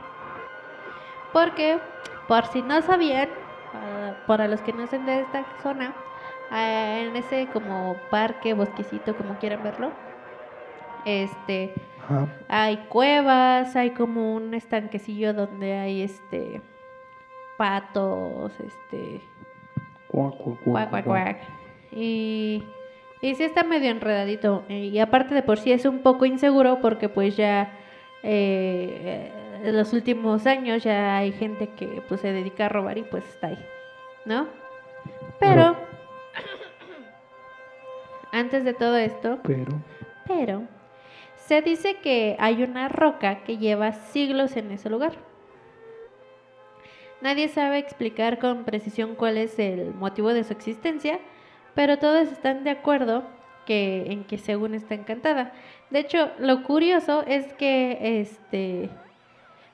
Porque, 1.33 1.79
por 2.27 2.47
si 2.47 2.63
no 2.63 2.81
sabían, 2.83 3.29
para, 3.73 4.17
para 4.27 4.49
los 4.49 4.61
que 4.63 4.73
no 4.73 4.87
son 4.87 5.07
de 5.07 5.21
esta 5.21 5.45
zona, 5.63 5.95
ah, 5.95 6.08
en 6.51 7.17
ese 7.17 7.47
como 7.53 7.97
parque, 8.11 8.55
bosquecito, 8.55 9.17
como 9.17 9.39
quieran 9.39 9.63
verlo, 9.63 9.93
este, 11.05 11.75
Ajá. 12.05 12.27
hay 12.49 12.77
cuevas, 12.89 13.77
hay 13.77 13.91
como 13.91 14.35
un 14.35 14.55
estanquecillo 14.55 15.35
donde 15.35 15.75
hay 15.75 16.03
este 16.03 16.61
patos, 17.57 18.53
este 18.61 19.21
Cuac, 20.09 20.35
cuac, 20.65 20.91
cuac, 20.91 21.05
cuac. 21.05 21.39
Y, 21.93 22.63
y 23.21 23.35
sí 23.35 23.43
está 23.45 23.63
medio 23.63 23.91
enredadito. 23.91 24.65
eh, 24.69 24.87
Y 24.87 24.99
aparte 25.01 25.35
de 25.35 25.43
por 25.43 25.59
sí 25.59 25.73
es 25.73 25.85
un 25.85 25.99
poco 26.01 26.25
inseguro 26.25 26.81
porque 26.81 27.09
pues 27.09 27.37
ya 27.37 27.73
eh, 28.23 29.33
en 29.63 29.77
los 29.77 29.93
últimos 29.93 30.47
años 30.47 30.83
ya 30.83 31.19
hay 31.19 31.33
gente 31.33 31.69
que 31.71 32.03
pues 32.09 32.21
se 32.21 32.33
dedica 32.33 32.67
a 32.67 32.69
robar 32.69 32.97
y 32.99 33.03
pues 33.03 33.25
está 33.29 33.49
ahí, 33.49 33.59
¿no? 34.25 34.47
Pero 35.39 35.77
antes 38.33 38.64
de 38.64 38.74
todo 38.74 38.97
esto, 38.97 39.39
Pero, 39.43 39.72
pero 40.26 40.62
se 41.37 41.62
dice 41.62 41.97
que 42.03 42.37
hay 42.39 42.62
una 42.62 42.89
roca 42.89 43.45
que 43.45 43.59
lleva 43.59 43.93
siglos 43.93 44.57
en 44.57 44.70
ese 44.70 44.91
lugar. 44.91 45.12
Nadie 47.20 47.49
sabe 47.49 47.79
explicar 47.79 48.39
con 48.39 48.64
precisión 48.64 49.14
cuál 49.16 49.39
es 49.39 49.59
el 49.59 49.93
motivo 49.95 50.33
de 50.33 50.45
su 50.45 50.53
existencia, 50.53 51.18
pero 51.74 51.99
todos 51.99 52.31
están 52.31 52.64
de 52.64 52.70
acuerdo 52.70 53.24
que 53.66 54.12
en 54.12 54.24
que 54.24 54.39
según 54.39 54.74
está 54.74 54.95
encantada. 54.95 55.53
De 55.91 56.01
hecho, 56.01 56.31
lo 56.39 56.62
curioso 56.62 57.24
es 57.26 57.53
que 57.55 58.20
este 58.20 58.89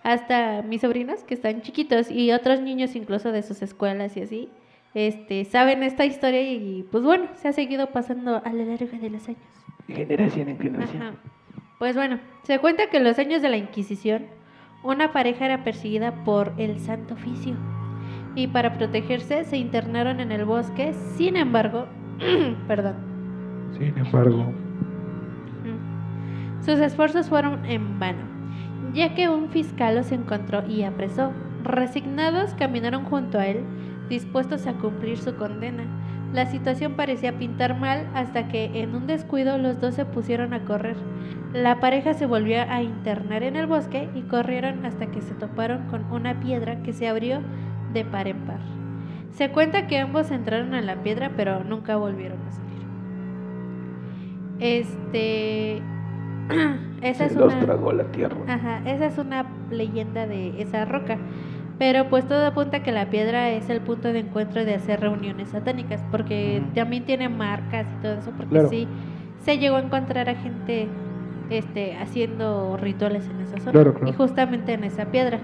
hasta 0.02 0.62
mis 0.62 0.82
sobrinos 0.82 1.24
que 1.24 1.34
están 1.34 1.62
chiquitos 1.62 2.11
y 2.11 2.30
otros 2.32 2.61
niños 2.61 2.94
incluso 2.94 3.32
de 3.32 3.42
sus 3.42 3.62
escuelas 3.62 4.16
y 4.16 4.22
así, 4.22 4.48
este 4.95 5.45
saben 5.45 5.82
esta 5.82 6.05
historia 6.05 6.40
y 6.42 6.86
pues 6.90 7.05
bueno, 7.05 7.26
se 7.34 7.49
ha 7.49 7.53
seguido 7.53 7.88
pasando 7.90 8.40
a 8.45 8.53
lo 8.53 8.64
largo 8.64 8.99
de 8.99 9.11
los 9.11 9.28
años. 9.28 9.40
Generación 9.88 10.49
en 10.49 10.59
generación. 10.59 11.03
Ajá. 11.03 11.14
Pues 11.78 11.97
bueno, 11.97 12.20
se 12.45 12.59
cuenta 12.61 12.88
que 12.88 12.99
en 12.99 13.05
los 13.05 13.18
años 13.18 13.42
de 13.42 13.49
la 13.49 13.57
Inquisición, 13.57 14.26
una 14.82 15.12
pareja 15.12 15.45
era 15.45 15.64
perseguida 15.64 16.24
por 16.24 16.53
el 16.57 16.78
Santo 16.78 17.14
Oficio 17.14 17.57
y 18.36 18.47
para 18.47 18.74
protegerse 18.74 19.45
se 19.45 19.57
internaron 19.57 20.20
en 20.20 20.32
el 20.32 20.45
bosque. 20.45 20.92
Sin 21.16 21.36
embargo, 21.36 21.86
perdón, 22.68 22.95
sin 23.78 23.99
embargo, 23.99 24.53
sus 26.61 26.78
esfuerzos 26.78 27.28
fueron 27.28 27.64
en 27.66 27.99
vano, 27.99 28.22
ya 28.95 29.14
que 29.14 29.28
un 29.28 29.51
fiscal 29.51 29.97
los 29.97 30.12
encontró 30.12 30.66
y 30.66 30.84
apresó. 30.84 31.32
Resignados 31.62 32.55
caminaron 32.55 33.05
junto 33.05 33.38
a 33.38 33.47
él, 33.47 33.64
dispuestos 34.09 34.66
a 34.66 34.74
cumplir 34.74 35.18
su 35.18 35.36
condena. 35.36 35.84
La 36.32 36.46
situación 36.46 36.94
parecía 36.94 37.38
pintar 37.38 37.78
mal 37.78 38.09
hasta 38.14 38.48
que 38.48 38.82
en 38.82 38.94
un 38.94 39.07
descuido 39.07 39.57
los 39.57 39.80
dos 39.80 39.94
se 39.94 40.05
pusieron 40.05 40.52
a 40.52 40.64
correr. 40.64 40.96
La 41.52 41.78
pareja 41.78 42.14
se 42.14 42.26
volvió 42.26 42.62
a 42.62 42.82
internar 42.82 43.44
en 43.44 43.55
el 43.55 43.68
bosque 43.68 44.09
y 44.14 44.22
corrieron 44.22 44.84
hasta 44.84 45.07
que 45.07 45.22
se 45.22 45.34
toparon 45.34 45.86
con 45.86 46.05
una 46.11 46.40
piedra 46.40 46.82
que 46.82 46.92
se 46.92 47.09
abrió 47.09 47.40
de 47.92 48.05
par 48.05 48.26
en 48.26 48.38
par. 48.38 48.59
Se 49.30 49.50
cuenta 49.50 49.86
que 49.86 49.98
ambos 49.98 50.30
entraron 50.32 50.74
en 50.74 50.86
la 50.86 51.02
piedra 51.02 51.32
pero 51.36 51.62
nunca 51.62 51.96
volvieron 51.96 52.38
a 52.48 52.50
salir. 52.50 52.64
Este... 54.59 55.82
Esa 57.00 57.26
es 57.26 57.32
Se 57.32 57.38
los 57.38 57.52
una... 57.52 57.62
tragó 57.62 57.92
la 57.92 58.05
tierra. 58.05 58.36
Ajá, 58.48 58.80
esa 58.86 59.07
es 59.07 59.18
una 59.18 59.44
leyenda 59.70 60.26
de 60.26 60.62
esa 60.62 60.86
roca. 60.86 61.18
Pero 61.79 62.09
pues 62.09 62.27
todo 62.29 62.47
apunta 62.47 62.79
a 62.79 62.83
que 62.83 62.93
la 62.93 63.11
piedra 63.11 63.51
es 63.51 63.68
el 63.68 63.81
punto 63.81 64.12
de 64.12 64.20
encuentro 64.20 64.64
de 64.64 64.75
hacer 64.75 65.01
reuniones 65.01 65.49
satánicas, 65.51 66.03
porque 66.11 66.62
también 66.75 67.05
tiene 67.05 67.29
marcas 67.29 67.87
y 67.99 68.03
todo 68.03 68.14
eso, 68.14 68.31
porque 68.33 68.51
Claro. 68.53 68.68
sí 68.68 68.87
se 69.41 69.59
llegó 69.59 69.77
a 69.77 69.81
encontrar 69.81 70.29
a 70.29 70.35
gente 70.37 70.89
este 71.51 71.97
haciendo 71.97 72.77
rituales 72.79 73.29
en 73.29 73.41
esa 73.41 73.59
zona 73.59 73.72
Claro, 73.72 73.93
claro. 73.95 74.09
y 74.09 74.12
justamente 74.12 74.72
en 74.72 74.85
esa 74.85 75.07
piedra. 75.07 75.41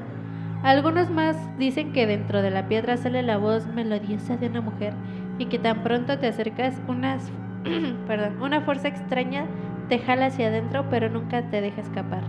Algunos 0.62 1.10
más 1.10 1.36
dicen 1.58 1.92
que 1.92 2.06
dentro 2.06 2.42
de 2.42 2.50
la 2.50 2.68
piedra 2.68 2.96
sale 2.96 3.22
la 3.22 3.36
voz 3.38 3.66
melodiosa 3.66 4.36
de 4.36 4.46
una 4.46 4.60
mujer 4.60 4.92
y 5.38 5.46
que 5.46 5.58
tan 5.58 5.82
pronto 5.82 6.18
te 6.18 6.26
acercas 6.28 6.80
unas 6.86 7.30
perdón, 8.06 8.40
una 8.40 8.60
fuerza 8.62 8.88
extraña 8.88 9.44
te 9.88 9.98
jala 9.98 10.26
hacia 10.26 10.46
adentro, 10.48 10.86
pero 10.90 11.08
nunca 11.10 11.42
te 11.50 11.60
deja 11.60 11.80
escapar. 11.80 12.22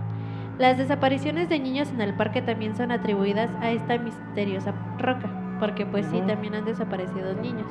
Las 0.62 0.78
desapariciones 0.78 1.48
de 1.48 1.58
niños 1.58 1.90
en 1.90 2.00
el 2.00 2.14
parque 2.14 2.40
también 2.40 2.76
son 2.76 2.92
atribuidas 2.92 3.50
a 3.60 3.72
esta 3.72 3.98
misteriosa 3.98 4.72
roca, 4.96 5.28
porque 5.58 5.84
pues 5.84 6.06
sí, 6.06 6.22
también 6.24 6.54
han 6.54 6.64
desaparecido 6.64 7.34
niños. 7.34 7.66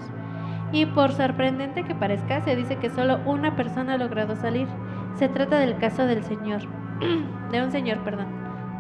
Y 0.74 0.86
por 0.88 1.14
sorprendente 1.14 1.86
que 1.86 1.96
parezca, 1.96 2.42
se 2.42 2.54
dice 2.58 2.76
que 2.80 2.90
solo 2.90 3.22
una 3.26 3.56
persona 3.56 3.94
ha 3.94 3.98
logrado 3.98 4.36
salir. 4.36 4.68
Se 5.16 5.30
trata 5.30 5.58
del 5.60 5.78
caso 5.78 6.06
del 6.06 6.22
señor, 6.22 6.64
de 7.54 7.64
un 7.64 7.72
señor, 7.72 8.00
perdón. 8.00 8.28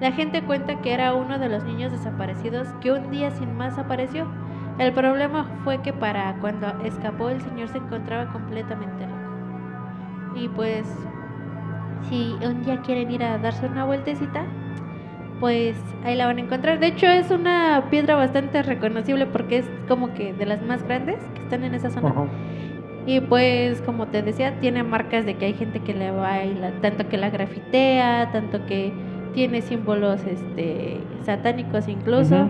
La 0.01 0.11
gente 0.11 0.43
cuenta 0.43 0.81
que 0.81 0.93
era 0.93 1.13
uno 1.13 1.39
de 1.39 1.47
los 1.47 1.63
niños 1.63 1.93
desaparecidos 1.93 2.67
que 2.81 2.91
un 2.91 3.11
día 3.11 3.31
sin 3.31 3.55
más 3.55 3.77
apareció. 3.77 4.27
El 4.77 4.91
problema 4.91 5.45
fue 5.63 5.81
que 5.81 5.93
para 5.93 6.33
cuando 6.41 6.67
escapó 6.83 7.29
el 7.29 7.39
señor 7.39 7.69
se 7.69 7.77
encontraba 7.77 8.29
completamente 8.33 9.07
loco. 9.07 10.35
Y 10.35 10.49
pues, 10.49 10.85
si 12.09 12.35
un 12.45 12.63
día 12.63 12.81
quieren 12.81 13.11
ir 13.11 13.23
a 13.23 13.37
darse 13.37 13.65
una 13.65 13.85
vueltecita, 13.85 14.45
pues 15.39 15.75
ahí 16.03 16.15
la 16.15 16.27
van 16.27 16.37
a 16.37 16.41
encontrar. 16.41 16.79
De 16.79 16.87
hecho, 16.87 17.07
es 17.07 17.31
una 17.31 17.87
piedra 17.89 18.15
bastante 18.15 18.61
reconocible 18.61 19.25
porque 19.25 19.57
es 19.57 19.69
como 19.87 20.13
que 20.13 20.33
de 20.33 20.45
las 20.45 20.61
más 20.61 20.83
grandes 20.83 21.17
que 21.33 21.41
están 21.41 21.63
en 21.63 21.73
esa 21.73 21.89
zona. 21.89 22.13
Y 23.05 23.19
pues, 23.19 23.81
como 23.81 24.07
te 24.07 24.21
decía, 24.21 24.59
tiene 24.59 24.83
marcas 24.83 25.25
de 25.25 25.35
que 25.35 25.45
hay 25.45 25.53
gente 25.55 25.79
que 25.79 25.93
le 25.93 26.11
baila, 26.11 26.71
tanto 26.81 27.09
que 27.09 27.17
la 27.17 27.31
grafitea, 27.31 28.29
tanto 28.31 28.65
que 28.67 28.93
tiene 29.33 29.61
símbolos 29.61 30.23
este 30.25 30.99
satánicos 31.23 31.87
incluso. 31.87 32.49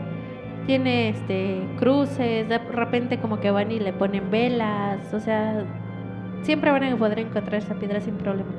Tiene 0.66 1.10
este 1.10 1.62
cruces, 1.80 2.48
de 2.48 2.58
repente 2.58 3.20
como 3.20 3.40
que 3.40 3.50
van 3.50 3.72
y 3.72 3.80
le 3.80 3.94
ponen 3.94 4.30
velas, 4.30 5.14
o 5.14 5.20
sea, 5.20 5.64
siempre 6.44 6.72
van 6.72 6.84
a 6.84 6.96
poder 6.98 7.20
encontrar 7.20 7.56
esa 7.56 7.76
piedra 7.76 8.00
sin 8.00 8.16
problema. 8.16 8.52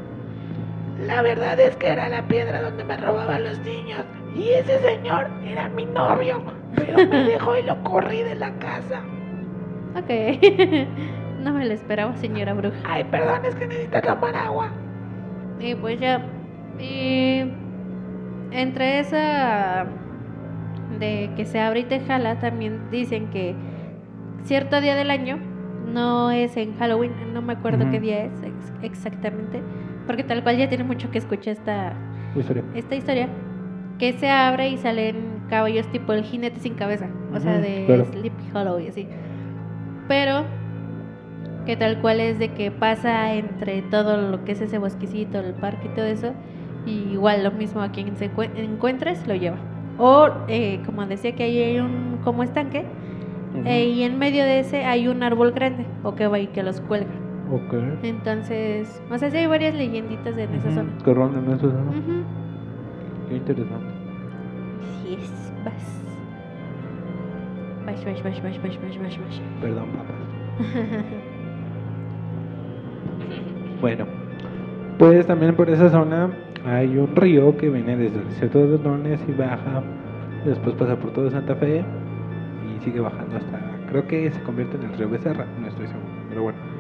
La 1.06 1.22
verdad 1.22 1.58
es 1.60 1.76
que 1.76 1.88
era 1.88 2.08
la 2.08 2.22
piedra 2.28 2.62
donde 2.62 2.84
me 2.84 2.96
robaban 2.96 3.44
los 3.44 3.58
niños. 3.60 4.04
Y 4.36 4.50
ese 4.50 4.78
señor 4.80 5.26
era 5.44 5.68
mi 5.68 5.84
novio. 5.84 6.42
Pero 6.76 6.98
me 7.06 7.24
dejó 7.24 7.56
y 7.56 7.62
lo 7.62 7.82
corrí 7.82 8.22
de 8.22 8.34
la 8.34 8.50
casa. 8.58 9.00
Ok, 9.96 10.08
no 11.40 11.52
me 11.52 11.66
lo 11.66 11.72
esperaba, 11.74 12.14
señora 12.16 12.54
bruja. 12.54 12.76
Ay, 12.86 13.04
perdón, 13.04 13.44
es 13.44 13.54
que 13.54 13.66
necesito 13.66 14.00
tomar 14.00 14.34
agua. 14.36 14.68
Y 15.60 15.74
pues 15.74 16.00
ya, 16.00 16.22
y 16.78 17.42
entre 18.52 19.00
esa 19.00 19.86
de 20.98 21.30
que 21.36 21.44
se 21.44 21.60
abre 21.60 21.80
y 21.80 21.84
te 21.84 22.00
jala, 22.00 22.38
también 22.38 22.90
dicen 22.90 23.28
que 23.28 23.54
cierto 24.44 24.80
día 24.80 24.94
del 24.96 25.10
año, 25.10 25.38
no 25.86 26.30
es 26.30 26.56
en 26.56 26.76
Halloween, 26.78 27.12
no 27.34 27.42
me 27.42 27.52
acuerdo 27.52 27.88
qué 27.90 28.00
día 28.00 28.24
es 28.24 28.32
ex- 28.42 28.72
exactamente, 28.82 29.60
porque 30.06 30.24
tal 30.24 30.42
cual 30.42 30.56
ya 30.56 30.68
tiene 30.68 30.84
mucho 30.84 31.10
que 31.10 31.18
escuchar 31.18 31.52
esta, 31.54 31.92
Historia. 32.36 32.62
esta 32.74 32.94
historia, 32.96 33.28
que 33.98 34.12
se 34.14 34.28
abre 34.30 34.68
y 34.70 34.78
salen 34.78 35.42
caballos 35.48 35.86
tipo 35.88 36.12
el 36.12 36.24
jinete 36.24 36.60
sin 36.60 36.74
cabeza, 36.74 37.06
o 37.34 37.38
sea, 37.40 37.58
de 37.58 37.84
claro. 37.86 38.04
Sleepy 38.06 38.44
Hollow 38.54 38.78
y 38.80 38.88
así. 38.88 39.06
Pero 40.08 40.44
que 41.66 41.76
tal 41.76 42.00
cual 42.00 42.18
es 42.20 42.38
de 42.38 42.48
que 42.48 42.70
pasa 42.70 43.34
entre 43.34 43.82
todo 43.82 44.16
lo 44.30 44.44
que 44.44 44.52
es 44.52 44.60
ese 44.60 44.78
bosquecito, 44.78 45.38
el 45.38 45.54
parque 45.54 45.88
y 45.92 45.94
todo 45.94 46.06
eso, 46.06 46.32
y 46.86 47.12
igual 47.12 47.44
lo 47.44 47.52
mismo 47.52 47.82
a 47.82 47.92
quien 47.92 48.16
se 48.16 48.28
encue- 48.32 48.50
encuentres 48.56 49.26
lo 49.28 49.34
lleva. 49.34 49.56
O 49.98 50.28
eh, 50.48 50.80
como 50.84 51.06
decía 51.06 51.32
que 51.36 51.44
ahí 51.44 51.58
hay 51.62 51.78
un 51.78 52.18
como 52.24 52.42
estanque, 52.42 52.84
eh, 53.64 53.84
y 53.84 54.02
en 54.02 54.18
medio 54.18 54.42
de 54.42 54.60
ese 54.60 54.84
hay 54.84 55.06
un 55.06 55.22
árbol 55.22 55.52
grande, 55.52 55.84
o 56.02 56.14
que 56.16 56.26
va 56.26 56.38
y 56.40 56.48
que 56.48 56.62
los 56.64 56.80
cuelga. 56.80 57.10
Ok. 57.52 57.74
Entonces, 58.02 59.02
o 59.10 59.18
sea, 59.18 59.30
sí 59.30 59.36
hay 59.36 59.46
varias 59.46 59.74
leyenditas 59.74 60.36
en 60.38 60.54
esa 60.54 60.68
Ujú, 60.68 60.74
zona. 60.76 60.92
Que 61.04 61.12
rondan 61.14 61.44
en 61.44 61.50
esa 61.52 61.68
zona. 61.70 61.90
Ujú. 61.90 62.24
Qué 63.28 63.36
interesante. 63.36 63.86
Así 64.80 65.14
es, 65.14 65.52
vas. 65.64 66.02
Vas, 67.84 68.04
vas, 68.06 68.22
vas, 68.22 68.42
vas, 68.42 68.62
vas, 68.62 68.80
vas, 68.82 68.98
vas, 68.98 69.18
vas. 69.18 69.40
Perdón, 69.60 69.88
papás. 69.90 70.16
Bueno, 73.80 74.06
pues 74.96 75.26
también 75.26 75.56
por 75.56 75.68
esa 75.68 75.90
zona 75.90 76.30
hay 76.64 76.96
un 76.96 77.16
río 77.16 77.56
que 77.56 77.68
viene 77.68 77.96
desde 77.96 78.20
el 78.20 78.28
desierto 78.28 78.64
de 78.64 78.78
Dones 78.78 79.20
y 79.26 79.32
baja, 79.32 79.82
después 80.44 80.76
pasa 80.76 80.94
por 80.96 81.10
todo 81.12 81.28
Santa 81.32 81.56
Fe 81.56 81.84
y 82.64 82.78
sigue 82.84 83.00
bajando 83.00 83.38
hasta, 83.38 83.58
creo 83.88 84.06
que 84.06 84.30
se 84.30 84.40
convierte 84.44 84.76
en 84.76 84.84
el 84.84 84.96
río 84.96 85.08
Becerra, 85.10 85.46
no 85.60 85.66
estoy 85.66 85.88
seguro, 85.88 86.06
pero 86.28 86.42
bueno. 86.44 86.71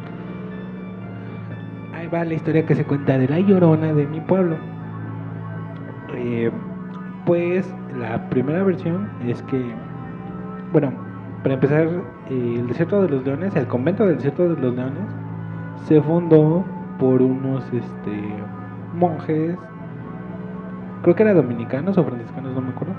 Ahí 2.02 2.08
va 2.08 2.24
la 2.24 2.34
historia 2.34 2.66
que 2.66 2.74
se 2.74 2.84
cuenta 2.84 3.16
de 3.16 3.28
la 3.28 3.38
llorona 3.38 3.92
de 3.92 4.08
mi 4.08 4.18
pueblo. 4.18 4.56
Eh, 6.16 6.50
pues 7.24 7.72
la 7.96 8.28
primera 8.28 8.64
versión 8.64 9.08
es 9.24 9.40
que, 9.44 9.62
bueno, 10.72 10.92
para 11.44 11.54
empezar, 11.54 11.86
eh, 12.28 12.56
el 12.58 12.66
desierto 12.66 13.02
de 13.02 13.08
los 13.08 13.24
leones, 13.24 13.54
el 13.54 13.68
convento 13.68 14.04
del 14.04 14.16
desierto 14.16 14.42
de 14.42 14.60
los 14.60 14.74
leones, 14.74 15.04
se 15.84 16.02
fundó 16.02 16.64
por 16.98 17.22
unos 17.22 17.62
este, 17.72 18.34
monjes, 18.94 19.56
creo 21.02 21.14
que 21.14 21.22
eran 21.22 21.36
dominicanos 21.36 21.96
o 21.98 22.02
franciscanos, 22.02 22.52
no 22.52 22.62
me 22.62 22.70
acuerdo, 22.70 22.94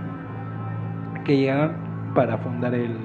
que 1.26 1.36
llegaron 1.36 1.74
para 2.16 2.38
fundar 2.38 2.74
el, 2.74 2.96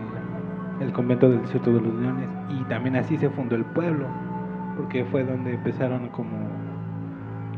el 0.79 0.93
convento 0.93 1.29
del 1.29 1.41
desierto 1.41 1.73
de 1.73 1.81
los 1.81 1.93
leones. 1.93 2.29
Y 2.51 2.63
también 2.69 2.95
así 2.95 3.19
se 3.19 3.29
fundó 3.31 3.57
el 3.57 3.65
pueblo, 3.65 4.07
porque 4.79 5.05
fue 5.07 5.25
donde 5.25 5.55
empezaron 5.55 6.09
como, 6.09 6.39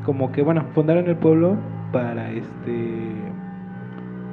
como 0.04 0.32
que, 0.32 0.42
bueno, 0.42 0.64
fundaron 0.74 1.06
el 1.06 1.16
pueblo 1.16 1.56
para 1.92 2.30
este 2.32 3.12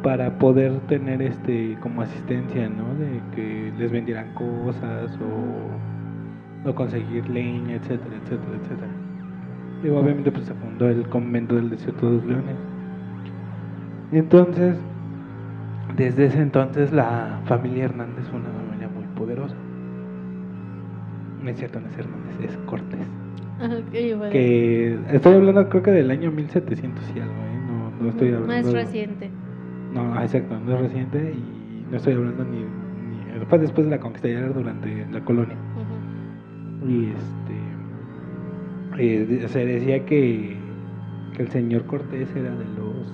para 0.03 0.37
poder 0.37 0.79
tener 0.87 1.21
este 1.21 1.77
como 1.81 2.01
asistencia, 2.01 2.69
¿no? 2.69 2.95
De 2.95 3.19
que 3.35 3.73
les 3.77 3.91
vendieran 3.91 4.33
cosas 4.35 5.19
o, 5.19 6.69
o 6.69 6.75
conseguir 6.75 7.27
leña, 7.29 7.75
etcétera, 7.75 8.15
etcétera, 8.23 8.57
etcétera. 8.61 8.91
Y 9.83 9.89
obviamente 9.89 10.31
pues 10.31 10.45
se 10.45 10.53
fundó 10.53 10.87
el 10.87 11.07
convento 11.09 11.55
del 11.55 11.69
desierto 11.69 12.09
de 12.09 12.15
los 12.15 12.25
leones. 12.25 12.55
Entonces, 14.13 14.77
desde 15.97 16.27
ese 16.27 16.41
entonces 16.41 16.93
la 16.93 17.41
familia 17.45 17.85
Hernández 17.85 18.25
fue 18.29 18.39
una 18.39 18.49
familia 18.49 18.87
muy 18.87 19.03
poderosa. 19.17 19.55
No 21.47 21.51
es 21.53 21.59
cierto, 21.59 21.79
no 21.79 21.87
es 21.87 21.97
Hernández, 21.97 22.35
es 22.43 22.57
Cortés. 22.65 22.99
Bueno. 24.17 24.31
Que 24.33 24.99
estoy 25.13 25.33
hablando 25.35 25.69
creo 25.69 25.81
que 25.81 25.91
del 25.91 26.11
año 26.11 26.29
1700 26.29 27.05
y 27.15 27.19
algo, 27.21 27.31
¿eh? 27.33 27.59
No, 27.69 28.03
no 28.03 28.09
estoy 28.09 28.31
No 28.31 28.37
hablando... 28.39 28.67
es 28.67 28.73
reciente. 28.73 29.29
No, 29.93 30.13
ah, 30.13 30.23
exacto, 30.23 30.59
no 30.59 30.73
es 30.75 30.81
reciente 30.81 31.33
y 31.37 31.89
no 31.89 31.95
estoy 31.95 32.15
hablando 32.15 32.43
ni, 32.43 32.57
ni- 32.57 33.39
después 33.59 33.85
de 33.85 33.91
la 33.91 33.99
conquista, 34.01 34.27
ya 34.27 34.39
era 34.39 34.49
durante 34.49 35.05
la 35.09 35.21
colonia. 35.23 35.55
Y 36.85 37.11
este 37.11 37.55
eh, 39.43 39.47
se 39.47 39.65
decía 39.65 40.05
que, 40.05 40.57
que 41.33 41.43
el 41.43 41.47
señor 41.49 41.85
Cortés 41.85 42.29
era 42.35 42.49
de 42.51 42.65
los 42.77 43.07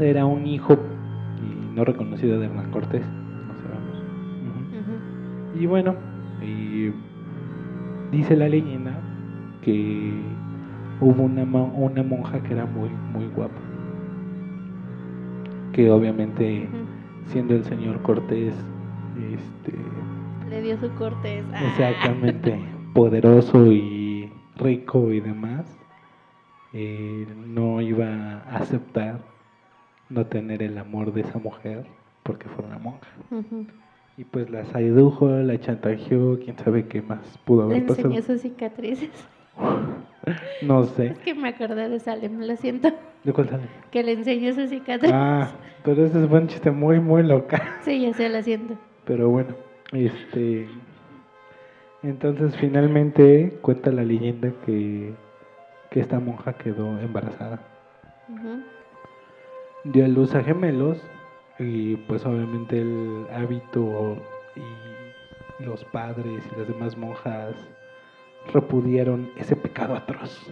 era 0.00 0.24
un 0.24 0.46
hijo 0.46 0.78
y 1.42 1.76
no 1.76 1.84
reconocido 1.84 2.40
de 2.40 2.46
Hernán 2.46 2.70
Cortés, 2.70 3.02
no 3.02 3.54
sabemos. 3.56 4.02
Y 5.60 5.66
bueno, 5.66 5.94
y 6.42 6.92
dice 8.10 8.36
la 8.36 8.48
leyenda 8.48 9.00
que 9.62 10.12
hubo 11.00 11.22
una, 11.22 11.44
una 11.44 12.02
monja 12.02 12.40
que 12.42 12.52
era 12.52 12.66
muy, 12.66 12.90
muy 13.12 13.26
guapa. 13.28 13.60
Que 15.72 15.90
obviamente, 15.90 16.68
siendo 17.26 17.54
el 17.54 17.64
señor 17.64 18.02
Cortés, 18.02 18.54
este, 19.16 19.72
Le 20.48 20.62
dio 20.62 20.78
su 20.78 20.90
cortés. 20.94 21.44
Ah. 21.52 21.64
exactamente, 21.68 22.58
poderoso 22.94 23.70
y 23.72 24.32
rico 24.56 25.12
y 25.12 25.20
demás, 25.20 25.78
eh, 26.72 27.26
no 27.46 27.80
iba 27.80 28.06
a 28.06 28.56
aceptar 28.56 29.20
no 30.08 30.26
tener 30.26 30.62
el 30.62 30.78
amor 30.78 31.12
de 31.12 31.20
esa 31.22 31.38
mujer 31.38 31.86
porque 32.22 32.48
fuera 32.48 32.68
una 32.68 32.78
monja. 32.78 33.08
Ujú. 33.30 33.66
Y 34.18 34.24
pues 34.24 34.50
la 34.50 34.64
sedujo, 34.64 35.28
la 35.28 35.58
chantajeó, 35.60 36.38
quién 36.44 36.58
sabe 36.58 36.86
qué 36.88 37.00
más 37.00 37.38
pudo 37.44 37.68
Le 37.68 37.76
haber 37.76 37.86
pasado. 37.86 38.08
enseñó 38.08 38.22
sus 38.22 38.42
cicatrices. 38.42 39.10
No 40.60 40.84
sé. 40.84 41.06
Es 41.06 41.18
que 41.20 41.34
me 41.34 41.48
acordé 41.48 41.88
de 41.88 41.98
Salem, 42.00 42.40
lo 42.40 42.54
siento. 42.56 42.90
¿De 43.24 43.32
cuál 43.32 43.48
sale? 43.48 43.62
Que 43.90 44.02
le 44.02 44.12
enseñó 44.12 44.52
sus 44.52 44.68
cicatrices. 44.68 45.14
Ah, 45.14 45.52
pero 45.84 46.04
ese 46.04 46.22
es 46.22 46.30
un 46.30 46.48
chiste 46.48 46.70
muy, 46.70 47.00
muy 47.00 47.22
loca. 47.22 47.78
Sí, 47.82 48.02
ya 48.02 48.12
sé, 48.12 48.28
lo 48.28 48.42
siento. 48.42 48.74
Pero 49.06 49.30
bueno, 49.30 49.54
este. 49.92 50.68
Entonces 52.02 52.54
finalmente 52.56 53.56
cuenta 53.62 53.90
la 53.90 54.02
leyenda 54.02 54.52
que, 54.66 55.14
que 55.90 56.00
esta 56.00 56.20
monja 56.20 56.52
quedó 56.52 56.98
embarazada. 56.98 57.60
Dio 59.84 60.04
a 60.04 60.08
luz 60.08 60.34
a 60.34 60.42
gemelos 60.42 61.00
y 61.58 61.96
pues 61.96 62.24
obviamente 62.24 62.80
el 62.80 63.26
hábito 63.34 64.16
y 64.56 65.64
los 65.64 65.84
padres 65.86 66.42
y 66.52 66.58
las 66.58 66.68
demás 66.68 66.96
monjas 66.96 67.54
repudiaron 68.52 69.30
ese 69.36 69.56
pecado 69.56 69.96
atroz 69.96 70.50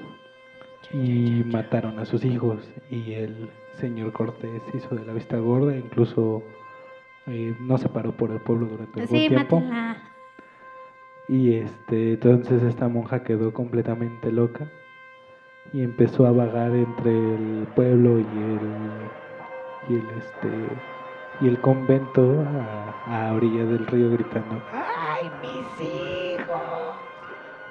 y 0.93 1.43
mataron 1.47 1.99
a 1.99 2.05
sus 2.07 2.25
hijos 2.25 2.69
y 2.91 3.13
el 3.15 3.49
señor 3.75 4.13
Cortés 4.13 4.63
hizo 4.75 4.95
de 4.95 5.05
la 5.05 5.13
vista 5.13 5.37
gorda, 5.39 5.77
incluso 5.77 6.43
eh, 7.27 7.55
no 7.61 7.77
se 7.79 7.89
paró 7.89 8.13
por 8.13 8.31
el 8.31 8.41
pueblo 8.41 8.67
durante 8.67 9.01
algún 9.01 9.17
Sí, 9.19 9.29
tiempo. 9.29 9.57
mátenla. 9.61 9.97
Y 11.29 11.55
este, 11.55 12.13
entonces 12.13 12.63
esta 12.63 12.89
monja 12.89 13.25
quedó 13.25 13.53
completamente 13.53 14.31
loca 14.31 14.69
y 15.73 15.83
empezó 15.83 16.25
a 16.27 16.31
vagar 16.33 16.71
entre 16.75 17.11
el 17.11 17.67
pueblo 17.75 18.19
y 18.21 18.23
el 18.23 18.61
y 19.89 19.95
el 19.95 20.07
este 20.19 20.49
y 21.41 21.49
el 21.49 21.61
convento 21.61 22.45
a, 23.07 23.29
a 23.29 23.35
orilla 23.35 23.65
del 23.65 23.87
río 23.87 24.11
gritando 24.11 24.61
¡Ay, 24.73 25.31
mis 25.43 25.89
hijos! 25.89 26.97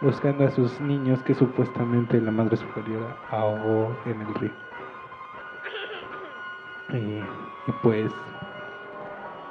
buscando 0.02 0.46
a 0.46 0.52
sus 0.52 0.80
niños 0.82 1.24
que 1.24 1.34
supuestamente 1.34 2.22
la 2.22 2.32
madre 2.32 2.58
superiora 2.58 3.16
ahogó 3.32 3.96
en 4.06 4.22
el 4.22 4.36
río. 4.36 4.52
Y, 6.94 7.24
y 7.68 7.72
pues 7.82 8.12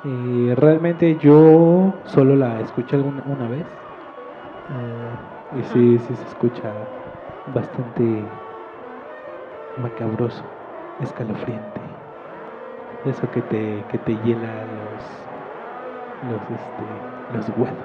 eh, 0.04 0.54
realmente 0.56 1.16
yo 1.16 1.92
solo 2.04 2.36
la 2.36 2.60
escuché 2.60 2.96
alguna 2.96 3.22
una 3.26 3.48
vez 3.48 3.66
eh, 4.70 5.58
y 5.58 5.62
sí, 5.72 5.98
sí 5.98 6.14
se 6.14 6.24
escucha 6.28 6.72
bastante 7.54 8.22
macabroso, 9.78 10.42
escalofriante. 11.00 11.84
Eso 13.05 13.30
que 13.30 13.42
te, 13.42 13.86
que 13.86 13.98
te 13.98 14.16
hiela 14.18 14.66
los, 14.66 15.05
los, 16.20 16.40
este, 16.50 17.02
los 17.28 17.48
huesos. 17.50 17.78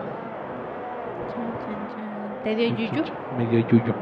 Chan, 1.28 1.58
chan, 1.60 1.88
chan. 1.88 2.38
¿Te 2.44 2.56
dio 2.56 2.68
yuyu? 2.70 3.04
Yuyo, 3.30 3.94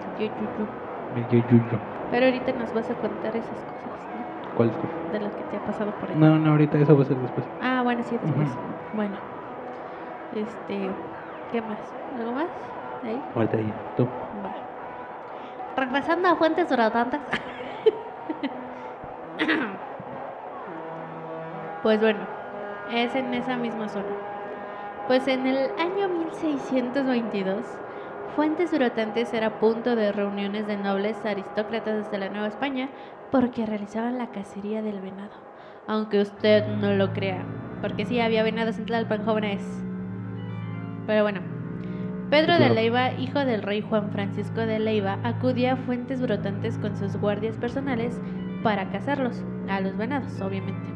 Te 0.00 1.24
dio 1.24 1.38
yuyu. 1.40 1.78
Pero 2.10 2.26
ahorita 2.26 2.52
nos 2.52 2.72
vas 2.72 2.90
a 2.90 2.94
contar 2.96 3.36
esas 3.36 3.60
cosas, 3.82 4.08
¿no? 4.14 4.24
¿Cuál 4.54 4.70
es 4.70 4.78
tu- 4.78 4.88
De 5.12 5.20
lo 5.20 5.30
que 5.36 5.44
te 5.44 5.56
ha 5.56 5.60
pasado 5.60 5.92
por 5.92 6.10
ahí. 6.10 6.16
No, 6.16 6.38
no, 6.38 6.50
ahorita 6.50 6.78
eso 6.78 6.96
va 6.96 7.02
a 7.02 7.06
ser 7.06 7.18
después. 7.18 7.46
Ah, 7.60 7.82
bueno, 7.82 8.02
sí, 8.02 8.18
después. 8.18 8.50
Bueno. 8.92 9.18
Este, 10.32 10.96
¿qué 11.48 11.62
más? 11.62 11.78
¿Algo 12.14 12.32
más? 12.32 12.50
¿Ahí? 13.02 13.24
Ahorita 13.34 13.60
ya, 13.60 13.74
tú. 13.94 14.08
Va. 14.44 14.52
Regresando 15.76 16.28
a 16.28 16.36
fuentes 16.36 16.68
brotantes. 16.70 17.20
pues 21.86 22.00
bueno, 22.00 22.18
es 22.92 23.14
en 23.14 23.32
esa 23.32 23.56
misma 23.56 23.88
zona. 23.88 24.08
Pues 25.06 25.28
en 25.28 25.46
el 25.46 25.70
año 25.78 26.08
1622, 26.08 27.64
Fuentes 28.34 28.72
Brotantes 28.72 29.32
era 29.32 29.60
punto 29.60 29.94
de 29.94 30.10
reuniones 30.10 30.66
de 30.66 30.76
nobles 30.76 31.16
aristócratas 31.24 32.10
de 32.10 32.18
la 32.18 32.28
Nueva 32.28 32.48
España 32.48 32.88
porque 33.30 33.66
realizaban 33.66 34.18
la 34.18 34.32
cacería 34.32 34.82
del 34.82 35.00
venado. 35.00 35.30
Aunque 35.86 36.22
usted 36.22 36.66
no 36.66 36.92
lo 36.92 37.12
crea, 37.12 37.44
porque 37.80 38.04
sí 38.04 38.18
había 38.18 38.42
venados 38.42 38.78
en 38.78 38.86
Tlalpan 38.86 39.24
jóvenes. 39.24 39.62
Pero 41.06 41.22
bueno, 41.22 41.40
Pedro 42.30 42.58
de. 42.58 42.70
Leiva, 42.70 43.12
hijo 43.12 43.44
del 43.44 43.62
rey 43.62 43.80
Juan 43.80 44.10
Francisco 44.10 44.62
de 44.62 44.80
Leiva, 44.80 45.20
acudía 45.22 45.74
a 45.74 45.76
Fuentes 45.76 46.20
Brotantes 46.20 46.78
con 46.78 46.96
sus 46.96 47.16
guardias 47.16 47.56
personales 47.58 48.20
para 48.64 48.90
cazarlos, 48.90 49.44
a 49.68 49.80
los 49.80 49.96
venados, 49.96 50.40
obviamente. 50.40 50.95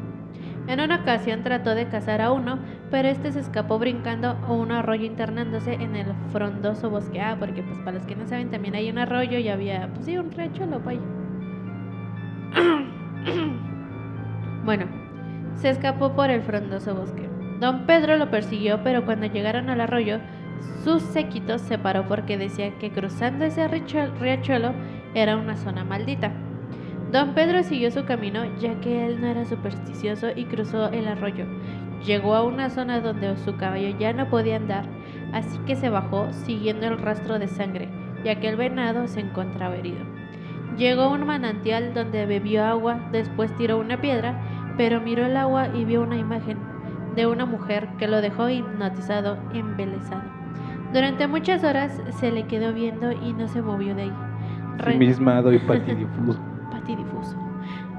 En 0.71 0.79
una 0.79 1.01
ocasión 1.01 1.43
trató 1.43 1.75
de 1.75 1.89
cazar 1.89 2.21
a 2.21 2.31
uno, 2.31 2.57
pero 2.89 3.09
este 3.09 3.33
se 3.33 3.41
escapó 3.41 3.77
brincando 3.77 4.29
a 4.29 4.53
un 4.53 4.71
arroyo 4.71 5.05
internándose 5.05 5.73
en 5.73 5.97
el 5.97 6.05
frondoso 6.31 6.89
bosque. 6.89 7.19
Ah, 7.19 7.35
porque 7.37 7.61
pues 7.61 7.77
para 7.79 7.97
los 7.97 8.05
que 8.05 8.15
no 8.15 8.25
saben 8.25 8.49
también 8.49 8.75
hay 8.75 8.89
un 8.89 8.97
arroyo 8.97 9.37
y 9.37 9.49
había, 9.49 9.89
pues 9.93 10.05
sí, 10.05 10.17
un 10.17 10.31
riachuelo, 10.31 10.79
vaya. 10.79 11.01
bueno, 14.63 14.85
se 15.55 15.71
escapó 15.71 16.13
por 16.13 16.29
el 16.29 16.41
frondoso 16.41 16.95
bosque. 16.95 17.29
Don 17.59 17.85
Pedro 17.85 18.15
lo 18.15 18.31
persiguió, 18.31 18.81
pero 18.81 19.03
cuando 19.03 19.25
llegaron 19.25 19.69
al 19.69 19.81
arroyo, 19.81 20.19
su 20.85 21.01
séquito 21.01 21.59
se 21.59 21.79
paró 21.79 22.07
porque 22.07 22.37
decía 22.37 22.79
que 22.79 22.93
cruzando 22.93 23.43
ese 23.43 23.67
riachuelo- 23.67 24.17
riachuelo 24.21 24.71
era 25.15 25.35
una 25.35 25.57
zona 25.57 25.83
maldita. 25.83 26.31
Don 27.11 27.33
Pedro 27.33 27.61
siguió 27.63 27.91
su 27.91 28.05
camino 28.05 28.43
ya 28.59 28.79
que 28.79 29.05
él 29.05 29.19
no 29.19 29.27
era 29.27 29.43
supersticioso 29.45 30.27
y 30.33 30.45
cruzó 30.45 30.87
el 30.87 31.07
arroyo. 31.07 31.45
Llegó 32.05 32.35
a 32.35 32.43
una 32.43 32.69
zona 32.69 33.01
donde 33.01 33.35
su 33.37 33.57
caballo 33.57 33.97
ya 33.99 34.13
no 34.13 34.29
podía 34.29 34.55
andar, 34.55 34.85
así 35.33 35.57
que 35.65 35.75
se 35.75 35.89
bajó 35.89 36.31
siguiendo 36.31 36.87
el 36.87 36.97
rastro 36.97 37.37
de 37.37 37.47
sangre, 37.49 37.89
ya 38.23 38.39
que 38.39 38.47
el 38.47 38.55
venado 38.55 39.07
se 39.07 39.19
encontraba 39.19 39.75
herido. 39.75 39.99
Llegó 40.77 41.01
a 41.03 41.09
un 41.09 41.25
manantial 41.25 41.93
donde 41.93 42.25
bebió 42.25 42.63
agua, 42.63 43.09
después 43.11 43.53
tiró 43.57 43.77
una 43.77 43.99
piedra, 43.99 44.39
pero 44.77 45.01
miró 45.01 45.25
el 45.25 45.35
agua 45.35 45.67
y 45.75 45.83
vio 45.83 46.01
una 46.01 46.17
imagen 46.17 46.57
de 47.15 47.27
una 47.27 47.45
mujer 47.45 47.89
que 47.99 48.07
lo 48.07 48.21
dejó 48.21 48.49
hipnotizado, 48.49 49.37
embelesado. 49.53 50.23
Durante 50.93 51.27
muchas 51.27 51.63
horas 51.65 52.01
se 52.19 52.31
le 52.31 52.47
quedó 52.47 52.71
viendo 52.73 53.11
y 53.11 53.33
no 53.33 53.49
se 53.49 53.61
movió 53.61 53.95
de 53.95 54.03
ahí. 54.03 54.13
Re- 54.77 54.95
y 55.53 55.59
patidifuso. 55.67 56.50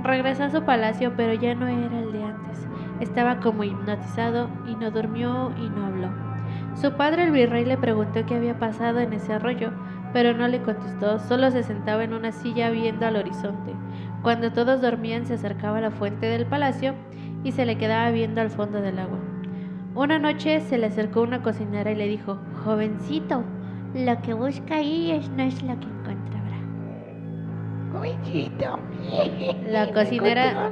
Regresó 0.03 0.45
a 0.45 0.51
su 0.51 0.63
palacio, 0.65 1.13
pero 1.17 1.33
ya 1.35 1.55
no 1.55 1.69
era 1.69 2.01
el 2.01 2.13
de 2.13 2.25
antes. 2.25 2.67
Estaba 3.01 3.39
como 3.39 3.65
hipnotizado 3.65 4.49
y 4.67 4.75
no 4.75 4.91
durmió 4.91 5.53
y 5.57 5.69
no 5.69 5.87
habló. 5.87 6.09
Su 6.75 6.93
padre, 6.93 7.25
el 7.25 7.31
virrey, 7.31 7.65
le 7.65 7.77
preguntó 7.77 8.25
qué 8.27 8.35
había 8.35 8.59
pasado 8.59 8.99
en 9.01 9.13
ese 9.13 9.35
arroyo, 9.35 9.71
pero 10.13 10.35
no 10.37 10.49
le 10.49 10.63
contestó, 10.63 11.19
solo 11.19 11.51
se 11.51 11.63
sentaba 11.63 12.05
en 12.05 12.15
una 12.15 12.33
silla 12.33 12.71
viendo 12.71 13.07
al 13.07 13.17
horizonte. 13.17 13.75
Cuando 14.23 14.53
todos 14.53 14.81
dormían, 14.81 15.27
se 15.27 15.35
acercaba 15.35 15.79
a 15.79 15.83
la 15.83 15.91
fuente 15.91 16.27
del 16.27 16.47
palacio 16.47 16.95
y 17.45 17.53
se 17.53 17.67
le 17.67 17.79
quedaba 17.79 18.11
viendo 18.11 18.41
al 18.41 18.51
fondo 18.51 18.81
del 18.81 18.99
agua. 18.99 19.19
Una 19.95 20.19
noche 20.19 20.61
se 20.61 20.79
le 20.79 20.87
acercó 20.87 21.23
una 21.23 21.43
cocinera 21.43 21.91
y 21.93 21.97
le 21.97 22.09
dijo, 22.09 22.39
Jovencito, 22.65 23.45
lo 23.95 24.23
que 24.23 24.33
busca 24.33 24.77
ahí 24.77 25.13
es, 25.13 25.29
no 25.31 25.43
es 25.43 25.63
lo 25.63 25.79
que. 25.79 26.02
La 29.66 29.90
cocinera-. 29.95 30.70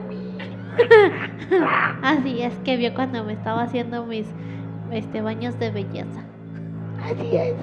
Así 2.03 2.43
es 2.43 2.55
que 2.65 2.77
vio 2.77 2.95
cuando 2.95 3.25
me 3.25 3.33
estaba 3.33 3.63
haciendo 3.63 4.07
mis 4.07 4.27
este, 4.91 5.21
baños 5.21 5.59
de 5.59 5.71
belleza. 5.71 6.25
Así 7.03 7.37
es. 7.37 7.55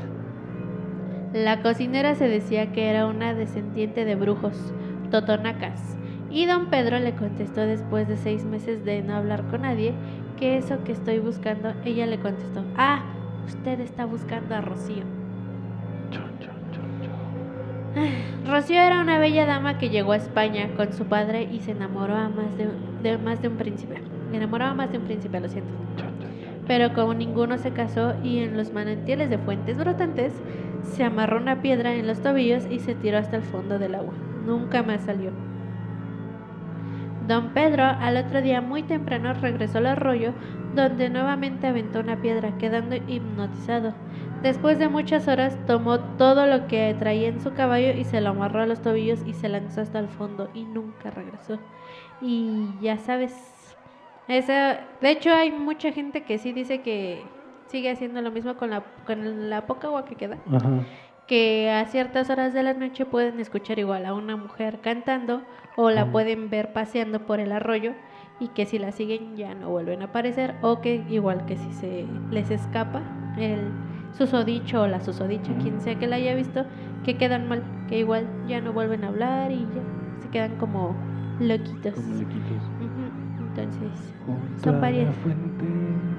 La 1.33 1.61
cocinera 1.61 2.15
se 2.15 2.27
decía 2.27 2.71
que 2.71 2.89
era 2.89 3.05
una 3.05 3.33
descendiente 3.33 4.05
de 4.05 4.15
brujos, 4.15 4.73
totonacas. 5.11 5.97
Y 6.29 6.45
don 6.45 6.69
Pedro 6.69 6.99
le 6.99 7.15
contestó 7.15 7.61
después 7.61 8.07
de 8.07 8.17
seis 8.17 8.43
meses 8.43 8.83
de 8.85 9.01
no 9.01 9.15
hablar 9.15 9.43
con 9.47 9.61
nadie 9.61 9.93
que 10.37 10.57
eso 10.57 10.83
que 10.83 10.91
estoy 10.91 11.19
buscando, 11.19 11.73
ella 11.83 12.05
le 12.05 12.19
contestó, 12.19 12.63
ah, 12.77 13.03
usted 13.45 13.79
está 13.79 14.05
buscando 14.05 14.55
a 14.55 14.61
Rocío. 14.61 15.16
Rocío 18.47 18.81
era 18.81 19.01
una 19.01 19.19
bella 19.19 19.45
dama 19.45 19.77
que 19.77 19.89
llegó 19.89 20.13
a 20.13 20.17
España 20.17 20.69
con 20.75 20.93
su 20.93 21.05
padre 21.05 21.47
y 21.51 21.59
se 21.59 21.71
enamoró 21.71 22.15
a 22.15 22.29
más 22.29 22.57
de, 22.57 23.17
más 23.17 23.41
de 23.41 23.47
un 23.47 23.57
príncipe. 23.57 24.01
Enamoró 24.33 24.65
a 24.65 24.73
más 24.73 24.91
de 24.91 24.97
un 24.97 25.05
príncipe, 25.05 25.39
lo 25.39 25.49
siento. 25.49 25.71
Pero 26.67 26.93
como 26.93 27.13
ninguno 27.13 27.57
se 27.57 27.71
casó 27.71 28.13
y 28.23 28.39
en 28.39 28.57
los 28.57 28.73
manantiales 28.73 29.29
de 29.29 29.37
fuentes 29.37 29.77
brotantes, 29.77 30.33
se 30.83 31.03
amarró 31.03 31.37
una 31.37 31.61
piedra 31.61 31.95
en 31.95 32.07
los 32.07 32.21
tobillos 32.21 32.65
y 32.69 32.79
se 32.79 32.95
tiró 32.95 33.17
hasta 33.17 33.37
el 33.37 33.43
fondo 33.43 33.79
del 33.79 33.95
agua. 33.95 34.13
Nunca 34.45 34.83
más 34.83 35.01
salió. 35.01 35.31
Don 37.27 37.49
Pedro 37.49 37.83
al 37.83 38.15
otro 38.15 38.41
día 38.41 38.61
muy 38.61 38.83
temprano 38.83 39.33
regresó 39.33 39.79
al 39.79 39.87
arroyo 39.87 40.33
donde 40.75 41.09
nuevamente 41.09 41.67
aventó 41.67 41.99
una 41.99 42.21
piedra 42.21 42.57
quedando 42.57 42.95
hipnotizado. 42.95 43.93
Después 44.41 44.79
de 44.79 44.87
muchas 44.87 45.27
horas 45.27 45.57
tomó 45.65 45.99
todo 45.99 46.45
lo 46.45 46.67
que 46.67 46.95
traía 46.97 47.27
en 47.27 47.41
su 47.41 47.53
caballo 47.53 47.91
y 47.91 48.03
se 48.05 48.21
lo 48.21 48.29
amarró 48.29 48.61
a 48.61 48.65
los 48.65 48.81
tobillos 48.81 49.19
y 49.25 49.33
se 49.33 49.49
lanzó 49.49 49.81
hasta 49.81 49.99
el 49.99 50.07
fondo 50.07 50.49
y 50.53 50.63
nunca 50.63 51.09
regresó. 51.09 51.59
Y 52.21 52.67
ya 52.81 52.97
sabes, 52.97 53.33
esa, 54.27 54.79
de 55.01 55.11
hecho 55.11 55.31
hay 55.33 55.51
mucha 55.51 55.91
gente 55.91 56.23
que 56.23 56.37
sí 56.37 56.53
dice 56.53 56.81
que 56.81 57.23
sigue 57.67 57.89
haciendo 57.89 58.21
lo 58.21 58.31
mismo 58.31 58.55
con 58.55 58.69
la, 58.69 58.83
con 59.05 59.49
la 59.49 59.65
poca 59.65 59.87
agua 59.87 60.05
que 60.05 60.15
queda 60.15 60.37
Ajá. 60.53 60.69
que 61.27 61.69
a 61.69 61.85
ciertas 61.85 62.29
horas 62.29 62.53
de 62.53 62.63
la 62.63 62.73
noche 62.73 63.05
pueden 63.05 63.39
escuchar 63.39 63.79
igual 63.79 64.05
a 64.05 64.13
una 64.13 64.37
mujer 64.37 64.79
cantando 64.79 65.41
o 65.79 65.91
la 65.91 66.11
pueden 66.11 66.49
ver 66.49 66.73
paseando 66.73 67.27
por 67.27 67.39
el 67.39 67.51
arroyo 67.51 67.93
y 68.39 68.47
que 68.49 68.65
si 68.65 68.79
la 68.79 68.91
siguen 68.91 69.37
ya 69.37 69.53
no 69.53 69.69
vuelven 69.69 70.01
a 70.01 70.05
aparecer 70.05 70.55
o 70.63 70.81
que 70.81 71.05
igual 71.07 71.45
que 71.45 71.55
si 71.55 71.71
se 71.71 72.05
les 72.31 72.49
escapa 72.49 73.03
el 73.37 73.59
susodicho 74.17 74.81
o 74.81 74.87
la 74.87 74.99
susodicha, 74.99 75.53
quien 75.61 75.79
sea 75.79 75.99
que 75.99 76.07
la 76.07 76.15
haya 76.15 76.33
visto, 76.33 76.65
que 77.03 77.15
quedan 77.17 77.47
mal, 77.47 77.61
que 77.87 77.99
igual 77.99 78.27
ya 78.47 78.59
no 78.59 78.73
vuelven 78.73 79.03
a 79.03 79.09
hablar 79.09 79.51
y 79.51 79.59
ya 79.59 79.83
se 80.23 80.29
quedan 80.29 80.55
como 80.57 80.95
loquitos. 81.39 81.93
Como. 81.93 82.07
Ujú, 82.07 82.25
Entonces, 83.49 84.13
Junto 84.25 84.63
Son 84.63 84.81
la 84.81 85.11
fuente 85.11 85.65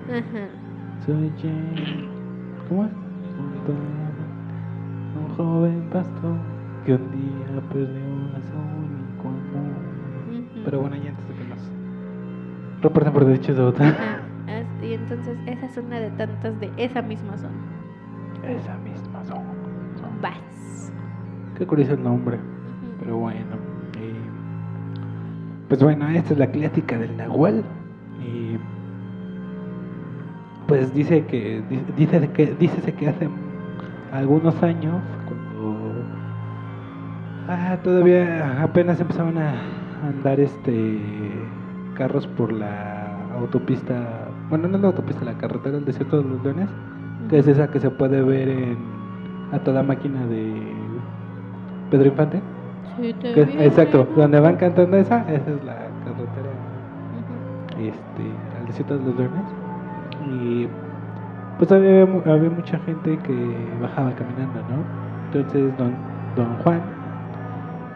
ajá. 0.08 0.48
¿Cómo 2.68 2.84
es? 2.84 2.90
Junto 3.36 3.72
a 5.14 5.18
un 5.18 5.28
joven 5.36 5.82
pastor 5.90 6.36
que 6.86 6.94
un 6.94 7.10
día 7.10 7.60
perdió 7.72 8.07
Pero 10.68 10.82
bueno, 10.82 10.96
ya 10.96 11.08
antes 11.08 11.26
de 11.26 11.34
que 11.34 11.44
nos 11.48 12.82
reporten 12.82 13.12
por 13.14 13.24
derechos 13.24 13.56
de 13.56 13.62
votar. 13.62 13.86
Ajá, 13.88 14.20
as- 14.48 14.84
Y 14.84 14.92
entonces 14.92 15.38
esa 15.46 15.64
es 15.64 15.76
una 15.78 15.98
de 15.98 16.10
tantas 16.10 16.60
de 16.60 16.70
esa 16.76 17.00
misma 17.00 17.38
zona. 17.38 17.54
Esa 18.46 18.76
misma 18.84 19.24
son- 19.24 19.38
Vas. 20.20 20.92
Qué 21.56 21.66
curioso 21.66 21.94
el 21.94 22.02
nombre. 22.02 22.38
Pero 23.00 23.16
bueno. 23.16 23.56
eh, 23.98 24.12
pues 25.68 25.82
bueno, 25.82 26.06
esta 26.08 26.34
es 26.34 26.38
la 26.38 26.48
clásica 26.50 26.98
del 26.98 27.16
Nahual. 27.16 27.64
Y 28.22 28.58
pues 30.66 30.92
dice 30.92 31.24
que 31.24 31.62
di- 31.70 31.82
dice 31.96 32.28
que 32.32 32.54
dícese 32.60 32.92
que 32.92 33.08
hace 33.08 33.26
algunos 34.12 34.62
años 34.62 35.00
cuando 35.26 36.04
ah, 37.48 37.78
todavía 37.82 38.62
apenas 38.62 39.00
empezaban 39.00 39.38
a 39.38 39.54
andar 40.02 40.40
este 40.40 40.98
carros 41.96 42.26
por 42.26 42.52
la 42.52 43.06
autopista, 43.38 43.94
bueno, 44.48 44.68
no 44.68 44.76
es 44.76 44.82
la 44.82 44.88
autopista, 44.88 45.24
la 45.24 45.34
carretera 45.34 45.76
del 45.76 45.84
desierto 45.84 46.22
de 46.22 46.28
los 46.28 46.42
leones, 46.44 46.68
que 47.28 47.38
es 47.38 47.48
esa 47.48 47.68
que 47.70 47.80
se 47.80 47.90
puede 47.90 48.22
ver 48.22 48.48
en 48.48 48.76
a 49.52 49.58
toda 49.60 49.82
máquina 49.82 50.26
de 50.26 50.52
Pedro 51.90 52.06
Infante. 52.08 52.40
Sí, 53.00 53.14
te 53.20 53.32
Que- 53.34 53.44
vi, 53.44 53.52
exacto, 53.64 54.06
donde 54.16 54.40
van 54.40 54.56
cantando 54.56 54.96
esa, 54.96 55.20
esa 55.22 55.50
es 55.50 55.64
la 55.64 55.74
carretera 56.04 56.50
este, 57.78 58.22
al 58.60 58.66
desierto 58.66 58.98
de 58.98 59.04
los 59.04 59.16
leones. 59.16 59.44
Y 60.30 60.68
pues 61.58 61.70
había, 61.72 62.02
había 62.02 62.50
mucha 62.50 62.78
gente 62.80 63.18
que 63.18 63.56
bajaba 63.80 64.12
caminando, 64.12 64.60
¿no? 64.68 64.84
Entonces 65.32 65.76
don, 65.78 65.92
don 66.36 66.54
Juan 66.62 66.80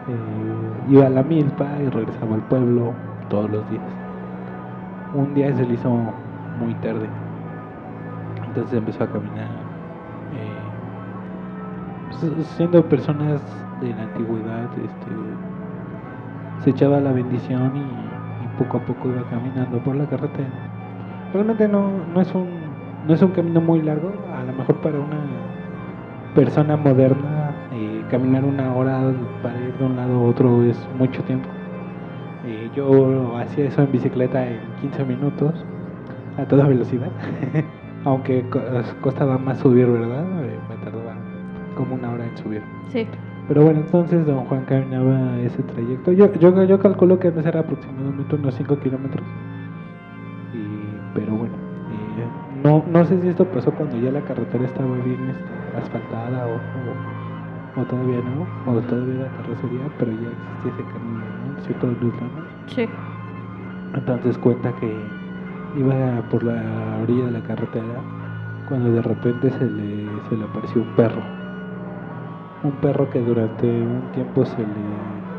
eh, 0.07 0.83
iba 0.87 1.07
a 1.07 1.09
la 1.09 1.23
milpa 1.23 1.81
y 1.81 1.89
regresaba 1.89 2.35
al 2.35 2.43
pueblo 2.43 2.95
todos 3.29 3.49
los 3.49 3.67
días. 3.69 3.83
Un 5.13 5.33
día 5.33 5.53
se 5.55 5.65
le 5.65 5.73
hizo 5.75 5.89
muy 6.55 6.75
tarde. 6.75 7.09
Entonces 8.43 8.73
empezó 8.77 9.03
a 9.03 9.11
caminar. 9.11 9.49
eh, 10.31 10.73
pues, 12.09 12.47
siendo 12.47 12.87
personas 12.87 13.41
de 13.81 13.93
la 13.95 14.03
antigüedad, 14.03 14.69
este, 14.77 15.11
se 16.57 16.69
echaba 16.71 16.99
la 16.99 17.11
bendición 17.13 17.75
y, 17.75 17.81
y 18.45 18.47
poco 18.57 18.77
a 18.77 18.85
poco 18.85 19.09
iba 19.09 19.23
caminando 19.25 19.81
por 19.83 19.95
la 19.95 20.07
carretera. 20.07 20.53
Realmente 21.33 21.67
no, 21.67 22.05
no 22.05 22.21
es 22.21 22.33
un 22.35 22.73
no 23.03 23.13
es 23.13 23.21
un 23.21 23.31
camino 23.31 23.61
muy 23.61 23.81
largo, 23.81 24.13
a 24.27 24.43
lo 24.43 24.53
mejor 24.53 24.79
para 24.81 24.99
una 24.99 25.53
persona 26.33 26.77
moderna 26.77 27.32
caminar 28.09 28.43
una 28.45 28.73
hora 28.73 29.01
para 29.41 29.57
ir 29.59 29.73
de 29.77 29.83
un 29.85 29.95
lado 29.95 30.15
a 30.15 30.21
otro 30.21 30.63
es 30.63 30.77
mucho 30.97 31.23
tiempo. 31.23 31.49
Eh, 32.45 32.69
yo 32.75 33.37
hacía 33.37 33.65
eso 33.65 33.81
en 33.83 33.91
bicicleta 33.91 34.45
en 34.45 34.59
15 34.81 35.03
minutos 35.05 35.53
a 36.37 36.43
toda 36.45 36.67
velocidad, 36.67 37.09
aunque 38.05 38.43
co- 38.49 38.59
costaba 39.01 39.37
más 39.37 39.59
subir, 39.59 39.87
¿verdad? 39.87 40.25
Eh, 40.43 40.57
me 40.69 40.75
tardaba 40.83 41.15
como 41.77 41.95
una 41.95 42.11
hora 42.11 42.25
en 42.25 42.37
subir. 42.37 42.61
Sí. 42.91 43.07
Pero 43.47 43.63
bueno, 43.63 43.81
entonces 43.81 44.25
don 44.25 44.45
Juan 44.45 44.63
caminaba 44.65 45.37
ese 45.39 45.61
trayecto. 45.63 46.11
Yo, 46.11 46.31
yo, 46.33 46.63
yo 46.63 46.79
calculo 46.79 47.19
que 47.19 47.27
antes 47.29 47.45
era 47.45 47.59
aproximadamente 47.61 48.35
unos 48.35 48.53
5 48.55 48.77
kilómetros. 48.79 49.25
Y- 50.53 51.15
pero 51.15 51.33
bueno, 51.35 51.53
eh, 51.91 52.61
no, 52.63 52.83
no 52.91 53.05
sé 53.05 53.21
si 53.21 53.27
esto 53.29 53.45
pasó 53.45 53.71
cuando 53.71 53.97
ya 53.97 54.11
la 54.11 54.21
carretera 54.21 54.65
estaba 54.65 54.95
bien 54.97 55.29
este, 55.29 55.77
asfaltada 55.81 56.47
o, 56.47 56.53
o, 56.55 57.22
o 57.75 57.85
todavía 57.87 58.21
no, 58.21 58.61
o 58.63 58.83
todavía 58.85 59.15
era 59.15 59.31
terracería, 59.33 59.95
pero 59.97 60.11
ya 60.13 60.31
existía 60.31 60.71
ese 60.71 60.87
camino, 60.87 61.31
¿no? 61.33 61.59
¿Cierto, 61.59 61.91
Luz 61.91 62.15
Lana? 62.19 62.49
Sí. 62.67 62.87
Entonces 63.93 64.37
cuenta 64.37 64.75
que 64.75 65.23
iba 65.71 66.27
por 66.29 66.43
la 66.43 66.97
orilla 66.99 67.25
de 67.25 67.31
la 67.31 67.43
carretera 67.43 68.09
cuando 68.65 68.91
de 68.91 69.01
repente 69.01 69.51
se 69.51 69.69
le, 69.69 70.21
se 70.21 70.35
le 70.37 70.45
apareció 70.45 70.81
un 70.81 70.95
perro. 70.95 71.33
Un 72.61 72.79
perro 72.79 73.09
que 73.11 73.21
durante 73.21 73.85
un 73.85 74.11
tiempo 74.11 74.43
se 74.45 74.65
le, 74.65 75.29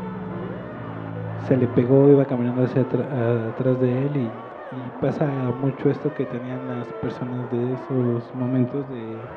se 1.37 1.57
le 1.57 1.67
pegó, 1.67 2.09
iba 2.09 2.25
caminando 2.25 2.63
hacia 2.63 2.81
atrás 2.83 3.79
de 3.79 4.05
él 4.07 4.17
y, 4.17 4.53
y 4.69 4.91
pasa 4.91 5.51
mucho 5.51 5.89
esto 5.89 6.13
que 6.13 6.25
tenían 6.25 6.67
las 6.67 6.93
personas 6.93 7.49
de 7.49 7.73
esos 7.73 8.33
momentos 8.33 8.87
de, 8.87 9.29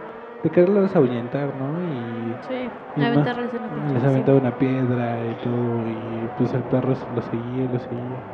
de 0.43 0.51
quererlos 0.51 0.95
ahuyentar, 0.97 1.55
¿no? 1.55 1.83
Y 1.83 2.41
Sí. 2.41 2.71
y 2.95 3.03
Aventarles 3.03 3.53
una 3.55 3.69
pinche 3.73 3.95
les 3.95 4.01
sí. 4.01 4.09
aventaba 4.09 4.39
una 4.39 4.59
piedra 4.59 5.27
y 5.29 5.37
todo, 5.37 5.87
y 5.89 6.29
pues 6.37 6.53
el 6.55 6.65
perro 6.65 6.95
lo 7.09 7.23
seguía 7.23 7.65
y 7.65 7.69
lo 7.69 7.79
seguía. 7.79 8.25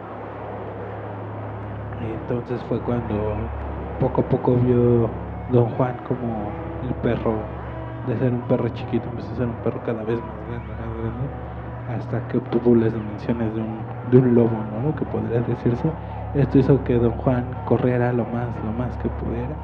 Y 1.99 2.13
entonces 2.13 2.65
fue 2.65 2.83
cuando 2.83 3.55
poco 3.99 4.23
a 4.23 4.29
poco 4.29 4.59
vio 4.59 5.21
Don 5.47 5.69
Juan 5.71 5.99
como 5.99 6.61
el 6.81 6.97
perro, 6.97 7.55
de 8.03 8.19
ser 8.19 8.35
un 8.35 8.47
perro 8.47 8.69
chiquito, 8.71 9.09
empezó 9.09 9.33
a 9.33 9.37
ser 9.37 9.49
un 9.49 9.61
perro 9.61 9.83
cada 9.83 10.05
vez 10.05 10.23
más 10.25 10.45
grande, 10.45 10.75
más 10.75 10.93
grande, 10.97 11.31
hasta 11.87 12.27
que 12.27 12.39
obtuvo 12.39 12.75
las 12.75 12.95
dimensiones 12.95 13.55
de 13.55 13.61
un, 13.61 13.95
de 14.03 14.19
un 14.19 14.35
lobo, 14.35 14.65
¿no? 14.65 14.95
Que 14.95 15.07
podría 15.07 15.43
decirse. 15.43 15.95
Esto 16.33 16.59
hizo 16.59 16.83
que 16.85 16.95
Don 16.99 17.13
Juan 17.17 17.55
corriera 17.65 18.13
lo 18.13 18.27
más, 18.27 18.57
lo 18.63 18.73
más 18.73 18.97
que 18.99 19.11
pudiera. 19.11 19.61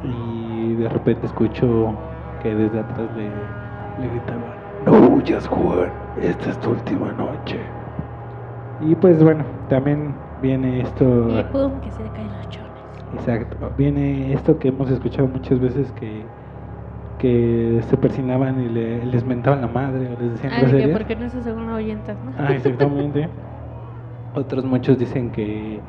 Y 0.00 0.74
de 0.76 0.88
repente 0.88 1.26
escuchó 1.26 2.00
que 2.38 2.54
desde 2.54 2.80
atrás 2.80 3.10
le, 3.12 3.58
le 3.96 4.08
gritaban. 4.08 4.58
No 4.80 5.08
huyas, 5.08 5.46
Juan. 5.46 5.92
Esta 6.16 6.50
es 6.50 6.58
tu 6.58 6.70
última 6.70 7.12
noche. 7.12 7.74
Y 8.78 8.94
pues 8.96 9.22
bueno, 9.22 9.44
también 9.68 10.22
viene 10.36 10.80
esto, 10.80 11.04
Y 11.28 11.44
pum, 11.44 11.80
que 11.80 11.92
se 11.92 12.02
le 12.02 12.10
caen 12.10 12.32
los 12.32 12.48
chones. 12.48 12.84
exacto, 13.10 13.70
viene 13.76 14.32
esto 14.32 14.58
que 14.58 14.68
hemos 14.68 14.90
escuchado 14.90 15.28
muchas 15.28 15.58
veces 15.60 15.92
que, 15.92 16.32
que 17.18 17.82
se 17.88 17.98
persinaban 17.98 18.60
y 18.60 18.68
le, 18.70 19.04
les 19.06 19.24
mentaban 19.24 19.60
la 19.62 19.68
madre 19.68 20.10
o 20.10 20.16
les 20.16 20.32
decían 20.32 20.52
de 20.58 20.76
que 20.76 20.88
porque 20.88 21.16
no 21.16 21.28
se 21.28 21.42
según 21.42 21.68
oyentas, 21.70 22.22
¿no? 22.22 22.32
Ah, 22.36 22.54
exactamente. 22.54 23.28
Otros 24.32 24.64
muchos 24.64 24.98
dicen 24.98 25.32
que, 25.32 25.84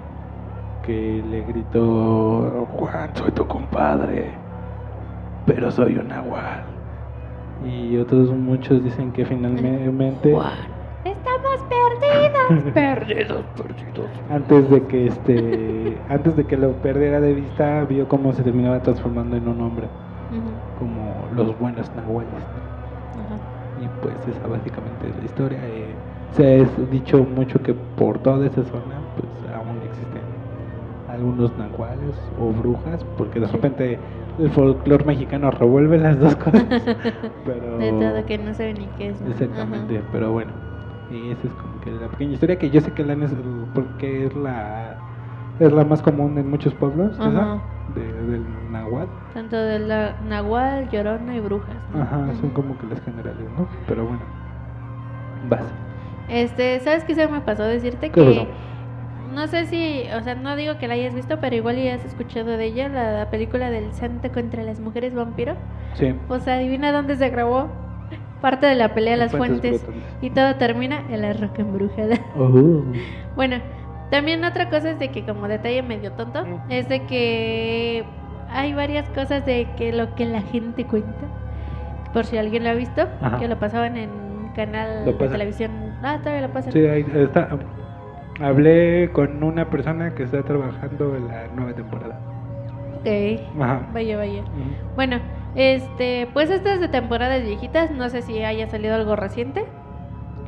que 0.90 1.24
le 1.30 1.42
gritó 1.42 2.68
Juan, 2.72 3.12
soy 3.14 3.30
tu 3.32 3.46
compadre. 3.46 4.32
Pero 5.46 5.70
soy 5.70 5.98
un 5.98 6.08
nahual. 6.08 6.64
y 7.64 7.96
otros 7.98 8.32
muchos 8.32 8.84
dicen 8.84 9.12
que 9.12 9.24
finalmente 9.24 10.34
Juan. 10.34 10.80
Estamos 11.06 11.60
perdidos. 11.70 12.74
Perdidos, 12.74 13.44
perdidos. 13.56 14.10
antes 14.32 14.70
de 14.72 14.84
que 14.88 15.08
este 15.08 15.98
antes 16.10 16.36
de 16.36 16.46
que 16.46 16.58
lo 16.58 16.72
perdiera 16.82 17.22
de 17.22 17.36
vista 17.36 17.84
vio 17.84 18.08
cómo 18.08 18.34
se 18.34 18.42
terminaba 18.42 18.82
transformando 18.82 19.38
en 19.38 19.48
un 19.48 19.62
hombre 19.62 19.88
como 20.80 21.14
los 21.36 21.58
buenos 21.60 21.92
nahuales 21.96 22.44
y 23.80 23.88
pues 24.02 24.16
esa 24.28 24.48
básicamente 24.48 25.10
es 25.10 25.18
la 25.18 25.26
historia 25.26 25.60
eh, 25.64 25.94
se 26.32 26.62
ha 26.62 26.86
dicho 26.92 27.20
mucho 27.24 27.62
que 27.62 27.74
por 27.74 28.18
toda 28.20 28.46
esa 28.48 28.64
zona 28.64 28.99
algunos 31.20 31.52
nahuales 31.58 32.16
o 32.40 32.52
brujas 32.52 33.04
porque 33.18 33.40
de 33.40 33.48
repente 33.48 34.00
el 34.40 34.50
folclore 34.50 35.06
mexicano 35.06 35.52
revuelve 35.52 35.98
las 35.98 36.20
dos 36.20 36.36
cosas 36.36 36.64
pero 37.46 37.78
De 37.78 37.92
todo 37.92 38.26
que 38.26 38.38
no 38.38 38.54
sabe 38.54 38.74
ni 38.74 38.86
qué 38.98 39.10
es. 39.10 39.22
¿no? 39.22 39.30
Exactamente, 39.32 39.98
Ajá. 39.98 40.08
pero 40.12 40.32
bueno, 40.32 40.52
y 41.12 41.30
esa 41.32 41.48
es 41.48 41.54
como 41.54 41.80
que 41.82 41.92
la 41.92 42.08
pequeña 42.08 42.34
historia 42.34 42.58
que 42.58 42.70
yo 42.70 42.82
sé 42.82 42.92
que 42.94 43.04
la 43.04 43.14
es- 43.14 43.34
porque 43.74 44.26
es 44.28 44.36
la 44.36 44.96
es 45.60 45.72
la 45.74 45.84
más 45.84 46.02
común 46.02 46.38
en 46.38 46.50
muchos 46.50 46.74
pueblos, 46.74 47.12
esa, 47.14 47.28
Ajá. 47.28 47.60
de- 47.96 48.14
del 48.32 48.44
náhuatl. 48.72 49.10
Tanto 49.34 49.58
de 49.58 49.80
la 49.80 50.16
Nahual, 50.30 50.90
Llorona 50.90 51.36
y 51.36 51.40
Brujas. 51.42 51.76
¿no? 51.94 52.02
Ajá, 52.02 52.34
son 52.40 52.50
como 52.52 52.78
que 52.78 52.88
las 52.88 53.02
generales, 53.02 53.46
¿no? 53.58 53.68
Pero 53.88 54.04
bueno, 54.06 54.22
vas. 55.50 55.66
Este, 56.30 56.80
¿sabes 56.80 57.04
qué 57.04 57.16
se 57.16 57.28
me 57.28 57.42
pasó 57.42 57.64
decirte? 57.64 58.10
¿Qué 58.10 58.22
que 58.22 58.24
pasó? 58.24 58.48
No 59.34 59.48
sé 59.48 59.66
si, 59.66 60.04
o 60.18 60.22
sea, 60.22 60.36
no 60.36 60.56
digo 60.56 60.78
que 60.78 60.88
la 60.88 60.96
hayas 60.96 61.14
visto, 61.14 61.40
pero 61.40 61.56
igual 61.56 61.78
ya 61.78 61.96
has 61.96 62.06
escuchado 62.06 62.58
de 62.58 62.66
ella, 62.66 62.90
la, 62.90 63.30
película 63.30 63.70
del 63.70 63.92
santo 63.94 64.32
contra 64.32 64.64
las 64.64 64.80
mujeres 64.80 65.14
vampiro. 65.14 65.56
Sí. 65.94 66.14
Pues 66.28 66.48
adivina 66.48 66.92
dónde 66.92 67.16
se 67.16 67.30
grabó 67.30 67.68
parte 68.42 68.68
de 68.68 68.76
la 68.76 68.94
pelea 68.94 69.14
de 69.14 69.20
las 69.20 69.32
fuentes 69.34 69.86
y 70.22 70.30
todo 70.30 70.56
termina 70.56 71.04
en 71.10 71.22
la 71.22 71.34
roca 71.34 71.62
embrujada. 71.62 72.18
Oh. 72.38 72.84
Bueno, 73.36 73.58
también 74.10 74.44
otra 74.44 74.70
cosa 74.70 74.92
es 74.92 75.00
de 75.00 75.10
que 75.10 75.26
como 75.26 75.48
detalle 75.48 75.84
medio 75.84 76.12
tonto, 76.14 76.44
Mm. 76.46 76.72
es 76.72 76.88
de 76.90 77.06
que 77.06 78.04
hay 78.50 78.74
varias 78.74 79.10
cosas 79.10 79.46
de 79.46 79.68
que 79.78 79.92
lo 79.92 80.16
que 80.16 80.26
la 80.26 80.42
gente 80.42 80.86
cuenta, 80.86 81.28
por 82.14 82.26
si 82.26 82.38
alguien 82.38 82.64
lo 82.64 82.72
ha 82.72 82.74
visto, 82.74 83.08
Ajá. 83.22 83.38
que 83.40 83.48
lo 83.48 83.60
pasaban 83.60 83.98
en 83.98 84.10
un 84.10 84.50
canal 84.56 85.06
de 85.06 85.14
televisión. 85.14 85.72
Ah, 86.02 86.18
todavía 86.20 86.48
lo 86.48 86.54
pasan. 86.54 86.72
Sí, 86.72 86.80
ahí 86.80 87.06
está. 87.14 87.50
Hablé 88.42 89.10
con 89.12 89.44
una 89.44 89.70
persona 89.70 90.16
que 90.16 90.24
está 90.24 90.44
trabajando 90.44 91.16
en 91.16 91.28
la 91.28 91.48
nueva 91.56 91.74
temporada. 91.74 92.20
Ok, 93.00 93.62
Ajá. 93.62 93.88
vaya, 93.94 94.18
vaya. 94.18 94.44
Bueno, 94.96 95.20
este, 95.56 96.28
pues 96.34 96.50
esta 96.50 96.74
es 96.74 96.80
de 96.80 96.88
temporadas 96.88 97.44
viejitas, 97.44 97.92
no 97.92 98.10
sé 98.10 98.22
si 98.22 98.44
haya 98.44 98.68
salido 98.70 98.96
algo 98.96 99.16
reciente, 99.16 99.66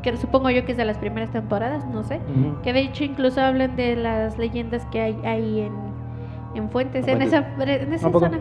que 0.01 0.15
supongo 0.17 0.49
yo 0.49 0.65
que 0.65 0.71
es 0.71 0.77
de 0.77 0.85
las 0.85 0.97
primeras 0.97 1.31
temporadas, 1.31 1.85
no 1.87 2.03
sé. 2.03 2.19
Que 2.63 2.73
de 2.73 2.81
hecho 2.81 3.03
incluso 3.03 3.41
hablan 3.41 3.75
de 3.75 3.95
las 3.95 4.37
leyendas 4.37 4.85
que 4.85 5.01
hay 5.01 5.17
ahí 5.25 5.61
en, 5.61 5.73
en 6.55 6.69
Fuentes, 6.69 7.07
en 7.07 7.21
esa, 7.21 7.45
en 7.59 7.93
esa 7.93 8.09
zona. 8.11 8.39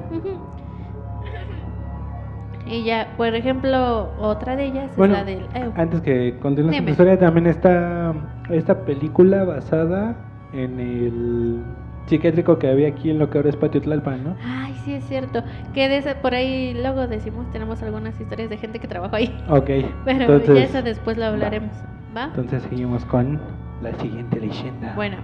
Y 2.71 2.85
ya, 2.85 3.09
por 3.17 3.35
ejemplo, 3.35 4.11
otra 4.19 4.55
de 4.57 4.67
ellas 4.67 4.91
Bueno, 4.97 5.15
es 5.17 5.21
la 5.21 5.25
del... 5.25 5.39
eh, 5.55 5.71
Antes 5.77 6.01
que 6.01 6.37
continúes 6.41 6.67
con 6.67 6.73
Dime. 6.73 6.87
tu 6.87 6.91
historia, 6.93 7.19
también 7.19 7.47
está 7.47 8.15
esta 8.49 8.85
película 8.85 9.45
basada 9.45 10.15
en 10.53 10.79
el 10.79 11.63
psiquiátrico 12.07 12.59
que 12.59 12.69
había 12.69 12.89
aquí 12.89 13.11
en 13.11 13.19
lo 13.19 13.29
que 13.31 13.39
ahora 13.39 13.51
es 13.51 13.57
Patio 13.57 13.81
Tlalpan, 13.81 14.25
¿no? 14.25 14.37
Ay, 14.45 14.75
sí 14.85 14.95
es 14.95 15.05
cierto. 15.05 15.43
Que 15.75 15.89
de 15.89 15.99
ese- 15.99 16.15
por 16.17 16.35
ahí 16.35 16.75
luego 16.81 17.07
decimos, 17.07 17.51
tenemos 17.53 17.83
algunas 17.83 18.19
historias 18.21 18.51
de 18.51 18.57
gente 18.57 18.79
que 18.79 18.89
trabajó 18.89 19.17
ahí. 19.17 19.37
Ok. 19.49 19.67
Pero 20.05 20.21
entonces, 20.23 20.55
ya 20.55 20.65
eso 20.65 20.83
después 20.83 21.17
lo 21.19 21.25
hablaremos. 21.27 21.73
¿Va? 22.17 22.25
entonces 22.25 22.63
seguimos 22.69 23.05
con 23.05 23.39
la 23.83 23.93
siguiente 24.01 24.41
leyenda. 24.41 24.93
Bueno, 24.97 25.17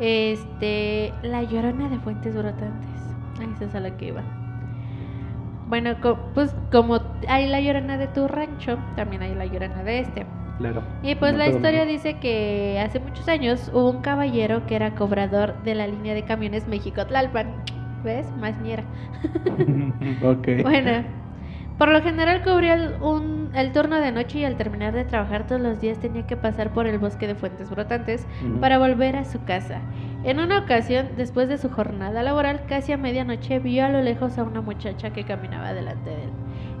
este, 0.00 1.12
la 1.22 1.42
llorona 1.42 1.88
de 1.88 1.98
fuentes 1.98 2.34
brotantes. 2.34 2.90
Ahí 3.40 3.48
esa 3.56 3.64
es 3.66 3.74
a 3.74 3.80
la 3.80 3.90
que 3.90 4.06
iba. 4.08 4.22
Bueno, 5.66 6.00
co- 6.00 6.32
pues 6.34 6.54
como 6.70 7.00
hay 7.28 7.46
la 7.48 7.60
llorona 7.60 7.96
de 7.98 8.08
tu 8.08 8.28
rancho, 8.28 8.78
también 8.94 9.22
hay 9.22 9.34
la 9.34 9.46
llorona 9.46 9.82
de 9.82 10.00
este. 10.00 10.26
Claro. 10.58 10.82
Y 11.02 11.14
pues 11.16 11.32
No 11.32 11.38
la 11.38 11.48
historia 11.48 11.84
dice 11.84 12.18
que 12.20 12.80
hace 12.84 13.00
muchos 13.00 13.28
años 13.28 13.70
hubo 13.72 13.90
un 13.90 14.00
caballero 14.02 14.66
que 14.66 14.76
era 14.76 14.94
cobrador 14.94 15.62
de 15.62 15.74
la 15.74 15.86
línea 15.86 16.14
de 16.14 16.24
camiones 16.24 16.68
México-Tlalpan. 16.68 17.56
¿Ves? 18.02 18.36
Más 18.36 18.60
ñera. 18.60 18.84
ok. 20.22 20.48
Bueno, 20.62 21.04
por 21.76 21.88
lo 21.88 22.02
general 22.02 22.42
cubría 22.42 22.74
el, 22.74 22.96
un- 23.00 23.50
el 23.54 23.72
turno 23.72 24.00
de 24.00 24.12
noche 24.12 24.38
y 24.40 24.44
al 24.44 24.56
terminar 24.56 24.94
de 24.94 25.04
trabajar 25.04 25.46
todos 25.46 25.60
los 25.60 25.80
días 25.80 25.98
tenía 26.00 26.26
que 26.26 26.36
pasar 26.36 26.72
por 26.72 26.86
el 26.86 26.98
bosque 26.98 27.26
de 27.26 27.34
fuentes 27.34 27.70
brotantes 27.70 28.28
para 28.58 28.78
volver 28.78 29.16
a 29.16 29.24
su 29.24 29.44
casa. 29.44 29.86
En 30.24 30.40
una 30.40 30.60
ocasión, 30.60 31.10
después 31.18 31.50
de 31.50 31.58
su 31.58 31.68
jornada 31.68 32.22
laboral, 32.22 32.64
casi 32.66 32.92
a 32.92 32.96
medianoche 32.96 33.58
vio 33.58 33.84
a 33.84 33.90
lo 33.90 34.00
lejos 34.00 34.38
a 34.38 34.42
una 34.42 34.62
muchacha 34.62 35.12
que 35.12 35.24
caminaba 35.24 35.74
delante 35.74 36.08
de 36.08 36.24
él. 36.24 36.30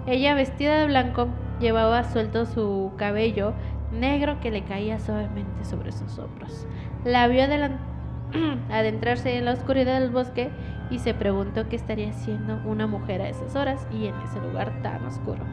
Ella, 0.06 0.34
vestida 0.34 0.78
de 0.78 0.86
blanco, 0.86 1.28
llevaba 1.60 2.04
suelto 2.04 2.46
su 2.46 2.92
cabello 2.96 3.52
negro 3.92 4.40
que 4.40 4.50
le 4.50 4.64
caía 4.64 4.98
suavemente 4.98 5.66
sobre 5.66 5.92
sus 5.92 6.18
hombros. 6.18 6.66
La 7.04 7.28
vio 7.28 7.44
adentrarse 8.70 9.36
en 9.36 9.44
la 9.44 9.52
oscuridad 9.52 10.00
del 10.00 10.10
bosque 10.10 10.48
y 10.88 10.98
se 10.98 11.12
preguntó 11.12 11.68
qué 11.68 11.76
estaría 11.76 12.08
haciendo 12.08 12.62
una 12.64 12.86
mujer 12.86 13.20
a 13.20 13.28
esas 13.28 13.54
horas 13.56 13.86
y 13.92 14.06
en 14.06 14.14
ese 14.22 14.40
lugar 14.40 14.72
tan 14.82 15.04
oscuro. 15.04 15.44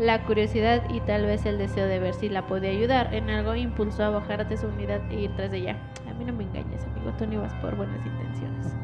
La 0.00 0.24
curiosidad 0.24 0.82
y 0.90 1.00
tal 1.00 1.26
vez 1.26 1.46
el 1.46 1.58
deseo 1.58 1.86
de 1.86 2.00
ver 2.00 2.14
si 2.14 2.28
la 2.28 2.46
podía 2.46 2.70
ayudar 2.70 3.14
en 3.14 3.30
algo 3.30 3.54
impulsó 3.54 4.04
a 4.04 4.10
bajar 4.10 4.48
de 4.48 4.56
su 4.56 4.66
unidad 4.66 5.00
e 5.10 5.20
ir 5.20 5.36
tras 5.36 5.52
ella. 5.52 5.76
A 6.18 6.20
mí 6.20 6.24
no 6.24 6.32
me 6.32 6.42
engañes, 6.42 6.84
amigo, 6.84 7.12
tú 7.16 7.28
no 7.28 7.34
ibas 7.34 7.54
por 7.54 7.76
buenas 7.76 8.04
intenciones. 8.04 8.74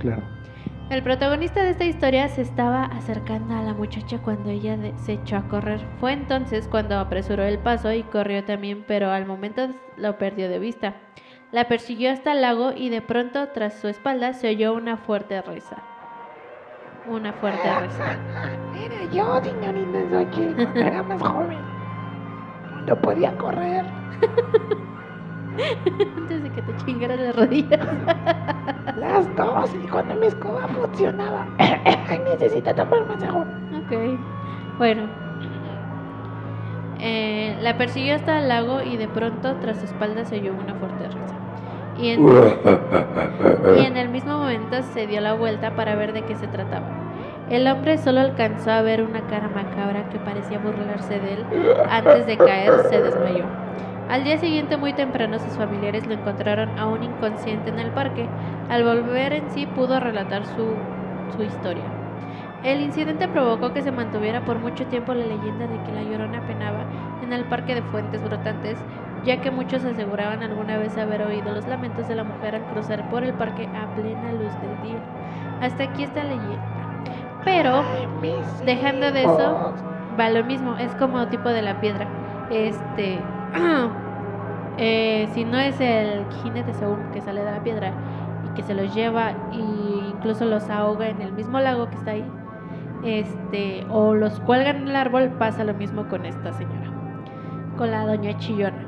Claro. 0.00 0.22
El 0.90 1.02
protagonista 1.02 1.62
de 1.62 1.70
esta 1.70 1.86
historia 1.86 2.28
se 2.28 2.42
estaba 2.42 2.84
acercando 2.84 3.54
a 3.54 3.62
la 3.62 3.72
muchacha 3.72 4.18
cuando 4.18 4.50
ella 4.50 4.76
se 4.96 5.14
echó 5.14 5.38
a 5.38 5.48
correr. 5.48 5.80
Fue 5.98 6.12
entonces 6.12 6.68
cuando 6.68 6.98
apresuró 6.98 7.42
el 7.44 7.58
paso 7.58 7.90
y 7.90 8.02
corrió 8.02 8.44
también, 8.44 8.84
pero 8.86 9.10
al 9.10 9.24
momento 9.24 9.68
lo 9.96 10.18
perdió 10.18 10.50
de 10.50 10.58
vista. 10.58 10.96
La 11.52 11.68
persiguió 11.68 12.12
hasta 12.12 12.32
el 12.32 12.42
lago 12.42 12.72
y 12.76 12.90
de 12.90 13.00
pronto 13.00 13.48
tras 13.48 13.80
su 13.80 13.88
espalda 13.88 14.34
se 14.34 14.50
oyó 14.50 14.74
una 14.74 14.98
fuerte 14.98 15.40
risa. 15.40 15.82
Una 17.08 17.32
fuerte 17.32 17.80
risa. 17.80 18.18
Era 18.84 19.10
yo, 19.10 19.42
señorita 19.42 20.02
Xochitl, 20.10 20.54
cuando 20.54 20.80
era 20.80 21.02
más 21.02 21.22
joven. 21.22 21.58
No 22.86 23.00
podía 23.00 23.34
correr. 23.38 23.86
Antes 26.16 26.42
de 26.42 26.50
que 26.50 26.62
te 26.62 26.76
chingaras 26.84 27.20
las 27.20 27.36
rodillas. 27.36 27.80
Las 28.96 29.36
dos, 29.36 29.70
y 29.82 29.86
cuando 29.88 30.14
mi 30.14 30.26
escoba 30.26 30.68
funcionaba. 30.68 31.46
Necesito 32.24 32.74
tomar 32.74 33.06
más 33.06 33.22
agua. 33.22 33.46
Ok. 33.86 34.18
Bueno. 34.78 35.02
Eh, 37.00 37.56
la 37.60 37.76
persiguió 37.76 38.14
hasta 38.14 38.38
el 38.38 38.48
lago 38.48 38.82
y 38.82 38.96
de 38.96 39.08
pronto 39.08 39.56
tras 39.56 39.78
su 39.78 39.84
espalda 39.84 40.24
se 40.24 40.36
oyó 40.36 40.52
una 40.52 40.74
fuerte 40.74 41.06
risa. 41.08 41.34
Y 41.98 42.10
en, 42.10 42.26
y 43.78 43.86
en 43.86 43.96
el 43.96 44.08
mismo 44.08 44.38
momento 44.38 44.82
se 44.82 45.06
dio 45.06 45.20
la 45.20 45.34
vuelta 45.34 45.76
para 45.76 45.94
ver 45.94 46.12
de 46.12 46.22
qué 46.22 46.34
se 46.34 46.46
trataba. 46.46 46.86
El 47.50 47.66
hombre 47.68 47.98
solo 47.98 48.20
alcanzó 48.20 48.70
a 48.70 48.80
ver 48.80 49.02
una 49.02 49.20
cara 49.26 49.48
macabra 49.48 50.08
que 50.08 50.18
parecía 50.18 50.58
burlarse 50.58 51.20
de 51.20 51.34
él. 51.34 51.44
Antes 51.88 52.26
de 52.26 52.38
caer, 52.38 52.72
se 52.88 53.02
desmayó. 53.02 53.44
Al 54.08 54.24
día 54.24 54.38
siguiente, 54.38 54.76
muy 54.76 54.92
temprano, 54.92 55.38
sus 55.38 55.54
familiares 55.56 56.06
lo 56.06 56.14
encontraron 56.14 56.78
aún 56.78 57.02
inconsciente 57.02 57.70
en 57.70 57.78
el 57.78 57.90
parque. 57.92 58.28
Al 58.68 58.84
volver 58.84 59.32
en 59.32 59.50
sí, 59.50 59.66
pudo 59.66 59.98
relatar 60.00 60.44
su, 60.46 60.76
su 61.36 61.42
historia. 61.42 61.84
El 62.62 62.80
incidente 62.80 63.28
provocó 63.28 63.72
que 63.72 63.82
se 63.82 63.92
mantuviera 63.92 64.44
por 64.44 64.58
mucho 64.58 64.86
tiempo 64.86 65.14
la 65.14 65.26
leyenda 65.26 65.66
de 65.66 65.82
que 65.82 65.92
la 65.92 66.02
llorona 66.02 66.46
penaba 66.46 66.86
en 67.22 67.32
el 67.32 67.44
parque 67.46 67.74
de 67.74 67.82
fuentes 67.82 68.22
brotantes, 68.22 68.84
ya 69.22 69.40
que 69.40 69.50
muchos 69.50 69.84
aseguraban 69.84 70.42
alguna 70.42 70.78
vez 70.78 70.96
haber 70.98 71.22
oído 71.22 71.52
los 71.52 71.66
lamentos 71.66 72.08
de 72.08 72.14
la 72.14 72.24
mujer 72.24 72.54
al 72.56 72.66
cruzar 72.66 73.08
por 73.10 73.24
el 73.24 73.34
parque 73.34 73.68
a 73.74 73.94
plena 73.94 74.32
luz 74.32 74.58
del 74.60 74.80
día. 74.80 75.04
Hasta 75.60 75.84
aquí 75.84 76.04
está 76.04 76.24
la 76.24 76.36
leyenda. 76.36 76.68
Pero 77.44 77.84
Dejando 78.64 79.12
de 79.12 79.24
eso, 79.24 79.58
va 80.18 80.30
lo 80.30 80.44
mismo, 80.44 80.76
es 80.76 80.94
como 80.96 81.28
tipo 81.28 81.48
de 81.50 81.62
la 81.62 81.80
piedra. 81.80 82.08
Este, 82.50 83.20
eh, 84.78 85.28
si 85.32 85.44
no 85.44 85.58
es 85.58 85.80
el 85.80 86.24
jinete 86.42 86.74
según 86.74 87.10
que 87.12 87.20
sale 87.20 87.44
de 87.44 87.50
la 87.50 87.62
piedra 87.62 87.92
y 88.46 88.54
que 88.54 88.62
se 88.62 88.74
los 88.74 88.94
lleva 88.94 89.30
e 89.52 89.58
incluso 90.14 90.44
los 90.44 90.68
ahoga 90.70 91.08
en 91.08 91.20
el 91.20 91.32
mismo 91.32 91.60
lago 91.60 91.88
que 91.88 91.96
está 91.96 92.12
ahí, 92.12 92.24
este, 93.04 93.84
o 93.90 94.14
los 94.14 94.40
cuelgan 94.40 94.76
en 94.76 94.88
el 94.88 94.96
árbol, 94.96 95.30
pasa 95.38 95.64
lo 95.64 95.74
mismo 95.74 96.08
con 96.08 96.24
esta 96.24 96.52
señora, 96.52 96.90
con 97.76 97.90
la 97.90 98.06
doña 98.06 98.36
Chillona. 98.38 98.86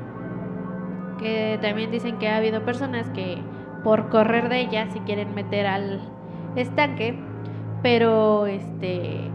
Que 1.19 1.59
también 1.61 1.91
dicen 1.91 2.17
que 2.17 2.27
ha 2.27 2.37
habido 2.37 2.63
personas 2.63 3.09
que 3.09 3.41
por 3.83 4.09
correr 4.09 4.49
de 4.49 4.61
ella 4.61 4.87
si 4.91 4.99
quieren 5.01 5.33
meter 5.33 5.67
al 5.67 6.01
estanque, 6.55 7.17
pero 7.81 8.47
este 8.47 9.31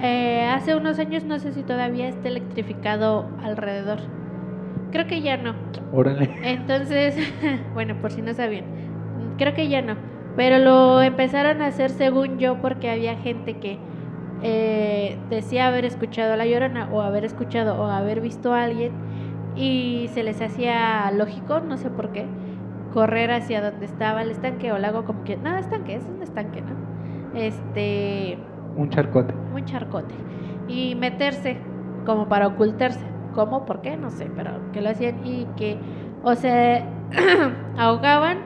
eh, 0.00 0.48
hace 0.52 0.74
unos 0.74 0.98
años 0.98 1.24
no 1.24 1.38
sé 1.38 1.52
si 1.52 1.62
todavía 1.62 2.08
está 2.08 2.28
electrificado 2.28 3.28
alrededor. 3.42 4.00
Creo 4.92 5.06
que 5.06 5.22
ya 5.22 5.36
no. 5.36 5.54
Órale. 5.92 6.30
Entonces, 6.44 7.16
bueno, 7.74 7.96
por 8.00 8.12
si 8.12 8.22
no 8.22 8.32
sabían, 8.34 8.64
creo 9.38 9.54
que 9.54 9.68
ya 9.68 9.82
no. 9.82 9.96
Pero 10.36 10.58
lo 10.58 11.02
empezaron 11.02 11.60
a 11.62 11.66
hacer 11.66 11.90
según 11.90 12.38
yo 12.38 12.60
porque 12.62 12.88
había 12.90 13.16
gente 13.16 13.58
que 13.58 13.78
eh, 14.42 15.18
decía 15.30 15.68
haber 15.68 15.84
escuchado 15.84 16.32
a 16.32 16.36
la 16.36 16.46
llorona 16.46 16.88
o 16.92 17.02
haber 17.02 17.24
escuchado 17.24 17.80
o 17.80 17.84
haber 17.86 18.20
visto 18.20 18.52
a 18.54 18.64
alguien 18.64 18.92
y 19.56 20.08
se 20.14 20.22
les 20.22 20.40
hacía 20.40 21.10
lógico, 21.12 21.60
no 21.60 21.76
sé 21.76 21.90
por 21.90 22.12
qué, 22.12 22.26
correr 22.92 23.30
hacia 23.30 23.60
donde 23.70 23.84
estaba 23.86 24.22
el 24.22 24.30
estanque 24.30 24.72
o 24.72 24.78
lago 24.78 25.04
como 25.04 25.22
que, 25.24 25.36
no, 25.36 25.56
estanque, 25.58 25.96
es 25.96 26.04
un 26.06 26.22
estanque, 26.22 26.62
¿no? 26.62 26.74
Este, 27.38 28.38
Un 28.76 28.88
charcote. 28.90 29.34
un 29.54 29.64
charcote 29.64 30.14
y 30.66 30.94
meterse 30.94 31.58
como 32.06 32.28
para 32.28 32.46
ocultarse. 32.46 33.04
¿Cómo? 33.34 33.64
¿Por 33.64 33.80
qué? 33.80 33.96
No 33.96 34.10
sé, 34.10 34.30
pero 34.36 34.52
que 34.72 34.80
lo 34.80 34.90
hacían 34.90 35.26
y 35.26 35.46
que 35.56 35.76
o 36.22 36.34
se 36.34 36.82
ahogaban 37.78 38.38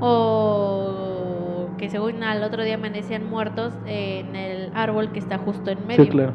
o 0.00 1.68
que 1.78 1.88
según 1.88 2.22
al 2.22 2.42
otro 2.42 2.64
día 2.64 2.74
amanecían 2.74 3.28
muertos 3.28 3.72
en 3.86 4.34
el 4.34 4.70
árbol 4.74 5.12
que 5.12 5.18
está 5.18 5.38
justo 5.38 5.70
en 5.70 5.86
medio. 5.86 6.04
Sí, 6.04 6.10
claro. 6.10 6.32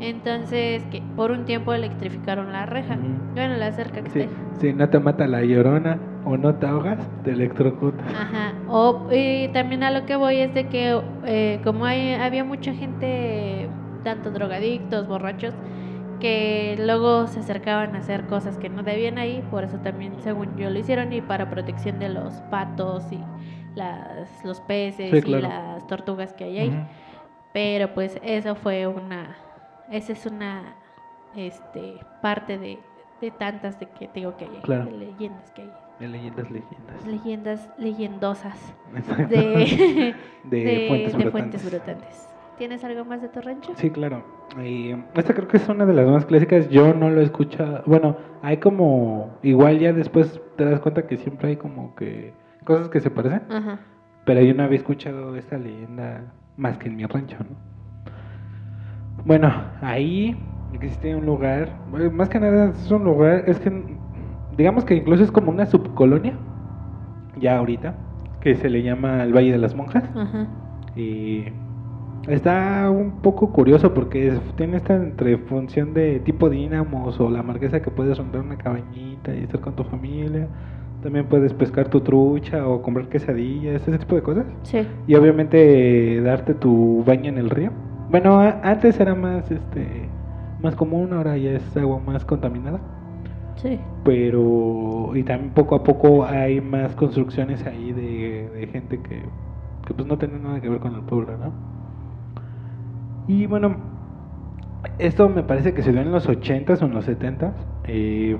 Entonces, 0.00 0.82
que 0.90 1.02
por 1.16 1.32
un 1.32 1.44
tiempo 1.44 1.72
electrificaron 1.72 2.52
la 2.52 2.66
reja. 2.66 2.96
Bueno, 3.34 3.56
la 3.56 3.72
cerca 3.72 4.00
que 4.02 4.10
Sí, 4.10 4.20
está 4.20 4.60
si 4.60 4.72
no 4.72 4.88
te 4.88 4.98
mata 4.98 5.26
la 5.26 5.42
llorona 5.42 5.98
o 6.24 6.36
no 6.36 6.54
te 6.54 6.66
ahogas, 6.66 6.98
te 7.24 7.32
electrocutas. 7.32 8.06
Ajá. 8.08 8.52
O, 8.68 9.08
y 9.12 9.48
también 9.48 9.82
a 9.82 9.90
lo 9.90 10.06
que 10.06 10.16
voy 10.16 10.36
es 10.38 10.54
de 10.54 10.66
que 10.68 11.00
eh, 11.26 11.60
como 11.64 11.84
hay, 11.84 12.14
había 12.14 12.44
mucha 12.44 12.72
gente, 12.72 13.68
tanto 14.04 14.30
drogadictos, 14.30 15.08
borrachos, 15.08 15.54
que 16.20 16.76
luego 16.78 17.26
se 17.26 17.40
acercaban 17.40 17.94
a 17.96 17.98
hacer 18.00 18.26
cosas 18.26 18.58
que 18.58 18.68
no 18.68 18.82
debían 18.82 19.18
ahí, 19.18 19.42
por 19.50 19.64
eso 19.64 19.78
también 19.78 20.14
según 20.20 20.56
yo 20.56 20.70
lo 20.70 20.78
hicieron 20.78 21.12
y 21.12 21.20
para 21.20 21.48
protección 21.50 21.98
de 21.98 22.08
los 22.08 22.34
patos 22.50 23.04
y 23.12 23.18
las, 23.74 24.44
los 24.44 24.60
peces 24.62 25.10
Sí, 25.24 25.30
y 25.30 25.40
las 25.40 25.86
tortugas 25.86 26.32
que 26.32 26.44
hay 26.44 26.58
ahí. 26.58 26.86
Pero 27.52 27.94
pues 27.94 28.18
eso 28.22 28.54
fue 28.54 28.86
una, 28.86 29.36
esa 29.90 30.12
es 30.12 30.26
una 30.26 30.74
este 31.36 31.94
parte 32.22 32.58
de, 32.58 32.78
de 33.20 33.30
tantas 33.30 33.78
de 33.80 33.86
que 33.86 34.08
digo 34.14 34.36
que 34.36 34.44
hay, 34.46 34.60
Claro. 34.62 34.84
de 34.86 34.92
leyendas 34.92 35.50
que 35.52 35.62
hay, 35.62 35.72
De 36.00 36.08
leyendas, 36.08 36.50
leyendas. 36.50 37.06
leyendas 37.06 37.68
leyendosas 37.78 38.74
de, 39.28 40.14
De 40.44 40.64
de- 40.64 40.88
fuentes 40.88 41.16
de 41.16 41.24
brotantes. 41.24 41.30
fuentes 41.62 41.64
brotantes. 41.70 42.28
¿Tienes 42.58 42.82
algo 42.82 43.04
más 43.04 43.22
de 43.22 43.28
tu 43.28 43.40
rancho? 43.40 43.72
Sí, 43.76 43.88
claro. 43.88 44.24
Y 44.64 44.90
esta 45.14 45.32
creo 45.32 45.46
que 45.46 45.58
es 45.58 45.68
una 45.68 45.86
de 45.86 45.94
las 45.94 46.08
más 46.08 46.26
clásicas. 46.26 46.68
Yo 46.70 46.92
no 46.92 47.08
lo 47.08 47.20
he 47.20 47.24
escuchado. 47.24 47.84
Bueno, 47.86 48.16
hay 48.42 48.56
como. 48.56 49.38
Igual 49.42 49.78
ya 49.78 49.92
después 49.92 50.40
te 50.56 50.64
das 50.64 50.80
cuenta 50.80 51.06
que 51.06 51.16
siempre 51.18 51.50
hay 51.50 51.56
como 51.56 51.94
que. 51.94 52.34
Cosas 52.64 52.88
que 52.88 52.98
se 52.98 53.10
parecen. 53.10 53.42
Ajá. 53.48 53.78
Pero 54.24 54.42
yo 54.42 54.54
no 54.54 54.64
había 54.64 54.76
escuchado 54.76 55.36
esta 55.36 55.56
leyenda 55.56 56.32
más 56.56 56.76
que 56.78 56.88
en 56.88 56.96
mi 56.96 57.06
rancho, 57.06 57.36
¿no? 57.38 57.56
Bueno, 59.24 59.52
ahí 59.80 60.36
existe 60.72 61.14
un 61.14 61.26
lugar. 61.26 61.70
Más 62.12 62.28
que 62.28 62.40
nada 62.40 62.70
es 62.70 62.90
un 62.90 63.04
lugar. 63.04 63.44
Es 63.46 63.60
que. 63.60 63.70
Digamos 64.56 64.84
que 64.84 64.96
incluso 64.96 65.22
es 65.22 65.30
como 65.30 65.52
una 65.52 65.66
subcolonia. 65.66 66.36
Ya 67.38 67.56
ahorita. 67.56 67.94
Que 68.40 68.56
se 68.56 68.68
le 68.68 68.82
llama 68.82 69.22
el 69.22 69.32
Valle 69.32 69.52
de 69.52 69.58
las 69.58 69.76
Monjas. 69.76 70.04
Ajá. 70.16 70.48
Y 70.96 71.44
está 72.26 72.90
un 72.90 73.20
poco 73.22 73.52
curioso 73.52 73.94
porque 73.94 74.38
tiene 74.56 74.76
esta 74.78 74.94
entre 74.96 75.38
función 75.38 75.94
de 75.94 76.20
tipo 76.20 76.50
dínamos 76.50 77.18
o 77.20 77.30
la 77.30 77.42
marquesa 77.42 77.80
que 77.80 77.90
puedes 77.90 78.18
rentar 78.18 78.40
una 78.42 78.56
cabañita 78.58 79.34
y 79.34 79.44
estar 79.44 79.60
con 79.60 79.74
tu 79.76 79.84
familia. 79.84 80.48
También 81.02 81.26
puedes 81.26 81.54
pescar 81.54 81.88
tu 81.88 82.00
trucha 82.00 82.66
o 82.66 82.82
comprar 82.82 83.08
quesadillas, 83.08 83.86
ese 83.86 83.98
tipo 83.98 84.16
de 84.16 84.22
cosas. 84.22 84.46
Sí. 84.62 84.86
Y 85.06 85.14
obviamente 85.14 86.20
darte 86.22 86.54
tu 86.54 87.04
baño 87.06 87.28
en 87.28 87.38
el 87.38 87.50
río. 87.50 87.70
Bueno, 88.10 88.40
a- 88.40 88.60
antes 88.62 88.98
era 88.98 89.14
más 89.14 89.50
este 89.50 90.08
más 90.60 90.74
común, 90.74 91.12
ahora 91.12 91.36
ya 91.36 91.52
es 91.52 91.76
agua 91.76 92.00
más 92.04 92.24
contaminada. 92.24 92.80
Sí. 93.56 93.80
pero 94.04 95.10
y 95.16 95.22
también 95.24 95.52
poco 95.52 95.74
a 95.74 95.82
poco 95.82 96.24
hay 96.24 96.60
más 96.60 96.94
construcciones 96.94 97.66
ahí 97.66 97.92
de, 97.92 98.48
de 98.54 98.66
gente 98.68 99.00
que, 99.00 99.22
que 99.84 99.94
pues 99.94 100.06
no 100.06 100.16
tiene 100.16 100.38
nada 100.38 100.60
que 100.60 100.68
ver 100.68 100.78
con 100.78 100.94
el 100.94 101.00
pueblo, 101.02 101.36
¿no? 101.36 101.52
Y 103.28 103.46
bueno, 103.46 103.76
esto 104.98 105.28
me 105.28 105.42
parece 105.42 105.74
que 105.74 105.82
se 105.82 105.92
dio 105.92 106.00
en 106.00 106.10
los 106.10 106.28
80s 106.28 106.82
o 106.82 106.86
en 106.86 106.94
los 106.94 107.06
70s. 107.06 107.52
eh, 107.84 108.36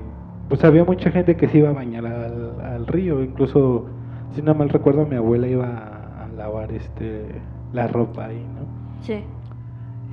pues 0.49 0.63
había 0.63 0.83
mucha 0.83 1.11
gente 1.11 1.37
que 1.37 1.47
se 1.47 1.59
iba 1.59 1.69
a 1.69 1.73
bañar 1.73 2.07
al, 2.07 2.59
al 2.59 2.87
río, 2.87 3.23
incluso 3.23 3.85
si 4.33 4.41
no 4.41 4.53
mal 4.55 4.69
recuerdo 4.69 5.05
mi 5.05 5.15
abuela 5.15 5.47
iba 5.47 5.67
a, 5.67 6.27
lavar 6.35 6.71
este 6.71 7.25
la 7.73 7.87
ropa 7.87 8.25
ahí, 8.25 8.41
¿no? 8.55 8.65
Sí. 9.01 9.23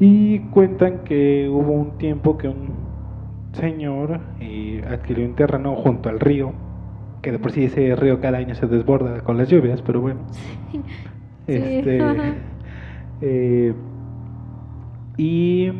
Y 0.00 0.40
cuentan 0.50 1.04
que 1.04 1.48
hubo 1.48 1.72
un 1.72 1.98
tiempo 1.98 2.36
que 2.36 2.48
un 2.48 2.70
señor 3.52 4.20
eh, 4.40 4.84
adquirió 4.90 5.24
un 5.24 5.34
terreno 5.36 5.76
junto 5.76 6.08
al 6.08 6.18
río, 6.20 6.52
que 7.22 7.32
de 7.32 7.38
por 7.38 7.52
sí 7.52 7.64
ese 7.64 7.94
río 7.94 8.20
cada 8.20 8.38
año 8.38 8.54
se 8.56 8.66
desborda 8.66 9.20
con 9.22 9.38
las 9.38 9.48
lluvias, 9.48 9.80
pero 9.82 10.00
bueno. 10.00 10.20
Este, 11.46 11.98
eh, 13.20 13.74
y 15.16 15.72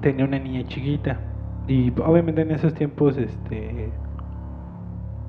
tenía 0.00 0.24
una 0.26 0.38
niña 0.40 0.64
chiquita. 0.66 1.22
Y 1.66 1.90
obviamente 2.00 2.42
en 2.42 2.52
esos 2.52 2.74
tiempos 2.74 3.16
este, 3.18 4.00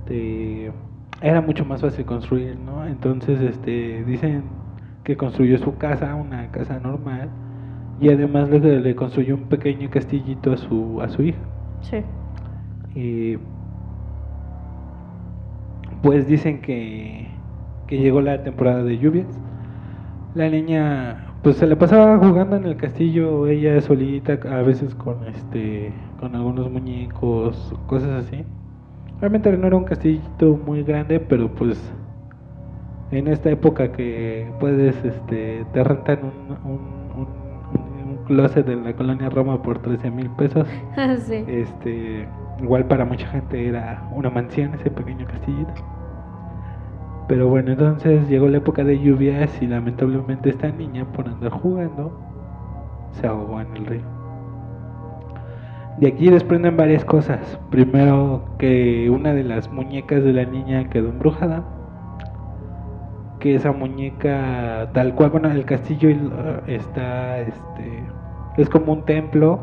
de- 0.05 0.73
era 1.21 1.41
mucho 1.41 1.65
más 1.65 1.81
fácil 1.81 2.05
construir, 2.05 2.57
¿no? 2.59 2.85
Entonces 2.87 3.39
este, 3.41 4.03
dicen 4.05 4.63
que 5.03 5.17
construyó 5.17 5.57
su 5.57 5.77
casa, 5.77 6.15
una 6.15 6.51
casa 6.51 6.79
normal, 6.79 7.35
y 7.97 8.09
además 8.11 8.49
le, 8.49 8.81
le 8.81 8.95
construyó 8.95 9.35
un 9.35 9.49
pequeño 9.49 9.89
castillito 9.89 10.51
a 10.53 10.57
su, 10.57 11.01
a 11.01 11.09
su 11.09 11.23
hija. 11.23 11.49
Sí. 11.81 12.05
Y 12.93 13.37
pues 16.01 16.27
dicen 16.27 16.61
que, 16.61 17.43
que 17.85 17.97
llegó 17.97 18.21
la 18.21 18.43
temporada 18.43 18.83
de 18.83 18.97
lluvias. 18.97 19.39
La 20.33 20.49
niña 20.49 21.30
pues 21.43 21.57
se 21.57 21.67
le 21.67 21.75
pasaba 21.75 22.17
jugando 22.19 22.55
en 22.55 22.65
el 22.65 22.77
castillo 22.77 23.47
ella 23.47 23.81
solita, 23.81 24.33
a 24.49 24.61
veces 24.61 24.93
con 24.95 25.25
este 25.27 25.93
con 26.19 26.35
algunos 26.35 26.69
muñecos, 26.71 27.73
cosas 27.87 28.25
así. 28.25 28.45
Realmente 29.19 29.55
no 29.57 29.67
era 29.67 29.77
un 29.77 29.85
castillito 29.85 30.57
muy 30.65 30.83
grande, 30.83 31.19
pero 31.19 31.53
pues 31.53 31.93
en 33.11 33.27
esta 33.27 33.49
época 33.49 33.91
que 33.91 34.51
puedes 34.59 35.03
este 35.03 35.65
te 35.73 35.83
rentan 35.83 36.19
un, 36.23 36.71
un, 36.71 36.79
un- 37.17 37.41
un 38.11 38.17
closet 38.25 38.67
en 38.69 38.83
la 38.83 38.93
colonia 38.95 39.29
Roma 39.29 39.61
por 39.61 39.79
13 39.79 40.09
mil 40.11 40.29
pesos. 40.31 40.67
sí. 41.27 41.43
Este, 41.47 42.27
igual 42.61 42.85
para 42.87 43.05
mucha 43.05 43.27
gente 43.27 43.67
era 43.67 44.09
una 44.13 44.29
mansión 44.29 44.73
ese 44.75 44.89
pequeño 44.91 45.25
castillito. 45.27 45.73
Pero 47.31 47.47
bueno, 47.47 47.71
entonces 47.71 48.27
llegó 48.27 48.49
la 48.49 48.57
época 48.57 48.83
de 48.83 48.99
lluvias 48.99 49.49
y 49.61 49.65
lamentablemente 49.65 50.49
esta 50.49 50.69
niña 50.69 51.05
por 51.13 51.29
andar 51.29 51.49
jugando 51.49 52.11
se 53.13 53.25
ahogó 53.25 53.61
en 53.61 53.73
el 53.77 53.85
río. 53.85 54.01
De 55.97 56.09
aquí 56.09 56.29
desprenden 56.29 56.75
varias 56.75 57.05
cosas. 57.05 57.57
Primero 57.69 58.43
que 58.57 59.09
una 59.09 59.33
de 59.33 59.45
las 59.45 59.71
muñecas 59.71 60.21
de 60.25 60.33
la 60.33 60.43
niña 60.43 60.89
quedó 60.89 61.07
embrujada. 61.07 61.63
Que 63.39 63.55
esa 63.55 63.71
muñeca 63.71 64.89
tal 64.91 65.15
cual, 65.15 65.29
bueno, 65.29 65.49
el 65.51 65.63
castillo 65.63 66.09
está, 66.67 67.39
este, 67.39 68.03
es 68.57 68.67
como 68.67 68.91
un 68.91 69.05
templo 69.05 69.57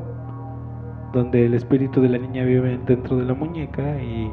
donde 1.13 1.45
el 1.45 1.53
espíritu 1.53 2.01
de 2.01 2.09
la 2.09 2.17
niña 2.17 2.45
vive 2.45 2.81
dentro 2.87 3.19
de 3.19 3.27
la 3.27 3.35
muñeca 3.35 4.01
y, 4.01 4.31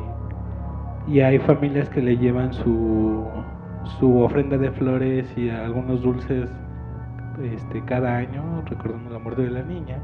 y 1.08 1.20
hay 1.20 1.40
familias 1.40 1.90
que 1.90 2.02
le 2.02 2.18
llevan 2.18 2.54
su, 2.54 3.26
su 4.00 4.20
ofrenda 4.22 4.58
de 4.58 4.72
flores 4.72 5.28
y 5.38 5.50
algunos 5.50 6.02
dulces 6.02 6.50
este, 7.44 7.84
cada 7.86 8.18
año 8.18 8.64
recordando 8.66 9.10
la 9.10 9.20
muerte 9.20 9.44
de 9.44 9.52
la 9.52 9.64
niña. 9.64 9.98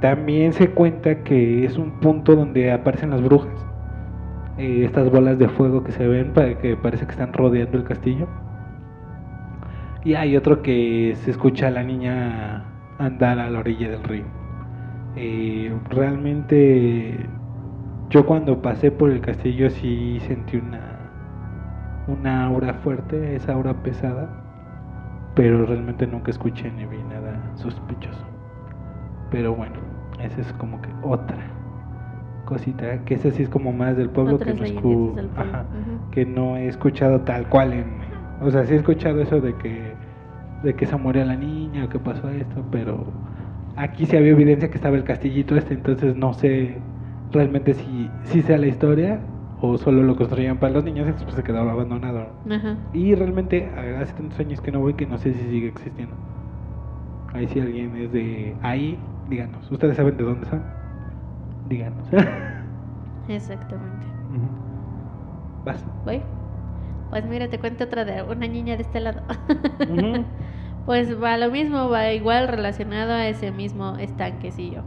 También 0.00 0.52
se 0.52 0.70
cuenta 0.70 1.22
que 1.22 1.64
es 1.64 1.78
un 1.78 1.92
punto 2.00 2.36
donde 2.36 2.72
aparecen 2.72 3.10
las 3.10 3.22
brujas, 3.22 3.66
eh, 4.58 4.84
estas 4.84 5.10
bolas 5.10 5.38
de 5.38 5.48
fuego 5.48 5.82
que 5.82 5.92
se 5.92 6.06
ven 6.06 6.32
que 6.60 6.76
parece 6.76 7.06
que 7.06 7.12
están 7.12 7.32
rodeando 7.32 7.78
el 7.78 7.84
castillo. 7.84 8.28
Y 10.04 10.14
hay 10.14 10.36
otro 10.36 10.62
que 10.62 11.14
se 11.16 11.30
escucha 11.30 11.68
a 11.68 11.70
la 11.70 11.82
niña 11.82 12.64
andar 12.98 13.38
a 13.38 13.48
la 13.48 13.60
orilla 13.60 13.90
del 13.90 14.02
río. 14.02 14.24
Eh, 15.16 15.72
realmente 15.88 17.26
yo 18.10 18.26
cuando 18.26 18.60
pasé 18.60 18.90
por 18.90 19.10
el 19.10 19.20
castillo 19.20 19.70
sí 19.70 20.20
sentí 20.26 20.56
una 20.56 21.00
una 22.08 22.46
aura 22.46 22.74
fuerte, 22.74 23.36
esa 23.36 23.52
aura 23.52 23.72
pesada, 23.82 24.28
pero 25.34 25.64
realmente 25.64 26.06
nunca 26.06 26.30
escuché 26.30 26.70
ni 26.72 26.84
vi 26.86 26.98
nada 27.04 27.40
sospechoso. 27.54 28.24
Pero 29.30 29.54
bueno, 29.54 29.76
esa 30.20 30.40
es 30.40 30.52
como 30.54 30.82
que 30.82 30.88
otra 31.02 31.38
cosita, 32.46 33.04
que 33.04 33.14
esa 33.14 33.30
sí 33.30 33.44
es 33.44 33.48
como 33.48 33.72
más 33.72 33.96
del 33.96 34.10
pueblo 34.10 34.38
que 34.38 34.52
no, 34.52 34.80
pueblo, 34.80 35.30
ajá, 35.36 35.64
que 36.10 36.26
no 36.26 36.56
he 36.56 36.66
escuchado 36.66 37.20
tal 37.20 37.48
cual 37.48 37.72
en 37.72 38.00
o 38.42 38.50
sea, 38.50 38.64
sí 38.64 38.74
he 38.74 38.76
escuchado 38.76 39.20
eso 39.20 39.40
de 39.40 39.54
que 39.54 39.94
de 40.64 40.74
que 40.74 40.84
se 40.84 40.96
murió 40.96 41.24
la 41.24 41.36
niña 41.36 41.84
o 41.84 41.88
que 41.88 41.98
pasó 42.00 42.28
esto, 42.28 42.64
pero 42.72 43.04
aquí 43.76 44.04
sí 44.04 44.16
había 44.16 44.32
evidencia 44.32 44.68
que 44.68 44.76
estaba 44.76 44.96
el 44.96 45.04
castillito 45.04 45.56
este, 45.56 45.74
entonces 45.74 46.16
no 46.16 46.34
sé 46.34 46.78
realmente 47.32 47.74
si, 47.74 48.10
si 48.24 48.42
sea 48.42 48.58
la 48.58 48.66
historia 48.66 49.20
o 49.60 49.76
solo 49.76 50.02
lo 50.02 50.16
construían 50.16 50.58
para 50.58 50.74
los 50.74 50.84
niños 50.84 51.08
y 51.08 51.12
después 51.12 51.34
se 51.34 51.42
quedaba 51.42 51.72
abandonado. 51.72 52.26
Ajá. 52.50 52.76
Y 52.92 53.14
realmente 53.14 53.68
hace 54.00 54.14
tantos 54.14 54.38
años 54.40 54.60
que 54.60 54.72
no 54.72 54.80
voy 54.80 54.94
que 54.94 55.06
no 55.06 55.18
sé 55.18 55.34
si 55.34 55.40
sigue 55.48 55.68
existiendo. 55.68 56.14
Ahí 57.32 57.46
si 57.48 57.60
alguien 57.60 57.96
es 57.96 58.12
de 58.12 58.56
ahí, 58.62 58.98
díganos. 59.28 59.70
¿Ustedes 59.70 59.96
saben 59.96 60.16
de 60.16 60.24
dónde 60.24 60.46
son? 60.46 60.62
Díganos. 61.68 62.08
Exactamente. 63.28 64.06
Vas. 65.64 65.84
¿Voy? 66.04 66.22
Pues 67.10 67.26
mira, 67.26 67.48
te 67.48 67.58
cuento 67.58 67.84
otra 67.84 68.04
de 68.04 68.22
una 68.22 68.46
niña 68.46 68.76
de 68.76 68.82
este 68.82 69.00
lado. 69.00 69.22
Pues 70.86 71.22
va 71.22 71.36
lo 71.36 71.50
mismo, 71.50 71.88
va 71.90 72.10
igual 72.12 72.48
relacionado 72.48 73.12
a 73.12 73.28
ese 73.28 73.52
mismo 73.52 73.96
estanquecillo. 73.98 74.82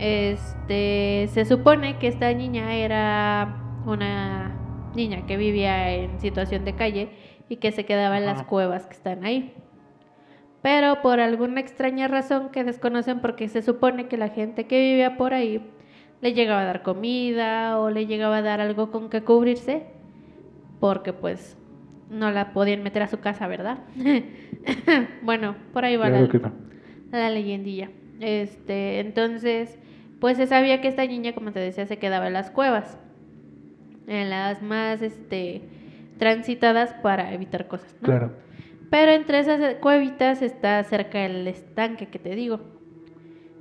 Este, 0.00 1.28
se 1.28 1.44
supone 1.44 1.98
que 1.98 2.08
esta 2.08 2.32
niña 2.32 2.74
era 2.74 3.82
una 3.84 4.56
niña 4.94 5.26
que 5.26 5.36
vivía 5.36 5.94
en 5.94 6.18
situación 6.20 6.64
de 6.64 6.74
calle 6.74 7.10
y 7.50 7.56
que 7.56 7.70
se 7.70 7.84
quedaba 7.84 8.16
en 8.16 8.24
las 8.24 8.42
cuevas 8.44 8.86
que 8.86 8.94
están 8.94 9.24
ahí. 9.24 9.52
Pero 10.62 11.02
por 11.02 11.20
alguna 11.20 11.60
extraña 11.60 12.08
razón 12.08 12.48
que 12.50 12.64
desconocen 12.64 13.20
porque 13.20 13.48
se 13.48 13.60
supone 13.60 14.08
que 14.08 14.16
la 14.16 14.28
gente 14.28 14.66
que 14.66 14.80
vivía 14.80 15.18
por 15.18 15.34
ahí 15.34 15.62
le 16.22 16.32
llegaba 16.32 16.62
a 16.62 16.64
dar 16.64 16.82
comida 16.82 17.78
o 17.78 17.90
le 17.90 18.06
llegaba 18.06 18.38
a 18.38 18.42
dar 18.42 18.60
algo 18.60 18.90
con 18.90 19.10
que 19.10 19.22
cubrirse 19.22 19.84
porque 20.80 21.12
pues 21.12 21.58
no 22.10 22.30
la 22.30 22.52
podían 22.52 22.82
meter 22.82 23.02
a 23.02 23.08
su 23.08 23.20
casa, 23.20 23.46
¿verdad? 23.48 23.78
bueno, 25.22 25.56
por 25.72 25.84
ahí 25.84 25.96
va 25.96 26.08
Claro 26.08 26.28
la, 26.32 26.38
no. 26.38 26.52
la 27.12 27.30
leyendilla. 27.30 27.90
Este, 28.20 29.00
entonces, 29.00 29.78
pues 30.20 30.36
se 30.36 30.46
sabía 30.46 30.80
que 30.80 30.88
esta 30.88 31.04
niña, 31.06 31.32
como 31.32 31.52
te 31.52 31.60
decía, 31.60 31.86
se 31.86 31.98
quedaba 31.98 32.26
en 32.26 32.34
las 32.34 32.50
cuevas, 32.50 32.98
en 34.06 34.30
las 34.30 34.62
más, 34.62 35.02
este, 35.02 35.62
transitadas 36.18 36.92
para 36.94 37.32
evitar 37.32 37.66
cosas, 37.66 37.94
¿no? 38.00 38.06
Claro. 38.06 38.32
Pero 38.90 39.12
entre 39.12 39.38
esas 39.38 39.76
cuevitas 39.76 40.42
está 40.42 40.82
cerca 40.84 41.24
el 41.24 41.46
estanque 41.46 42.06
que 42.08 42.18
te 42.18 42.34
digo. 42.34 42.60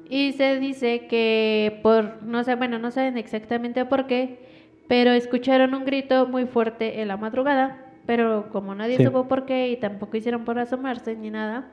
Y 0.09 0.33
se 0.33 0.59
dice 0.59 1.05
que 1.07 1.79
por, 1.83 2.23
no 2.23 2.43
sé, 2.43 2.55
bueno, 2.55 2.79
no 2.79 2.89
saben 2.91 3.17
exactamente 3.17 3.85
por 3.85 4.07
qué, 4.07 4.39
pero 4.87 5.11
escucharon 5.11 5.75
un 5.75 5.85
grito 5.85 6.27
muy 6.27 6.45
fuerte 6.47 6.99
en 7.01 7.07
la 7.07 7.15
madrugada, 7.17 7.85
pero 8.07 8.49
como 8.51 8.73
nadie 8.73 8.97
Sí. 8.97 9.03
supo 9.05 9.27
por 9.27 9.45
qué 9.45 9.69
y 9.69 9.77
tampoco 9.77 10.17
hicieron 10.17 10.45
por 10.45 10.57
asomarse 10.57 11.15
ni 11.15 11.29
nada, 11.29 11.69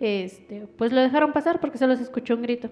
este, 0.00 0.66
pues 0.78 0.92
lo 0.92 1.02
dejaron 1.02 1.32
pasar 1.34 1.60
porque 1.60 1.76
solo 1.76 1.94
se 1.94 2.02
escuchó 2.04 2.34
un 2.34 2.42
grito. 2.42 2.70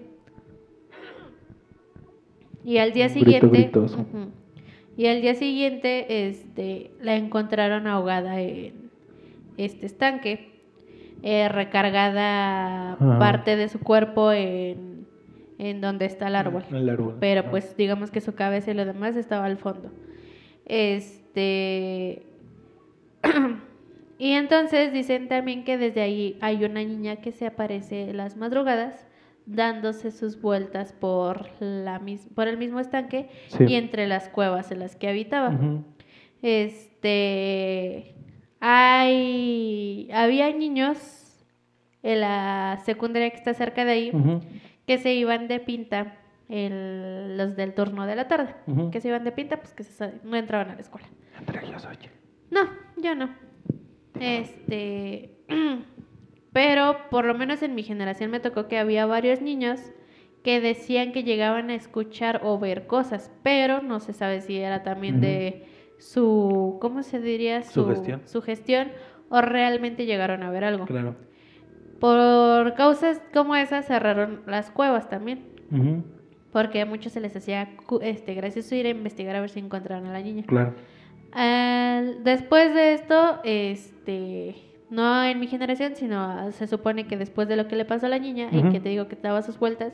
Y 2.63 2.77
al 2.77 2.93
día 2.93 3.07
grito 3.09 3.19
siguiente, 3.49 3.69
y 4.95 5.07
al 5.07 5.21
día 5.21 5.35
siguiente, 5.35 6.27
este, 6.29 6.91
la 7.01 7.15
encontraron 7.15 7.87
ahogada 7.87 8.39
en 8.39 8.89
este 9.57 9.85
estanque, 9.85 10.49
eh, 11.23 11.49
recargada 11.49 12.97
parte 13.19 13.55
de 13.55 13.69
su 13.69 13.79
cuerpo 13.79 14.31
en, 14.31 15.05
en 15.57 15.81
donde 15.81 16.05
está 16.05 16.27
el 16.27 16.35
árbol. 16.35 16.63
El 16.71 16.89
árbol. 16.89 17.17
Pero 17.19 17.43
Ah. 17.45 17.49
pues 17.49 17.75
digamos 17.77 18.11
que 18.11 18.21
su 18.21 18.33
cabeza 18.35 18.71
y 18.71 18.73
lo 18.73 18.85
demás 18.85 19.15
estaba 19.15 19.45
al 19.45 19.57
fondo. 19.57 19.89
Este. 20.65 22.23
y 24.17 24.31
entonces 24.31 24.93
dicen 24.93 25.27
también 25.27 25.63
que 25.63 25.77
desde 25.77 26.01
ahí 26.01 26.37
hay 26.41 26.63
una 26.65 26.83
niña 26.83 27.17
que 27.17 27.31
se 27.31 27.45
aparece 27.45 28.09
en 28.09 28.17
las 28.17 28.35
madrugadas 28.37 29.07
dándose 29.45 30.11
sus 30.11 30.39
vueltas 30.41 30.93
por, 30.93 31.49
la 31.59 31.99
mis- 31.99 32.27
por 32.33 32.47
el 32.47 32.57
mismo 32.57 32.79
estanque 32.79 33.29
Sí. 33.47 33.65
y 33.67 33.75
entre 33.75 34.07
las 34.07 34.29
cuevas 34.29 34.71
en 34.71 34.79
las 34.79 34.95
que 34.95 35.09
habitaba. 35.09 35.57
Este, 36.41 38.15
hay, 38.59 40.09
había 40.13 40.51
niños 40.53 41.43
en 42.03 42.21
la 42.21 42.79
secundaria 42.85 43.29
que 43.29 43.37
está 43.37 43.53
cerca 43.53 43.85
de 43.85 43.91
ahí 43.91 44.11
que 44.87 44.97
se 44.97 45.13
iban 45.13 45.47
de 45.47 45.59
pinta, 45.59 46.17
el- 46.49 47.37
los 47.37 47.55
del 47.55 47.73
turno 47.73 48.05
de 48.05 48.15
la 48.15 48.27
tarde, 48.27 48.53
que 48.91 48.99
se 49.01 49.07
iban 49.09 49.23
de 49.23 49.31
pinta, 49.31 49.57
pues 49.57 49.73
que 49.73 49.83
se 49.83 50.13
no 50.23 50.35
entraban 50.35 50.69
a 50.71 50.75
la 50.75 50.81
escuela. 50.81 51.07
Entre 51.39 51.65
ellos, 51.65 51.85
oye. 51.85 52.09
No, 52.51 52.61
yo 53.01 53.15
no. 53.15 53.29
Este, 54.19 55.37
pero 56.53 56.97
por 57.09 57.25
lo 57.25 57.33
menos 57.33 57.61
en 57.63 57.75
mi 57.75 57.83
generación 57.83 58.31
me 58.31 58.39
tocó 58.39 58.67
que 58.67 58.77
había 58.77 59.05
varios 59.05 59.41
niños 59.41 59.79
que 60.43 60.59
decían 60.61 61.11
que 61.11 61.23
llegaban 61.23 61.69
a 61.69 61.75
escuchar 61.75 62.41
o 62.43 62.59
ver 62.59 62.85
cosas, 62.87 63.31
pero 63.43 63.81
no 63.81 63.99
se 63.99 64.13
sabe 64.13 64.41
si 64.41 64.57
era 64.57 64.83
también 64.83 65.19
de 65.21 65.65
su, 65.99 66.77
¿cómo 66.81 67.01
se 67.03 67.19
diría? 67.19 67.63
Su 67.63 67.83
Sugestión. 67.83 68.21
sugestión 68.25 68.89
o 69.29 69.41
realmente 69.41 70.05
llegaron 70.05 70.43
a 70.43 70.51
ver 70.51 70.63
algo. 70.65 70.85
Claro. 70.85 71.15
Por 71.99 72.73
causas 72.73 73.21
como 73.33 73.55
esas 73.55 73.85
cerraron 73.87 74.41
las 74.45 74.69
cuevas 74.69 75.07
también, 75.09 75.45
Ujú. 75.71 76.03
porque 76.51 76.81
a 76.81 76.85
muchos 76.85 77.13
se 77.13 77.21
les 77.21 77.33
hacía 77.35 77.69
este 78.01 78.33
gracioso 78.33 78.75
ir 78.75 78.85
a 78.85 78.89
investigar 78.89 79.35
a 79.37 79.41
ver 79.41 79.49
si 79.49 79.59
encontraron 79.59 80.07
a 80.07 80.11
la 80.11 80.19
niña. 80.21 80.43
Claro. 80.45 80.73
Al- 81.31 82.23
después 82.25 82.73
de 82.75 82.93
esto, 82.93 83.39
este, 83.45 84.55
no 84.93 85.23
en 85.23 85.39
mi 85.39 85.47
generación, 85.47 85.95
sino 85.95 86.51
se 86.51 86.67
supone 86.67 87.07
que 87.07 87.17
después 87.17 87.47
de 87.47 87.55
lo 87.55 87.67
que 87.67 87.75
le 87.75 87.85
pasó 87.85 88.05
a 88.05 88.09
la 88.09 88.19
niña 88.19 88.49
y 88.51 88.61
que 88.69 88.79
te 88.79 88.89
digo 88.89 89.07
que 89.07 89.15
daba 89.15 89.41
sus 89.41 89.57
vueltas, 89.57 89.93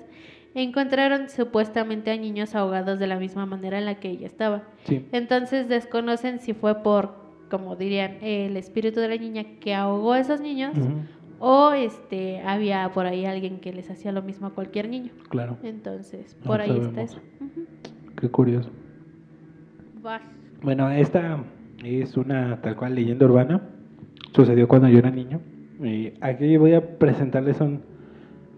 encontraron 0.56 1.30
supuestamente 1.30 2.12
a 2.12 2.18
niños 2.18 2.56
ahogados 2.56 3.00
de 3.00 3.08
la 3.08 3.18
misma 3.18 3.46
manera 3.46 3.78
en 3.78 3.86
la 3.86 3.96
que 3.96 4.10
ella 4.10 4.28
estaba. 4.28 4.64
Sí. 4.84 5.06
Entonces 5.12 5.70
desconocen 5.70 6.40
si 6.40 6.54
fue 6.54 6.84
por, 6.84 7.14
como 7.50 7.76
dirían, 7.76 8.18
el 8.22 8.58
espíritu 8.58 9.00
de 9.00 9.08
la 9.08 9.16
niña 9.16 9.44
que 9.60 9.74
ahogó 9.74 10.14
a 10.14 10.20
esos 10.20 10.42
niños 10.42 10.78
Ujú. 10.78 10.90
o 11.40 11.72
este 11.72 12.42
había 12.42 12.92
por 12.92 13.06
ahí 13.06 13.26
alguien 13.26 13.60
que 13.60 13.72
les 13.72 13.90
hacía 13.90 14.12
lo 14.12 14.22
mismo 14.22 14.48
a 14.48 14.50
cualquier 14.52 14.90
niño. 14.90 15.12
Claro. 15.30 15.58
Entonces, 15.64 16.36
No 16.42 16.48
por 16.48 16.62
ahí 16.62 16.78
está 16.78 17.02
eso. 17.04 17.20
Qué 18.20 18.30
curioso. 18.30 18.70
Vas. 20.02 20.22
Bueno, 20.62 20.90
esta 20.90 21.44
es 21.84 22.18
una 22.18 22.60
tal 22.62 22.76
cual 22.76 22.96
leyenda 22.96 23.26
urbana. 23.26 23.62
Sucedió 24.34 24.68
cuando 24.68 24.88
yo 24.90 25.00
era 25.00 25.12
niño. 25.12 25.42
Y 25.82 26.14
aquí 26.22 26.58
voy 26.58 26.74
a 26.74 26.98
presentarles 26.98 27.62
un 27.62 27.82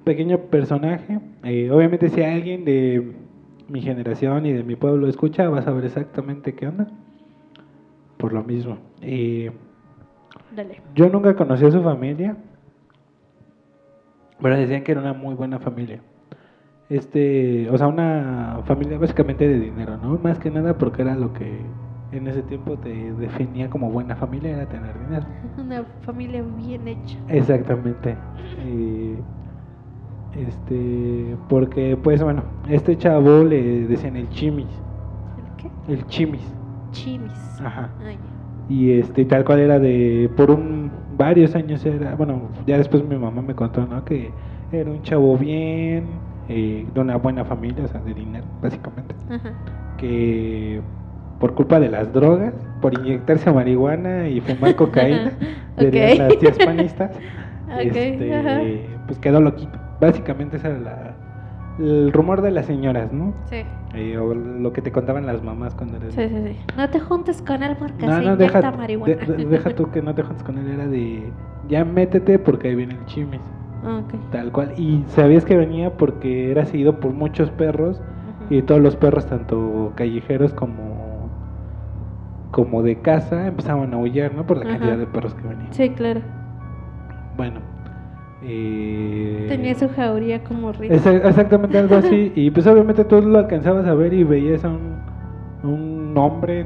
pequeño 0.03 0.37
personaje. 0.37 1.19
Eh, 1.43 1.69
obviamente 1.71 2.09
si 2.09 2.21
alguien 2.23 2.65
de 2.65 3.13
mi 3.67 3.81
generación 3.81 4.45
y 4.45 4.53
de 4.53 4.63
mi 4.63 4.75
pueblo 4.75 5.07
escucha, 5.07 5.49
va 5.49 5.59
a 5.59 5.63
saber 5.63 5.85
exactamente 5.85 6.53
qué 6.55 6.67
onda. 6.67 6.87
Por 8.17 8.33
lo 8.33 8.43
mismo. 8.43 8.77
Eh, 9.01 9.51
Dale. 10.55 10.81
yo 10.95 11.09
nunca 11.09 11.35
conocí 11.35 11.65
a 11.65 11.71
su 11.71 11.81
familia, 11.81 12.35
pero 14.41 14.57
decían 14.57 14.83
que 14.83 14.91
era 14.91 15.01
una 15.01 15.13
muy 15.13 15.35
buena 15.35 15.59
familia. 15.59 16.01
Este, 16.89 17.69
o 17.69 17.77
sea, 17.77 17.87
una 17.87 18.61
familia 18.65 18.97
básicamente 18.97 19.47
de 19.47 19.59
dinero, 19.59 19.97
¿no? 19.97 20.17
Más 20.17 20.39
que 20.39 20.51
nada 20.51 20.77
porque 20.77 21.03
era 21.03 21.15
lo 21.15 21.31
que 21.31 21.61
en 22.11 22.27
ese 22.27 22.41
tiempo 22.43 22.77
te 22.77 23.13
definía 23.13 23.69
como 23.69 23.89
buena 23.89 24.15
familia, 24.15 24.51
era 24.51 24.65
tener 24.67 24.93
dinero. 24.99 25.25
Una 25.57 25.83
familia 26.01 26.43
bien 26.57 26.87
hecha. 26.87 27.17
Exactamente. 27.29 28.15
Y, 28.65 29.15
este, 30.37 31.35
porque 31.49 31.97
pues 32.01 32.23
bueno, 32.23 32.43
este 32.69 32.97
chavo 32.97 33.43
le 33.43 33.87
decían 33.87 34.15
el 34.15 34.29
chimis, 34.29 34.67
¿El 35.37 35.55
qué? 35.57 35.93
el 35.93 36.05
chimis. 36.07 36.53
Chimis. 36.91 37.61
Ajá. 37.61 37.89
Ay, 38.05 38.17
Y 38.69 38.91
este, 38.91 39.25
tal 39.25 39.43
cual 39.45 39.59
era 39.59 39.79
de, 39.79 40.29
por 40.35 40.51
un, 40.51 40.91
varios 41.17 41.55
años 41.55 41.85
era, 41.85 42.15
bueno, 42.15 42.41
ya 42.65 42.77
después 42.77 43.03
mi 43.03 43.17
mamá 43.17 43.41
me 43.41 43.55
contó, 43.55 43.85
¿no? 43.85 44.03
Que 44.03 44.31
era 44.71 44.89
un 44.91 45.01
chavo 45.01 45.37
bien, 45.37 46.05
eh, 46.49 46.85
de 46.93 46.99
una 46.99 47.17
buena 47.17 47.45
familia, 47.45 47.85
o 47.85 47.87
sea, 47.87 48.01
de 48.01 48.13
dinero, 48.13 48.45
básicamente. 48.61 49.15
Ajá. 49.29 49.51
Que 49.97 50.81
por 51.41 51.55
culpa 51.55 51.79
de 51.79 51.89
las 51.89 52.13
drogas, 52.13 52.53
por 52.79 52.93
inyectarse 52.93 53.51
marihuana 53.51 54.29
y 54.29 54.39
fumar 54.41 54.75
cocaína, 54.75 55.33
Ok. 55.77 55.93
las 56.17 56.37
tías 56.39 56.57
panistas, 56.59 57.11
Ok, 57.67 57.95
este, 57.95 58.99
pues 59.07 59.19
quedó 59.19 59.41
loquito. 59.41 59.79
Básicamente 59.99 60.57
ese 60.57 60.67
era 60.67 60.79
la, 60.79 61.15
el 61.79 62.11
rumor 62.13 62.41
de 62.41 62.51
las 62.51 62.65
señoras, 62.65 63.11
¿no? 63.13 63.33
Sí. 63.49 63.63
Eh, 63.93 64.17
o 64.17 64.33
lo 64.33 64.71
que 64.71 64.81
te 64.81 64.91
contaban 64.91 65.25
las 65.25 65.43
mamás 65.43 65.75
cuando 65.75 65.97
eres 65.97 66.13
Sí, 66.15 66.21
sí, 66.29 66.35
sí. 66.47 66.59
No 66.77 66.89
te 66.89 66.99
juntes 66.99 67.41
con 67.41 67.61
él 67.63 67.75
porque 67.77 68.05
no, 68.05 68.13
se 68.19 68.25
no, 68.25 68.33
inyecta 68.35 68.59
deja, 68.61 68.71
marihuana. 68.71 69.15
de- 69.15 69.33
de- 69.37 69.45
deja 69.45 69.69
tú 69.75 69.91
que 69.91 70.01
no 70.01 70.13
te 70.15 70.23
juntes 70.23 70.43
con 70.43 70.57
él, 70.57 70.67
era 70.69 70.87
de 70.87 71.33
ya 71.67 71.83
métete 71.85 72.39
porque 72.39 72.69
ahí 72.69 72.75
viene 72.75 72.93
el 72.95 73.05
chimis, 73.05 73.41
Ok. 73.83 74.13
tal 74.31 74.51
cual. 74.51 74.73
Y 74.77 75.03
sabías 75.09 75.43
que 75.45 75.57
venía 75.57 75.97
porque 75.97 76.51
era 76.51 76.65
seguido 76.65 76.99
por 76.99 77.11
muchos 77.11 77.49
perros 77.51 77.97
Ujú. 78.41 78.53
y 78.53 78.61
todos 78.61 78.81
los 78.81 78.95
perros, 78.95 79.25
tanto 79.27 79.93
callejeros 79.95 80.53
como, 80.53 80.90
como 82.51 82.83
de 82.83 82.99
casa, 82.99 83.47
empezaban 83.47 83.93
a 83.93 83.97
aullar, 83.97 84.33
¿no? 84.35 84.45
Por 84.45 84.57
la 84.57 84.63
Ajá. 84.63 84.73
cantidad 84.73 84.97
de 84.97 85.07
perros 85.07 85.33
que 85.35 85.47
venían. 85.47 85.73
Sí, 85.73 85.89
claro. 85.91 86.21
Bueno, 87.37 87.59
eh, 88.43 89.45
Tenía 89.47 89.75
su 89.75 89.87
jauría 89.89 90.43
como 90.43 90.71
rico. 90.71 90.93
Exa- 90.93 91.25
Exactamente 91.27 91.77
algo 91.77 91.95
así. 91.95 92.31
Y 92.35 92.51
pues 92.51 92.65
obviamente 92.67 93.05
tú 93.05 93.21
lo 93.21 93.39
alcanzabas 93.39 93.85
a 93.87 93.93
ver 93.93 94.13
y 94.13 94.23
veías 94.23 94.65
a 94.65 94.69
un, 94.69 94.97
un 95.63 96.17
hombre 96.17 96.65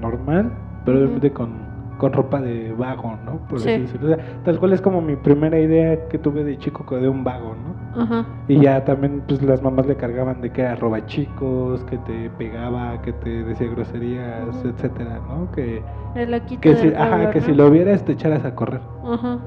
normal, 0.00 0.52
pero 0.84 0.98
obviamente 0.98 1.30
con, 1.32 1.50
con 1.98 2.12
ropa 2.12 2.40
de 2.40 2.72
vago, 2.72 3.16
¿no? 3.24 3.38
Por 3.48 3.60
Sí. 3.60 3.70
decirlo. 3.70 4.12
O 4.12 4.14
sea, 4.16 4.24
tal 4.44 4.58
cual 4.58 4.72
es 4.72 4.80
como 4.80 5.00
mi 5.00 5.16
primera 5.16 5.58
idea 5.58 6.08
que 6.08 6.18
tuve 6.18 6.44
de 6.44 6.58
chico 6.58 6.84
que 6.84 6.96
de 6.96 7.08
un 7.08 7.24
vago, 7.24 7.54
¿no? 7.54 7.71
Ajá. 7.94 8.26
Y 8.48 8.60
ya 8.60 8.84
también 8.84 9.22
pues 9.26 9.42
las 9.42 9.62
mamás 9.62 9.86
le 9.86 9.96
cargaban 9.96 10.40
de 10.40 10.50
que 10.50 10.62
era 10.62 10.76
roba 10.76 11.04
chicos, 11.06 11.84
que 11.84 11.98
te 11.98 12.30
pegaba, 12.30 13.00
que 13.02 13.12
te 13.12 13.44
decía 13.44 13.68
groserías, 13.68 14.64
etcétera, 14.64 15.20
¿no? 15.28 15.50
Que, 15.52 15.82
El 16.14 16.34
que, 16.60 16.76
si, 16.76 16.88
ajá, 16.94 17.30
que 17.30 17.40
¿no? 17.40 17.46
si 17.46 17.52
lo 17.54 17.70
vieras 17.70 18.04
te 18.04 18.12
echaras 18.12 18.44
a 18.44 18.54
correr. 18.54 18.80
Ajá. 19.04 19.38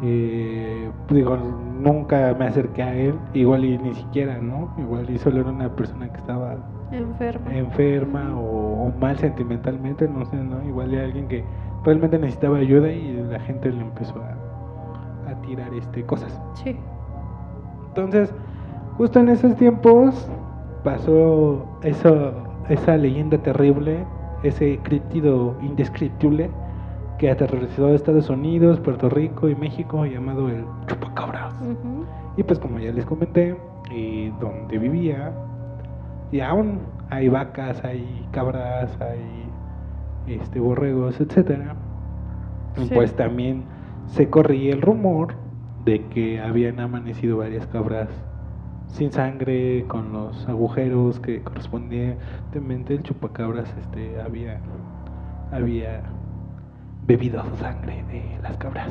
Eh, 0.00 0.90
digo, 1.10 1.36
nunca 1.36 2.34
me 2.38 2.46
acerqué 2.46 2.82
a 2.82 2.94
él, 2.94 3.14
igual 3.34 3.64
y 3.64 3.78
ni 3.78 3.94
siquiera, 3.94 4.38
¿no? 4.38 4.74
Igual 4.78 5.08
y 5.10 5.18
solo 5.18 5.40
era 5.40 5.50
una 5.50 5.74
persona 5.76 6.10
que 6.10 6.18
estaba 6.18 6.56
Enfermo. 6.90 7.50
enferma 7.50 8.36
o, 8.38 8.86
o 8.88 8.92
mal 8.98 9.16
sentimentalmente, 9.18 10.08
no 10.08 10.24
sé, 10.26 10.36
¿no? 10.36 10.62
Igual 10.64 10.92
y 10.92 10.98
alguien 10.98 11.28
que 11.28 11.44
realmente 11.84 12.18
necesitaba 12.18 12.58
ayuda 12.58 12.90
y 12.92 13.12
la 13.22 13.40
gente 13.40 13.70
le 13.72 13.80
empezó 13.82 14.20
a, 14.22 15.30
a 15.30 15.40
tirar 15.42 15.72
este 15.74 16.04
cosas. 16.04 16.40
Sí. 16.54 16.76
Entonces, 17.94 18.32
justo 18.96 19.20
en 19.20 19.28
esos 19.28 19.54
tiempos 19.56 20.26
pasó 20.82 21.66
eso, 21.82 22.32
esa 22.70 22.96
leyenda 22.96 23.36
terrible, 23.36 24.06
ese 24.42 24.78
críptido 24.82 25.54
indescriptible 25.60 26.50
que 27.18 27.30
aterrorizó 27.30 27.88
a 27.88 27.90
Estados 27.90 28.30
Unidos, 28.30 28.80
Puerto 28.80 29.10
Rico 29.10 29.50
y 29.50 29.54
México 29.54 30.06
llamado 30.06 30.48
el 30.48 30.64
chupacabras. 30.86 31.54
Y 32.38 32.42
pues 32.42 32.58
como 32.58 32.78
ya 32.78 32.92
les 32.92 33.04
comenté, 33.04 33.56
eh, 33.90 34.32
donde 34.40 34.78
vivía, 34.78 35.30
y 36.30 36.40
aún 36.40 36.78
hay 37.10 37.28
vacas, 37.28 37.84
hay 37.84 38.26
cabras, 38.32 38.98
hay 39.02 39.50
este 40.34 40.60
borregos, 40.60 41.20
etcétera. 41.20 41.76
Sí. 42.76 42.90
Pues 42.94 43.14
también 43.14 43.64
se 44.06 44.30
corría 44.30 44.72
el 44.72 44.80
rumor 44.80 45.41
de 45.84 46.06
que 46.08 46.40
habían 46.40 46.80
amanecido 46.80 47.38
varias 47.38 47.66
cabras 47.66 48.08
sin 48.88 49.10
sangre, 49.10 49.84
con 49.88 50.12
los 50.12 50.46
agujeros 50.48 51.18
que 51.20 51.42
correspondientemente 51.42 52.94
el 52.94 53.02
chupacabras 53.02 53.74
este 53.80 54.20
había 54.20 54.60
había 55.50 56.02
bebido 57.06 57.42
su 57.44 57.56
sangre 57.56 58.04
de 58.10 58.22
las 58.42 58.56
cabras. 58.58 58.88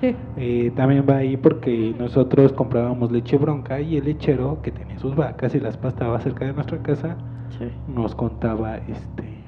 Sí. 0.00 0.14
Eh, 0.36 0.72
también 0.76 1.06
va 1.08 1.16
ahí 1.16 1.36
porque 1.36 1.94
nosotros 1.98 2.52
comprábamos 2.52 3.10
leche 3.10 3.38
bronca 3.38 3.80
y 3.80 3.96
el 3.96 4.04
lechero 4.04 4.60
que 4.62 4.70
tenía 4.70 4.98
sus 4.98 5.14
vacas 5.16 5.54
y 5.54 5.60
las 5.60 5.76
pastaba 5.76 6.20
cerca 6.20 6.44
de 6.44 6.52
nuestra 6.52 6.78
casa 6.82 7.16
Sí. 7.58 7.68
nos 7.86 8.14
contaba 8.16 8.78
este 8.78 9.44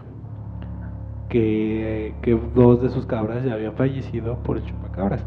que, 1.28 2.14
que 2.22 2.38
dos 2.54 2.80
de 2.82 2.88
sus 2.88 3.04
cabras 3.06 3.44
ya 3.44 3.54
habían 3.54 3.72
fallecido 3.74 4.36
por 4.42 4.58
el 4.58 4.64
chupacabras. 4.64 5.24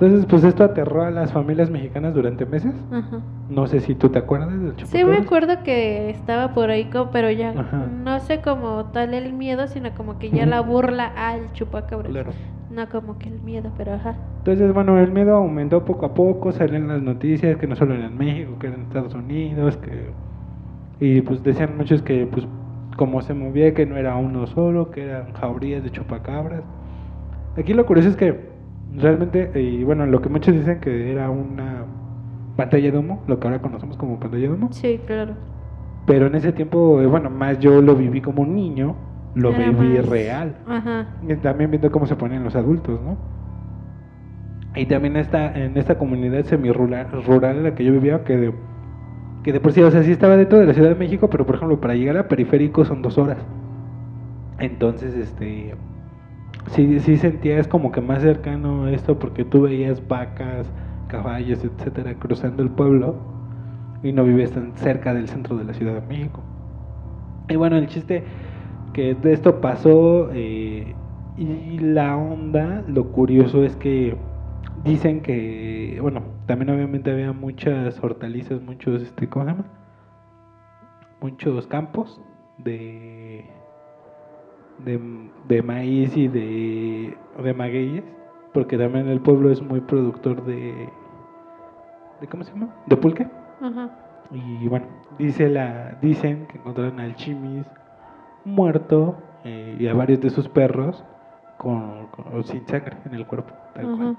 Entonces, 0.00 0.24
pues 0.24 0.44
esto 0.44 0.64
aterró 0.64 1.02
a 1.02 1.10
las 1.10 1.30
familias 1.30 1.68
mexicanas 1.68 2.14
durante 2.14 2.46
meses. 2.46 2.72
Ajá. 2.90 3.20
No 3.50 3.66
sé 3.66 3.80
si 3.80 3.94
tú 3.94 4.08
te 4.08 4.18
acuerdas 4.18 4.48
del 4.48 4.74
chupacabras. 4.74 4.88
Sí, 4.88 5.04
me 5.04 5.18
acuerdo 5.18 5.62
que 5.62 6.08
estaba 6.08 6.54
por 6.54 6.70
ahí, 6.70 6.88
pero 7.12 7.30
ya 7.30 7.50
Ajá. 7.50 7.86
no 8.02 8.18
sé 8.20 8.40
como 8.40 8.86
tal 8.86 9.12
el 9.12 9.34
miedo, 9.34 9.66
sino 9.66 9.90
como 9.92 10.18
que 10.18 10.30
ya 10.30 10.46
la 10.46 10.62
burla 10.62 11.04
al 11.04 11.52
chupacabras. 11.52 12.10
Claro. 12.10 12.30
No 12.70 12.88
como 12.88 13.18
que 13.18 13.28
el 13.28 13.42
miedo, 13.42 13.72
pero 13.76 13.92
ajá. 13.92 14.14
Entonces, 14.38 14.72
bueno, 14.72 14.98
el 14.98 15.10
miedo 15.10 15.36
aumentó 15.36 15.84
poco 15.84 16.06
a 16.06 16.14
poco, 16.14 16.50
salían 16.50 16.88
las 16.88 17.02
noticias 17.02 17.58
que 17.58 17.66
no 17.66 17.76
solo 17.76 17.94
era 17.94 18.06
en 18.06 18.16
México, 18.16 18.52
que 18.58 18.68
era 18.68 18.76
en 18.76 18.82
Estados 18.84 19.14
Unidos, 19.14 19.76
que 19.76 20.12
y 20.98 21.20
pues 21.20 21.42
decían 21.42 21.76
muchos 21.76 22.00
que 22.00 22.26
pues 22.26 22.46
como 22.96 23.20
se 23.20 23.34
movía 23.34 23.74
que 23.74 23.84
no 23.84 23.98
era 23.98 24.16
uno 24.16 24.46
solo, 24.46 24.90
que 24.90 25.04
eran 25.04 25.34
jaurías 25.34 25.84
de 25.84 25.90
chupacabras. 25.90 26.62
Aquí 27.58 27.74
lo 27.74 27.84
curioso 27.84 28.08
es 28.08 28.16
que 28.16 28.49
realmente, 28.96 29.50
y 29.60 29.84
bueno, 29.84 30.06
lo 30.06 30.20
que 30.20 30.28
muchos 30.28 30.54
dicen 30.54 30.80
que 30.80 31.12
era 31.12 31.30
una 31.30 31.84
pantalla 32.56 32.90
de 32.90 32.98
humo, 32.98 33.22
lo 33.26 33.38
que 33.40 33.46
ahora 33.48 33.60
conocemos 33.62 33.96
como 33.96 34.18
pantalla 34.20 34.48
de 34.48 34.54
humo, 34.54 34.68
Sí, 34.72 35.00
claro. 35.06 35.34
pero 36.06 36.26
en 36.26 36.34
ese 36.34 36.52
tiempo, 36.52 37.00
eh, 37.00 37.06
bueno, 37.06 37.30
más 37.30 37.58
yo 37.60 37.80
lo 37.82 37.94
viví 37.96 38.20
como 38.20 38.42
un 38.42 38.54
niño, 38.54 38.96
lo 39.34 39.50
Era 39.50 39.70
viví 39.70 39.96
más- 39.98 40.08
real. 40.08 40.56
Ajá. 40.66 41.06
Y 41.28 41.34
también 41.36 41.70
viendo 41.70 41.90
cómo 41.90 42.06
se 42.06 42.16
ponen 42.16 42.42
los 42.44 42.56
adultos, 42.56 43.00
¿no? 43.00 43.16
Y 44.74 44.86
también 44.86 45.16
esta, 45.16 45.52
en 45.58 45.76
esta 45.76 45.98
comunidad 45.98 46.44
semi-rural 46.44 47.06
rural 47.26 47.56
en 47.58 47.62
la 47.64 47.74
que 47.74 47.84
yo 47.84 47.92
vivía, 47.92 48.22
que 48.24 48.36
de, 48.36 48.54
que 49.42 49.52
de 49.52 49.60
por 49.60 49.72
sí, 49.72 49.82
o 49.82 49.90
sea, 49.90 50.02
sí 50.02 50.12
estaba 50.12 50.36
dentro 50.36 50.58
de 50.58 50.66
la 50.66 50.74
Ciudad 50.74 50.90
de 50.90 50.94
México, 50.94 51.28
pero 51.30 51.44
por 51.46 51.56
ejemplo, 51.56 51.80
para 51.80 51.94
llegar 51.94 52.16
a 52.18 52.28
Periférico 52.28 52.84
son 52.84 53.02
dos 53.02 53.18
horas. 53.18 53.38
Entonces, 54.58 55.14
este, 55.14 55.74
sí, 56.70 57.00
sí 57.00 57.16
sentías 57.16 57.68
como 57.68 57.92
que 57.92 58.00
más 58.00 58.22
cercano 58.22 58.88
esto, 58.88 59.18
porque 59.18 59.44
tú 59.44 59.62
veías 59.62 60.06
vacas, 60.06 60.70
caballos, 61.08 61.64
etcétera, 61.64 62.14
cruzando 62.14 62.62
el 62.62 62.70
pueblo, 62.70 63.16
y 64.02 64.12
no 64.12 64.24
vivías 64.24 64.52
tan 64.52 64.76
cerca 64.76 65.12
del 65.14 65.28
centro 65.28 65.56
de 65.56 65.64
la 65.64 65.74
Ciudad 65.74 65.94
de 65.94 66.06
México. 66.06 66.42
Y 67.48 67.56
bueno, 67.56 67.76
el 67.76 67.86
chiste 67.86 68.24
que 68.92 69.14
de 69.14 69.32
esto 69.32 69.60
pasó 69.60 70.30
eh, 70.32 70.94
y 71.36 71.78
la 71.78 72.16
onda, 72.16 72.84
lo 72.86 73.12
curioso 73.12 73.64
es 73.64 73.76
que 73.76 74.16
dicen 74.84 75.20
que, 75.20 75.98
bueno, 76.00 76.22
también 76.46 76.70
obviamente 76.70 77.10
había 77.10 77.32
muchas 77.32 78.02
hortalizas, 78.02 78.62
muchos, 78.62 79.02
este, 79.02 79.28
¿cómo 79.28 79.44
se 79.44 79.50
llama? 79.52 79.64
Muchos 81.20 81.66
campos 81.66 82.20
de, 82.58 83.19
de, 84.84 85.00
de 85.48 85.62
maíz 85.62 86.16
y 86.16 86.28
de, 86.28 87.16
de 87.42 87.54
magueyes, 87.54 88.04
porque 88.52 88.76
también 88.78 89.08
el 89.08 89.20
pueblo 89.20 89.50
es 89.50 89.62
muy 89.62 89.80
productor 89.80 90.44
de, 90.44 90.88
de 92.20 92.26
¿cómo 92.28 92.44
se 92.44 92.52
llama? 92.52 92.68
De 92.86 92.96
pulque. 92.96 93.26
Y 94.32 94.68
bueno, 94.68 94.86
dice 95.18 95.48
la, 95.48 95.96
dicen 96.00 96.46
que 96.46 96.58
encontraron 96.58 97.00
al 97.00 97.14
Chimis 97.16 97.66
muerto 98.44 99.16
eh, 99.44 99.76
y 99.78 99.86
a 99.88 99.94
varios 99.94 100.20
de 100.20 100.30
sus 100.30 100.48
perros 100.48 101.04
con, 101.58 102.06
con- 102.08 102.44
sin 102.44 102.66
sangre 102.66 102.96
en 103.04 103.14
el 103.14 103.26
cuerpo, 103.26 103.52
tal 103.74 103.86
cual. 103.96 104.16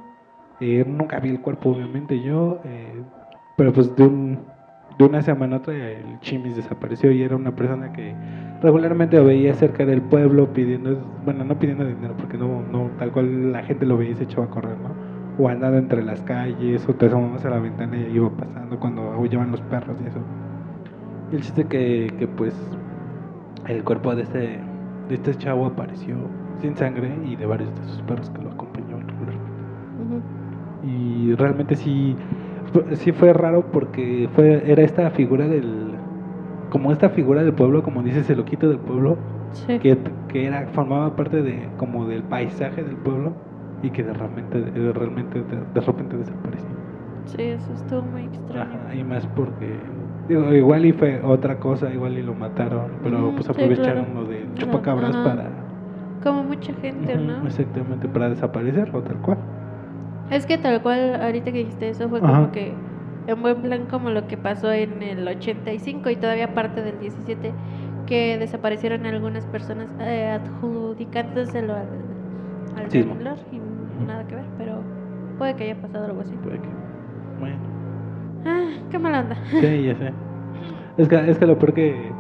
Eh, 0.60 0.86
nunca 0.88 1.20
vi 1.20 1.30
el 1.30 1.42
cuerpo, 1.42 1.70
obviamente, 1.72 2.20
yo, 2.22 2.60
eh, 2.66 3.02
pero 3.56 3.74
pues 3.74 3.96
de, 3.96 4.04
un, 4.04 4.40
de 5.02 5.10
una 5.10 5.22
semana 5.22 5.58
a 5.58 5.60
otra 5.60 5.74
el 5.74 6.20
Chimis 6.22 6.56
desapareció 6.56 7.12
y 7.12 7.22
era 7.22 7.36
una 7.36 7.56
persona 7.56 7.92
que 7.92 8.14
regularmente 8.62 9.18
lo 9.18 9.26
veía 9.26 9.54
cerca 9.54 9.86
del 9.86 10.02
pueblo 10.02 10.54
pidiendo, 10.54 10.98
bueno, 11.26 11.44
no 11.44 11.58
pidiendo 11.58 11.86
dinero, 11.86 12.16
porque 12.18 12.38
no, 12.38 12.62
no 12.72 12.90
tal 13.00 13.12
cual 13.12 13.52
la 13.52 13.64
gente 13.64 13.86
lo 13.86 13.98
veía 13.98 14.12
y 14.12 14.16
se 14.16 14.24
echaba 14.26 14.46
a 14.46 14.50
correr, 14.50 14.78
¿no? 14.78 14.94
O 15.44 15.50
andando 15.50 15.78
entre 15.78 16.04
las 16.04 16.22
calles, 16.22 16.88
o 16.88 16.94
te 16.94 17.08
asomabas 17.08 17.44
a 17.46 17.50
la 17.50 17.60
ventana 17.60 17.98
y 17.98 18.16
iba 18.16 18.30
pasando 18.30 18.80
cuando 18.80 19.12
aullaban 19.12 19.52
los 19.52 19.62
perros 19.62 19.98
y 20.04 20.08
eso. 20.08 20.20
Y 21.32 21.36
el 21.36 21.42
chiste 21.42 21.66
que, 21.66 22.14
que 22.20 22.28
pues 22.28 22.56
el 23.68 23.84
cuerpo 23.84 24.16
de 24.16 24.24
este, 24.24 24.60
de 25.10 25.16
este 25.16 25.36
chavo 25.36 25.66
apareció 25.66 26.16
sin 26.62 26.76
sangre 26.76 27.18
y 27.26 27.36
de 27.36 27.46
varios 27.46 27.74
de 27.74 27.84
sus 27.88 28.02
perros 28.04 28.30
que 28.30 28.42
lo 28.42 28.52
acompañaban 28.52 29.08
regularmente. 29.08 29.52
Ujú. 29.98 30.22
Y 30.84 31.36
realmente 31.36 31.76
sí, 31.76 32.16
sí 32.94 33.12
fue 33.12 33.34
raro 33.34 33.66
porque 33.72 34.30
fue, 34.34 34.64
era 34.72 34.82
esta 34.84 35.10
figura 35.12 35.48
del, 35.48 35.92
como 36.70 36.92
esta 36.92 37.10
figura 37.10 37.44
del 37.44 37.54
pueblo, 37.54 37.84
como 37.84 38.02
dices, 38.04 38.30
el 38.30 38.38
loquito 38.38 38.70
del 38.70 38.80
pueblo, 38.80 39.18
Sí. 39.52 39.80
que, 39.80 39.98
que 40.30 40.46
era, 40.46 40.68
formaba 40.68 41.14
parte 41.16 41.42
de, 41.42 41.68
como 41.78 42.08
del 42.08 42.24
paisaje 42.24 42.84
del 42.84 42.96
pueblo 42.96 43.34
y 43.84 43.90
que 43.90 44.02
de 44.04 44.14
repente, 44.14 44.62
de, 44.62 44.94
realmente 44.94 45.40
de, 45.40 45.58
de 45.74 45.82
repente 45.82 46.16
desapareció. 46.18 46.70
Sí, 47.26 47.42
eso 47.42 47.74
estuvo 47.74 48.02
muy 48.02 48.24
extraño. 48.24 48.62
Ajá, 48.62 48.96
y 48.96 49.04
más 49.04 49.28
porque, 49.28 49.76
digo, 50.30 50.54
igual 50.54 50.86
y 50.86 50.94
fue 50.94 51.22
otra 51.22 51.60
cosa, 51.60 51.94
igual 51.94 52.18
y 52.18 52.22
lo 52.24 52.34
mataron, 52.34 52.92
pero 53.04 53.32
pues 53.32 53.46
sí, 53.46 53.52
aprovecharon 53.52 54.06
claro. 54.06 54.22
lo 54.22 54.30
de 54.30 54.46
chupacabras 54.56 55.18
para, 55.18 55.50
Como 56.24 56.44
mucha 56.44 56.74
gente, 56.76 57.18
¿no? 57.18 57.46
exactamente, 57.46 58.08
para 58.08 58.30
desaparecerlo 58.30 59.02
tal 59.02 59.18
cual. 59.18 59.38
Es 60.32 60.46
que 60.46 60.58
tal 60.58 60.82
cual, 60.82 61.22
ahorita 61.22 61.52
que 61.52 61.60
dijiste 61.60 61.90
eso, 61.90 62.08
fue 62.10 62.20
Ajá. 62.20 62.34
como 62.34 62.52
que 62.52 62.74
en 63.28 63.42
buen 63.42 63.62
plan 63.62 63.86
como 63.88 64.10
lo 64.10 64.28
que 64.28 64.38
pasó 64.38 64.72
en 64.72 65.04
el 65.04 65.28
85 65.28 66.10
y 66.10 66.16
todavía 66.16 66.54
parte 66.54 66.82
del 66.82 67.00
17, 67.00 67.52
que 68.08 68.38
desaparecieron 68.38 69.06
algunas 69.06 69.46
personas 69.48 69.88
eh, 70.00 70.30
adjudicándoselo 70.42 71.74
al, 71.76 71.88
al 72.78 72.90
Sismo. 72.92 73.16
y 73.52 74.08
nada 74.08 74.26
que 74.28 74.36
ver, 74.36 74.46
pero 74.58 74.82
puede 75.38 75.56
que 75.56 75.66
haya 75.66 75.76
pasado 75.82 76.06
algo 76.06 76.22
así. 76.22 76.34
Puede 76.44 76.58
que- 76.60 76.70
Bueno. 77.40 77.58
Ah, 78.46 78.70
qué 78.90 79.00
mala 79.00 79.20
onda. 79.20 79.36
Sí, 79.50 79.84
ya 79.84 79.96
sé. 79.96 80.14
Es 80.98 81.08
que, 81.08 81.30
es 81.30 81.38
que 81.38 81.46
lo 81.46 81.58
peor 81.60 81.74
que, 81.74 82.12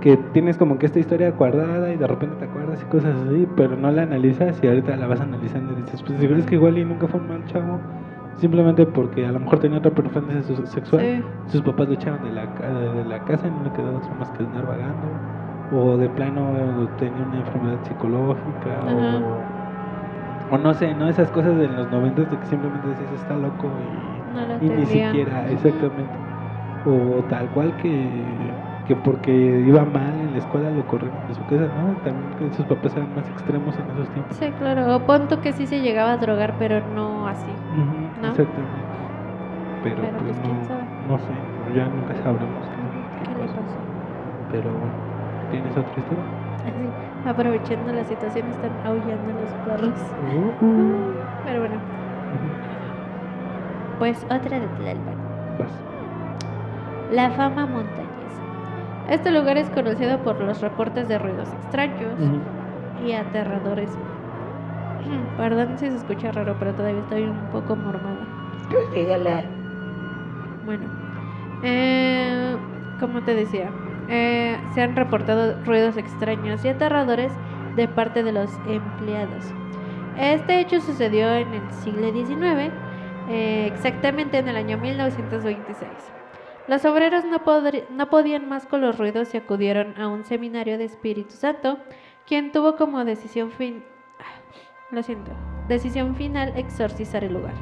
que 0.00 0.16
tienes 0.16 0.58
como 0.58 0.78
que 0.78 0.86
esta 0.86 0.98
historia 1.00 1.30
guardada 1.32 1.92
y 1.92 1.96
de 1.96 2.06
repente 2.06 2.36
te 2.36 2.44
acuerdas 2.44 2.82
y 2.82 2.86
cosas 2.86 3.16
así, 3.26 3.46
pero 3.46 3.76
no 3.76 3.90
la 3.90 4.02
analizas 4.02 4.62
y 4.62 4.66
ahorita 4.66 4.96
la 4.96 5.06
vas 5.06 5.20
analizando 5.20 5.72
y 5.72 5.76
dices, 5.76 6.02
pues 6.02 6.20
es 6.22 6.46
que 6.46 6.54
igual 6.56 6.78
y 6.78 6.84
nunca 6.84 7.08
fue 7.08 7.20
un 7.20 7.28
mal 7.28 7.44
chavo, 7.44 7.88
simplemente 8.34 8.86
porque 8.86 9.26
a 9.26 9.32
lo 9.32 9.40
mejor 9.40 9.58
tenía 9.60 9.78
otra 9.78 9.94
preferencia 9.94 10.42
sexual, 10.66 11.14
Sí. 11.16 11.24
sus 11.46 11.62
papás 11.62 11.88
lo 11.88 11.94
echaron 11.94 12.22
de 12.22 12.32
la, 12.32 12.46
de 12.48 13.04
la 13.04 13.24
casa 13.24 13.48
y 13.48 13.50
no 13.50 13.62
le 13.62 13.70
otra 13.70 14.14
más 14.14 14.30
que 14.32 14.42
andar 14.44 14.66
vagando, 14.66 15.24
o 15.68 15.96
de 15.96 16.10
plano 16.10 16.84
eh, 16.84 16.88
tenía 16.96 17.24
una 17.24 17.38
enfermedad 17.38 17.82
psicológica, 17.82 18.84
o, 18.86 19.56
o 20.48 20.58
no 20.58 20.74
sé, 20.74 20.94
¿no? 20.94 21.08
Esas 21.08 21.30
cosas 21.30 21.56
de 21.56 21.68
los 21.68 21.90
noventas 21.90 22.30
de 22.30 22.38
que 22.38 22.46
simplemente 22.46 22.88
decías, 22.88 23.10
está 23.12 23.36
loco 23.36 23.80
y 23.80 24.24
No 24.32 24.46
lo 24.46 24.64
y 24.64 24.70
ni 24.70 24.86
siquiera, 24.86 25.50
exactamente. 25.50 26.18
O 26.82 27.24
tal 27.28 27.50
cual 27.50 27.76
que, 27.76 28.65
que 28.86 28.94
porque 28.96 29.32
iba 29.66 29.84
mal 29.84 30.14
en 30.20 30.32
la 30.32 30.38
escuela 30.38 30.70
lo 30.70 30.86
corrieron 30.86 31.18
de 31.28 31.34
su 31.34 31.42
casa, 31.46 31.66
¿no? 31.74 31.92
También 32.04 32.52
sus 32.54 32.64
papás 32.66 32.94
eran 32.96 33.14
más 33.16 33.28
extremos 33.28 33.74
en 33.76 33.90
esos 33.96 34.08
tiempos. 34.10 34.36
Sí, 34.36 34.46
claro. 34.58 34.96
O 34.96 35.00
punto 35.00 35.40
que 35.40 35.52
sí 35.52 35.66
se 35.66 35.80
llegaba 35.80 36.12
a 36.12 36.16
drogar, 36.18 36.54
pero 36.58 36.80
no 36.94 37.26
así. 37.26 37.50
Ujú, 37.50 38.22
¿No? 38.22 38.28
Exactamente. 38.28 38.86
Pero, 39.82 39.96
Pero, 40.02 40.18
pues 40.18 40.22
pues, 40.24 40.38
quién 40.40 40.58
no, 40.58 40.64
sabe. 40.66 40.82
no 41.08 41.18
sé, 41.18 41.32
ya 41.74 41.84
nunca 41.86 42.14
sabremos 42.22 42.64
qué, 42.70 42.82
¿Qué 43.18 43.24
qué 43.26 43.34
le 43.34 43.46
pasó. 43.46 43.54
pasó? 43.60 43.76
Pero 44.52 44.70
bueno, 44.70 44.94
¿tienes 45.50 45.72
otra 45.76 45.98
historia? 45.98 46.24
Así, 46.66 47.28
aprovechando 47.28 47.92
la 47.92 48.04
situación, 48.04 48.46
están 48.50 48.70
aullando 48.84 49.30
los 49.40 49.52
perros. 49.66 49.98
Uh, 50.62 51.12
Pero 51.44 51.60
bueno, 51.60 51.76
pues 53.98 54.24
otra 54.24 54.58
de 54.60 54.66
Tlalpan. 54.78 55.14
vas. 55.58 55.72
La 57.12 57.30
fama 57.30 57.66
montañesa. 57.66 58.05
Este 59.08 59.30
lugar 59.30 59.56
es 59.56 59.70
conocido 59.70 60.18
por 60.18 60.40
los 60.40 60.60
reportes 60.60 61.06
de 61.08 61.18
ruidos 61.18 61.48
extraños 61.62 62.18
y 63.06 63.12
aterradores. 63.12 63.90
Perdón 65.36 65.78
si 65.78 65.88
se 65.88 65.96
escucha 65.96 66.32
raro, 66.32 66.56
pero 66.58 66.74
todavía 66.74 67.00
estoy 67.00 67.24
un 67.24 67.38
poco 67.52 67.76
mormada. 67.76 68.26
Síguele. 68.92 69.44
Bueno, 70.64 70.84
eh, 71.62 72.56
como 72.98 73.22
te 73.22 73.34
decía, 73.34 73.70
eh, 74.08 74.58
se 74.74 74.82
han 74.82 74.96
reportado 74.96 75.62
ruidos 75.64 75.96
extraños 75.96 76.64
y 76.64 76.68
aterradores 76.68 77.32
de 77.76 77.86
parte 77.86 78.24
de 78.24 78.32
los 78.32 78.50
empleados. 78.66 79.44
Este 80.18 80.60
hecho 80.60 80.80
sucedió 80.80 81.32
en 81.34 81.54
el 81.54 81.72
siglo 81.72 82.10
XIX, 82.10 82.72
eh, 83.28 83.70
exactamente 83.72 84.38
en 84.38 84.48
el 84.48 84.56
año 84.56 84.78
1926. 84.78 85.90
Los 86.68 86.84
obreros 86.84 87.24
no, 87.24 88.08
podían 88.10 88.48
más 88.48 88.66
con 88.66 88.80
los 88.80 88.98
ruidos 88.98 89.32
y 89.34 89.36
acudieron 89.36 90.00
a 90.00 90.08
un 90.08 90.24
seminario 90.24 90.78
de 90.78 90.84
Espíritu 90.84 91.30
Santo, 91.30 91.78
quien 92.26 92.50
tuvo 92.50 92.76
como 92.76 93.04
decisión 93.04 93.52
fin... 93.52 93.84
Lo 94.90 95.02
siento, 95.02 95.30
decisión 95.68 96.16
final 96.16 96.52
exorcizar 96.56 97.22
el 97.22 97.34
lugar. 97.34 97.54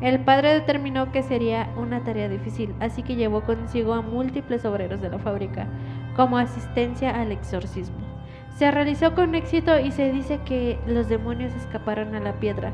El 0.00 0.20
padre 0.20 0.52
determinó 0.52 1.10
que 1.12 1.22
sería 1.22 1.70
una 1.76 2.04
tarea 2.04 2.28
difícil, 2.28 2.74
así 2.80 3.02
que 3.02 3.16
llevó 3.16 3.42
consigo 3.42 3.94
a 3.94 4.02
múltiples 4.02 4.64
obreros 4.66 5.00
de 5.00 5.08
la 5.08 5.18
fábrica 5.18 5.66
como 6.14 6.36
asistencia 6.36 7.18
al 7.18 7.32
exorcismo. 7.32 7.96
Se 8.56 8.70
realizó 8.70 9.14
con 9.14 9.34
éxito 9.34 9.78
y 9.78 9.90
se 9.90 10.12
dice 10.12 10.40
que 10.44 10.78
los 10.86 11.08
demonios 11.08 11.54
escaparon 11.54 12.14
a 12.14 12.20
la 12.20 12.34
piedra. 12.34 12.72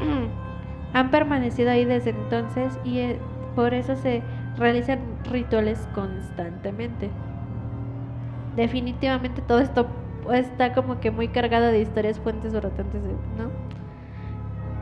Han 0.94 1.10
permanecido 1.10 1.70
ahí 1.70 1.84
desde 1.84 2.10
entonces 2.10 2.78
y 2.84 2.98
eh, 2.98 3.18
por 3.54 3.74
eso 3.74 3.94
se 3.94 4.22
realizan 4.58 5.18
rituales 5.24 5.86
constantemente. 5.88 7.18
Definitivamente 8.54 9.40
todo 9.42 9.60
esto 9.60 10.04
está 10.32 10.72
como 10.74 11.00
que 11.00 11.10
muy 11.10 11.28
cargado 11.28 11.66
de 11.68 11.80
historias 11.80 12.20
fuentes 12.20 12.52
brotantes, 12.54 13.02
de- 13.02 13.20
¿no? 13.30 13.52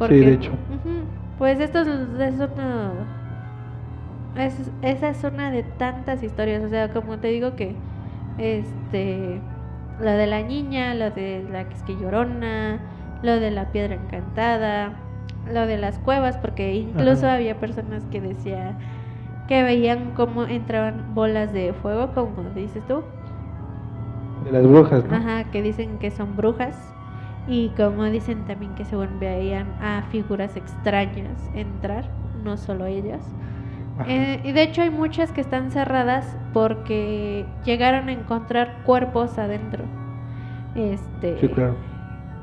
Sí, 0.08 0.14
de 0.24 0.32
hecho. 0.34 0.58
Pues 1.36 1.60
esto 1.60 1.80
es, 1.80 1.88
es 1.88 2.40
una... 2.40 3.08
es- 4.34 4.72
esa 4.82 5.08
es 5.10 5.24
una 5.24 5.50
de 5.50 5.62
tantas 5.62 6.22
historias, 6.22 6.62
o 6.64 6.68
sea, 6.68 6.92
como 6.92 7.20
te 7.20 7.28
digo 7.28 7.56
que, 7.56 7.82
este, 8.36 9.50
lo 9.98 10.10
de 10.12 10.26
la 10.26 10.42
niña, 10.42 10.94
lo 10.94 11.10
de 11.10 11.46
la 11.48 11.68
que 11.68 11.76
es 11.76 11.82
que 11.82 11.96
llorona, 11.96 12.86
lo 13.22 13.40
de 13.40 13.50
la 13.50 13.72
piedra 13.72 13.94
encantada, 13.94 15.10
lo 15.44 15.66
de 15.66 15.78
las 15.78 15.98
cuevas, 15.98 16.38
porque 16.38 16.74
incluso 16.74 17.26
Ajá. 17.26 17.28
había 17.28 17.60
personas 17.60 18.04
que 18.06 18.20
decían 18.20 18.78
que 19.48 19.62
veían 19.62 20.12
cómo 20.14 20.44
entraban 20.44 21.14
bolas 21.14 21.52
de 21.52 21.72
fuego, 21.72 22.12
como 22.14 22.42
dices 22.54 22.82
tú, 22.86 23.02
De 24.44 24.52
las 24.52 24.66
brujas, 24.66 25.04
¿no? 25.04 25.16
Ajá, 25.16 25.44
que 25.50 25.62
dicen 25.62 25.98
que 25.98 26.10
son 26.10 26.36
brujas. 26.36 26.76
Y 27.48 27.68
como 27.76 28.04
dicen 28.06 28.44
también 28.44 28.74
que 28.74 28.84
según 28.84 29.20
veían 29.20 29.66
a 29.80 30.02
figuras 30.10 30.56
extrañas 30.56 31.48
entrar, 31.54 32.04
no 32.44 32.56
solo 32.56 32.86
ellas. 32.86 33.20
Eh, 34.08 34.40
y 34.44 34.52
de 34.52 34.62
hecho 34.62 34.82
hay 34.82 34.90
muchas 34.90 35.30
que 35.32 35.40
están 35.40 35.70
cerradas 35.70 36.36
porque 36.52 37.46
llegaron 37.64 38.08
a 38.08 38.12
encontrar 38.12 38.82
cuerpos 38.84 39.38
adentro. 39.38 39.84
Este, 40.74 41.38
Sí, 41.40 41.48
claro. 41.48 41.74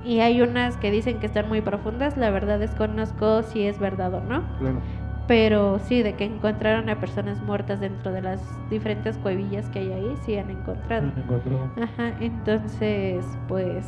Y 0.05 0.19
hay 0.19 0.41
unas 0.41 0.75
que 0.77 0.91
dicen 0.91 1.19
que 1.19 1.27
están 1.27 1.47
muy 1.47 1.61
profundas, 1.61 2.17
la 2.17 2.29
verdad 2.29 2.59
desconozco 2.59 3.43
si 3.43 3.63
es 3.63 3.79
verdad 3.79 4.13
o 4.13 4.21
no. 4.21 4.41
claro. 4.59 4.81
Pero 5.27 5.79
sí, 5.79 6.03
de 6.03 6.15
que 6.15 6.25
encontraron 6.25 6.89
a 6.89 6.99
personas 6.99 7.41
muertas 7.41 7.79
dentro 7.79 8.11
de 8.11 8.21
las 8.21 8.41
diferentes 8.69 9.17
cuevillas 9.17 9.69
que 9.69 9.79
hay 9.79 9.91
ahí, 9.93 10.15
sí 10.25 10.37
han 10.37 10.49
encontrado. 10.49 11.11
Me 11.15 11.21
encontró. 11.23 11.71
Ajá, 11.81 12.13
entonces, 12.19 13.25
pues, 13.47 13.85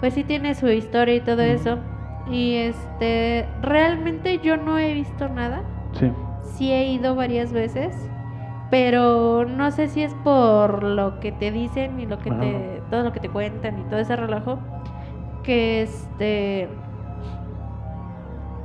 pues 0.00 0.14
sí 0.14 0.24
tiene 0.24 0.54
su 0.54 0.68
historia 0.68 1.14
y 1.14 1.20
todo 1.20 1.42
eso. 1.42 1.78
Y 2.30 2.54
este, 2.54 3.46
realmente 3.62 4.38
yo 4.42 4.56
no 4.56 4.78
he 4.78 4.94
visto 4.94 5.28
nada. 5.28 5.62
Sí. 5.92 6.10
Sí 6.56 6.72
he 6.72 6.86
ido 6.92 7.14
varias 7.14 7.52
veces, 7.52 7.94
pero 8.70 9.44
no 9.44 9.70
sé 9.70 9.88
si 9.88 10.02
es 10.02 10.14
por 10.24 10.82
lo 10.82 11.20
que 11.20 11.30
te 11.32 11.50
dicen 11.50 12.00
y 12.00 12.06
lo 12.06 12.18
que 12.18 12.30
te, 12.30 12.82
todo 12.90 13.02
lo 13.02 13.12
que 13.12 13.20
te 13.20 13.28
cuentan 13.28 13.78
y 13.78 13.82
todo 13.84 14.00
ese 14.00 14.16
relajo, 14.16 14.58
que 15.42 15.82
este, 15.82 16.68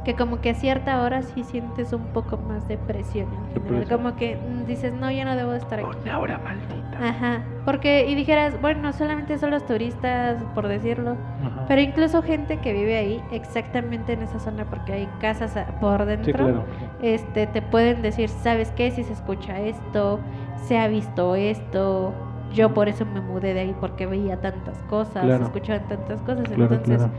que 0.08 0.16
como 0.16 0.40
que 0.40 0.52
a 0.52 0.54
cierta 0.54 1.02
hora 1.02 1.22
sí 1.22 1.44
sientes 1.44 1.92
un 1.92 2.06
poco 2.14 2.38
más 2.38 2.66
de 2.70 2.78
presión 2.78 3.28
en 3.34 3.54
general, 3.62 3.90
como 3.90 4.16
que 4.16 4.38
mm, 4.38 4.66
dices 4.66 4.94
no 4.94 5.12
ya 5.12 5.26
no 5.26 5.36
debo 5.36 5.52
de 5.52 5.58
estar 5.58 5.80
aquí. 5.82 5.90
Una 6.04 6.18
hora 6.20 6.40
maldita. 6.40 6.98
Ajá, 7.10 7.42
porque 7.66 8.06
y 8.10 8.16
dijeras, 8.16 8.54
bueno, 8.62 8.94
solamente 8.94 9.38
son 9.38 9.52
los 9.52 9.66
turistas, 9.66 10.42
por 10.56 10.70
decirlo, 10.70 11.18
Ajá. 11.46 11.66
pero 11.68 11.82
incluso 11.82 12.22
gente 12.24 12.56
que 12.62 12.72
vive 12.72 12.96
ahí, 12.98 13.22
exactamente 13.34 14.14
en 14.14 14.22
esa 14.22 14.40
zona, 14.40 14.64
porque 14.64 14.94
hay 14.94 15.10
casas 15.20 15.58
a- 15.58 15.66
por 15.82 16.06
dentro, 16.06 16.32
Sí, 16.32 16.32
claro. 16.54 16.64
este, 17.02 17.46
te 17.46 17.62
pueden 17.62 18.02
decir, 18.02 18.30
¿sabes 18.30 18.72
qué? 18.72 18.92
Si 18.92 19.04
se 19.04 19.12
escucha 19.12 19.60
esto, 19.60 20.22
se 20.64 20.78
ha 20.78 20.88
visto 20.88 21.36
esto, 21.36 22.14
yo 22.54 22.74
por 22.74 22.88
eso 22.88 23.06
me 23.06 23.20
mudé 23.20 23.54
de 23.54 23.60
ahí 23.60 23.76
porque 23.78 24.06
veía 24.06 24.40
tantas 24.40 24.78
cosas, 24.90 25.26
Claro. 25.26 25.44
escuchaban 25.44 25.86
tantas 25.90 26.22
cosas, 26.22 26.46
Claro, 26.48 26.76
entonces. 26.76 27.10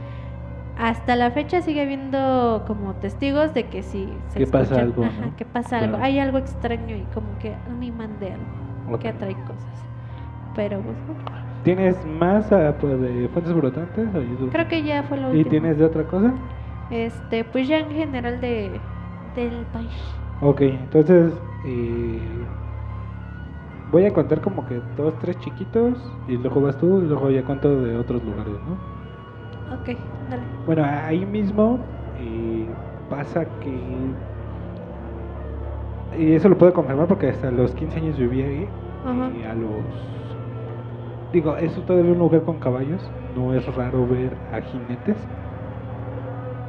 Hasta 0.78 1.16
la 1.16 1.30
fecha 1.32 1.62
sigue 1.62 1.82
habiendo 1.82 2.64
como 2.66 2.96
testigos 2.96 3.54
de 3.54 3.68
que 3.70 3.82
sí 3.82 4.24
se 4.28 4.38
Que 4.38 4.46
pasa 4.46 4.80
algo, 4.80 5.04
ajá, 5.04 5.22
¿no? 5.22 5.36
que 5.36 5.44
pasa 5.46 5.78
algo, 5.80 5.96
hay 5.98 6.18
algo 6.20 6.38
extraño 6.38 6.96
y 6.96 7.08
como 7.08 7.38
que 7.38 7.60
un 7.66 7.82
imán 7.82 8.18
de 8.18 8.32
algo 8.34 8.58
Ok. 8.86 9.00
que 9.00 9.08
atrae 9.08 9.44
cosas. 9.44 9.88
Pero 10.54 10.82
pues, 10.82 10.98
¿Tienes 11.62 12.04
más 12.04 12.50
ah, 12.52 12.76
pues, 12.80 13.00
de 13.00 13.28
fuentes 13.28 13.52
brotantes 13.54 14.14
o 14.14 14.22
YouTube? 14.22 14.52
creo 14.52 14.68
que 14.68 14.82
ya 14.84 15.02
fue 15.04 15.18
lo 15.18 15.30
¿Y 15.30 15.30
último. 15.30 15.44
tienes 15.44 15.78
de 15.78 15.84
otra 15.84 16.06
cosa? 16.06 16.34
Este, 16.88 17.44
pues 17.44 17.68
ya 17.68 17.78
en 17.78 17.90
general 17.92 18.40
de 18.40 18.82
del 19.34 19.66
país. 19.68 20.20
Ok, 20.40 20.60
entonces 20.62 21.42
eh, 21.62 22.48
voy 23.84 24.04
a 24.06 24.12
contar 24.12 24.40
como 24.40 24.64
que 24.64 24.80
dos, 24.80 25.18
tres 25.18 25.38
chiquitos 25.38 26.16
y 26.26 26.36
luego 26.38 26.60
vas 26.60 26.76
tú 26.78 27.02
y 27.02 27.06
luego 27.06 27.30
ya 27.30 27.44
cuento 27.44 27.80
de 27.82 27.96
otros 27.96 28.22
lugares, 28.22 28.60
¿no? 28.62 28.97
Ok, 29.70 29.88
dale. 30.26 30.46
Bueno, 30.64 30.84
ahí 30.84 31.24
mismo 31.26 31.86
eh, 32.14 32.74
pasa 33.08 33.58
que... 33.58 34.14
Y 36.16 36.32
eso 36.34 36.48
lo 36.48 36.58
puedo 36.58 36.72
confirmar 36.72 37.06
porque 37.08 37.28
hasta 37.28 37.50
los 37.50 37.74
15 37.74 37.98
años 37.98 38.18
viví 38.18 38.42
ahí. 38.42 38.70
Ajá. 39.04 39.30
Y 39.34 39.42
a 39.42 39.54
los... 39.54 39.84
Digo, 41.32 41.56
es 41.56 41.74
todavía 41.86 42.12
un 42.12 42.18
lugar 42.18 42.44
con 42.44 42.58
caballos. 42.58 43.10
No 43.34 43.54
es 43.54 43.66
raro 43.74 44.06
ver 44.06 44.38
a 44.50 44.60
jinetes 44.60 45.16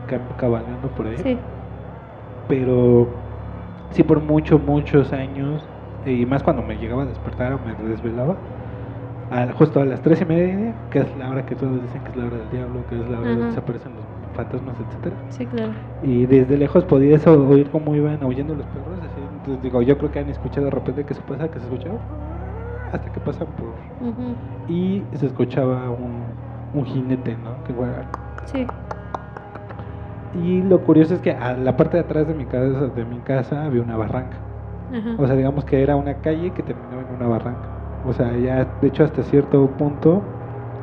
cab- 0.08 0.36
cabalgando 0.36 0.94
por 0.94 1.08
ahí. 1.08 1.18
Sí. 1.18 1.40
Pero 2.48 3.24
sí 3.92 4.04
por 4.04 4.22
muchos, 4.22 4.62
muchos 4.62 5.14
años. 5.14 5.70
Y 6.06 6.26
más 6.26 6.44
cuando 6.44 6.64
me 6.64 6.78
llegaba 6.78 7.04
a 7.04 7.08
despertar 7.08 7.54
o 7.54 7.60
me 7.60 7.76
desvelaba. 7.76 8.40
A- 9.32 9.52
justo 9.54 9.80
a 9.82 9.86
las 9.86 10.02
tres 10.02 10.22
y 10.22 10.26
media, 10.26 10.74
que 10.90 11.00
es 11.00 11.18
la 11.18 11.30
hora 11.30 11.46
que 11.46 11.56
todos 11.56 11.82
dicen 11.82 12.02
que 12.04 12.10
es 12.12 12.16
la 12.18 12.26
hora 12.26 12.38
del 12.38 12.50
diablo, 12.50 12.86
que 12.90 12.96
es 13.00 13.10
la 13.10 13.20
hora 13.20 13.30
Ajá. 13.30 13.38
donde 13.40 13.54
se 13.54 13.60
aparecen 13.60 13.92
los 13.96 14.04
fantasmas, 14.36 14.76
etcétera 14.80 15.16
Sí, 15.30 15.46
claro. 15.46 15.72
y 16.04 16.26
desde 16.26 16.58
lejos 16.58 16.86
podías 16.86 17.26
oír 17.28 17.70
cómo 17.72 17.94
iban 17.96 18.22
aullando 18.24 18.56
los 18.56 18.66
perros 18.68 18.98
así 19.00 19.22
entonces 19.38 19.62
digo 19.64 19.82
yo 19.82 19.98
creo 19.98 20.12
que 20.12 20.20
han 20.20 20.30
escuchado 20.30 20.66
de 20.66 20.72
repente 20.72 21.04
que 21.04 21.14
se 21.14 21.22
pasa 21.22 21.50
que 21.50 21.60
se 21.60 21.66
escuchaba 21.66 21.98
hasta 22.94 23.12
que 23.12 23.20
pasan 23.20 23.48
por 23.58 23.74
y 24.70 25.04
se 25.14 25.26
escuchaba 25.26 25.90
un, 25.90 26.24
un 26.74 26.86
jinete 26.86 27.36
no 27.44 27.62
que 27.66 27.74
igual- 27.74 28.06
Sí. 28.46 28.66
y 30.42 30.62
lo 30.62 30.80
curioso 30.82 31.16
es 31.16 31.22
que 31.22 31.32
a 31.32 31.54
la 31.58 31.76
parte 31.76 31.98
de 31.98 32.04
atrás 32.04 32.28
de 32.28 32.34
mi 32.34 32.46
casa 32.46 32.88
de 32.88 33.06
mi 33.06 33.18
casa 33.20 33.66
había 33.66 33.82
una 33.82 33.98
barranca 33.98 34.38
Ajá. 34.94 35.16
o 35.18 35.26
sea 35.28 35.36
digamos 35.36 35.66
que 35.66 35.82
era 35.84 35.96
una 35.98 36.14
calle 36.16 36.52
que 36.52 36.64
terminaba 36.64 37.02
en 37.02 37.16
una 37.16 37.28
barranca 37.28 37.68
o 38.10 38.14
sea 38.14 38.36
ya 38.38 38.66
de 38.82 38.88
hecho 38.88 39.04
hasta 39.04 39.24
cierto 39.24 39.78
punto 39.78 40.36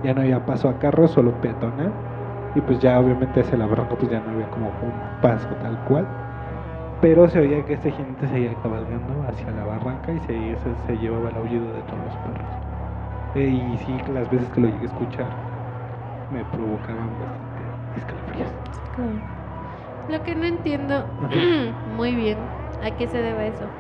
ya 0.03 0.15
no 0.15 0.23
había 0.23 0.47
paso 0.47 0.69
a 0.69 0.79
carros 0.79 1.13
solo 1.13 1.41
peatonal 1.41 2.01
y 2.55 2.61
pues 2.63 2.81
ya 2.81 3.01
obviamente 3.01 3.41
hacia 3.41 3.59
la 3.59 3.67
barranca 3.67 3.97
pues 3.99 4.11
ya 4.11 4.21
no 4.21 4.31
había 4.33 4.51
como 4.51 4.71
un 4.81 5.11
paso 5.21 5.57
tal 5.57 5.83
cual. 5.83 6.15
Pero 7.01 7.29
se 7.29 7.41
oía 7.41 7.65
que 7.65 7.75
este 7.75 7.93
jinete 7.93 8.29
seguía 8.29 8.59
cabalgando 8.61 9.23
hacia 9.25 9.53
la 9.53 9.65
barranca 9.65 10.13
y 10.15 10.21
se, 10.21 10.57
se, 10.59 10.77
se 10.77 10.99
llevaba 10.99 11.31
el 11.31 11.37
aullido 11.37 11.73
de 11.73 11.83
todos 11.85 12.03
los 12.05 12.19
perros. 12.19 12.51
Eh, 13.35 13.49
y 13.49 13.79
sí 13.79 13.99
las 14.09 14.31
veces 14.31 14.51
que 14.51 14.61
lo 14.61 14.69
llegué 14.69 14.85
a 14.85 14.87
escuchar 14.87 15.41
me 16.29 16.45
provocaban 16.45 17.19
bastante 17.19 17.81
escalofríos. 17.95 18.51
Claro. 18.91 19.23
Lo 20.07 20.23
que 20.23 20.35
no 20.35 20.47
entiendo 20.47 21.15
muy 21.85 22.15
bien 22.17 22.55
a 22.81 22.93
qué 22.97 23.09
se 23.09 23.19
debe 23.19 23.49
eso. 23.49 23.73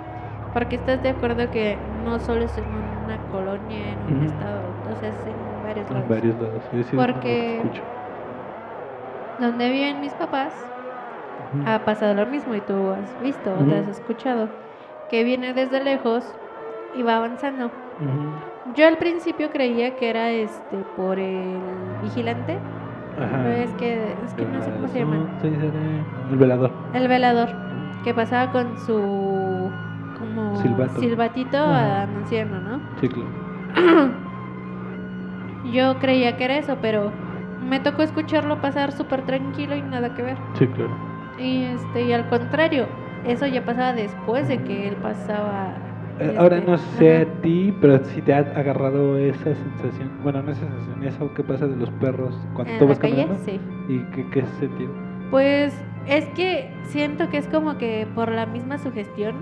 Porque 0.52 0.76
estás 0.76 1.02
de 1.02 1.10
acuerdo 1.10 1.50
que 1.50 1.84
no 1.88 2.20
solo 2.20 2.44
es 2.44 2.58
en 2.58 2.70
una 3.06 3.18
colonia, 3.30 3.92
en 3.92 3.98
un 3.98 4.16
Ujú. 4.16 4.24
estado, 4.26 4.60
o 4.90 4.94
sea, 5.00 5.08
es 5.08 5.26
en 5.26 5.62
varios 5.64 5.86
en 5.88 5.94
lados. 5.94 6.08
varios 6.08 6.36
lados 6.36 6.62
sí, 6.70 6.84
sí, 6.84 6.96
Porque-. 6.96 7.62
Donde 9.38 9.70
viven 9.70 10.00
mis 10.00 10.12
papás, 10.14 10.52
Ujú. 11.54 11.68
ha 11.70 11.78
pasado 11.84 12.14
lo 12.14 12.26
mismo 12.26 12.54
y 12.54 12.60
tú 12.60 12.90
has 12.90 13.20
visto 13.22 13.52
o 13.52 13.56
te 13.58 13.62
Ujú. 13.64 13.74
has 13.74 13.88
escuchado 13.88 14.48
que 15.10 15.24
viene 15.24 15.52
desde 15.52 15.82
lejos 15.84 16.24
y 16.94 17.02
va 17.02 17.16
avanzando. 17.16 17.70
Yo 18.74 18.86
al 18.86 18.98
principio 18.98 19.50
creía 19.50 19.94
que 19.96 20.10
era 20.10 20.30
este 20.30 20.76
por 20.96 21.18
el 21.18 21.60
vigilante, 22.02 22.58
Ajá. 23.18 23.54
es 23.54 23.70
que 23.74 24.14
es 24.24 24.34
que 24.34 24.44
no 24.44 24.62
sé 24.62 24.70
cómo 24.72 24.88
se 24.88 24.98
llama. 24.98 25.18
El 26.30 26.36
velador 26.36 26.70
El 26.94 27.08
velador 27.08 27.48
que 28.04 28.12
pasaba 28.14 28.50
con 28.52 28.78
su 28.78 29.45
como 30.36 30.60
Silbato. 30.62 31.00
silbatito 31.00 31.56
Ajá. 31.56 32.02
anunciando, 32.02 32.60
¿no? 32.60 32.80
sí 33.00 33.08
claro 33.08 33.30
Yo 35.72 35.98
creía 35.98 36.36
que 36.36 36.44
era 36.44 36.58
eso, 36.58 36.76
pero 36.80 37.10
me 37.68 37.80
tocó 37.80 38.02
escucharlo 38.02 38.60
pasar 38.60 38.92
súper 38.92 39.22
tranquilo 39.26 39.76
y 39.76 39.82
nada 39.82 40.14
que 40.14 40.22
ver. 40.22 40.36
sí 40.58 40.66
claro 40.68 40.90
Y 41.38 41.64
este 41.64 42.02
y 42.04 42.12
al 42.12 42.28
contrario, 42.28 42.86
eso 43.26 43.46
ya 43.46 43.64
pasaba 43.64 43.92
después 43.92 44.48
de 44.48 44.58
que 44.62 44.88
él 44.88 44.96
pasaba. 44.96 45.74
Eh, 46.20 46.24
este, 46.24 46.38
Ahora 46.38 46.60
no 46.60 46.78
sé 46.78 47.12
ajá. 47.12 47.22
a 47.22 47.42
ti, 47.42 47.74
pero 47.80 47.98
si 48.04 48.22
te 48.22 48.32
ha 48.32 48.38
agarrado 48.38 49.18
esa 49.18 49.54
sensación, 49.54 50.10
bueno, 50.22 50.42
no 50.42 50.52
esa 50.52 50.60
sensación, 50.60 51.02
eso 51.04 51.34
que 51.34 51.42
pasa 51.42 51.66
de 51.66 51.76
los 51.76 51.90
perros 51.90 52.34
cuando 52.54 52.72
en 52.72 52.78
tú 52.78 52.86
vas 52.86 52.98
calle, 52.98 53.26
caminando 53.26 53.44
sí. 53.44 53.60
y 53.88 53.98
qué, 54.14 54.30
qué 54.30 54.46
sentido. 54.60 55.05
Pues 55.30 55.74
es 56.06 56.24
que 56.30 56.70
siento 56.84 57.28
que 57.30 57.38
es 57.38 57.48
como 57.48 57.78
que 57.78 58.06
por 58.14 58.30
la 58.30 58.46
misma 58.46 58.78
sugestión, 58.78 59.34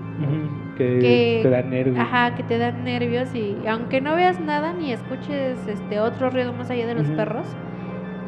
Que, 0.77 0.99
Que- 0.99 1.39
te 1.43 1.49
da 1.49 1.61
nervios. 1.61 1.97
ajá, 1.99 2.35
que 2.35 2.43
te 2.43 2.57
dan 2.57 2.83
nervios 2.83 3.33
y 3.33 3.55
aunque 3.69 4.01
no 4.01 4.15
veas 4.15 4.39
nada 4.41 4.73
ni 4.73 4.91
escuches 4.91 5.65
este 5.67 5.99
otro 6.01 6.29
ruido 6.31 6.51
más 6.53 6.69
allá 6.69 6.85
de 6.87 6.95
los 6.95 7.07
perros, 7.11 7.47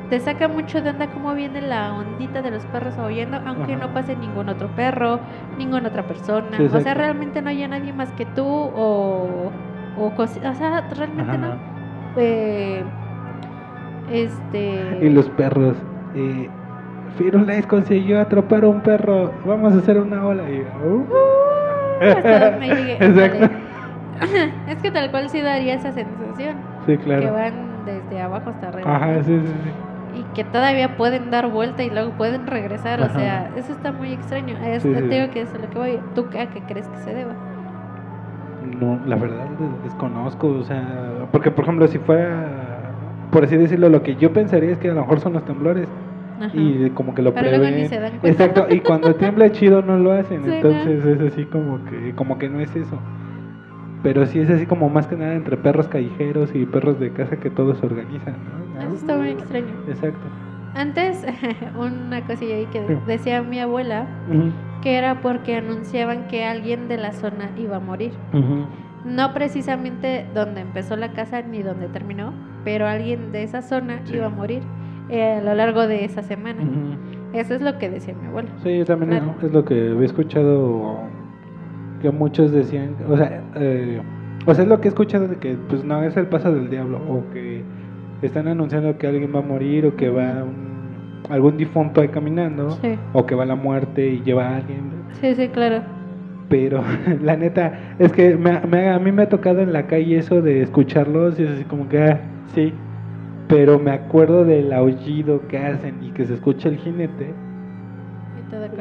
te 0.10 0.20
saca 0.22 0.48
mucho 0.48 0.82
de 0.82 0.92
onda 0.92 1.08
cómo 1.08 1.34
viene 1.34 1.60
la 1.62 1.94
ondita 1.94 2.42
de 2.42 2.52
los 2.52 2.66
perros 2.68 2.98
aullando, 2.98 3.42
aunque 3.46 3.74
Ajá. 3.74 3.88
no 3.88 3.94
pase 3.94 4.16
ningún 4.16 4.48
otro 4.48 4.70
perro, 4.78 5.20
ninguna 5.58 5.90
otra 5.90 6.08
persona. 6.08 6.56
Sí, 6.56 6.64
o 6.72 6.80
sea, 6.80 6.94
realmente 6.94 7.42
no 7.42 7.50
haya 7.50 7.68
nadie 7.68 7.92
más 7.92 8.12
que 8.14 8.26
tú 8.28 8.46
o 8.48 9.52
o, 10.00 10.14
o 10.16 10.28
sea, 10.28 10.88
realmente 10.96 11.32
Ajá. 11.32 11.38
no. 11.38 11.56
Eh, 12.18 12.84
este 14.12 15.00
Y 15.02 15.10
los 15.10 15.28
perros. 15.32 15.76
eh, 16.16 16.50
Firulais 17.18 17.66
consiguió 17.68 18.20
atrapar 18.22 18.64
a 18.64 18.68
un 18.70 18.82
perro, 18.82 19.32
vamos 19.46 19.74
a 19.74 19.78
hacer 19.78 19.98
una 20.00 20.26
ola. 20.26 20.44
Y, 20.50 20.62
uh. 20.62 21.06
Hasta 22.02 22.52
donde 22.52 22.68
llegue, 22.68 22.94
Exacto. 23.06 23.50
es 24.68 24.76
que 24.82 24.92
tal 24.92 25.12
cual 25.12 25.30
sí 25.30 25.42
daría 25.42 25.76
esa 25.76 25.92
sensación. 25.92 26.56
Sí, 26.86 26.98
Que 26.98 27.04
claro. 27.04 27.34
van 27.34 27.54
desde 27.86 28.22
abajo 28.22 28.50
hasta 28.50 28.70
arriba. 28.70 28.96
Ajá, 28.96 29.24
sí, 29.24 29.40
sí, 29.40 29.48
sí. 29.48 30.20
Y 30.20 30.24
que 30.34 30.44
todavía 30.44 30.98
pueden 30.98 31.30
dar 31.30 31.48
vuelta 31.52 31.84
y 31.84 31.90
luego 31.90 32.12
pueden 32.12 32.48
regresar. 32.48 33.02
Ajá. 33.02 33.12
O 33.16 33.20
sea, 33.20 33.52
eso 33.56 33.72
está 33.74 33.92
muy 33.92 34.14
extraño. 34.14 34.56
Es, 34.64 34.82
Sí, 34.84 34.90
te 34.92 35.02
sí. 35.02 35.08
digo 35.08 35.30
que 35.32 35.42
es 35.42 35.54
lo 35.54 35.70
que 35.70 35.78
voy. 35.78 36.00
¿Tú 36.16 36.26
a 36.40 36.46
qué 36.48 36.62
crees 36.68 36.88
que 36.88 36.98
se 37.00 37.14
deba? 37.14 37.34
No, 38.80 39.00
la 39.06 39.16
verdad 39.16 39.46
des- 39.60 39.84
desconozco, 39.84 40.48
o 40.50 40.64
sea, 40.64 40.84
porque 41.32 41.52
por 41.52 41.64
ejemplo 41.64 41.88
si 41.88 42.00
fuera, 42.00 42.46
por 43.32 43.44
así 43.44 43.56
decirlo, 43.58 43.90
lo 43.90 44.04
que 44.04 44.16
yo 44.16 44.34
pensaría 44.34 44.72
es 44.72 44.78
que 44.78 44.90
a 44.90 44.94
lo 44.94 45.02
mejor 45.02 45.20
son 45.20 45.34
los 45.34 45.46
temblores 45.46 45.88
Ajá. 46.40 46.52
y 46.56 46.90
como 46.92 47.14
que 47.16 47.22
lo 47.22 47.34
Pero 47.34 47.50
luego 47.50 47.64
ni 47.66 47.70
prevén. 47.72 47.90
se 47.90 48.00
dan 48.00 48.12
cuenta. 48.20 48.28
Exacto, 48.30 48.68
y 48.74 48.80
cuando 48.82 49.16
tiembla 49.16 49.52
chido 49.52 49.82
no 49.82 49.98
lo 49.98 50.12
hacen, 50.12 50.44
entonces 50.50 51.06
es 51.06 51.22
así 51.34 51.46
como 51.46 51.84
que, 51.86 52.14
como 52.16 52.38
que 52.38 52.50
no 52.50 52.60
es 52.60 52.76
eso. 52.76 53.00
Pero 54.04 54.26
sí 54.26 54.40
es 54.40 54.50
así 54.50 54.66
como 54.66 54.90
más 54.90 55.08
que 55.08 55.16
nada 55.16 55.34
entre 55.34 55.58
perros 55.58 55.88
callejeros 55.88 56.54
y 56.54 56.66
perros 56.66 57.00
de 57.00 57.12
casa 57.12 57.38
que 57.38 57.50
todos 57.50 57.82
organizan, 57.84 58.36
¿no? 58.76 58.82
Eso 58.82 58.96
está 58.96 59.18
muy 59.18 59.30
extraño. 59.30 59.74
Exacto. 59.88 60.20
Antes, 60.76 61.26
una 61.78 62.22
cosilla 62.22 62.56
ahí 62.56 62.68
que 62.68 62.82
decía 63.08 63.42
mi 63.42 63.60
abuela, 63.60 64.06
Ujú, 64.30 64.52
que 64.84 64.98
era 64.98 65.22
porque 65.22 65.56
anunciaban 65.58 66.28
que 66.28 66.46
alguien 66.46 66.88
de 66.88 66.98
la 66.98 67.12
zona 67.12 67.50
iba 67.58 67.78
a 67.78 67.80
morir. 67.80 68.12
ujú. 68.34 68.66
No 69.06 69.34
precisamente 69.34 70.26
donde 70.36 70.62
empezó 70.62 70.96
la 70.98 71.14
casa 71.14 71.42
ni 71.42 71.64
donde 71.64 71.88
terminó, 71.88 72.34
pero 72.64 72.88
alguien 72.88 73.32
de 73.32 73.44
esa 73.44 73.62
zona 73.62 74.02
Sí. 74.04 74.16
iba 74.16 74.26
a 74.28 74.30
morir 74.30 74.62
eh, 75.10 75.38
a 75.40 75.42
lo 75.42 75.54
largo 75.56 75.88
de 75.88 76.06
esa 76.06 76.22
semana. 76.24 76.62
Eso 77.34 77.54
es 77.56 77.62
lo 77.62 77.78
que 77.78 77.90
decía 77.90 78.14
mi 78.22 78.28
abuela. 78.28 78.50
Sí, 78.64 78.78
yo 78.78 78.86
también 78.86 79.22
es 79.44 79.52
lo 79.54 79.66
que 79.66 79.92
había 79.92 80.06
escuchado 80.06 81.00
que 82.02 82.12
muchos 82.12 82.52
decían, 82.52 82.96
o 83.10 83.18
sea, 83.18 83.42
eh, 83.56 84.02
o 84.46 84.54
sea, 84.54 84.64
es 84.64 84.70
lo 84.70 84.80
que 84.80 84.88
he 84.88 84.90
escuchado 84.90 85.28
de 85.28 85.36
que 85.38 85.56
pues 85.70 85.84
no 85.84 86.04
es 86.04 86.16
el 86.16 86.28
paso 86.28 86.52
del 86.54 86.70
diablo 86.70 87.00
o 87.10 87.24
que 87.34 87.64
están 88.22 88.48
anunciando 88.48 88.98
que 88.98 89.08
alguien 89.08 89.32
va 89.36 89.40
a 89.40 89.44
morir 89.44 89.86
o 89.86 89.96
que 89.96 90.10
va 90.10 90.44
un- 90.44 90.78
algún 91.30 91.58
difunto 91.58 92.00
ahí 92.02 92.08
caminando 92.08 92.70
Sí, 92.72 92.96
o 93.14 93.26
que 93.26 93.36
va 93.36 93.46
la 93.46 93.56
muerte 93.56 94.08
y 94.08 94.22
lleva 94.22 94.48
a 94.48 94.56
alguien, 94.58 94.82
sí, 95.20 95.34
sí, 95.36 95.48
claro. 95.50 95.82
pero 96.50 96.82
la 97.24 97.36
neta 97.36 97.74
es 98.00 98.12
que 98.14 98.38
me, 98.38 98.60
me- 98.62 98.90
a 98.90 99.00
mí 99.00 99.12
me 99.12 99.24
ha 99.24 99.30
tocado 99.30 99.60
en 99.62 99.74
la 99.74 99.88
calle 99.88 100.18
eso 100.18 100.42
de 100.42 100.62
escucharlos 100.62 101.40
y 101.40 101.44
es 101.44 101.50
así 101.52 101.64
como 101.66 101.90
que 101.90 102.00
ah, 102.02 102.20
sí, 102.54 102.74
pero 103.48 103.80
me 103.80 103.92
acuerdo 103.92 104.44
del 104.46 104.74
aullido 104.74 105.48
que 105.48 105.58
hacen 105.58 106.04
y 106.04 106.12
que 106.12 106.26
se 106.26 106.34
escucha 106.34 106.70
el 106.70 106.78
jinete 106.78 107.34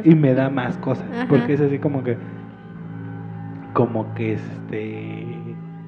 Y 0.04 0.14
me 0.14 0.34
da 0.34 0.48
más 0.50 0.76
cosas 0.78 1.06
Ajá. 1.12 1.26
porque 1.28 1.54
es 1.54 1.60
así 1.60 1.78
como 1.78 2.02
que 2.02 2.16
como 3.72 4.14
que 4.14 4.32
este 4.34 5.36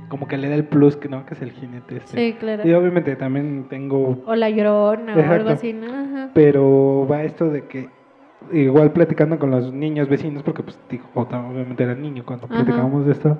como 0.08 0.26
que 0.26 0.36
le 0.38 0.48
da 0.48 0.54
el 0.54 0.64
plus 0.64 0.96
que 0.96 1.08
no 1.08 1.26
que 1.26 1.34
es 1.34 1.42
el 1.42 1.50
jinete 1.52 1.96
este 1.96 2.16
Sí, 2.16 2.36
claro. 2.38 2.66
y 2.66 2.72
obviamente 2.72 3.14
también 3.16 3.66
tengo 3.68 4.22
O 4.26 4.34
la 4.34 4.48
llorona 4.50 5.16
o 5.16 5.32
algo 5.32 5.50
así, 5.50 5.72
¿no? 5.72 5.86
Ajá. 5.86 6.30
pero 6.34 7.06
va 7.10 7.22
esto 7.24 7.48
de 7.50 7.64
que 7.66 7.88
igual 8.52 8.92
platicando 8.92 9.38
con 9.38 9.50
los 9.50 9.72
niños 9.72 10.08
vecinos 10.08 10.42
porque 10.42 10.62
pues 10.62 10.78
digo 10.88 11.04
obviamente 11.14 11.82
era 11.84 11.94
niño 11.94 12.24
cuando 12.24 12.46
Ajá. 12.46 12.56
platicábamos 12.56 13.06
de 13.06 13.12
esto 13.12 13.38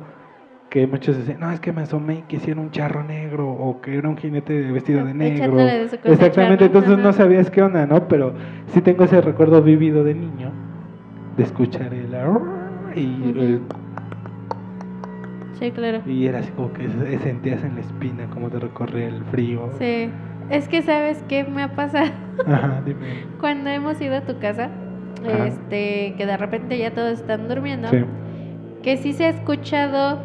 que 0.70 0.86
muchos 0.86 1.16
decían 1.16 1.40
no 1.40 1.50
es 1.50 1.60
que 1.60 1.72
me 1.72 1.82
asomé 1.82 2.16
y 2.18 2.22
que 2.22 2.36
hiciera 2.36 2.60
un 2.60 2.70
charro 2.70 3.02
negro 3.02 3.48
o 3.50 3.80
que 3.80 3.96
era 3.96 4.08
un 4.08 4.16
jinete 4.16 4.70
vestido 4.70 5.04
de 5.04 5.14
negro 5.14 5.56
de 5.56 5.82
exactamente 6.04 6.66
entonces 6.66 6.92
Ajá. 6.92 7.02
no 7.02 7.12
sabías 7.12 7.50
qué 7.50 7.62
onda 7.62 7.86
no 7.86 8.06
pero 8.08 8.34
sí 8.68 8.80
tengo 8.82 9.04
ese 9.04 9.20
recuerdo 9.20 9.62
vívido 9.62 10.04
de 10.04 10.14
niño 10.14 10.52
de 11.36 11.42
escuchar 11.42 11.92
el 11.94 12.14
y 12.94 13.00
el 13.38 13.60
Sí, 15.58 15.72
claro. 15.72 16.00
y 16.06 16.26
era 16.26 16.38
así 16.38 16.52
como 16.52 16.72
que 16.72 16.88
se- 16.88 17.18
sentías 17.18 17.64
en 17.64 17.74
la 17.74 17.80
espina 17.80 18.26
como 18.30 18.48
te 18.48 18.60
recorría 18.60 19.08
el 19.08 19.24
frío 19.24 19.70
Sí. 19.78 20.10
Es 20.50 20.66
que, 20.66 20.80
¿sabes 20.82 21.22
qué 21.28 21.44
me 21.44 21.62
ha 21.62 21.74
pasado? 21.74 22.10
ajá 22.46 22.80
dime 22.86 23.24
Cuando 23.40 23.68
hemos 23.70 24.00
ido 24.00 24.16
a 24.16 24.20
tu 24.22 24.38
casa, 24.38 24.70
Ajá. 25.26 25.46
este, 25.46 26.14
que 26.16 26.24
de 26.26 26.36
repente 26.36 26.78
ya 26.78 26.92
todos 26.94 27.20
están 27.20 27.48
durmiendo, 27.48 27.88
sí 27.88 28.04
que 28.82 28.96
sí 28.96 29.12
se 29.12 29.24
ha 29.24 29.28
escuchado 29.30 30.20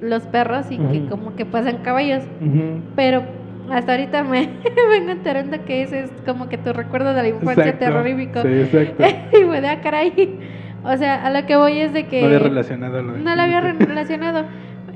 los 0.00 0.22
perros 0.24 0.70
y 0.70 0.78
que 0.78 0.98
Ujú. 1.00 1.08
como 1.08 1.36
que 1.36 1.44
pasan 1.46 1.78
caballos, 1.78 2.22
Ujú. 2.40 2.80
pero 2.96 3.22
hasta 3.70 3.92
ahorita 3.92 4.24
me 4.24 4.48
vengo 4.90 5.10
enterando 5.10 5.64
que 5.64 5.82
ese 5.82 6.04
es 6.04 6.10
como 6.26 6.48
que 6.48 6.58
tu 6.58 6.72
recuerdo 6.72 7.14
de 7.14 7.22
la 7.22 7.28
infancia 7.28 7.64
Exacto. 7.68 7.84
terrorífico. 7.86 8.42
sí 8.42 8.48
exacto 8.48 9.04
y 9.40 9.44
me 9.44 9.60
da 9.60 9.80
caray. 9.80 10.38
O 10.82 10.96
sea, 10.96 11.26
a 11.26 11.30
lo 11.30 11.46
que 11.46 11.56
voy 11.56 11.78
es 11.78 11.92
de 11.92 12.06
que 12.06 12.20
no 12.22 12.26
había 12.28 12.38
relacionado 12.38 13.02
lo 13.02 13.12
del 13.12 13.22
no 13.24 13.36
lo 13.36 13.42
había 13.42 13.60
relacionado. 13.60 14.44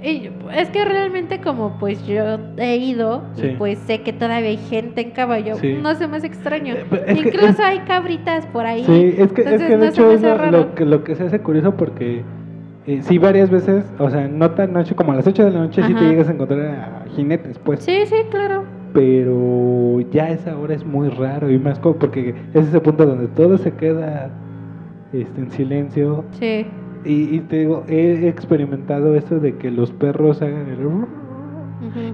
Y 0.02 0.28
es 0.55 0.68
que 0.68 0.85
realmente 0.85 1.40
como 1.40 1.78
pues 1.78 2.06
yo 2.06 2.39
he 2.59 2.76
ido 2.76 3.22
Sí. 3.36 3.47
y 3.48 3.56
pues 3.56 3.78
sé 3.78 4.02
que 4.02 4.12
todavía 4.12 4.48
hay 4.51 4.59
gente 4.59 5.01
en 5.01 5.10
caballo, 5.12 5.55
Sí. 5.55 5.78
no 5.81 5.94
se 5.94 6.09
me 6.09 6.16
hace 6.18 6.26
extraño. 6.26 6.74
Eh, 6.74 6.85
es 7.06 7.20
que 7.22 7.28
Incluso 7.28 7.47
es- 7.48 7.60
hay 7.60 7.78
cabritas 7.81 8.44
por 8.47 8.66
ahí. 8.66 8.85
Sí, 8.85 9.14
es 9.18 9.32
que, 9.32 9.43
es 9.43 9.47
Entonces, 9.47 9.62
que 9.62 9.68
de 9.68 9.76
no 9.76 9.82
se 9.85 9.89
hecho 9.90 10.10
es 10.10 10.16
hace 10.18 10.26
lo, 10.28 10.36
raro. 10.36 10.51
lo 10.59 10.74
que, 10.74 10.85
lo 10.85 11.05
que 11.05 11.14
se 11.14 11.24
hace 11.24 11.39
curioso 11.40 11.76
porque 11.76 12.22
eh, 12.86 13.01
sí 13.02 13.19
varias 13.19 13.51
veces, 13.51 13.85
o 13.98 14.11
sea, 14.11 14.28
no 14.28 14.51
tan 14.52 14.73
noche 14.73 14.94
como 14.94 15.12
a 15.12 15.16
las 15.16 15.27
8 15.27 15.44
de 15.44 15.51
la 15.51 15.61
noche 15.61 15.82
sí 15.82 15.94
te 15.94 16.01
llegas 16.01 16.28
a 16.28 16.32
encontrar 16.32 16.61
a 16.61 17.05
jinetes, 17.15 17.59
pues. 17.59 17.82
Sí, 17.82 17.98
sí, 18.06 18.16
claro. 18.31 18.65
Pero 18.93 20.01
ya 20.12 20.31
esa 20.31 20.56
hora 20.56 20.74
es 20.74 20.85
muy 20.85 21.09
raro 21.09 21.51
y 21.51 21.59
más 21.59 21.78
como 21.81 21.97
porque 21.97 22.35
es 22.55 22.66
ese 22.69 22.81
punto 22.81 23.05
donde 23.06 23.27
todo 23.28 23.59
se 23.59 23.73
queda 23.73 24.31
este, 25.12 25.40
en 25.40 25.51
silencio. 25.51 26.24
Sí. 26.32 26.66
Y, 27.05 27.35
y 27.36 27.40
te 27.40 27.59
digo, 27.61 27.85
he 27.89 28.28
experimentado 28.28 29.15
eso 29.15 29.39
de 29.40 29.56
que 29.56 29.70
los 29.70 29.90
perros 29.93 30.40
hagan 30.43 30.69
el... 30.69 30.78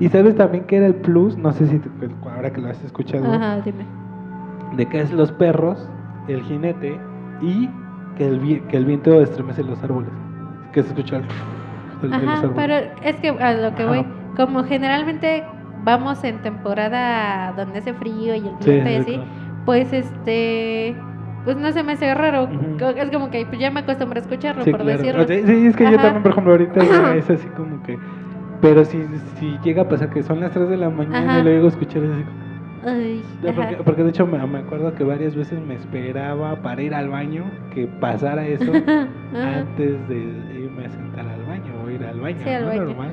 Y 0.00 0.08
sabes 0.08 0.34
también 0.34 0.64
que 0.64 0.78
era 0.78 0.86
el 0.86 0.94
plus, 0.96 1.36
no 1.38 1.52
sé 1.52 1.66
si 1.66 1.78
te- 1.78 1.88
ahora 2.34 2.52
que 2.52 2.60
lo 2.60 2.68
has 2.68 2.82
escuchado, 2.82 3.24
Ajá, 3.32 3.60
dime. 3.60 3.84
de 4.76 4.86
que 4.86 5.00
es 5.00 5.12
los 5.12 5.30
perros, 5.32 5.88
el 6.26 6.42
jinete 6.42 6.98
y 7.40 7.68
que 8.16 8.26
el, 8.26 8.62
que 8.68 8.76
el 8.78 8.84
viento 8.84 9.20
estremece 9.20 9.62
los 9.62 9.80
árboles. 9.84 10.10
Que 10.72 10.82
se 10.82 10.88
escucha 10.88 11.16
el, 11.16 11.24
el- 12.02 12.14
Ajá, 12.14 12.50
pero 12.54 12.74
es 13.02 13.16
que 13.16 13.28
a 13.30 13.52
lo 13.54 13.74
que 13.74 13.82
Ajá. 13.82 13.92
voy, 13.92 14.06
como 14.36 14.64
generalmente 14.64 15.44
vamos 15.84 16.22
en 16.24 16.38
temporada 16.42 17.52
donde 17.56 17.78
hace 17.78 17.92
frío 17.94 18.34
y 18.34 18.38
el 18.38 18.54
Sí, 18.60 18.70
viento 18.70 18.90
y 18.90 18.94
así, 18.96 19.20
pues 19.64 19.92
este 19.92 20.96
pues 21.44 21.56
no 21.56 21.72
se 21.72 21.82
me 21.82 21.92
hace 21.92 22.14
raro. 22.14 22.48
Es 22.96 23.10
como 23.10 23.30
que 23.30 23.46
pues, 23.46 23.58
ya 23.58 23.70
me 23.70 23.80
acostumbro 23.80 24.18
a 24.18 24.22
escucharlo, 24.22 24.62
Sí, 24.62 24.70
por 24.70 24.82
claro. 24.82 24.98
decirlo. 24.98 25.26
Sí, 25.26 25.66
es 25.66 25.74
que 25.76 25.90
yo 25.90 25.96
también, 25.96 26.22
por 26.22 26.32
ejemplo, 26.32 26.52
ahorita 26.52 27.14
es 27.14 27.30
así 27.30 27.48
como 27.56 27.82
que... 27.82 27.98
Pero 28.60 28.84
si, 28.84 29.02
si 29.38 29.58
llega 29.64 29.82
a 29.82 29.88
pasar 29.88 30.10
que 30.10 30.22
son 30.22 30.38
las 30.40 30.50
3 30.52 30.68
de 30.68 30.76
la 30.76 30.90
mañana 30.90 31.32
Ajá. 31.32 31.40
y 31.40 31.42
lo 31.58 31.64
a 31.64 31.68
escuchar 31.68 32.02
es 32.04 32.10
así 32.10 32.22
como- 32.24 32.39
Ay, 32.84 33.22
porque, 33.42 33.76
porque 33.84 34.04
de 34.04 34.10
hecho 34.10 34.26
me, 34.26 34.44
me 34.46 34.60
acuerdo 34.60 34.94
que 34.94 35.04
varias 35.04 35.36
veces 35.36 35.60
me 35.60 35.74
esperaba 35.74 36.62
para 36.62 36.80
ir 36.82 36.94
al 36.94 37.08
baño 37.10 37.44
que 37.74 37.86
pasara 37.86 38.46
eso 38.46 38.72
antes 39.34 40.08
de 40.08 40.16
irme 40.58 40.86
a 40.86 40.90
sentar 40.90 41.26
al 41.26 41.44
baño 41.44 41.72
o 41.84 41.90
ir 41.90 42.02
al 42.04 42.20
baño, 42.20 42.38
Sí, 42.42 42.48
al 42.50 42.62
¿no? 42.62 42.68
baño. 42.68 42.84
Normal. 42.84 43.10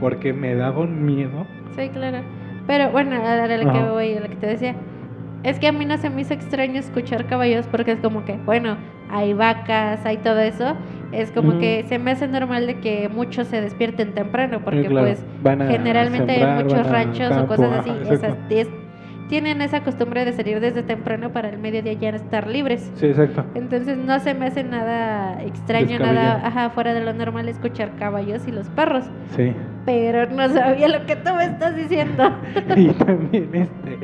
Porque 0.00 0.32
me 0.32 0.54
daba 0.56 0.80
un 0.80 1.04
miedo. 1.04 1.46
Sí, 1.76 1.88
claro. 1.90 2.18
Pero 2.66 2.90
bueno, 2.90 3.16
a 3.16 3.44
a 3.44 3.56
lo 3.56 3.72
que 3.72 3.90
voy, 3.90 4.14
a 4.14 4.20
lo 4.20 4.28
que 4.28 4.36
te 4.36 4.46
decía. 4.46 4.74
Es 5.44 5.58
que 5.58 5.68
a 5.68 5.72
mí 5.72 5.84
no 5.84 5.96
se 5.98 6.08
me 6.10 6.20
hizo 6.20 6.34
extraño 6.34 6.78
escuchar 6.78 7.26
caballos 7.26 7.66
porque 7.66 7.92
es 7.92 8.00
como 8.00 8.24
que, 8.24 8.36
bueno, 8.44 8.76
hay 9.12 9.32
vacas, 9.34 10.04
hay 10.04 10.16
todo 10.18 10.40
eso. 10.40 10.74
Es 11.12 11.30
como 11.30 11.58
que 11.58 11.84
se 11.88 11.98
me 11.98 12.12
hace 12.12 12.26
normal 12.26 12.66
de 12.66 12.80
que 12.80 13.08
muchos 13.10 13.46
se 13.46 13.60
despierten 13.60 14.14
temprano 14.14 14.60
porque 14.64 14.82
Sí, 14.84 14.88
claro. 14.88 15.06
pues 15.08 15.24
generalmente 15.68 16.32
sembrar, 16.34 16.56
hay 16.58 16.64
muchos 16.64 16.86
ranchos 16.90 17.28
campo, 17.28 17.44
o 17.44 17.56
cosas 17.56 17.78
así. 17.80 17.90
esas- 18.10 18.36
es- 18.48 18.68
tienen 19.32 19.62
esa 19.62 19.82
costumbre 19.82 20.26
de 20.26 20.34
salir 20.34 20.60
desde 20.60 20.82
temprano 20.82 21.30
para 21.32 21.48
el 21.48 21.56
mediodía 21.56 21.94
ya 21.94 22.10
estar 22.10 22.46
libres. 22.46 22.92
Sí, 22.96 23.06
exacto. 23.06 23.46
Entonces 23.54 23.96
no 23.96 24.20
se 24.20 24.34
me 24.34 24.44
hace 24.48 24.62
nada 24.62 25.42
extraño, 25.42 25.98
nada 25.98 26.46
ajá, 26.46 26.68
fuera 26.68 26.92
de 26.92 27.00
lo 27.02 27.14
normal 27.14 27.48
escuchar 27.48 27.92
caballos 27.98 28.46
y 28.46 28.52
los 28.52 28.68
perros. 28.68 29.06
Sí. 29.34 29.54
Pero 29.86 30.26
no 30.30 30.46
sabía 30.50 30.86
lo 30.88 31.06
que 31.06 31.16
tú 31.16 31.32
me 31.34 31.44
estás 31.46 31.74
diciendo. 31.74 32.30
Y 32.76 32.88
también 32.88 33.48
este, 33.54 33.98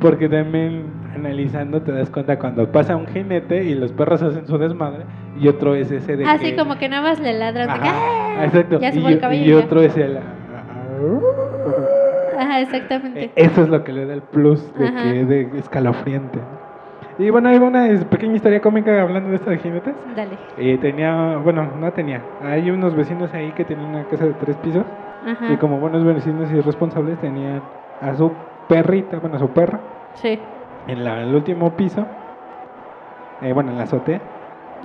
porque 0.00 0.28
también 0.28 0.84
analizando 1.14 1.80
te 1.80 1.90
das 1.90 2.10
cuenta 2.10 2.38
cuando 2.38 2.70
pasa 2.70 2.94
un 2.94 3.06
jinete 3.06 3.64
y 3.64 3.74
los 3.74 3.90
perros 3.90 4.20
hacen 4.22 4.46
su 4.46 4.58
desmadre 4.58 5.04
y 5.40 5.48
otro 5.48 5.74
es 5.74 5.90
ese 5.90 6.18
de 6.18 6.26
Así 6.26 6.50
que- 6.50 6.56
como 6.56 6.76
que 6.76 6.90
nada 6.90 7.00
más 7.08 7.20
le 7.20 7.32
ladran. 7.32 7.68
de 7.68 7.72
Ajá, 7.72 7.84
¡ah! 7.94 8.44
exacto. 8.44 8.80
Ya 8.80 8.92
se 8.92 8.98
y, 8.98 9.00
fue 9.02 9.12
el 9.14 9.46
y- 9.48 9.52
otro 9.54 9.80
es 9.80 9.96
el 9.96 10.18
Ajá, 12.38 12.60
exactamente. 12.60 13.24
Eh, 13.24 13.32
Eso 13.36 13.62
es 13.62 13.68
lo 13.68 13.84
que 13.84 13.92
le 13.92 14.06
da 14.06 14.14
el 14.14 14.22
plus 14.22 14.72
de 14.78 14.88
Ajá. 14.88 15.02
que 15.02 15.24
de 15.24 15.58
escalofriante. 15.58 16.38
Y 17.18 17.30
bueno, 17.30 17.48
hay 17.48 17.58
una 17.58 17.86
pequeña 18.10 18.34
historia 18.34 18.60
cómica 18.60 19.00
hablando 19.00 19.30
de 19.30 19.36
esto 19.36 19.48
de 19.50 19.58
jinetes. 19.58 19.94
Dale. 20.16 20.36
Eh, 20.58 20.78
tenía, 20.78 21.36
bueno, 21.38 21.68
no 21.78 21.92
tenía. 21.92 22.20
Hay 22.42 22.70
unos 22.70 22.94
vecinos 22.96 23.32
ahí 23.34 23.52
que 23.52 23.64
tenían 23.64 23.90
una 23.90 24.04
casa 24.04 24.24
de 24.26 24.32
tres 24.32 24.56
pisos 24.56 24.84
Ajá. 25.24 25.52
y 25.52 25.56
como 25.56 25.78
buenos 25.78 26.04
vecinos 26.04 26.50
y 26.50 26.60
responsables 26.60 27.18
tenían 27.20 27.62
a 28.00 28.14
su 28.16 28.32
perrita, 28.68 29.18
bueno, 29.20 29.36
a 29.36 29.38
su 29.38 29.48
perra 29.50 29.78
Sí. 30.14 30.38
en 30.88 31.04
la- 31.04 31.22
el 31.22 31.34
último 31.34 31.70
piso 31.76 32.04
eh, 33.42 33.52
bueno, 33.52 33.70
en 33.72 33.76
la 33.78 33.84
azotea, 33.84 34.20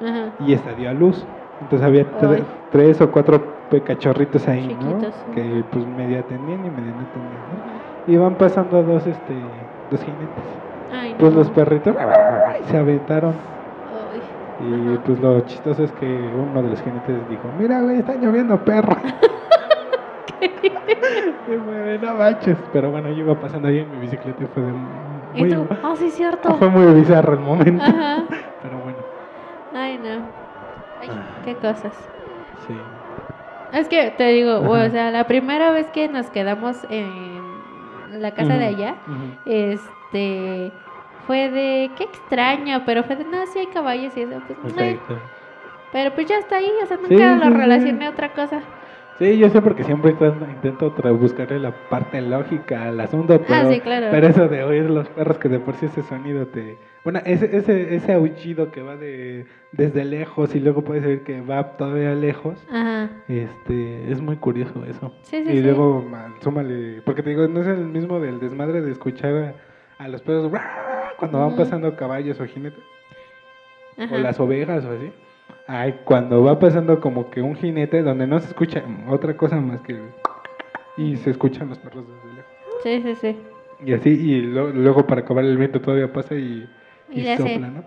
Ajá. 0.03 0.31
y 0.45 0.53
esta 0.53 0.73
dio 0.73 0.89
a 0.89 0.93
luz. 0.93 1.25
Entonces 1.61 1.87
había 1.87 2.03
tre- 2.19 2.43
tres 2.71 2.99
o 3.01 3.09
cuatro 3.11 3.41
pe- 3.69 3.81
cachorritos 3.83 4.47
ahí, 4.47 4.67
Chiquitos, 4.67 5.01
¿no? 5.01 5.11
sí. 5.11 5.31
Que 5.33 5.63
pues 5.71 5.85
medio 5.85 6.19
atendían 6.19 6.65
y 6.65 6.69
medio 6.69 6.93
no 6.95 7.01
atendían, 7.03 7.43
¿no? 7.49 8.13
Y 8.13 8.17
van 8.17 8.35
pasando 8.35 8.81
dos, 8.83 9.05
este, 9.07 9.33
dos 9.89 10.03
jinetes. 10.03 10.43
Ay, 10.91 11.11
no. 11.13 11.17
Pues 11.19 11.33
los 11.33 11.49
perritos 11.51 11.95
se 12.65 12.77
aventaron. 12.77 13.33
Ay. 14.11 14.67
Y 14.67 14.93
Ajá. 14.95 15.03
pues 15.05 15.19
lo 15.19 15.39
chistoso 15.41 15.83
es 15.83 15.91
que 15.93 16.05
uno 16.07 16.61
de 16.63 16.69
los 16.69 16.81
jinetes 16.81 17.29
dijo, 17.29 17.43
mira, 17.57 17.81
güey, 17.81 17.97
está 17.99 18.15
lloviendo 18.15 18.57
perro. 18.65 18.95
y 20.41 21.57
fue, 21.57 21.99
no 22.01 22.15
manches. 22.15 22.57
Pero 22.73 22.91
bueno, 22.91 23.09
yo 23.09 23.17
iba 23.23 23.35
pasando 23.39 23.67
ahí 23.67 23.79
en 23.79 23.91
mi 23.91 23.97
bicicleta 23.99 24.43
y 24.43 24.47
fue 24.47 24.63
de 24.63 24.69
¿Y 25.35 25.41
muy, 25.41 25.49
tú? 25.53 25.67
Ah, 25.83 25.93
sí, 25.95 26.09
cierto. 26.09 26.55
fue 26.55 26.69
muy 26.69 26.93
bizarro 26.93 27.33
el 27.33 27.39
momento. 27.39 27.83
Ajá. 27.83 28.23
Pero 28.63 28.77
bueno, 28.79 28.97
Ay, 29.73 29.97
no. 29.99 30.23
Ay, 31.01 31.09
qué 31.45 31.55
cosas. 31.55 31.93
sí. 32.67 32.73
Es 33.73 33.87
que 33.87 34.11
te 34.17 34.27
digo, 34.29 34.59
o 34.61 34.89
sea, 34.89 35.11
la 35.11 35.25
primera 35.27 35.71
vez 35.71 35.87
que 35.91 36.07
nos 36.07 36.29
quedamos 36.31 36.85
en 36.89 37.39
la 38.21 38.31
casa 38.31 38.55
de 38.57 38.65
allá, 38.65 38.95
este 39.45 40.71
fue 41.27 41.49
de 41.49 41.91
qué 41.95 42.05
extraño, 42.05 42.81
pero 42.85 43.03
fue 43.03 43.15
de 43.15 43.25
no, 43.25 43.45
sí 43.47 43.59
hay 43.59 43.67
caballos 43.67 44.15
y 44.17 44.21
eso, 44.21 44.41
pues. 44.61 44.73
Exacto. 44.73 45.19
pero 45.91 46.13
pues 46.15 46.25
ya 46.27 46.37
está 46.39 46.57
ahí, 46.57 46.71
o 46.81 46.85
sea, 46.87 46.97
nunca 46.97 47.33
Sí, 47.35 47.39
lo 47.39 47.45
sí. 47.45 47.53
relacioné 47.53 48.05
a 48.07 48.09
otra 48.09 48.33
cosa. 48.33 48.61
Sí, 49.19 49.37
yo 49.37 49.49
sé 49.49 49.61
porque 49.61 49.83
siempre 49.83 50.11
intento 50.11 50.91
buscarle 51.17 51.59
la 51.59 51.71
parte 51.89 52.21
lógica 52.21 52.85
al 52.85 53.01
asunto, 53.01 53.41
pero, 53.45 53.67
ah, 53.69 53.73
sí, 53.73 53.81
claro. 53.81 54.07
pero 54.11 54.27
eso 54.27 54.47
de 54.47 54.63
oír 54.63 54.89
los 54.89 55.09
perros 55.09 55.37
que 55.37 55.49
de 55.49 55.59
por 55.59 55.75
sí 55.75 55.87
ese 55.87 56.03
sonido 56.03 56.47
te... 56.47 56.79
Bueno, 57.03 57.19
ese, 57.25 57.53
ese, 57.57 57.95
ese 57.95 58.13
aullido 58.13 58.71
que 58.71 58.81
va 58.81 58.95
de 58.95 59.45
desde 59.73 60.05
lejos 60.05 60.55
y 60.55 60.61
luego 60.61 60.83
puedes 60.85 61.05
oír 61.05 61.23
que 61.23 61.41
va 61.41 61.75
todavía 61.75 62.15
lejos, 62.15 62.65
Ajá. 62.71 63.09
este 63.27 64.09
es 64.09 64.21
muy 64.21 64.37
curioso 64.37 64.85
eso. 64.85 65.13
Sí, 65.23 65.43
sí, 65.43 65.51
y 65.51 65.61
luego 65.61 66.01
ma- 66.01 66.33
súmale, 66.41 67.01
porque 67.03 67.21
te 67.21 67.31
digo, 67.31 67.45
no 67.49 67.59
es 67.59 67.67
el 67.67 67.87
mismo 67.87 68.21
del 68.21 68.39
desmadre 68.39 68.81
de 68.81 68.91
escuchar 68.91 69.55
a, 69.99 70.03
a 70.03 70.07
los 70.07 70.21
perros 70.21 70.49
cuando 71.17 71.39
van 71.39 71.57
pasando 71.57 71.93
caballos 71.97 72.39
o 72.39 72.45
jinetes 72.45 72.79
Ajá. 73.97 74.15
o 74.15 74.17
las 74.17 74.39
ovejas 74.39 74.85
o 74.85 74.91
así. 74.91 75.11
Ay, 75.71 75.99
cuando 76.03 76.43
va 76.43 76.57
pasando 76.57 76.99
como 76.99 77.29
que 77.29 77.41
un 77.43 77.55
jinete 77.55 78.01
donde 78.01 78.25
no 78.25 78.39
se 78.39 78.47
escucha 78.47 78.83
otra 79.07 79.37
cosa 79.37 79.57
más 79.61 79.81
que 79.81 79.99
y 80.97 81.15
se 81.17 81.29
escuchan 81.29 81.69
los 81.69 81.77
perros 81.77 82.05
desde 82.07 82.35
lejos. 82.37 82.51
Sí, 82.81 83.01
sí, 83.03 83.15
sí. 83.15 83.37
Y 83.85 83.93
así 83.93 84.09
y 84.09 84.41
lo- 84.41 84.71
luego 84.71 85.05
para 85.05 85.21
acabar 85.21 85.45
el 85.45 85.57
viento 85.57 85.79
todavía 85.79 86.11
pasa 86.11 86.33
y, 86.33 86.67
sopla, 87.37 87.67
¿no? 87.67 87.83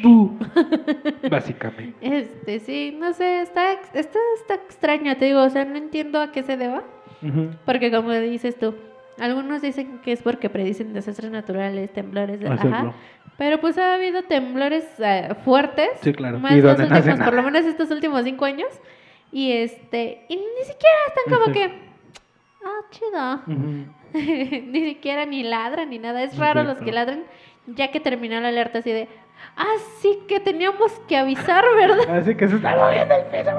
bu. 0.00 0.38
Básicamente. 1.30 1.94
Este, 2.00 2.60
sí, 2.60 2.96
no 3.00 3.12
sé, 3.12 3.40
está, 3.42 3.72
está, 3.94 4.18
está 4.38 4.54
extraño, 4.54 5.16
te 5.16 5.24
digo, 5.24 5.42
o 5.42 5.50
sea, 5.50 5.64
no 5.64 5.76
entiendo 5.76 6.20
a 6.20 6.30
qué 6.30 6.44
se 6.44 6.56
deba. 6.56 6.84
Porque 7.66 7.90
como 7.90 8.12
dices 8.12 8.56
tú, 8.58 8.74
algunos 9.18 9.60
dicen 9.60 9.98
que 10.04 10.12
es 10.12 10.22
porque 10.22 10.50
predicen 10.50 10.92
desastres 10.92 11.32
naturales, 11.32 11.92
temblores, 11.92 12.38
de- 12.38 12.46
ajá. 12.48 12.92
Pero 13.36 13.60
pues 13.60 13.76
ha 13.78 13.94
habido 13.94 14.22
temblores 14.22 14.84
eh, 14.98 15.34
fuertes. 15.44 15.90
Sí, 16.02 16.12
claro. 16.12 16.38
Más 16.38 16.52
Y 16.52 16.60
los 16.60 16.64
donde 16.76 16.88
no 16.88 16.94
hace 16.94 17.10
últimos, 17.10 17.18
nada. 17.18 17.30
por 17.30 17.34
lo 17.34 17.42
menos 17.42 17.64
estos 17.66 17.90
últimos 17.90 18.22
cinco 18.24 18.44
años. 18.44 18.68
Y 19.32 19.50
este, 19.52 20.24
y 20.28 20.36
ni 20.36 20.64
siquiera 20.64 20.96
están 21.08 21.38
como 21.40 21.52
que, 21.52 21.78
ah, 22.64 22.80
chido. 22.90 23.42
Ni 24.14 24.84
siquiera 24.90 25.26
ni 25.26 25.42
ladran 25.42 25.90
ni 25.90 25.98
nada. 25.98 26.22
Es 26.22 26.38
raro 26.38 26.62
los 26.62 26.78
que 26.78 26.92
ladran, 26.92 27.24
ya 27.66 27.90
que 27.90 27.98
terminó 27.98 28.38
la 28.40 28.48
alerta 28.48 28.78
así 28.78 28.92
de, 28.92 29.08
ah, 29.56 29.74
sí 29.98 30.20
que 30.28 30.38
teníamos 30.38 30.92
que 31.08 31.16
avisar, 31.16 31.64
¿verdad? 31.76 32.18
Así 32.18 32.36
que 32.36 32.46
se 32.46 32.54
está 32.54 32.76
moviendo 32.76 33.12
el 33.12 33.24
piso. 33.24 33.50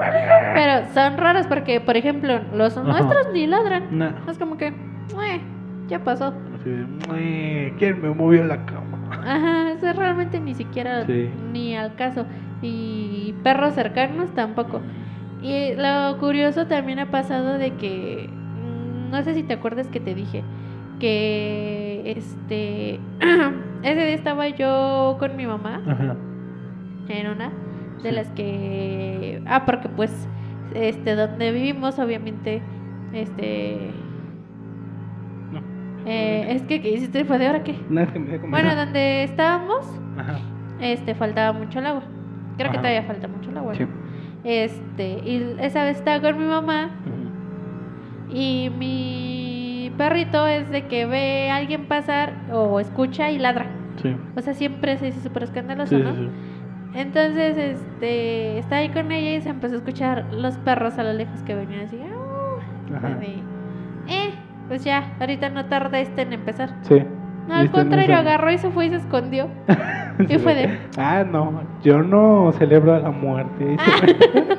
Pero 0.54 0.94
son 0.94 1.18
raros 1.18 1.46
porque, 1.46 1.82
por 1.82 1.98
ejemplo, 1.98 2.40
los 2.54 2.74
nuestros 2.78 3.30
ni 3.34 3.46
ladran. 3.46 3.98
No. 3.98 4.14
Es 4.30 4.38
como 4.38 4.56
que, 4.56 4.70
"Mue, 5.14 5.42
ya 5.88 5.98
pasó. 5.98 6.32
Así 6.58 6.70
de, 6.70 6.84
"Mue, 7.06 7.74
¿quién 7.78 8.00
me 8.00 8.08
movió 8.08 8.42
la 8.44 8.64
cama? 8.64 8.85
Ajá, 9.24 9.72
eso 9.72 9.92
realmente 9.92 10.40
ni 10.40 10.54
siquiera 10.54 11.04
Sí. 11.06 11.28
ni 11.52 11.76
al 11.76 11.94
caso. 11.94 12.26
Y 12.62 13.34
perros 13.42 13.74
cercanos 13.74 14.30
tampoco. 14.34 14.80
Y 15.42 15.74
lo 15.74 16.18
curioso 16.18 16.66
también 16.66 16.98
ha 16.98 17.10
pasado 17.10 17.58
de 17.58 17.72
que, 17.74 18.28
mm, 18.30 19.10
no 19.10 19.22
sé 19.22 19.34
si 19.34 19.42
te 19.42 19.54
acuerdas 19.54 19.88
que 19.88 20.00
te 20.00 20.14
dije, 20.14 20.42
que 20.98 22.02
este, 22.16 22.98
ese 23.82 23.94
día 24.06 24.14
estaba 24.14 24.48
yo 24.48 25.16
con 25.18 25.36
mi 25.36 25.46
mamá 25.46 25.82
Ajá. 25.86 26.16
en 27.08 27.26
una 27.28 27.50
de 28.02 28.10
Sí. 28.10 28.14
las 28.14 28.28
que, 28.30 29.42
ah, 29.46 29.64
porque 29.66 29.88
pues, 29.90 30.28
este, 30.74 31.14
donde 31.14 31.52
vivimos 31.52 31.98
obviamente, 31.98 32.62
este. 33.12 33.90
Eh, 36.06 36.46
es 36.50 36.62
que, 36.62 36.80
¿qué 36.80 36.90
hiciste? 36.92 37.24
¿Fue 37.24 37.38
de 37.38 37.48
hora 37.48 37.62
qué? 37.64 37.76
No, 37.90 38.00
es 38.00 38.10
que 38.10 38.18
me 38.18 38.38
como- 38.38 38.50
Bueno, 38.52 38.74
donde 38.74 39.24
estábamos, 39.24 39.86
Ajá. 40.18 40.38
este, 40.80 41.14
faltaba 41.14 41.52
mucho 41.58 41.78
el 41.80 41.86
agua. 41.86 42.02
Creo 42.56 42.70
que 42.72 42.78
todavía 42.78 43.02
falta 43.02 43.28
mucho 43.28 43.50
el 43.50 43.58
agua. 43.58 43.72
¿no? 43.72 43.78
Sí. 43.78 43.86
Este, 44.44 45.08
y 45.28 45.56
esa 45.60 45.84
vez 45.84 45.98
estaba 45.98 46.20
con 46.20 46.38
mi 46.38 46.44
mamá 46.48 46.90
y 48.30 48.70
mi 48.78 49.92
perrito 49.96 50.46
es 50.46 50.70
de 50.70 50.86
que 50.86 51.06
ve 51.06 51.50
a 51.50 51.56
alguien 51.56 51.86
pasar 51.86 52.32
o 52.52 52.80
escucha 52.80 53.30
y 53.30 53.38
ladra. 53.38 53.66
Sí. 54.02 54.14
O 54.36 54.40
sea, 54.40 54.54
siempre 54.54 54.96
se 54.98 55.06
dice 55.06 55.20
súper 55.20 55.44
escandaloso, 55.44 55.96
Sí, 55.96 56.02
¿no? 56.02 56.14
sí. 56.14 56.28
Entonces, 56.94 57.56
este, 57.58 58.58
estaba 58.58 58.80
ahí 58.80 58.88
con 58.90 59.10
ella 59.12 59.36
y 59.36 59.40
se 59.42 59.50
empezó 59.50 59.74
a 59.74 59.78
escuchar 59.78 60.26
los 60.32 60.56
perros 60.58 60.98
a 60.98 61.02
lo 61.04 61.12
lejos 61.12 61.42
que 61.42 61.54
venían 61.54 61.80
así. 61.82 61.98
"Au". 62.00 62.96
Ajá. 62.96 63.18
Eh, 64.08 64.32
pues 64.68 64.84
ya, 64.84 65.12
ahorita 65.20 65.48
no 65.50 65.66
tarda 65.66 65.98
este 66.00 66.22
en 66.22 66.32
empezar. 66.32 66.70
Sí. 66.82 67.02
No, 67.48 67.54
al 67.54 67.66
no 67.66 67.72
contrario, 67.72 68.16
agarró 68.16 68.50
y 68.50 68.58
se 68.58 68.70
fue 68.70 68.86
y 68.86 68.90
se 68.90 68.96
escondió. 68.96 69.48
Y 70.30 70.38
fue 70.38 70.54
de, 70.54 70.78
Ah, 70.96 71.24
no, 71.30 71.60
yo 71.82 72.02
no 72.02 72.50
celebro 72.52 72.98
la 72.98 73.10
muerte. 73.10 73.76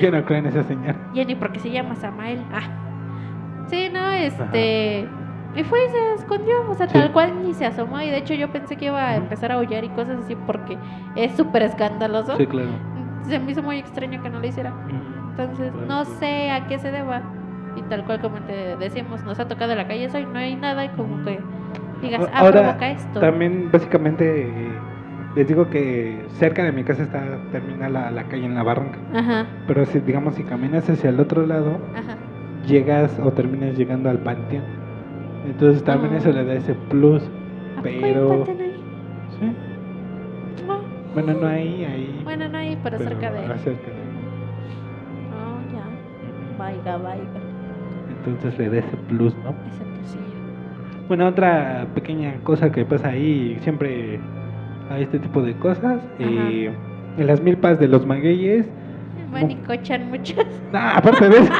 yo 0.00 0.10
no 0.10 0.24
creo 0.24 0.38
en 0.38 0.46
esa 0.46 0.62
señal. 0.62 0.96
Jenny, 1.14 1.34
porque 1.34 1.60
se 1.60 1.70
llama 1.70 1.94
Samael. 1.96 2.40
Ah. 2.52 3.66
Sí, 3.68 3.88
no, 3.92 4.10
este. 4.10 5.06
Y 5.54 5.62
fue 5.64 5.78
y 5.84 5.88
se 5.90 6.14
escondió, 6.14 6.54
o 6.66 6.74
sea, 6.74 6.86
Sí. 6.88 6.94
tal 6.94 7.12
cual 7.12 7.42
ni 7.44 7.52
se 7.52 7.66
asomó. 7.66 8.00
Y 8.00 8.08
de 8.08 8.16
hecho, 8.18 8.32
yo 8.32 8.50
pensé 8.50 8.76
que 8.76 8.86
iba 8.86 9.06
a 9.06 9.16
empezar 9.16 9.52
a 9.52 9.56
aullar 9.56 9.84
y 9.84 9.90
cosas 9.90 10.18
así 10.24 10.34
porque 10.46 10.78
es 11.14 11.32
súper 11.36 11.62
escandaloso. 11.62 12.36
Sí, 12.38 12.46
claro. 12.46 12.70
Se 13.24 13.38
me 13.38 13.52
hizo 13.52 13.62
muy 13.62 13.78
extraño 13.78 14.22
que 14.22 14.30
no 14.30 14.40
lo 14.40 14.46
hiciera. 14.46 14.72
Entonces, 15.30 15.70
Claro, 15.72 15.86
no 15.86 16.04
sé 16.06 16.50
a 16.50 16.66
qué 16.68 16.78
se 16.78 16.90
deba. 16.90 17.20
Y 17.76 17.82
tal 17.82 18.04
cual 18.04 18.20
como 18.20 18.38
te 18.40 18.76
decimos, 18.76 19.24
nos 19.24 19.38
ha 19.40 19.48
tocado 19.48 19.74
la 19.74 19.86
calle 19.86 20.08
hoy, 20.14 20.26
no 20.26 20.38
hay 20.38 20.56
nada 20.56 20.84
y 20.84 20.88
como 20.90 21.24
que 21.24 21.40
digas, 22.02 22.28
ah, 22.32 22.40
Ahora, 22.40 22.62
provoca 22.62 22.90
esto. 22.90 23.20
También, 23.20 23.70
básicamente, 23.72 24.46
les 25.34 25.48
digo 25.48 25.70
que 25.70 26.26
cerca 26.34 26.62
de 26.64 26.72
mi 26.72 26.84
casa 26.84 27.02
está 27.04 27.22
termina 27.50 27.88
la, 27.88 28.10
la 28.10 28.24
calle 28.24 28.44
en 28.44 28.54
la 28.54 28.62
barranca. 28.62 28.98
Ajá, 29.14 29.46
Pero 29.66 29.84
si, 29.86 30.00
digamos, 30.00 30.34
si 30.34 30.42
caminas 30.44 30.88
hacia 30.90 31.10
el 31.10 31.18
otro 31.20 31.46
lado, 31.46 31.78
ajá. 31.96 32.16
llegas 32.66 33.18
o 33.22 33.30
terminas 33.32 33.76
llegando 33.76 34.10
al 34.10 34.18
panteón. 34.18 34.64
Entonces 35.46 35.82
también 35.82 36.14
Ah. 36.14 36.18
eso 36.18 36.30
le 36.32 36.44
da 36.44 36.54
ese 36.54 36.74
plus. 36.74 37.22
¿A 37.22 37.76
poco 37.76 37.88
hay 37.88 38.00
Pero. 38.00 38.44
Sí. 38.46 39.56
No. 40.66 40.78
Bueno, 41.14 41.32
no 41.40 41.46
ahí, 41.48 41.84
ahí. 41.84 42.20
Bueno, 42.22 42.48
no 42.48 42.58
hay, 42.58 42.78
pero, 42.82 42.98
cerca 42.98 43.30
de 43.32 43.44
él. 43.44 43.50
ah, 43.52 43.58
cerca 43.58 43.86
de. 43.86 44.02
Oh, 45.32 45.72
ya. 45.74 46.58
Vaya, 46.58 46.96
vaya. 46.98 47.22
Entonces 48.26 48.58
le 48.58 48.68
da 48.70 48.78
ese 48.78 48.96
plus, 49.08 49.34
¿no? 49.44 49.50
Ese 49.68 49.84
plusillo. 49.84 50.22
Bueno, 51.08 51.26
otra 51.26 51.86
pequeña 51.94 52.34
cosa 52.44 52.70
que 52.70 52.84
pasa 52.84 53.08
ahí, 53.08 53.58
siempre 53.62 54.18
hay 54.90 55.02
este 55.02 55.18
tipo 55.18 55.42
de 55.42 55.54
cosas. 55.54 56.00
eh, 56.18 56.70
en 57.18 57.26
las 57.26 57.42
milpas 57.42 57.78
de 57.78 57.88
los 57.88 58.06
magueyes. 58.06 58.66
Van 59.32 59.50
y 59.50 59.56
cochan 59.56 60.08
muchos. 60.10 60.44
No, 60.72 60.78
aparte 60.94 61.28
de 61.28 61.38
eso. 61.38 61.52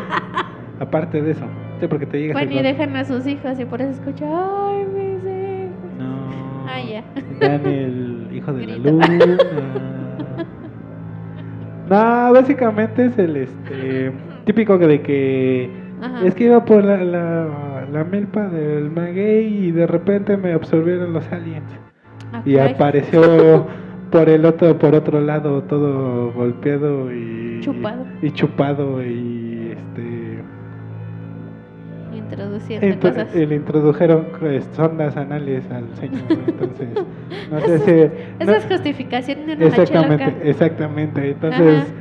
aparte 0.80 1.22
de 1.22 1.30
eso. 1.32 1.44
Sí, 1.80 1.86
porque 1.88 2.06
te 2.06 2.18
llegas 2.20 2.34
Van 2.34 2.52
y 2.52 2.62
dejan 2.62 2.94
a 2.96 3.04
sus 3.04 3.26
hijos 3.26 3.58
y 3.58 3.64
por 3.64 3.80
eso 3.82 3.90
escucha, 3.90 4.24
ay, 4.26 4.84
mis 4.86 5.22
hijos. 5.24 5.98
No. 5.98 6.66
Ah, 6.68 6.80
ya. 6.80 7.02
Daniel, 7.40 8.28
hijo 8.32 8.52
de 8.52 8.66
Grito. 8.66 8.92
la 8.92 9.06
luna. 9.06 9.38
No, 11.88 12.32
básicamente 12.32 13.06
es 13.06 13.18
el 13.18 13.36
este 13.36 14.12
típico 14.46 14.78
de 14.78 15.02
que 15.02 15.68
Ajá. 16.02 16.26
es 16.26 16.34
que 16.34 16.44
iba 16.44 16.64
por 16.64 16.82
la, 16.84 16.96
la, 17.04 17.86
la 17.90 18.04
milpa 18.04 18.48
del 18.48 18.90
maguey 18.90 19.66
y 19.68 19.70
de 19.70 19.86
repente 19.86 20.36
me 20.36 20.52
absorbieron 20.52 21.12
los 21.12 21.30
aliens. 21.32 21.64
Ah, 22.32 22.42
Y 22.44 22.58
apareció 22.58 23.66
por 24.10 24.28
el 24.28 24.44
otro, 24.44 24.78
por 24.78 24.94
otro 24.94 25.20
lado, 25.20 25.62
todo 25.62 26.32
golpeado 26.32 27.12
y 27.14 27.60
Chupado. 27.60 28.04
Y 28.20 28.30
chupado 28.32 29.02
y 29.02 29.70
este. 29.72 30.42
Introduciendo 32.14 32.86
Intro- 32.86 33.10
cosas. 33.10 33.34
y 33.36 33.46
le 33.46 33.54
introdujeron 33.56 34.26
pues, 34.38 34.68
sondas 34.74 35.16
anales 35.16 35.64
al 35.70 35.84
señor, 35.96 36.20
entonces 36.46 36.88
no 37.50 37.60
sé 37.60 37.78
si... 37.86 37.90
Esa 38.42 38.50
no- 38.52 38.58
es 38.58 38.66
justificación 38.66 39.46
de 39.46 39.54
una 39.56 39.66
exactamente, 39.66 40.34
exactamente, 40.50 41.30
entonces 41.30 41.94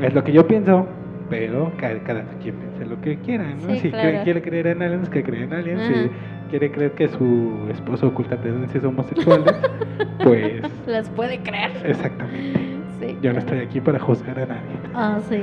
es 0.00 0.14
lo 0.14 0.22
que 0.22 0.32
yo 0.32 0.46
pienso, 0.46 0.86
pero 1.28 1.72
cada, 1.76 1.98
cada 2.04 2.22
quien 2.40 2.54
piensa 2.54 2.77
lo 2.98 3.02
que 3.02 3.16
quiera, 3.18 3.44
¿no? 3.54 3.60
Sí, 3.74 3.78
si 3.80 3.90
claro. 3.90 4.08
cree- 4.08 4.22
quiere 4.24 4.42
creer 4.42 4.66
en 4.68 4.82
aliens, 4.82 5.08
que 5.08 5.22
cree 5.22 5.44
en 5.44 5.52
aliens, 5.52 5.80
Ajá. 5.82 5.92
si 6.02 6.10
quiere 6.50 6.70
creer 6.70 6.92
que 6.92 7.08
su 7.08 7.66
esposo 7.70 8.08
oculta 8.08 8.36
tendencias 8.36 8.82
homosexuales, 8.84 9.54
pues 10.22 10.62
Las 10.86 11.08
puede 11.10 11.38
creer. 11.40 11.70
exactamente. 11.84 12.60
Sí. 13.00 13.16
Yo 13.22 13.32
no 13.32 13.38
estoy 13.38 13.58
aquí 13.60 13.80
para 13.80 13.98
juzgar 14.00 14.38
a 14.40 14.46
nadie. 14.46 14.76
Ah, 14.94 15.18
sí. 15.28 15.40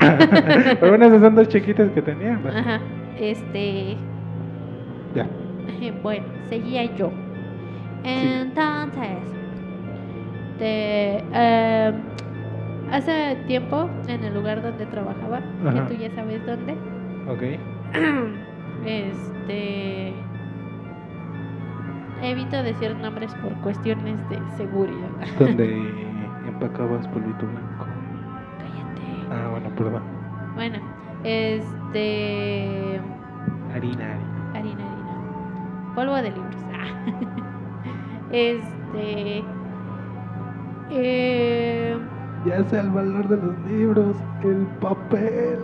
Ah. 0.00 0.18
Pero 0.80 0.88
bueno, 0.90 1.06
esas 1.06 1.22
son 1.22 1.34
dos 1.36 1.48
chiquitas 1.48 1.90
que 1.92 2.02
tenía. 2.02 2.38
pues, 2.42 2.54
Ajá. 2.54 2.80
Este. 3.18 3.96
Ya. 5.14 5.26
Bueno, 6.02 6.26
seguía 6.50 6.84
yo. 6.96 7.10
Entonces, 8.04 9.08
de, 10.58 11.16
em, 11.32 11.94
hace 12.92 13.36
tiempo, 13.46 13.88
en 14.06 14.24
el 14.24 14.34
lugar 14.34 14.60
donde 14.62 14.84
trabajaba, 14.86 15.40
Ajá. 15.66 15.86
que 15.86 15.94
tú 15.94 16.00
ya 16.02 16.10
sabes 16.14 16.44
dónde, 16.46 16.74
Ok. 17.28 17.42
este. 18.84 20.14
Evito 22.22 22.62
decir 22.62 22.96
nombres 22.96 23.32
por 23.36 23.52
cuestiones 23.60 24.18
de 24.28 24.38
seguridad. 24.56 25.08
Donde 25.38 25.76
empacabas 26.48 27.06
polvito 27.08 27.46
blanco. 27.46 27.86
Cállate. 28.58 29.26
Ah, 29.30 29.48
bueno, 29.50 29.70
perdón. 29.76 30.02
Bueno, 30.54 30.78
este. 31.24 33.00
Harina, 33.74 34.04
harina. 34.14 34.50
Harina, 34.54 34.84
harina. 34.84 35.94
Polvo 35.94 36.14
de 36.16 36.30
libros. 36.30 36.54
Ah. 36.70 38.30
Este. 38.30 39.42
Eh, 40.90 41.96
Ya 42.46 42.62
sé 42.64 42.78
el 42.80 42.90
valor 42.90 43.26
de 43.28 43.36
los 43.36 43.58
libros, 43.70 44.16
el 44.42 44.66
papel. 44.80 45.58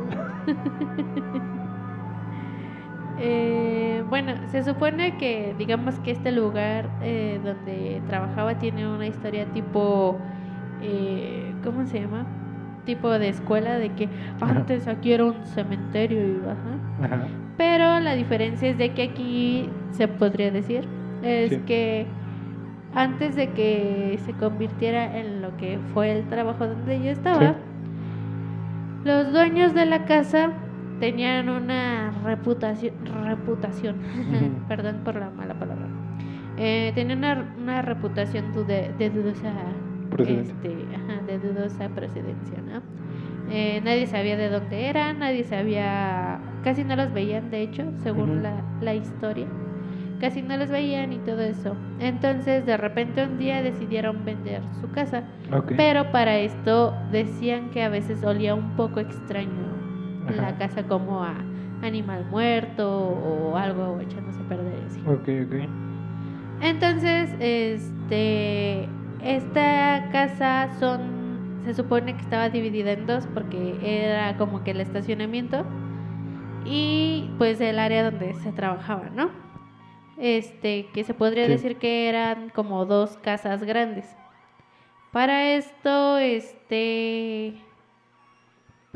Eh, 3.18 4.02
bueno, 4.08 4.32
se 4.48 4.62
supone 4.64 5.16
que, 5.16 5.54
digamos 5.58 5.98
que 6.00 6.10
este 6.12 6.32
lugar 6.32 6.88
eh, 7.02 7.40
donde 7.44 8.02
trabajaba 8.06 8.58
tiene 8.58 8.86
una 8.86 9.06
historia 9.06 9.46
tipo. 9.46 10.18
Eh, 10.82 11.52
¿Cómo 11.64 11.86
se 11.86 12.00
llama? 12.00 12.26
Tipo 12.84 13.10
de 13.10 13.28
escuela, 13.30 13.78
de 13.78 13.90
que 13.92 14.08
antes 14.40 14.86
aquí 14.88 15.12
era 15.12 15.24
un 15.24 15.44
cementerio 15.46 16.20
y 16.20 16.40
ajá. 16.44 17.14
Ajá. 17.14 17.26
Pero 17.56 18.00
la 18.00 18.14
diferencia 18.14 18.68
es 18.68 18.76
de 18.78 18.90
que 18.92 19.04
aquí 19.04 19.70
se 19.92 20.08
podría 20.08 20.50
decir 20.50 20.86
es 21.22 21.50
Sí. 21.50 21.58
que 21.66 22.06
antes 22.94 23.34
de 23.36 23.50
que 23.50 24.18
se 24.26 24.32
convirtiera 24.34 25.18
en 25.18 25.40
lo 25.40 25.56
que 25.56 25.78
fue 25.94 26.12
el 26.12 26.24
trabajo 26.28 26.66
donde 26.66 27.02
yo 27.02 27.10
estaba, 27.10 27.40
Sí. 27.40 27.54
los 29.04 29.32
dueños 29.32 29.72
de 29.74 29.86
la 29.86 30.04
casa 30.04 30.50
tenían 31.00 31.48
una 31.48 32.12
reputación, 32.24 32.94
reputación, 33.24 33.96
perdón 34.68 35.00
por 35.04 35.16
la 35.16 35.30
mala 35.30 35.54
palabra, 35.58 35.86
eh, 36.56 36.92
tenían 36.94 37.18
una, 37.18 37.54
una 37.58 37.82
reputación 37.82 38.52
de 38.66 39.10
dudosa 39.10 39.52
este, 40.18 40.86
ajá, 40.94 41.22
de 41.26 41.38
dudosa 41.38 41.88
procedencia, 41.88 42.58
¿no? 42.62 42.82
Eh, 43.50 43.80
nadie 43.84 44.06
sabía 44.06 44.36
de 44.36 44.48
dónde 44.48 44.86
eran, 44.86 45.18
nadie 45.18 45.44
sabía, 45.44 46.40
casi 46.62 46.84
no 46.84 46.96
los 46.96 47.12
veían, 47.12 47.50
de 47.50 47.62
hecho, 47.62 47.92
según 48.02 48.42
la, 48.42 48.62
la 48.80 48.94
historia, 48.94 49.46
casi 50.20 50.40
no 50.40 50.56
los 50.56 50.70
veían 50.70 51.12
y 51.12 51.18
todo 51.18 51.40
eso. 51.40 51.76
Entonces, 51.98 52.64
de 52.64 52.76
repente 52.76 53.24
un 53.24 53.38
día 53.38 53.62
decidieron 53.62 54.24
vender 54.24 54.62
su 54.80 54.90
casa, 54.92 55.24
pero 55.76 56.10
para 56.10 56.38
esto 56.38 56.94
decían 57.10 57.70
que 57.70 57.82
a 57.82 57.88
veces 57.88 58.24
olía 58.24 58.54
un 58.54 58.76
poco 58.76 59.00
extraño 59.00 59.73
Ajá. 60.32 60.42
la 60.42 60.59
casa 60.59 60.82
como 60.84 61.22
a 61.22 61.34
animal 61.82 62.24
muerto 62.30 62.88
o 63.09 63.56
algo 63.56 64.01
echándose 64.01 64.40
a 64.40 64.48
perder 64.48 64.84
así. 64.86 65.01
Ok, 65.01 65.28
ok. 65.46 65.68
Entonces, 66.62 67.34
este, 67.40 68.88
esta 69.22 70.09
casa 70.12 70.68
son, 70.78 71.60
se 71.64 71.74
supone 71.74 72.14
que 72.14 72.22
estaba 72.22 72.48
dividida 72.48 72.92
en 72.92 73.06
dos 73.06 73.26
porque 73.34 73.76
era 73.82 74.36
como 74.38 74.64
que 74.64 74.70
el 74.70 74.80
estacionamiento 74.80 75.64
y 76.64 77.30
pues 77.36 77.60
el 77.60 77.78
área 77.78 78.10
donde 78.10 78.32
se 78.34 78.52
trabajaba, 78.52 79.10
¿no? 79.14 79.28
Este, 80.16 80.86
que 80.94 81.05
se 81.05 81.12
podría 81.12 81.44
Sí. 81.46 81.51
decir 81.52 81.76
que 81.76 82.09
eran 82.09 82.48
como 82.51 82.86
dos 82.86 83.18
casas 83.18 83.62
grandes. 83.64 84.06
Para 85.12 85.51
esto, 85.55 86.16
este, 86.18 87.55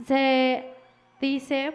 se 0.05 0.65
dice 1.21 1.73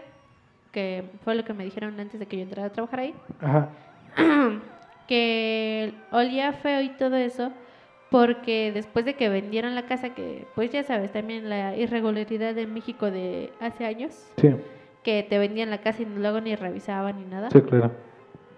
que 0.71 1.03
fue 1.23 1.35
lo 1.35 1.43
que 1.45 1.53
me 1.53 1.63
dijeron 1.65 1.99
antes 1.99 2.19
de 2.19 2.25
que 2.25 2.37
yo 2.37 2.43
entrara 2.43 2.67
a 2.69 2.71
trabajar 2.71 2.99
ahí 3.01 3.13
Ajá. 3.41 3.69
que 5.07 5.93
olía 6.11 6.53
feo 6.53 6.81
y 6.81 6.89
todo 6.89 7.15
eso 7.15 7.51
porque 8.09 8.71
después 8.73 9.05
de 9.05 9.15
que 9.15 9.27
vendieron 9.29 9.75
la 9.75 9.85
casa 9.85 10.13
que 10.13 10.45
pues 10.55 10.71
ya 10.71 10.83
sabes 10.83 11.11
también 11.11 11.49
la 11.49 11.75
irregularidad 11.75 12.53
de 12.55 12.67
México 12.67 13.09
de 13.11 13.51
hace 13.59 13.85
años 13.85 14.13
Sí, 14.39 14.49
que 15.03 15.23
te 15.23 15.37
vendían 15.39 15.69
la 15.69 15.79
casa 15.79 16.03
y 16.03 16.05
luego 16.05 16.39
ni 16.41 16.55
revisaban 16.55 17.17
ni 17.17 17.25
nada 17.25 17.49
sí, 17.51 17.59
claro. 17.61 17.91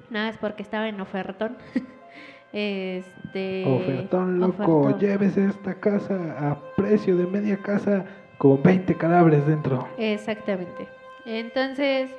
nada 0.09 0.29
es 0.29 0.37
porque 0.37 0.61
estaba 0.61 0.87
en 0.87 0.99
ofertón 1.01 1.57
este 2.53 3.63
Ofertón 3.65 4.39
loco, 4.39 4.77
ofertón. 4.81 4.99
llévese 4.99 5.45
esta 5.47 5.73
casa 5.75 6.35
a 6.49 6.59
precio 6.75 7.15
de 7.17 7.25
media 7.27 7.57
casa 7.57 8.05
con 8.37 8.61
20 8.61 8.95
cadáveres 8.95 9.45
dentro. 9.45 9.87
Exactamente. 9.97 10.87
Entonces, 11.25 12.11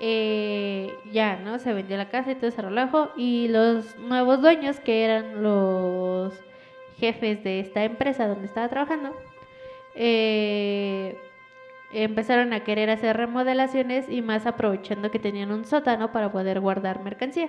eh, 0.00 0.94
ya, 1.12 1.36
¿no? 1.36 1.58
Se 1.58 1.72
vendió 1.72 1.96
la 1.96 2.08
casa 2.08 2.32
y 2.32 2.34
todo 2.36 2.48
ese 2.48 2.62
relajo. 2.62 3.10
Y 3.16 3.48
los 3.48 3.98
nuevos 3.98 4.40
dueños, 4.40 4.80
que 4.80 5.04
eran 5.04 5.42
los 5.42 6.32
jefes 6.98 7.42
de 7.44 7.60
esta 7.60 7.84
empresa 7.84 8.26
donde 8.28 8.46
estaba 8.46 8.68
trabajando, 8.68 9.14
eh, 9.94 11.16
empezaron 11.92 12.52
a 12.52 12.64
querer 12.64 12.90
hacer 12.90 13.16
remodelaciones 13.16 14.08
y 14.08 14.22
más 14.22 14.46
aprovechando 14.46 15.10
que 15.10 15.18
tenían 15.18 15.52
un 15.52 15.64
sótano 15.64 16.12
para 16.12 16.30
poder 16.30 16.60
guardar 16.60 17.02
mercancía. 17.02 17.48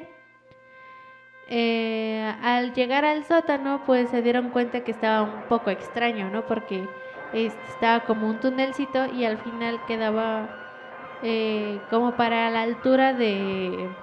Eh, 1.51 2.31
al 2.43 2.73
llegar 2.73 3.05
al 3.05 3.25
sótano, 3.25 3.81
pues 3.85 4.09
se 4.09 4.21
dieron 4.21 4.49
cuenta 4.51 4.83
que 4.83 4.91
estaba 4.91 5.23
un 5.23 5.43
poco 5.49 5.71
extraño, 5.71 6.29
¿no? 6.29 6.45
Porque 6.45 6.87
este, 7.31 7.69
estaba 7.69 8.05
como 8.05 8.27
un 8.29 8.39
tunelcito 8.39 9.05
y 9.07 9.25
al 9.25 9.37
final 9.37 9.85
quedaba 9.85 10.57
eh, 11.21 11.87
como 11.89 12.15
para 12.17 12.49
la 12.51 12.63
altura 12.63 13.13
de, 13.13 13.95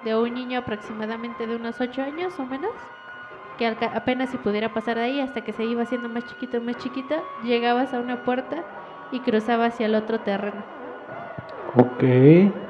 de 0.00 0.16
un 0.16 0.34
niño 0.34 0.58
aproximadamente 0.58 1.46
de 1.46 1.54
unos 1.56 1.80
8 1.80 2.02
años 2.02 2.38
o 2.40 2.46
menos, 2.46 2.72
que 3.56 3.66
apenas 3.66 4.30
si 4.30 4.38
pudiera 4.38 4.72
pasar 4.74 4.96
de 4.98 5.04
ahí 5.04 5.20
hasta 5.20 5.42
que 5.44 5.52
se 5.54 5.66
iba 5.66 5.82
haciendo 5.82 6.08
más 6.10 6.26
chiquito, 6.26 6.60
más 6.62 6.76
chiquito, 6.78 7.16
llegabas 7.40 7.94
a 7.94 8.00
una 8.00 8.24
puerta 8.24 8.66
y 9.10 9.22
cruzabas 9.22 9.74
hacia 9.74 9.86
el 9.86 9.94
otro 9.96 10.20
terreno. 10.22 10.64
Ok. 11.74 12.02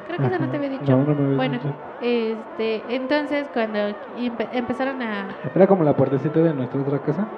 Creo 0.04 0.20
que 0.20 0.26
eso 0.26 0.38
no 0.38 0.50
te 0.50 0.56
había 0.56 0.68
dicho. 0.68 0.94
No, 0.94 1.04
no 1.04 1.14
me 1.14 1.24
habías 1.24 1.44
bueno, 1.44 1.60
dicho. 1.60 1.74
este, 1.98 2.94
entonces 2.96 3.48
cuando 3.52 3.78
empe- 3.78 4.48
empezaron 4.52 5.02
a... 5.02 5.36
Era 5.54 5.66
como 5.66 5.84
la 5.84 5.96
puertecita 5.96 6.40
de 6.40 6.54
nuestra 6.54 6.80
otra 6.80 7.00
casa. 7.02 7.28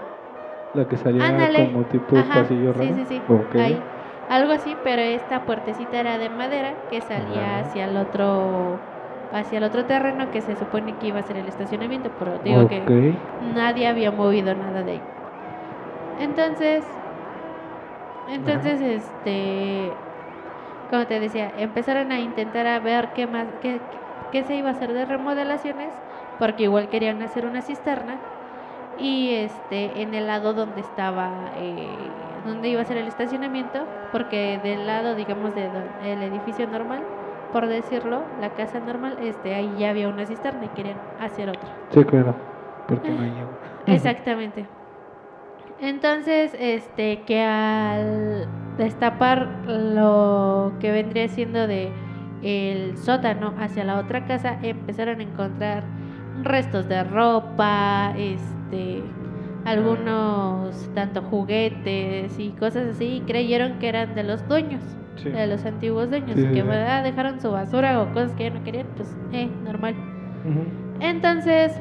La 0.75 0.87
que 0.87 0.97
salía 0.97 1.27
Ándale. 1.27 1.67
como 1.67 1.85
tipo 1.85 2.17
Ajá, 2.17 2.43
pasillo 2.43 2.73
raro. 2.73 2.85
sí, 2.85 2.95
sí, 2.95 3.05
sí. 3.09 3.23
Ok. 3.29 3.55
Ahí. 3.61 3.79
Algo 4.31 4.53
así, 4.53 4.75
pero 4.83 5.03
esta 5.03 5.41
puertecita 5.41 6.01
era 6.01 6.17
de 6.17 6.31
madera 6.31 6.73
que 6.91 7.01
salía 7.03 7.59
Ajá. 7.59 7.69
hacia 7.69 7.85
el 7.85 7.97
otro 7.97 8.79
hacia 9.35 9.59
el 9.59 9.65
otro 9.65 9.85
terreno 9.85 10.31
que 10.31 10.41
se 10.43 10.57
supone 10.57 10.95
que 10.97 11.09
iba 11.09 11.19
a 11.21 11.23
ser 11.23 11.39
el 11.39 11.49
estacionamiento, 11.49 12.11
pero 12.19 12.39
digo 12.45 12.69
que 12.69 13.15
nadie 13.55 13.87
había 13.87 14.11
movido 14.11 14.55
nada 14.55 14.83
de 14.83 14.93
ahí. 14.93 15.01
Entonces, 16.21 16.85
entonces, 18.31 18.81
este, 18.81 19.91
como 20.91 21.07
te 21.07 21.19
decía, 21.19 21.51
empezaron 21.59 22.13
a 22.13 22.21
intentar 22.21 22.67
a 22.67 22.79
ver 22.79 23.09
qué 23.15 23.27
más, 23.27 23.47
qué, 23.63 23.81
qué 24.31 24.45
se 24.45 24.57
iba 24.57 24.69
a 24.69 24.73
hacer 24.73 24.93
de 24.93 25.05
remodelaciones, 25.05 25.89
porque 26.39 26.65
igual 26.65 26.89
querían 26.89 27.23
hacer 27.23 27.47
una 27.47 27.63
cisterna 27.63 28.17
y 29.03 29.31
este, 29.35 30.03
en 30.03 30.15
el 30.15 30.27
lado 30.27 30.55
donde 30.55 30.81
estaba, 30.81 31.53
eh, 31.57 31.87
donde 32.47 32.69
iba 32.69 32.83
a 32.83 32.85
ser 32.85 32.97
el 32.97 33.09
estacionamiento, 33.09 33.87
porque 34.11 34.61
del 34.63 34.87
lado, 34.87 35.15
digamos, 35.15 35.55
de 35.55 35.69
don- 35.71 36.03
el 36.05 36.23
edificio 36.23 36.67
normal, 36.67 37.03
por 37.53 37.67
decirlo, 37.67 38.23
la 38.41 38.51
casa 38.55 38.81
normal, 38.81 39.17
este, 39.21 39.55
ahí 39.55 39.77
ya 39.79 39.91
había 39.91 40.09
una 40.09 40.27
cisterna 40.27 40.67
y 40.67 40.69
querían 40.71 40.97
hacer 41.21 41.49
otra. 41.49 41.69
Sí, 41.91 42.05
claro. 42.05 42.35
Porque 42.87 43.11
no 43.11 43.23
hay 43.23 43.31
agua. 43.41 43.59
Exactamente. 43.87 44.67
Entonces, 45.81 46.55
este, 46.59 47.23
que 47.25 47.41
al 47.43 48.47
destapar 48.79 49.47
lo 49.67 50.73
que 50.81 50.91
vendría 50.93 51.29
siendo 51.29 51.67
de 51.67 51.93
el 52.43 52.97
sótano 52.99 53.55
hacia 53.59 53.85
la 53.85 53.99
otra 53.99 54.27
casa 54.27 54.59
empezaron 54.63 55.21
a 55.21 55.23
encontrar 55.23 55.85
restos 56.43 56.89
de 56.89 57.05
ropa, 57.05 58.15
este, 58.17 58.62
algunos 59.65 60.91
tanto 60.95 61.23
juguetes 61.23 62.39
y 62.39 62.51
cosas 62.51 62.89
así, 62.89 63.05
y 63.17 63.21
creyeron 63.21 63.79
que 63.79 63.89
eran 63.89 64.15
de 64.15 64.25
los 64.25 64.47
dueños, 64.49 64.83
Sí. 65.17 65.29
de 65.29 65.47
los 65.47 65.65
antiguos 65.65 66.09
dueños, 66.11 66.37
Sí, 66.37 66.47
que 66.49 66.63
sí. 66.63 66.69
ah, 66.69 67.03
dejaron 67.05 67.41
su 67.41 67.51
basura 67.51 68.01
o 68.03 68.13
cosas 68.13 68.33
que 68.35 68.45
ya 68.45 68.51
no 68.51 68.65
querían, 68.65 68.87
pues 68.97 69.15
eh, 69.33 69.49
normal. 69.65 69.95
Entonces, 71.01 71.79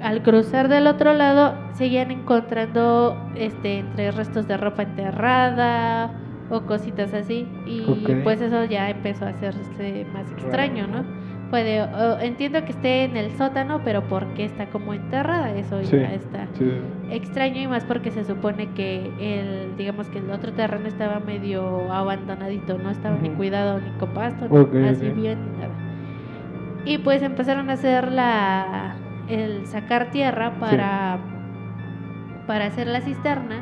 al 0.00 0.22
cruzar 0.22 0.68
del 0.68 0.86
otro 0.86 1.12
lado, 1.14 1.54
seguían 1.74 2.10
encontrando 2.10 3.16
este 3.34 3.78
entre 3.78 4.10
restos 4.12 4.46
de 4.46 4.56
ropa 4.56 4.82
enterrada 4.82 6.12
o 6.50 6.60
cositas 6.62 7.12
así. 7.14 7.46
Y 7.66 7.82
pues 8.22 8.40
eso 8.40 8.64
ya 8.64 8.88
empezó 8.90 9.26
a 9.26 9.30
hacerse 9.30 10.06
más 10.12 10.30
extraño, 10.32 10.86
¿no? 10.86 11.04
Puede, 11.50 11.80
o- 11.82 12.18
entiendo 12.18 12.64
que 12.64 12.72
esté 12.72 13.04
en 13.04 13.16
el 13.16 13.30
sótano, 13.36 13.80
pero 13.84 14.02
¿por 14.02 14.26
qué 14.34 14.44
está 14.44 14.66
como 14.66 14.92
enterrada? 14.94 15.52
Eso 15.52 15.82
Sí. 15.84 15.96
ya 15.96 16.12
está 16.12 16.46
Sí, 16.54 16.72
extraño 17.10 17.60
y 17.60 17.68
más 17.68 17.84
porque 17.84 18.10
se 18.10 18.24
supone 18.24 18.68
que 18.74 19.10
el, 19.20 19.76
digamos 19.76 20.08
que 20.08 20.18
el 20.18 20.30
otro 20.30 20.52
terreno 20.52 20.88
estaba 20.88 21.20
medio 21.20 21.92
abandonadito, 21.92 22.78
no 22.78 22.90
estaba 22.90 23.16
ni 23.18 23.28
cuidado 23.30 23.78
ni 23.80 23.90
con 23.98 24.10
pasto, 24.10 24.48
ni 24.82 24.88
así 24.88 25.08
bien, 25.10 25.38
ni 25.52 25.58
nada. 25.58 25.74
Y 26.84 26.98
pues 26.98 27.22
empezaron 27.22 27.70
a 27.70 27.74
hacer 27.74 28.10
la, 28.10 28.96
el 29.28 29.66
sacar 29.66 30.10
tierra 30.10 30.52
para, 30.58 31.18
para 32.48 32.66
hacer 32.66 32.88
la 32.88 33.00
cisterna 33.02 33.56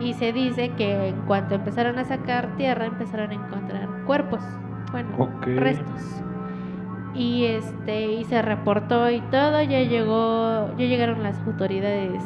y 0.00 0.14
se 0.14 0.32
dice 0.32 0.70
que 0.76 1.08
en 1.08 1.16
cuanto 1.26 1.56
empezaron 1.56 1.98
a 1.98 2.04
sacar 2.04 2.56
tierra 2.56 2.86
empezaron 2.86 3.30
a 3.30 3.34
encontrar 3.34 3.88
cuerpos, 4.06 4.40
bueno, 4.92 5.08
restos. 5.56 6.22
Y 7.14 7.44
este 7.46 8.12
y 8.12 8.24
se 8.24 8.40
reportó 8.42 9.10
y 9.10 9.20
todo, 9.22 9.62
ya 9.62 9.82
llegó, 9.82 10.68
ya 10.78 10.84
llegaron 10.86 11.22
las 11.22 11.38
autoridades 11.46 12.22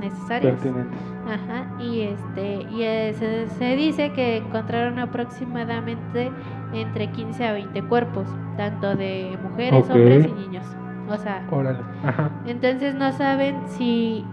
necesarias. 0.00 0.54
Pertinentes. 0.54 0.98
Ajá, 1.26 1.82
y 1.82 2.02
este 2.02 2.66
y 2.70 2.82
eh, 2.82 3.14
se, 3.18 3.48
se 3.48 3.76
dice 3.76 4.12
que 4.12 4.36
encontraron 4.36 4.98
aproximadamente 4.98 6.30
entre 6.72 7.10
15 7.10 7.44
a 7.46 7.52
20 7.54 7.82
cuerpos, 7.84 8.28
tanto 8.56 8.94
de 8.94 9.36
mujeres, 9.42 9.88
hombres 9.90 10.26
y 10.26 10.32
niños. 10.32 10.64
O 11.08 11.16
sea, 11.16 11.44
Órale. 11.50 11.78
Ajá. 12.04 12.30
entonces 12.46 12.94
no 12.94 13.10
saben 13.12 13.56
si 13.68 14.24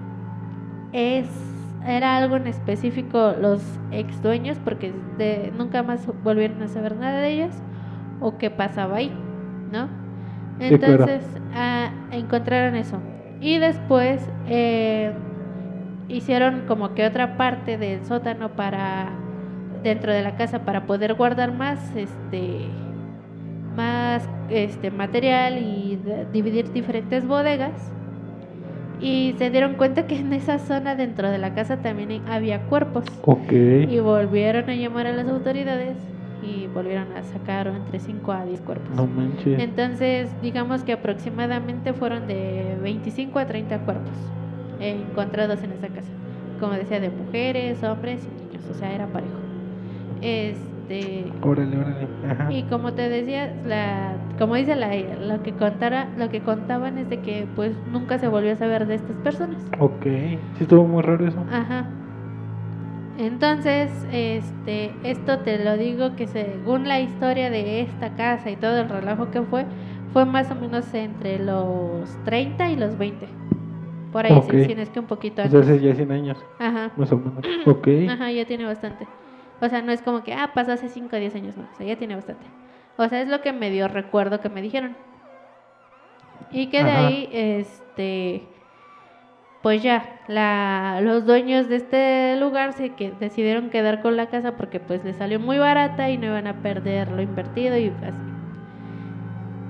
es 0.91 1.27
era 1.85 2.17
algo 2.17 2.35
en 2.37 2.47
específico 2.47 3.33
los 3.41 3.61
ex 3.91 4.21
dueños 4.23 4.57
porque 4.63 4.93
de- 5.17 5.51
nunca 5.57 5.83
más 5.83 6.07
volvieron 6.23 6.61
a 6.61 6.67
saber 6.67 6.95
nada 6.95 7.19
de 7.19 7.29
ellos 7.33 7.51
o 8.21 8.37
qué 8.37 8.49
pasaba 8.49 8.97
ahí, 8.97 9.11
¿no? 9.73 9.87
Sí, 10.59 10.77
claro. 10.77 11.03
Entonces 11.03 11.23
ah, 11.53 11.89
encontraron 12.11 12.75
eso 12.75 12.99
y 13.41 13.57
después 13.57 14.21
eh, 14.47 15.11
hicieron 16.07 16.61
como 16.67 16.93
que 16.93 17.05
otra 17.05 17.35
parte 17.35 17.77
del 17.77 18.05
sótano 18.05 18.49
para 18.55 19.09
dentro 19.83 20.13
de 20.13 20.21
la 20.21 20.37
casa 20.37 20.59
para 20.59 20.85
poder 20.85 21.15
guardar 21.15 21.51
más 21.51 21.93
este 21.95 22.67
más 23.75 24.29
este 24.49 24.91
material 24.91 25.57
y 25.57 25.99
dividir 26.31 26.71
diferentes 26.71 27.27
bodegas 27.27 27.91
y 29.01 29.35
se 29.37 29.49
dieron 29.49 29.73
cuenta 29.73 30.07
que 30.07 30.15
en 30.15 30.31
esa 30.31 30.59
zona 30.59 30.95
dentro 30.95 31.29
de 31.29 31.39
la 31.39 31.53
casa 31.53 31.77
también 31.77 32.21
había 32.29 32.61
cuerpos 32.67 33.03
y 33.89 33.99
volvieron 33.99 34.69
a 34.69 34.75
llamar 34.75 35.07
a 35.07 35.11
las 35.11 35.27
autoridades 35.27 35.97
y 36.43 36.67
volvieron 36.67 37.11
a 37.13 37.23
sacar 37.23 37.67
entre 37.67 37.99
5 37.99 38.31
a 38.31 38.45
10 38.45 38.61
cuerpos. 38.61 38.95
No 38.95 39.07
manches. 39.07 39.59
Entonces, 39.59 40.29
digamos 40.41 40.83
que 40.83 40.93
aproximadamente 40.93 41.93
fueron 41.93 42.27
de 42.27 42.77
25 42.81 43.39
a 43.39 43.45
30 43.45 43.79
cuerpos 43.79 44.11
eh, 44.79 45.01
encontrados 45.09 45.63
en 45.63 45.71
esa 45.71 45.87
casa. 45.87 46.11
Como 46.59 46.73
decía, 46.73 46.99
de 46.99 47.09
mujeres, 47.09 47.83
hombres 47.83 48.21
y 48.25 48.43
niños, 48.43 48.63
o 48.69 48.73
sea, 48.73 48.93
era 48.93 49.07
parejo. 49.07 49.33
Este, 50.21 51.25
Órale, 51.41 51.77
órale. 51.77 52.07
Ajá. 52.29 52.51
y 52.51 52.63
como 52.63 52.93
te 52.93 53.09
decía, 53.09 53.53
la, 53.65 54.13
como 54.37 54.55
dice 54.55 54.75
la 54.75 54.93
lo 54.95 55.43
que 55.43 55.53
contara, 55.53 56.07
lo 56.17 56.29
que 56.29 56.41
contaban 56.41 56.97
es 56.97 57.09
de 57.09 57.19
que 57.19 57.47
pues 57.55 57.73
nunca 57.91 58.19
se 58.19 58.27
volvió 58.27 58.53
a 58.53 58.55
saber 58.55 58.85
de 58.87 58.95
estas 58.95 59.15
personas. 59.17 59.57
Ok. 59.79 60.03
Sí, 60.03 60.39
estuvo 60.61 60.85
muy 60.85 61.01
raro 61.01 61.27
eso. 61.27 61.39
Ajá. 61.51 61.87
Entonces, 63.17 63.91
este, 64.11 64.91
esto 65.03 65.39
te 65.39 65.63
lo 65.63 65.77
digo 65.77 66.15
que 66.15 66.27
según 66.27 66.87
la 66.87 66.99
historia 66.99 67.49
de 67.51 67.81
esta 67.81 68.15
casa 68.15 68.49
y 68.49 68.55
todo 68.55 68.79
el 68.81 68.89
relajo 68.89 69.29
que 69.29 69.41
fue, 69.43 69.65
fue 70.13 70.25
más 70.25 70.49
o 70.51 70.55
menos 70.55 70.91
entre 70.93 71.37
los 71.39 72.09
30 72.25 72.69
y 72.71 72.75
los 72.75 72.97
20. 72.97 73.27
Por 74.11 74.25
ahí, 74.25 74.31
Ok. 74.33 74.51
sí, 74.51 74.65
sí, 74.65 74.75
es 74.77 74.89
que 74.89 74.99
un 74.99 75.05
poquito 75.07 75.41
antes. 75.41 75.61
hace 75.61 75.79
ya 75.79 75.93
100 75.95 76.11
años, 76.11 76.43
Ajá. 76.59 76.91
más 76.97 77.11
o 77.11 77.17
menos. 77.17 77.43
Ok. 77.67 77.87
Ajá, 78.09 78.31
ya 78.31 78.45
tiene 78.45 78.65
bastante. 78.65 79.07
O 79.61 79.69
sea, 79.69 79.81
no 79.81 79.91
es 79.91 80.01
como 80.01 80.23
que, 80.23 80.33
ah, 80.33 80.51
pasó 80.53 80.71
hace 80.73 80.89
5 80.89 81.15
o 81.15 81.19
10 81.19 81.35
años, 81.35 81.55
no. 81.55 81.63
O 81.71 81.75
sea, 81.77 81.85
ya 81.85 81.95
tiene 81.97 82.15
bastante. 82.15 82.45
O 82.97 83.07
sea, 83.07 83.21
es 83.21 83.27
lo 83.27 83.41
que 83.41 83.53
me 83.53 83.69
dio 83.71 83.87
recuerdo 83.87 84.39
que 84.39 84.49
me 84.49 84.61
dijeron. 84.61 84.95
Y 86.51 86.67
que 86.67 86.83
de 86.83 86.91
ahí, 86.91 87.29
este, 87.31 88.43
pues 89.63 89.81
ya, 89.81 90.03
la, 90.27 90.99
los 91.01 91.25
dueños 91.25 91.69
de 91.69 91.77
este 91.77 92.35
lugar 92.37 92.73
se 92.73 92.89
que 92.89 93.13
decidieron 93.17 93.69
quedar 93.69 94.01
con 94.01 94.17
la 94.17 94.27
casa 94.27 94.57
porque 94.57 94.81
pues 94.81 95.03
les 95.05 95.15
salió 95.15 95.39
muy 95.39 95.57
barata 95.57 96.09
y 96.09 96.17
no 96.17 96.25
iban 96.25 96.47
a 96.47 96.55
perder 96.55 97.09
lo 97.09 97.21
invertido 97.21 97.77
y 97.77 97.87
así. 97.87 98.19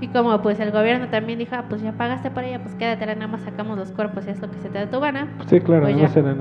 Y 0.02 0.08
como 0.08 0.42
pues 0.42 0.60
el 0.60 0.72
gobierno 0.72 1.08
también 1.10 1.38
dijo, 1.38 1.56
ah, 1.56 1.66
pues 1.70 1.84
ya 1.84 1.92
pagaste 1.94 2.32
para 2.32 2.48
ella, 2.48 2.60
pues 2.62 2.74
quédatela, 2.74 3.14
nada 3.14 3.28
más 3.28 3.42
sacamos 3.42 3.78
los 3.78 3.92
cuerpos 3.92 4.26
y 4.28 4.32
es 4.32 4.42
lo 4.42 4.50
que 4.50 4.58
se 4.58 4.70
te 4.70 4.80
da 4.80 4.90
tu 4.90 5.00
gana. 5.00 5.28
Sí, 5.46 5.60
claro, 5.62 5.84
Pues 5.84 5.96
ya. 5.96 6.06
asesinos 6.08 6.38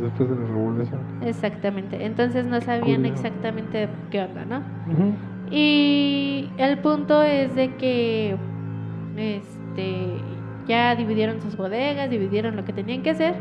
después 0.00 0.30
de 0.30 0.34
la 0.34 0.46
revolución. 0.46 1.00
Exactamente. 1.22 2.04
Entonces 2.04 2.46
no 2.46 2.60
sabían 2.62 3.04
exactamente 3.04 3.88
qué 4.10 4.22
onda, 4.22 4.46
¿no? 4.46 4.62
Y 5.50 6.48
el 6.56 6.78
punto 6.78 7.22
es 7.22 7.54
de 7.54 7.74
que 7.76 8.36
este 9.18 10.16
ya 10.66 10.94
dividieron 10.96 11.40
sus 11.42 11.56
bodegas, 11.56 12.10
dividieron 12.10 12.56
lo 12.56 12.64
que 12.64 12.72
tenían 12.72 13.02
que 13.02 13.10
hacer 13.10 13.34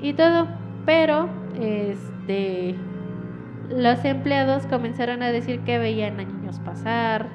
y 0.00 0.12
todo, 0.14 0.48
pero 0.86 1.28
este 1.60 2.74
los 3.70 4.04
empleados 4.04 4.66
comenzaron 4.66 5.22
a 5.22 5.30
decir 5.30 5.60
que 5.60 5.78
veían 5.78 6.20
a 6.20 6.24
niños 6.24 6.58
pasar, 6.60 7.26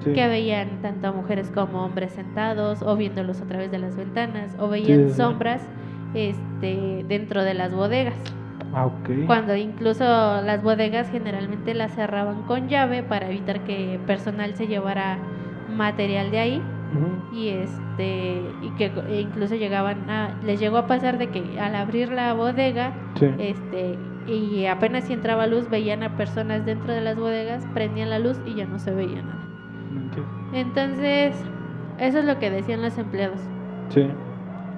Sí. 0.00 0.12
que 0.12 0.26
veían 0.26 0.82
tanto 0.82 1.06
a 1.08 1.12
mujeres 1.12 1.50
como 1.54 1.84
hombres 1.84 2.12
sentados 2.12 2.82
o 2.82 2.96
viéndolos 2.96 3.40
a 3.40 3.44
través 3.44 3.70
de 3.70 3.78
las 3.78 3.96
ventanas 3.96 4.54
o 4.58 4.68
veían 4.68 5.08
sí, 5.08 5.14
sombras 5.14 5.62
este 6.14 7.04
dentro 7.08 7.42
de 7.44 7.54
las 7.54 7.72
bodegas. 7.72 8.14
Ah, 8.74 8.86
ok. 8.86 9.26
Cuando 9.26 9.54
incluso 9.56 10.04
las 10.42 10.62
bodegas 10.62 11.08
generalmente 11.10 11.74
las 11.74 11.94
cerraban 11.94 12.42
con 12.42 12.68
llave 12.68 13.02
para 13.04 13.28
evitar 13.28 13.60
que 13.60 14.00
personal 14.06 14.54
se 14.56 14.66
llevara 14.66 15.18
material 15.74 16.30
de 16.32 16.38
ahí 16.38 16.62
Y 17.32 17.48
este 17.48 18.40
y 18.62 18.70
que 18.78 18.92
e 19.08 19.20
incluso 19.20 19.54
llegaban 19.56 20.08
a 20.08 20.38
les 20.44 20.60
llegó 20.60 20.76
a 20.76 20.86
pasar 20.86 21.18
de 21.18 21.28
que 21.28 21.58
al 21.60 21.74
abrir 21.74 22.10
la 22.12 22.32
bodega 22.34 22.92
Sí. 23.18 23.26
este 23.38 23.98
y 24.26 24.66
apenas 24.66 25.04
si 25.04 25.12
entraba 25.12 25.46
luz 25.46 25.68
veían 25.68 26.02
a 26.02 26.16
personas 26.16 26.64
dentro 26.64 26.92
de 26.92 27.00
las 27.00 27.16
bodegas 27.16 27.66
prendían 27.74 28.10
la 28.10 28.18
luz 28.18 28.38
y 28.46 28.54
ya 28.54 28.66
no 28.66 28.78
se 28.78 28.90
veía 28.92 29.22
nada 29.22 29.38
entonces 30.52 31.34
eso 31.98 32.18
es 32.20 32.24
lo 32.24 32.38
que 32.38 32.50
decían 32.50 32.82
los 32.82 32.96
empleados 32.98 33.40
Sí. 33.90 34.06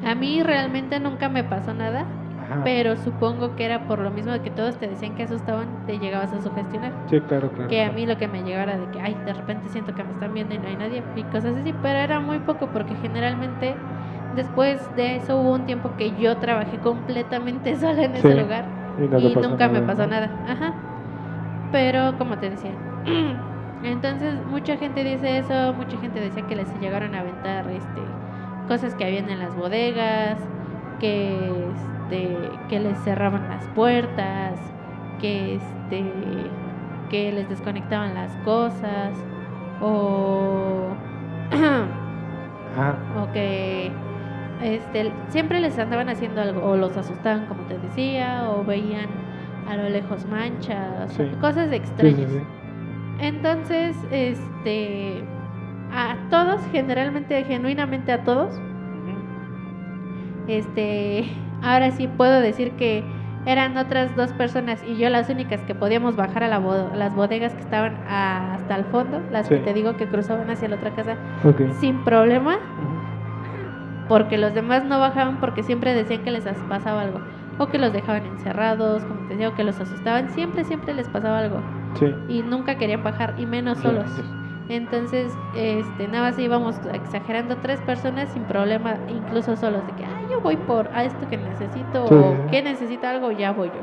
a 0.05 0.14
mí 0.14 0.43
realmente 0.43 0.98
nunca 1.01 1.28
me 1.28 1.44
pasó 1.44 1.74
nada 1.74 2.05
Ajá. 2.48 2.62
pero 2.64 2.97
supongo 2.97 3.56
que 3.56 3.64
era 3.64 3.86
por 3.89 3.98
lo 3.98 4.10
mismo 4.10 4.32
de 4.32 4.40
que 4.40 4.51
todos 4.51 4.78
te 4.78 4.86
decían 4.86 5.14
que 5.14 5.24
asustaban, 5.24 5.66
te 5.86 5.98
llegabas 5.98 6.32
a 6.32 6.40
sugestionar. 6.40 6.93
Sí, 7.10 7.20
claro, 7.20 7.51
claro. 7.51 7.68
Que 7.68 7.82
a 7.82 7.90
mí 7.90 8.06
lo 8.06 8.16
que 8.16 8.28
me 8.28 8.43
llegaba 8.43 8.64
era 8.64 8.78
de 8.78 8.86
que, 8.93 9.01
ay, 9.01 9.16
de 9.24 9.32
repente 9.32 9.68
siento 9.68 9.94
que 9.94 10.05
me 10.05 10.12
están 10.12 10.32
viendo 10.32 10.55
y 10.55 10.59
no 10.59 10.68
hay 10.68 10.77
nadie, 10.77 11.02
y 11.16 11.23
cosas 11.24 11.56
así, 11.56 11.74
pero 11.82 11.98
era 11.98 12.20
muy 12.20 12.39
poco 12.40 12.66
porque 12.66 12.94
generalmente 12.97 13.74
después 14.36 14.94
de 14.97 15.16
eso 15.16 15.36
hubo 15.40 15.55
un 15.55 15.66
tiempo 15.66 15.90
que 15.97 16.10
yo 16.20 16.36
trabajé 16.36 16.78
completamente 16.78 17.74
sola 17.81 18.05
en 18.05 18.14
ese 18.14 18.35
lugar 18.35 18.64
Y, 18.98 19.09
no 19.09 19.48
nunca 19.48 19.68
me 19.68 19.81
pasó 19.82 20.06
nada. 20.06 20.31
Ajá. 20.48 20.73
Pero 21.73 22.16
como 22.18 22.36
te 22.36 22.51
decía, 22.51 22.73
entonces 23.82 24.35
mucha 24.47 24.77
gente 24.77 25.02
dice 25.05 25.39
eso, 25.39 25.74
mucha 25.74 25.97
gente 25.98 26.20
decía 26.20 26.47
que 26.47 26.56
les 26.56 26.68
llegaron 26.81 27.14
a 27.14 27.20
aventar 27.20 27.68
este 27.70 28.02
cosas 28.68 28.94
que 28.94 29.05
habían 29.05 29.31
en 29.31 29.39
las 29.39 29.55
bodegas, 29.56 30.39
que 31.01 31.68
este 32.11 32.37
que 32.69 32.81
les 32.81 32.99
cerraban 33.01 33.49
las 33.49 33.65
puertas, 33.69 34.59
que 35.20 35.57
este 35.57 36.05
que 37.11 37.33
les 37.33 37.49
desconectaban 37.49 38.15
las 38.15 38.31
cosas 38.45 39.12
o 39.81 40.89
Ah, 42.78 42.95
o 43.23 43.33
que 43.33 43.91
este, 44.62 45.11
siempre 45.28 45.61
les 45.61 45.78
andaban 45.78 46.09
haciendo 46.11 46.41
algo, 46.43 46.62
o 46.62 46.77
los 46.77 46.95
asustaban, 46.97 47.47
como 47.47 47.62
te 47.62 47.78
decía, 47.78 48.51
o 48.51 48.65
veían 48.65 49.07
a 49.69 49.77
lo 49.77 49.89
lejos 49.89 50.27
manchas, 50.28 51.11
Sí. 51.12 51.24
cosas 51.41 51.70
sí, 51.70 51.77
extrañas. 51.77 52.31
sí. 52.31 52.41
Entonces, 53.20 53.97
este, 54.11 55.23
a 55.93 56.16
todos, 56.28 56.61
generalmente, 56.70 57.43
genuinamente 57.45 58.12
a 58.12 58.24
todos, 58.24 58.61
este, 60.49 61.24
ahora 61.62 61.91
sí 61.91 62.09
puedo 62.09 62.41
decir 62.41 62.73
que 62.73 63.05
eran 63.47 63.77
otras 63.77 64.16
dos 64.16 64.33
personas 64.33 64.83
y 64.87 64.97
yo 64.97 65.09
las 65.09 65.28
únicas 65.31 65.61
que 65.62 65.74
podíamos 65.74 66.16
bajar 66.16 66.43
a 66.43 66.49
la 66.49 66.59
las 66.97 67.15
bodegas 67.15 67.53
que 67.55 67.61
estaban 67.61 67.95
hasta 68.09 68.74
el 68.77 68.85
fondo, 68.87 69.20
las 69.31 69.49
que 69.49 69.57
te 69.65 69.73
digo 69.74 69.97
que 69.97 70.07
cruzaban 70.07 70.51
hacia 70.51 70.69
la 70.69 70.77
otra 70.77 70.91
casa 70.91 71.15
sin 71.81 72.03
problema, 72.03 72.57
porque 74.09 74.39
los 74.39 74.55
demás 74.55 74.85
no 74.85 74.99
bajaban 75.01 75.39
porque 75.41 75.62
siempre 75.62 75.95
decían 75.95 76.23
que 76.23 76.31
les 76.31 76.47
as- 76.47 76.57
pasaba 76.69 77.03
algo, 77.03 77.20
o 77.59 77.66
que 77.69 77.78
los 77.78 77.93
dejaban 77.93 78.24
encerrados, 78.27 79.03
como 79.05 79.20
te 79.23 79.35
decía, 79.35 79.49
o 79.49 79.55
que 79.55 79.65
los 79.65 79.81
asustaban, 79.81 80.28
siempre, 80.31 80.65
siempre 80.65 80.95
les 80.95 81.09
pasaba 81.09 81.39
algo. 81.39 81.59
Sí. 81.95 82.15
y 82.28 82.43
nunca 82.43 82.77
querían 82.77 83.03
bajar 83.03 83.35
y 83.39 83.47
menos 83.47 83.78
solos. 83.78 84.05
Entonces, 84.68 85.38
este, 85.52 86.09
nada 86.09 86.30
más 86.30 86.38
íbamos 86.38 86.80
exagerando 86.93 87.59
tres 87.60 87.80
personas 87.82 88.30
sin 88.30 88.47
problema, 88.47 89.01
incluso 89.06 89.56
solos, 89.56 89.86
de 89.86 89.94
que, 89.94 90.05
ah, 90.05 90.18
yo 90.30 90.40
voy 90.43 90.56
por 90.56 90.90
a 90.93 91.05
esto 91.05 91.28
que 91.28 91.36
necesito, 91.36 92.06
Sí. 92.09 92.14
o 92.14 92.47
que 92.47 92.62
necesita 92.62 93.10
algo, 93.10 93.30
ya 93.32 93.52
voy 93.52 93.70
yo. 93.70 93.82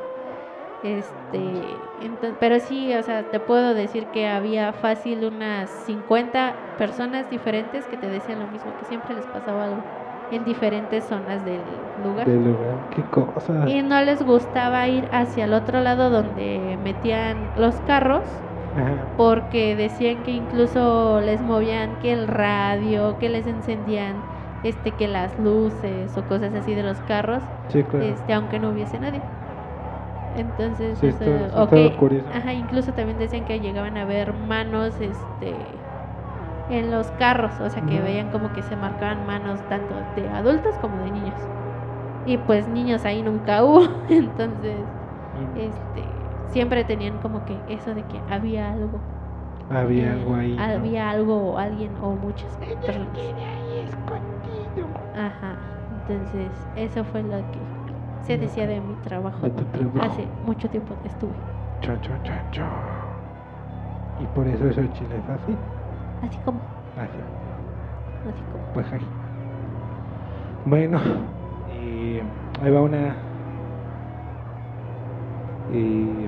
Este, 0.82 1.92
ento- 1.98 2.36
pero 2.40 2.60
sí, 2.60 2.94
o 2.94 3.02
sea, 3.04 3.30
te 3.30 3.40
puedo 3.40 3.74
decir 3.74 4.12
que 4.12 4.28
había 4.28 4.74
fácil 4.74 5.24
unas 5.24 5.70
50 5.70 6.58
personas 6.78 7.30
diferentes 7.30 7.88
que 7.88 7.98
te 7.98 8.10
decían 8.10 8.40
lo 8.40 8.48
mismo, 8.48 8.76
que 8.76 8.84
siempre 8.86 9.14
les 9.16 9.26
pasaba 9.28 9.64
algo 9.64 9.86
en 10.30 10.44
diferentes 10.44 11.06
zonas 11.06 11.46
del 11.46 11.94
lugar. 11.96 12.28
Del 12.28 12.44
lugar. 12.44 12.80
Qué 12.90 13.10
cosa. 13.10 13.70
Y 13.70 13.82
no 13.82 14.02
les 14.02 14.22
gustaba 14.24 14.88
ir 14.90 15.08
hacia 15.12 15.46
el 15.46 15.54
otro 15.54 15.80
lado 15.80 16.10
donde 16.10 16.78
metían 16.82 17.52
los 17.56 17.80
carros 17.80 18.44
Ajá. 18.76 18.98
porque 19.18 19.76
decían 19.76 20.24
que 20.24 20.32
incluso 20.32 21.22
les 21.22 21.42
movían 21.42 22.00
que 22.02 22.14
el 22.14 22.28
radio, 22.28 23.18
que 23.20 23.30
les 23.30 23.46
encendían 23.48 24.16
este 24.64 24.92
que 24.94 25.08
las 25.08 25.38
luces 25.40 26.18
o 26.18 26.26
cosas 26.26 26.54
así 26.56 26.74
de 26.74 26.84
los 26.84 27.00
carros, 27.02 27.44
Sí, 27.70 27.84
claro. 27.84 28.06
este 28.06 28.34
aunque 28.34 28.60
no 28.60 28.70
hubiese 28.72 28.98
nadie. 29.00 29.22
Entonces, 30.36 30.98
Sí, 31.00 31.08
eso, 31.08 31.24
está- 31.24 31.46
está 31.48 31.68
que- 31.70 31.96
curioso. 31.98 32.28
ajá, 32.34 32.54
incluso 32.54 32.94
también 32.94 33.18
decían 33.20 33.46
que 33.46 33.60
llegaban 33.60 33.98
a 33.98 34.06
ver 34.06 34.34
manos 34.34 35.00
este 35.00 35.68
en 36.70 36.90
los 36.92 37.12
carros, 37.12 37.60
o 37.60 37.70
sea, 37.70 37.84
que 37.86 38.00
veían 38.02 38.30
como 38.30 38.54
que 38.54 38.62
se 38.64 38.76
marcaban 38.76 39.26
manos 39.26 39.62
tanto 39.68 40.02
de 40.16 40.30
adultos 40.30 40.76
como 40.80 41.00
de 41.00 41.12
niños. 41.12 41.36
Y 42.26 42.38
pues 42.38 42.68
niños 42.68 43.06
ahí 43.06 43.22
nunca 43.22 43.64
hubo, 43.64 43.82
entonces 44.10 44.88
este 45.56 46.13
siempre 46.54 46.86
tenían 46.86 47.20
como 47.20 47.46
que 47.46 47.64
eso 47.68 47.94
de 47.96 48.06
que 48.08 48.24
había 48.28 48.72
algo 48.72 49.04
Había 49.70 50.12
eh, 50.12 50.14
algo 50.14 50.36
ahí. 50.36 50.56
¿no? 50.56 50.64
había 50.64 51.10
algo 51.12 51.52
o 51.54 51.58
alguien 51.58 51.98
o 51.98 52.16
muchas 52.16 52.58
personas 52.58 53.10
ahí 53.38 53.80
escondido. 53.80 54.88
ajá 55.14 55.60
entonces 55.92 56.52
eso 56.76 57.04
fue 57.06 57.24
lo 57.24 57.50
que 57.52 57.62
se 58.22 58.38
decía 58.38 58.68
de 58.68 58.82
mi 58.82 58.96
trabajo 58.98 59.48
De 59.48 59.64
trabajo. 59.66 60.16
hace 60.16 60.28
mucho 60.44 60.70
tiempo 60.70 61.00
que 61.02 61.08
estuve 61.10 61.36
Chon, 61.82 62.00
chon, 62.02 62.20
chon, 62.24 62.52
chon. 62.52 62.70
Y 64.22 64.26
por 64.28 64.48
eso 64.48 64.68
eso 64.70 64.88
chile 64.94 65.18
es 65.18 65.30
así. 65.30 65.58
así 66.22 66.40
como 66.40 66.62
Así. 66.96 67.20
así 68.24 68.44
como 68.52 68.64
Pues 68.74 68.92
ahí. 68.94 69.08
Bueno, 70.66 71.02
y 71.68 72.20
ahí 72.62 72.72
va 72.72 72.82
una. 72.82 73.16
Y 75.74 76.28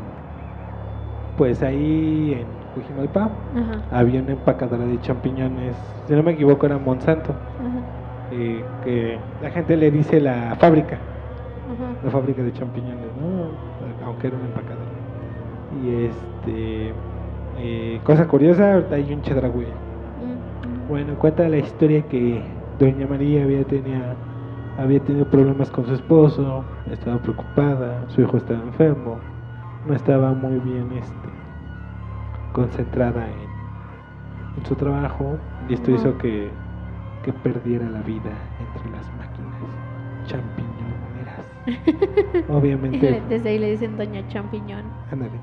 pues 1.37 1.61
ahí 1.63 2.37
en 2.39 2.47
Cujimalpa 2.73 3.29
ajá 3.55 3.81
había 3.91 4.21
una 4.21 4.31
empacadora 4.31 4.85
de 4.85 4.99
champiñones, 5.01 5.75
si 6.07 6.13
no 6.13 6.23
me 6.23 6.31
equivoco 6.31 6.65
era 6.65 6.77
Monsanto, 6.77 7.33
eh, 8.31 8.63
que 8.83 9.17
la 9.41 9.49
gente 9.51 9.77
le 9.77 9.91
dice 9.91 10.19
la 10.19 10.55
fábrica, 10.59 10.95
ajá 10.95 11.95
la 12.05 12.11
fábrica 12.11 12.43
de 12.43 12.53
champiñones, 12.53 13.07
¿no? 13.19 14.05
Aunque 14.05 14.27
era 14.27 14.37
una 14.37 14.45
empacadora. 14.45 14.85
Y 15.83 16.05
este, 16.05 16.93
eh, 17.57 17.99
cosa 18.03 18.27
curiosa, 18.27 18.83
hay 18.91 19.11
un 19.13 19.21
chedragüey. 19.21 19.67
Mm, 19.67 20.85
mm. 20.85 20.87
Bueno, 20.87 21.15
cuenta 21.15 21.49
la 21.49 21.57
historia 21.57 22.03
que 22.03 22.41
Doña 22.79 23.07
María 23.07 23.43
había, 23.43 23.63
tenía, 23.63 24.15
había 24.77 24.99
tenido 24.99 25.25
problemas 25.25 25.71
con 25.71 25.85
su 25.87 25.93
esposo, 25.93 26.63
estaba 26.91 27.17
preocupada, 27.17 28.03
su 28.09 28.21
hijo 28.21 28.37
estaba 28.37 28.61
enfermo, 28.61 29.17
no 29.85 29.93
estaba 29.93 30.33
muy 30.33 30.59
bien 30.59 30.91
este, 30.93 31.29
concentrada 32.53 33.27
en, 33.27 33.49
en 34.57 34.65
su 34.65 34.75
trabajo 34.75 35.37
y 35.69 35.75
esto 35.75 35.91
hizo 35.91 36.17
que, 36.17 36.49
que 37.23 37.33
perdiera 37.33 37.89
la 37.89 38.01
vida 38.01 38.31
entre 38.59 38.89
las 38.91 39.09
máquinas 39.17 39.55
champiñoneras. 40.25 41.45
Obviamente, 42.49 43.21
desde 43.29 43.49
ahí 43.49 43.59
le 43.59 43.71
dicen 43.71 43.97
doña 43.97 44.27
champiñón. 44.27 44.83
Ándale, 45.11 45.39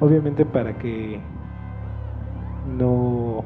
obviamente 0.00 0.44
para 0.44 0.76
que 0.78 1.20
no, 2.76 3.44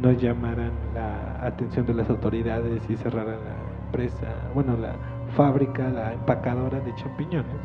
no 0.00 0.12
llamaran 0.12 0.72
la 0.94 1.46
atención 1.46 1.86
de 1.86 1.94
las 1.94 2.08
autoridades 2.10 2.82
y 2.88 2.96
cerraran 2.96 3.38
la 3.44 3.54
empresa, 3.86 4.26
bueno, 4.54 4.76
la 4.76 4.94
fábrica, 5.36 5.88
la 5.88 6.12
empacadora 6.12 6.80
de 6.80 6.94
champiñones, 6.94 7.56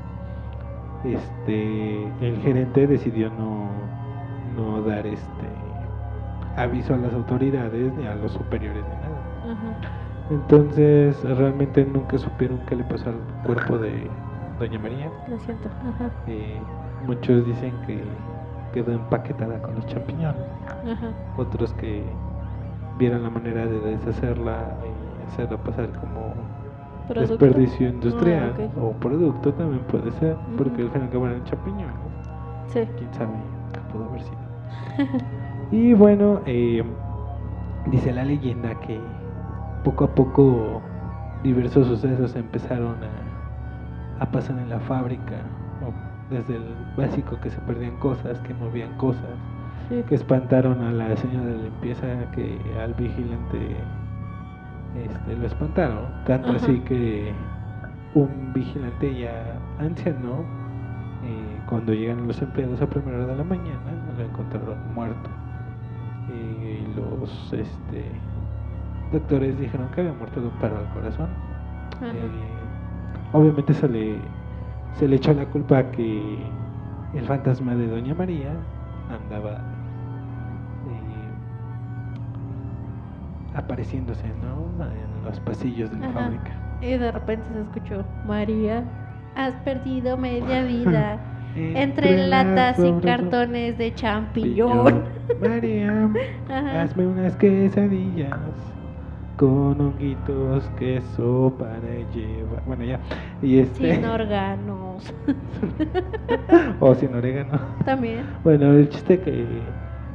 este, 1.03 2.03
el 2.21 2.41
gerente 2.41 2.87
decidió 2.87 3.29
no, 3.29 3.69
no 4.55 4.81
dar 4.83 5.05
este 5.05 5.47
aviso 6.55 6.93
a 6.93 6.97
las 6.97 7.13
autoridades 7.13 7.93
ni 7.93 8.07
a 8.07 8.15
los 8.15 8.31
superiores 8.33 8.83
ni 8.83 8.95
nada. 8.95 9.21
ajá 9.43 9.77
Entonces 10.29 11.23
realmente 11.23 11.85
nunca 11.85 12.17
supieron 12.17 12.59
qué 12.67 12.75
le 12.75 12.83
pasó 12.85 13.09
al 13.09 13.19
cuerpo 13.45 13.77
de 13.77 14.09
Doña 14.59 14.79
María. 14.79 15.11
lo 15.27 15.39
siento 15.39 15.69
ajá 15.69 16.09
Eh, 16.27 16.59
muchos 17.05 17.45
dicen 17.45 17.73
que 17.85 18.03
quedó 18.73 18.91
empaquetada 18.91 19.61
con 19.61 19.75
los 19.75 19.85
champiñones, 19.85 20.41
ajá 20.91 21.11
otros 21.37 21.73
que 21.73 22.03
vieron 22.97 23.23
la 23.23 23.29
manera 23.29 23.65
de 23.65 23.79
deshacerla 23.79 24.75
y 24.83 25.27
hacerla 25.31 25.57
pasar 25.57 25.89
como 25.99 26.33
Producto. 27.07 27.45
desperdicio 27.45 27.89
industrial. 27.89 28.53
Ah, 28.57 28.81
o 28.81 28.91
producto 28.91 29.53
también 29.53 29.83
puede 29.85 30.11
ser, 30.13 30.35
porque 30.57 30.81
al 30.81 30.91
fin 30.91 31.01
y 31.01 31.05
al 31.05 31.09
cabo 31.09 31.27
eran 31.27 31.43
champiñones, 31.45 31.95
sí. 32.67 32.81
Quién 32.97 33.13
sabe 33.13 33.31
qué 33.73 33.79
pudo 33.91 34.05
haber 34.05 34.21
sido. 34.23 34.37
y 35.71 35.93
bueno, 35.93 36.41
eh, 36.45 36.83
dice 37.87 38.11
la 38.11 38.23
leyenda 38.25 38.77
que 38.81 38.99
poco 39.83 40.05
a 40.05 40.15
poco 40.15 40.81
diversos 41.43 41.87
sucesos 41.87 42.35
empezaron 42.35 42.95
a, 43.03 44.23
a 44.23 44.31
pasar 44.31 44.59
en 44.59 44.69
la 44.69 44.79
fábrica, 44.81 45.35
o 45.85 45.93
desde 46.33 46.55
el 46.55 46.75
básico 46.97 47.39
que 47.39 47.49
se 47.49 47.59
perdían 47.61 47.95
cosas, 47.97 48.39
que 48.41 48.53
movían 48.53 48.95
cosas, 48.97 49.23
sí. 49.87 50.03
que 50.09 50.15
espantaron 50.15 50.81
a 50.81 50.91
la 50.91 51.15
señora 51.15 51.45
de 51.45 51.57
limpieza, 51.63 52.07
que 52.31 52.59
al 52.81 52.93
vigilante 52.95 53.77
este, 55.05 55.35
lo 55.35 55.47
espantaron, 55.47 56.05
tanto 56.25 56.49
Ajá. 56.49 56.57
así 56.57 56.79
que 56.81 57.33
un 58.13 58.53
vigilante 58.53 59.19
ya 59.19 59.59
anciano, 59.79 60.41
eh, 61.23 61.59
cuando 61.67 61.93
llegan 61.93 62.27
los 62.27 62.41
empleados 62.41 62.81
a 62.81 62.87
primera 62.87 63.17
hora 63.17 63.27
de 63.27 63.35
la 63.35 63.43
mañana, 63.43 63.91
lo 64.17 64.23
encontraron 64.23 64.77
muerto. 64.93 65.29
Y 66.29 66.93
los 66.95 67.53
este, 67.53 68.05
doctores 69.11 69.57
dijeron 69.59 69.87
que 69.89 70.01
había 70.01 70.13
muerto 70.13 70.41
de 70.41 70.47
un 70.47 70.53
paro 70.53 70.77
al 70.77 70.89
corazón. 70.93 71.29
Eh, 72.01 72.29
obviamente 73.33 73.73
se 73.73 73.87
le, 73.87 74.17
se 74.93 75.07
le 75.07 75.15
echó 75.15 75.33
la 75.33 75.45
culpa 75.45 75.79
a 75.79 75.91
que 75.91 76.39
el 77.13 77.25
fantasma 77.25 77.75
de 77.75 77.87
Doña 77.87 78.13
María 78.13 78.51
andaba 79.09 79.61
apareciéndose 83.57 84.23
¿no? 84.41 84.85
en 84.85 85.25
los 85.25 85.39
pasillos 85.41 85.91
de 85.91 85.97
la 85.97 86.07
Ajá. 86.09 86.19
fábrica. 86.21 86.51
y 86.81 86.97
de 86.97 87.11
repente 87.11 87.45
se 87.53 87.61
escuchó 87.61 88.05
María 88.25 88.83
has 89.35 89.53
perdido 89.63 90.17
media 90.17 90.63
vida 90.75 91.19
entre 91.55 92.27
latas 92.27 92.77
y 92.79 92.91
cartones 93.01 93.77
de 93.77 93.93
champiñón 93.95 95.03
María, 95.41 96.09
Ajá. 96.49 96.81
hazme 96.83 97.07
unas 97.07 97.35
quesadillas 97.35 98.31
con 99.37 99.79
honguitos, 99.79 100.67
queso 100.79 101.53
para 101.59 101.77
llevar. 102.11 102.63
Bueno, 102.65 102.83
ya. 102.83 102.99
Y 103.43 103.59
este. 103.59 103.93
sin 103.95 104.05
órganos 104.05 105.13
o 106.79 106.95
sin 106.95 107.13
orégano. 107.13 107.59
también 107.85 108.23
Bueno, 108.43 108.71
el 108.73 108.89
chiste 108.89 109.19
que 109.19 109.45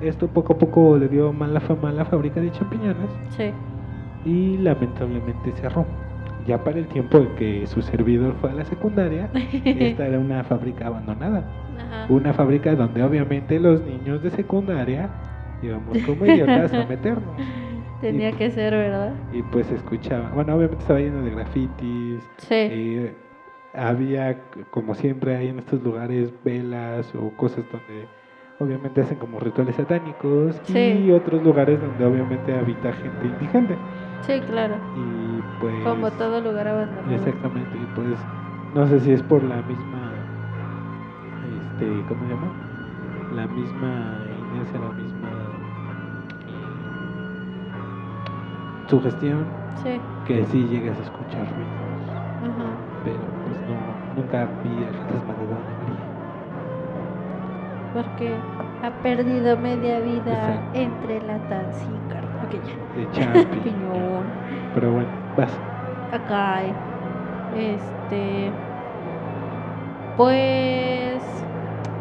esto 0.02 0.28
poco 0.28 0.54
a 0.54 0.58
poco 0.58 0.96
le 0.98 1.08
dio 1.08 1.32
mala 1.32 1.60
fama 1.60 1.90
a 1.90 1.92
la 1.92 2.04
fábrica 2.04 2.40
de 2.40 2.50
champiñones 2.52 3.08
sí 3.30 3.52
y 4.24 4.56
lamentablemente 4.58 5.50
cerró. 5.52 5.84
Ya 6.46 6.62
para 6.62 6.78
el 6.78 6.86
tiempo 6.86 7.18
en 7.18 7.28
que 7.36 7.66
su 7.66 7.82
servidor 7.82 8.34
fue 8.40 8.50
a 8.50 8.54
la 8.54 8.64
secundaria, 8.64 9.28
esta 9.64 10.06
era 10.06 10.18
una 10.18 10.44
fábrica 10.44 10.86
abandonada. 10.88 11.44
Ajá. 11.76 12.06
Una 12.08 12.32
fábrica 12.32 12.74
donde 12.76 13.02
obviamente 13.02 13.58
los 13.60 13.80
niños 13.82 14.22
de 14.22 14.30
secundaria 14.30 15.08
íbamos 15.62 15.98
como 16.06 16.24
idiotas 16.26 16.72
a 16.72 16.84
meternos. 16.86 17.34
Tenía 18.00 18.30
y- 18.30 18.32
que 18.34 18.50
ser, 18.50 18.72
¿verdad? 18.74 19.12
Y 19.32 19.42
pues 19.42 19.70
escuchaba, 19.70 20.30
bueno, 20.34 20.54
obviamente 20.56 20.82
estaba 20.82 20.98
lleno 21.00 21.22
de 21.22 21.30
grafitis, 21.30 22.22
Sí. 22.38 22.54
eh, 22.54 23.14
había, 23.74 24.40
como 24.70 24.94
siempre 24.94 25.36
hay 25.36 25.48
en 25.48 25.60
estos 25.60 25.82
lugares, 25.82 26.32
velas 26.44 27.12
o 27.14 27.30
cosas 27.36 27.64
donde 27.72 28.06
obviamente 28.58 29.00
hacen 29.00 29.18
como 29.18 29.40
rituales 29.40 29.76
satánicos 29.76 30.60
Sí. 30.64 30.78
y 31.06 31.10
otros 31.12 31.42
lugares 31.42 31.80
donde 31.80 32.04
obviamente 32.04 32.54
habita 32.54 32.92
gente 32.92 33.26
indigente. 33.26 33.76
Sí, 34.20 34.40
claro. 34.40 34.74
Y 34.96 35.40
pues... 35.60 35.82
Como 35.84 36.10
todo 36.12 36.40
lugar 36.40 36.68
abandonado. 36.68 37.12
Exactamente, 37.14 37.76
y 37.78 37.86
pues 37.94 38.08
no 38.74 38.86
sé 38.86 39.00
si 39.00 39.12
es 39.12 39.22
por 39.22 39.42
la 39.42 39.56
misma, 39.62 40.12
este, 41.74 42.04
¿cómo 42.08 42.20
se 42.22 42.28
llama? 42.34 42.48
La 43.34 43.46
misma 43.46 44.18
inercia, 44.54 44.78
la 44.80 44.92
misma 44.92 45.28
eh, 48.86 48.88
sugestión 48.88 49.44
Sí. 49.82 50.00
que 50.26 50.44
sí 50.46 50.68
llegas 50.68 50.96
a 50.98 51.02
escuchar 51.02 51.46
ruidos, 51.48 51.72
pero 53.04 53.18
pues 53.44 53.56
no, 53.68 53.76
nunca 54.22 54.48
vi 54.62 54.70
el 54.84 54.94
fantasma 54.94 55.34
de. 55.34 55.71
Porque 57.92 58.34
ha 58.82 58.90
perdido 59.02 59.56
media 59.58 60.00
vida 60.00 60.32
Exacto. 60.32 60.78
entre 60.78 61.22
latas 61.22 61.82
y 61.82 62.12
carne. 62.12 62.30
Ok, 62.46 63.12
ya. 63.12 63.30
De. 63.32 63.44
Piñón. 63.62 64.24
pero 64.74 64.92
bueno, 64.92 65.08
vas. 65.36 65.52
Acá 66.12 66.56
hay. 66.56 66.72
Este. 67.56 68.50
Pues. 70.16 71.22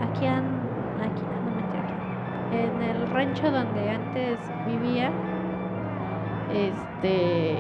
Aquí 0.02 0.26
han. 0.26 0.46
Aquí 1.02 1.24
no 1.24 1.52
mentira. 1.56 1.84
aquí. 1.84 2.58
En 2.58 2.82
el 2.82 3.10
rancho 3.12 3.52
donde 3.52 3.90
antes 3.90 4.40
vivía. 4.66 5.12
Este. 6.54 7.58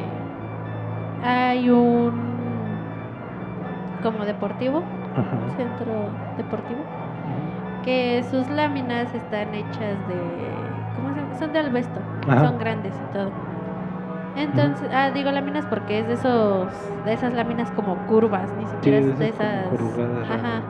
Hay 1.23 1.69
un. 1.69 2.31
Como 4.01 4.25
deportivo. 4.25 4.83
Ajá. 5.15 5.37
Centro 5.57 6.09
deportivo. 6.37 6.79
Que 7.83 8.23
sus 8.29 8.47
láminas 8.49 9.13
están 9.13 9.53
hechas 9.55 9.97
de. 10.07 10.51
¿Cómo 10.95 11.13
se 11.13 11.21
llama? 11.21 11.35
Son 11.39 11.53
de 11.53 11.59
albesto. 11.59 11.99
Ajá. 12.27 12.47
Son 12.47 12.57
grandes 12.59 12.93
y 12.93 13.13
todo. 13.13 13.31
Entonces, 14.35 14.89
ah, 14.93 15.09
digo 15.13 15.29
láminas 15.31 15.65
porque 15.65 15.99
es 15.99 16.07
de 16.07 16.13
esos, 16.13 16.67
de 17.05 17.13
esas 17.13 17.33
láminas 17.33 17.69
como 17.71 17.95
curvas, 18.07 18.49
ni 18.57 18.65
siquiera 18.67 18.99
es 18.99 19.19
de 19.19 19.29
esas. 19.29 19.65
Ajá. 20.29 20.61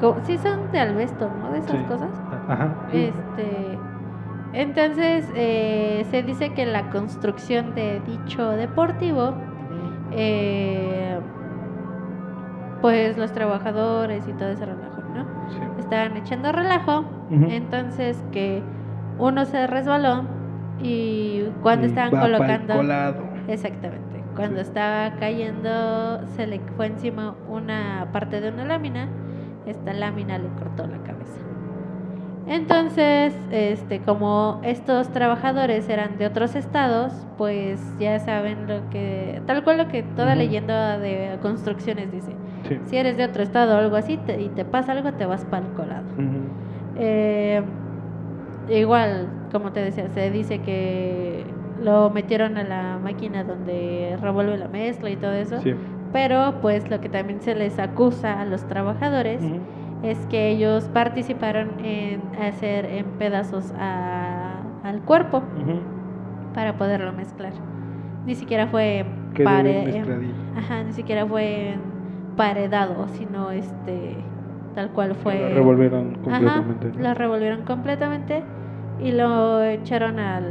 Co- 0.00 0.16
sí 0.22 0.38
son 0.38 0.70
de 0.72 0.80
albesto, 0.80 1.30
¿no? 1.42 1.50
De 1.52 1.58
esas 1.58 1.72
Sí. 1.76 1.84
cosas. 1.84 2.08
Ajá. 2.48 2.74
sí. 2.90 3.12
Este, 3.12 3.78
entonces 4.54 5.30
eh, 5.34 6.06
se 6.10 6.22
dice 6.22 6.54
que 6.54 6.64
la 6.66 6.88
construcción 6.90 7.74
de 7.74 8.00
dicho 8.06 8.48
deportivo, 8.52 9.34
eh, 10.12 11.18
pues 12.80 13.18
los 13.18 13.32
trabajadores 13.32 14.26
y 14.26 14.32
todo 14.32 14.48
relajo, 14.54 14.89
¿no? 15.14 15.24
Sí. 15.50 15.58
Estaban 15.78 16.16
echando 16.16 16.52
relajo, 16.52 17.04
entonces 17.30 18.22
que 18.32 18.62
uno 19.18 19.44
se 19.44 19.66
resbaló 19.66 20.22
y 20.82 21.42
cuando 21.62 21.86
Y 21.86 21.90
estaban 21.90 22.10
colocando, 22.10 22.74
colado. 22.74 23.22
exactamente, 23.48 24.22
cuando 24.34 24.56
Sí. 24.56 24.62
estaba 24.62 25.12
cayendo 25.18 26.26
se 26.36 26.46
le 26.46 26.60
fue 26.76 26.86
encima 26.86 27.34
una 27.48 28.08
parte 28.12 28.40
de 28.40 28.48
una 28.50 28.64
lámina, 28.64 29.08
esta 29.66 29.92
lámina 29.92 30.38
le 30.38 30.48
cortó 30.58 30.86
la 30.86 30.98
cabeza. 30.98 31.38
Entonces, 32.50 33.32
este, 33.52 34.00
como 34.00 34.60
estos 34.64 35.08
trabajadores 35.10 35.88
eran 35.88 36.18
de 36.18 36.26
otros 36.26 36.56
estados, 36.56 37.12
pues 37.38 37.80
ya 38.00 38.18
saben 38.18 38.66
lo 38.66 38.90
que, 38.90 39.40
tal 39.46 39.62
cual 39.62 39.78
lo 39.78 39.86
que 39.86 40.02
toda 40.02 40.34
leyenda 40.34 40.98
de 40.98 41.38
construcciones 41.40 42.10
dice. 42.10 42.32
Sí. 42.68 42.78
Si 42.86 42.96
eres 42.96 43.16
de 43.16 43.24
otro 43.24 43.44
estado 43.44 43.76
o 43.76 43.78
algo 43.78 43.94
así 43.94 44.16
te- 44.16 44.42
y 44.42 44.48
te 44.48 44.64
pasa 44.64 44.90
algo, 44.92 45.12
te 45.12 45.26
vas 45.26 45.44
para 45.44 45.64
el 45.64 45.72
colado. 45.74 46.02
Eh, 46.98 47.62
igual, 48.68 49.28
como 49.52 49.70
te 49.70 49.80
decía, 49.84 50.08
se 50.08 50.30
dice 50.32 50.58
que 50.58 51.44
lo 51.80 52.10
metieron 52.10 52.58
a 52.58 52.64
la 52.64 52.98
máquina 53.00 53.44
donde 53.44 54.18
revuelve 54.20 54.58
la 54.58 54.66
mezcla 54.66 55.08
y 55.08 55.14
todo 55.16 55.32
eso. 55.34 55.60
Sí. 55.60 55.72
Pero 56.12 56.56
pues 56.60 56.90
lo 56.90 57.00
que 57.00 57.08
también 57.08 57.40
se 57.42 57.54
les 57.54 57.78
acusa 57.78 58.40
a 58.40 58.44
los 58.44 58.64
trabajadores. 58.66 59.40
Es 60.02 60.18
que 60.26 60.48
ellos 60.50 60.84
participaron 60.92 61.68
en 61.84 62.20
hacer 62.40 62.86
en 62.86 63.04
pedazos 63.18 63.72
a- 63.78 64.60
al 64.82 65.00
cuerpo 65.02 65.42
para 66.54 66.74
poderlo 66.76 67.12
mezclar. 67.12 67.52
Ni 68.26 68.34
siquiera 68.34 68.66
fue 68.66 69.04
pare- 69.44 69.84
ajá, 70.56 70.82
ni 70.84 70.92
siquiera 70.92 71.26
fue 71.26 71.74
paredado, 72.36 73.06
sino 73.08 73.50
este 73.50 74.16
tal 74.74 74.90
cual 74.90 75.14
fue 75.16 75.38
Lo 75.40 75.54
revolvieron 75.54 76.16
Ajá, 76.28 76.38
completamente. 76.38 76.92
¿no? 76.96 77.02
lo 77.08 77.14
revolvieron 77.14 77.62
completamente 77.62 78.42
y 79.00 79.12
lo 79.12 79.62
echaron 79.62 80.18
al, 80.18 80.44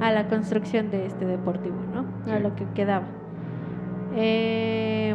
a 0.00 0.10
la 0.12 0.26
construcción 0.28 0.90
de 0.90 1.06
este 1.06 1.24
deportivo, 1.26 1.76
¿no? 1.94 2.32
A 2.32 2.38
lo 2.38 2.54
que 2.56 2.64
quedaba. 2.74 3.04
Eh, 4.16 5.14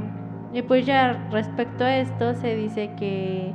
y 0.53 0.61
pues 0.61 0.85
ya 0.85 1.27
respecto 1.31 1.83
a 1.83 1.97
esto 1.97 2.33
se 2.35 2.55
dice 2.55 2.91
que 2.97 3.53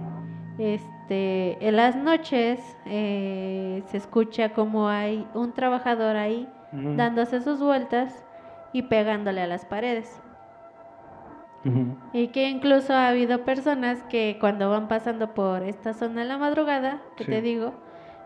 este 0.59 1.59
en 1.67 1.77
las 1.77 1.97
noches 1.97 2.61
eh, 2.87 3.83
se 3.87 3.97
escucha 3.97 4.51
como 4.51 4.89
hay 4.89 5.27
un 5.35 5.53
trabajador 5.53 6.17
ahí 6.17 6.49
dándose 6.97 7.41
sus 7.41 7.61
vueltas 7.61 8.25
y 8.73 8.83
pegándole 8.83 9.41
a 9.43 9.47
las 9.47 9.65
paredes. 9.65 10.21
Y 12.13 12.29
que 12.29 12.49
incluso 12.51 12.93
ha 12.93 13.09
habido 13.09 13.45
personas 13.45 14.03
que 14.11 14.37
cuando 14.39 14.69
van 14.71 14.87
pasando 14.89 15.33
por 15.33 15.63
esta 15.63 15.95
zona 15.95 16.23
en 16.23 16.29
la 16.29 16.37
madrugada, 16.37 17.01
que 17.17 17.25
Sí. 17.25 17.31
te 17.31 17.41
digo, 17.41 17.73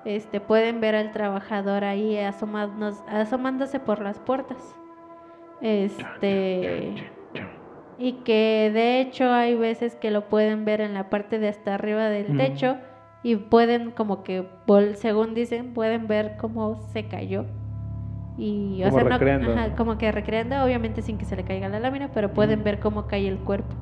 este 0.04 0.40
pueden 0.40 0.80
ver 0.80 0.96
al 0.96 1.12
trabajador 1.12 1.84
ahí 1.84 2.18
asomándose 2.18 3.78
por 3.78 4.00
las 4.00 4.18
puertas. 4.18 4.74
Este 5.60 6.94
y 7.98 8.12
que 8.24 8.70
de 8.72 9.00
hecho 9.00 9.30
hay 9.32 9.54
veces 9.54 9.94
que 9.96 10.10
lo 10.10 10.28
pueden 10.28 10.64
ver 10.64 10.80
en 10.80 10.94
la 10.94 11.10
parte 11.10 11.38
de 11.38 11.48
hasta 11.48 11.74
arriba 11.74 12.08
del 12.08 12.36
techo 12.36 12.76
y 13.24 13.36
pueden 13.36 13.90
como 13.90 14.22
que 14.22 14.46
según 14.94 15.34
dicen 15.34 15.74
pueden 15.74 16.06
ver 16.06 16.36
cómo 16.38 16.76
se 16.92 17.04
cayó 17.04 17.44
y 18.36 18.80
Como 18.84 19.00
no- 19.00 19.08
recreando, 19.08 19.52
ajá, 19.52 19.68
¿no? 19.68 19.76
como 19.76 19.98
que 19.98 20.12
recreando 20.12 20.62
obviamente 20.64 21.02
sin 21.02 21.18
que 21.18 21.24
se 21.24 21.34
le 21.34 21.42
caiga 21.42 21.68
la 21.68 21.80
lámina 21.80 22.10
pero 22.14 22.32
pueden 22.32 22.62
ver 22.62 22.78
cómo 22.78 23.06
cae 23.06 23.26
el 23.26 23.38
cuerpo 23.38 23.74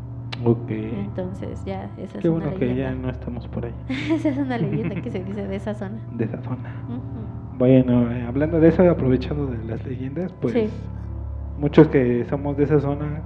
Ok. 0.44 0.70
entonces 0.70 1.62
ya 1.64 1.90
esa 1.98 2.18
es 2.18 2.22
Qué 2.22 2.28
una 2.28 2.46
bueno 2.46 2.58
que 2.58 2.66
ya 2.68 2.74
leyenda 2.74 3.02
no 3.02 3.10
estamos 3.10 3.46
por 3.48 3.66
ahí, 3.66 3.72
esa 4.14 4.30
es 4.30 4.38
una 4.38 4.56
leyenda 4.58 4.94
que 5.00 5.10
se 5.10 5.22
dice 5.22 5.46
de 5.46 5.56
esa 5.56 5.74
zona 5.74 5.98
de 6.10 6.24
esa 6.24 6.42
zona. 6.42 6.56
Ujú. 6.88 7.58
Bueno, 7.58 8.10
eh, 8.12 8.22
hablando 8.22 8.60
de 8.60 8.68
eso, 8.68 8.88
aprovechando 8.90 9.46
de 9.46 9.64
las 9.64 9.84
leyendas, 9.86 10.32
pues 10.34 10.52
Sí. 10.54 10.68
muchos 11.58 11.88
que 11.88 12.24
somos 12.28 12.56
de 12.56 12.64
esa 12.64 12.80
zona 12.80 13.22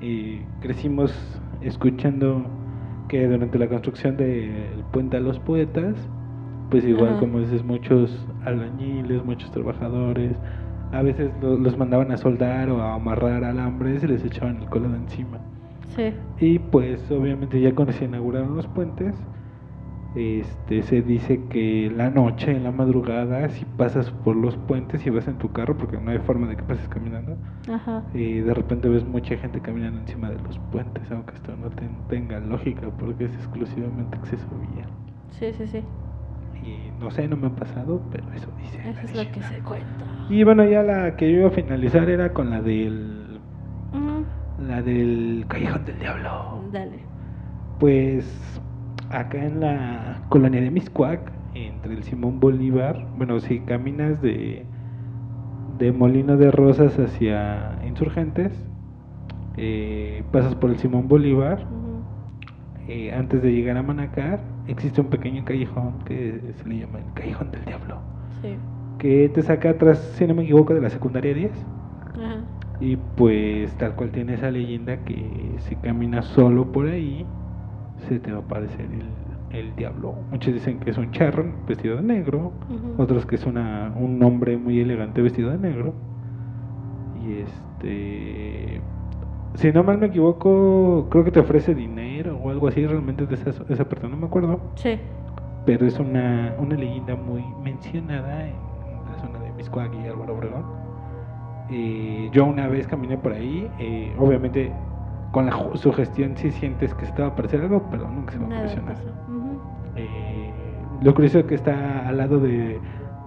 y 0.00 0.40
crecimos 0.60 1.12
escuchando 1.60 2.44
que 3.08 3.26
durante 3.26 3.58
la 3.58 3.68
construcción 3.68 4.16
del 4.16 4.82
puente 4.92 5.16
a 5.16 5.20
los 5.20 5.38
poetas, 5.40 5.94
pues 6.70 6.84
igual 6.84 7.10
Ajá. 7.10 7.18
como 7.20 7.40
dices, 7.40 7.64
muchos 7.64 8.26
albañiles, 8.44 9.24
muchos 9.24 9.50
trabajadores, 9.52 10.32
a 10.92 11.02
veces 11.02 11.30
lo- 11.40 11.56
los 11.56 11.76
mandaban 11.78 12.10
a 12.12 12.16
soldar 12.16 12.68
o 12.70 12.80
a 12.82 12.94
amarrar 12.94 13.44
alambres 13.44 14.02
y 14.02 14.08
les 14.08 14.24
echaban 14.24 14.56
el 14.62 14.68
colado 14.68 14.94
encima. 14.96 15.38
sí 15.94 16.12
Y 16.40 16.58
pues 16.58 17.10
obviamente 17.10 17.60
ya 17.60 17.74
cuando 17.74 17.92
se 17.92 18.04
inauguraron 18.04 18.56
los 18.56 18.66
puentes, 18.66 19.14
este 20.16 20.82
se 20.82 21.02
dice 21.02 21.48
que 21.48 21.90
la 21.94 22.10
noche, 22.10 22.52
en 22.52 22.64
la 22.64 22.72
madrugada, 22.72 23.48
si 23.50 23.64
pasas 23.66 24.10
por 24.12 24.36
los 24.36 24.56
puentes 24.56 25.06
y 25.06 25.10
vas 25.10 25.28
en 25.28 25.38
tu 25.38 25.52
carro, 25.52 25.76
porque 25.76 25.98
no 26.00 26.10
hay 26.10 26.18
forma 26.18 26.48
de 26.48 26.56
que 26.56 26.64
pases 26.64 26.88
caminando, 26.88 27.40
ajá 27.68 28.04
y 28.12 28.40
de 28.40 28.54
repente 28.54 28.88
ves 28.88 29.04
mucha 29.06 29.36
gente 29.38 29.62
caminando 29.62 30.00
encima 30.00 30.30
de 30.30 30.40
los 30.40 30.58
puentes, 30.58 31.10
aunque 31.12 31.34
esto 31.36 31.56
no 31.56 31.70
ten- 31.70 32.04
tenga 32.06 32.40
lógica 32.40 32.90
porque 32.92 33.24
es 33.26 33.34
exclusivamente 33.34 34.16
acceso 34.18 34.58
vial. 34.58 34.88
sí 35.30 35.52
sí 35.52 35.66
sí 35.66 35.84
Y 36.60 36.90
no 36.98 37.10
sé, 37.10 37.28
no 37.28 37.36
me 37.36 37.46
ha 37.48 37.54
pasado, 37.54 38.08
pero 38.10 38.32
eso 38.32 38.50
dice. 38.52 38.80
eso 38.84 39.06
es 39.06 39.14
lo 39.14 39.30
que 39.30 39.42
se 39.42 39.62
cuenta 39.62 40.06
Y 40.28 40.44
bueno, 40.44 40.64
ya 40.64 40.82
la 40.82 41.16
que 41.16 41.30
yo 41.32 41.38
iba 41.40 41.48
a 41.48 41.52
finalizar 41.52 42.08
era 42.10 42.32
con 42.32 42.50
la 42.50 42.60
del 42.62 43.40
la 44.56 44.82
del 44.82 45.46
Callejón 45.48 45.84
del 45.84 45.98
Diablo. 45.98 46.64
dale 46.72 47.06
Pues 47.78 48.60
acá 49.10 49.44
en 49.44 49.60
la 49.60 50.22
colonia 50.28 50.60
de 50.60 50.70
Miscuac, 50.70 51.32
entre 51.54 51.94
el 51.94 52.02
Simón 52.02 52.40
Bolívar, 52.40 53.06
bueno, 53.16 53.40
si 53.40 53.60
caminas 53.60 54.20
de, 54.20 54.66
de 55.78 55.92
Molino 55.92 56.36
de 56.36 56.50
Rosas 56.50 56.98
hacia 56.98 57.78
Insurgentes, 57.86 58.52
eh, 59.56 60.22
pasas 60.32 60.54
por 60.54 60.70
el 60.70 60.78
Simón 60.78 61.08
Bolívar, 61.08 61.66
eh, 62.88 63.12
antes 63.12 63.42
de 63.42 63.52
llegar 63.52 63.76
a 63.76 63.82
Manacar, 63.82 64.40
existe 64.68 65.00
un 65.00 65.08
pequeño 65.08 65.44
callejón 65.44 65.98
que 66.04 66.40
se 66.54 66.68
le 66.68 66.80
llama 66.80 66.98
el 66.98 67.12
Callejón 67.14 67.50
del 67.50 67.64
Diablo. 67.64 67.98
Sí. 68.42 68.56
Que 68.98 69.28
te 69.28 69.42
saca 69.42 69.70
atrás, 69.70 69.98
si 70.16 70.26
no 70.26 70.34
me 70.34 70.44
equivoco, 70.44 70.72
de 70.74 70.80
la 70.80 70.90
secundaria 70.90 71.34
10. 71.34 71.50
Ajá. 72.14 72.44
Y 72.80 72.96
pues 73.16 73.74
tal 73.78 73.94
cual 73.96 74.10
tiene 74.10 74.34
esa 74.34 74.50
leyenda 74.50 74.98
que 74.98 75.54
si 75.58 75.76
caminas 75.76 76.26
solo 76.26 76.70
por 76.72 76.86
ahí, 76.86 77.26
se 78.08 78.18
te 78.18 78.32
va 78.32 78.38
a 78.38 78.40
aparecer 78.40 78.86
el, 78.86 79.58
el 79.58 79.76
diablo. 79.76 80.14
Muchos 80.30 80.54
dicen 80.54 80.78
que 80.80 80.90
es 80.90 80.98
un 80.98 81.10
charro 81.10 81.44
vestido 81.66 81.96
de 81.96 82.02
negro, 82.02 82.52
otros 82.98 83.26
que 83.26 83.36
es 83.36 83.46
una, 83.46 83.92
un 83.96 84.22
hombre 84.22 84.56
muy 84.56 84.80
elegante 84.80 85.22
vestido 85.22 85.50
de 85.50 85.58
negro. 85.58 85.94
Y 87.24 87.40
este... 87.40 88.80
Si 89.54 89.72
no 89.72 89.82
mal 89.82 89.96
me 89.96 90.06
equivoco, 90.06 91.06
creo 91.08 91.24
que 91.24 91.30
te 91.30 91.40
ofrece 91.40 91.74
dinero 91.74 92.38
o 92.42 92.50
algo 92.50 92.68
así, 92.68 92.86
realmente 92.86 93.24
de 93.24 93.34
esa, 93.36 93.50
esa 93.68 93.88
persona, 93.88 94.14
no 94.14 94.20
me 94.20 94.26
acuerdo. 94.26 94.60
Sí. 94.74 94.98
Pero 95.64 95.86
es 95.86 95.98
una, 95.98 96.54
una 96.58 96.76
leyenda 96.76 97.16
muy 97.16 97.42
mencionada 97.64 98.46
en 98.46 98.54
la 99.10 99.18
zona 99.18 99.38
de 99.38 99.52
Miscuac 99.52 99.90
y 99.94 100.06
Álvaro 100.06 100.34
Obregón. 100.34 100.64
Eh, 101.70 102.28
yo 102.32 102.44
una 102.44 102.68
vez 102.68 102.86
caminé 102.86 103.16
por 103.16 103.32
ahí, 103.32 103.68
eh, 103.78 104.14
obviamente 104.18 104.70
con 105.36 105.44
la 105.44 105.52
ju- 105.52 105.76
sugestión 105.76 106.34
sí 106.36 106.50
sientes 106.50 106.94
que 106.94 107.04
se 107.04 107.12
va 107.20 107.26
a 107.26 107.28
aparecer 107.28 107.60
algo, 107.60 107.82
pero 107.90 108.08
nunca 108.08 108.32
se 108.32 108.38
va 108.38 108.46
a 108.46 108.48
Nada. 108.48 108.62
Ujú. 109.28 109.60
Eh, 109.96 110.50
lo 111.02 111.14
curioso 111.14 111.40
es 111.40 111.44
que 111.44 111.56
está 111.56 112.08
al 112.08 112.16
lado 112.16 112.40
de, 112.40 112.80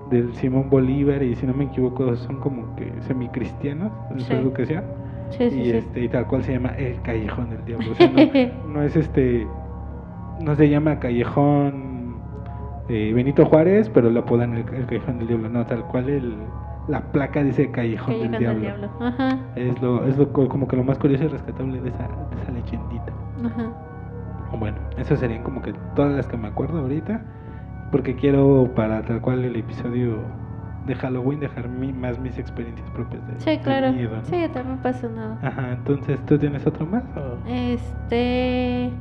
del 0.09 0.33
Simón 0.33 0.71
Bolívar 0.71 1.21
y 1.21 1.35
si 1.35 1.45
no 1.45 1.53
me 1.53 1.65
equivoco 1.65 2.15
son 2.15 2.37
como 2.37 2.75
que 2.75 2.91
semicristianos 3.01 3.91
en 4.09 4.21
su 4.21 4.33
educación 4.33 4.83
Sí, 5.29 5.51
sí, 5.51 5.59
y 5.61 5.65
sí. 5.65 5.71
este 5.77 6.01
y 6.05 6.09
tal 6.09 6.25
cual 6.25 6.43
se 6.43 6.53
llama 6.53 6.69
el 6.69 6.99
callejón 7.03 7.51
del 7.51 7.63
diablo 7.65 7.91
o 7.91 7.93
sea, 7.95 8.09
no, 8.09 8.17
no 8.73 8.81
es 8.81 8.95
este 8.95 9.45
no 10.41 10.55
se 10.55 10.67
llama 10.67 10.97
callejón 10.99 12.15
eh, 12.89 13.11
Benito 13.13 13.45
Juárez 13.45 13.87
pero 13.93 14.09
lo 14.09 14.21
apodan 14.21 14.53
el, 14.55 14.65
el 14.73 14.87
callejón 14.87 15.19
del 15.19 15.27
diablo 15.27 15.49
no 15.49 15.63
tal 15.67 15.83
cual 15.83 16.09
el 16.09 16.33
la 16.89 17.01
placa 17.11 17.43
dice 17.43 17.71
callejón, 17.71 18.07
Callejón 18.15 18.31
del, 18.31 18.41
del 18.41 18.61
diablo. 18.61 18.89
Ajá. 18.99 19.37
es 19.55 19.81
lo 19.81 20.05
es 20.05 20.17
lo 20.17 20.31
co- 20.33 20.47
como 20.49 20.67
que 20.67 20.75
lo 20.75 20.83
más 20.83 20.97
curioso 20.97 21.23
y 21.23 21.27
rescatable 21.27 21.79
de 21.81 21.89
esa 21.89 22.07
de 22.07 22.41
esa 22.41 22.51
leyendita 22.51 23.13
Ajá. 23.45 23.71
bueno 24.57 24.77
esas 24.97 25.19
serían 25.19 25.43
como 25.43 25.61
que 25.61 25.73
todas 25.95 26.11
las 26.15 26.27
que 26.27 26.37
me 26.37 26.47
acuerdo 26.47 26.79
ahorita 26.79 27.21
porque 27.91 28.15
quiero 28.15 28.71
para 28.75 29.01
tal 29.03 29.21
cual 29.21 29.43
el 29.43 29.55
episodio 29.55 30.17
de 30.85 30.95
Halloween 30.95 31.39
dejar 31.39 31.67
mi, 31.69 31.91
más 31.93 32.17
mis 32.19 32.37
experiencias 32.39 32.89
propias 32.91 33.21
de, 33.27 33.39
Sí, 33.39 33.59
claro. 33.63 33.91
miedo, 33.91 34.15
¿no? 34.15 34.23
Sí, 34.25 34.47
también 34.53 34.77
pasó 34.79 35.09
nada. 35.09 35.37
Ajá, 35.41 35.73
entonces, 35.73 36.19
¿tú 36.25 36.37
tienes 36.39 36.65
otro 36.65 36.85
más? 36.85 37.03
o? 37.17 37.37
Este. 37.47 38.91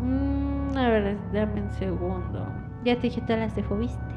mm, 0.00 0.76
a 0.76 0.88
ver, 0.88 1.16
dame 1.32 1.62
un 1.62 1.70
segundo. 1.72 2.46
Ya 2.84 2.94
te 2.96 3.02
dije 3.02 3.20
todas 3.22 3.40
las 3.40 3.54
de 3.56 3.62
Fobiste. 3.62 4.14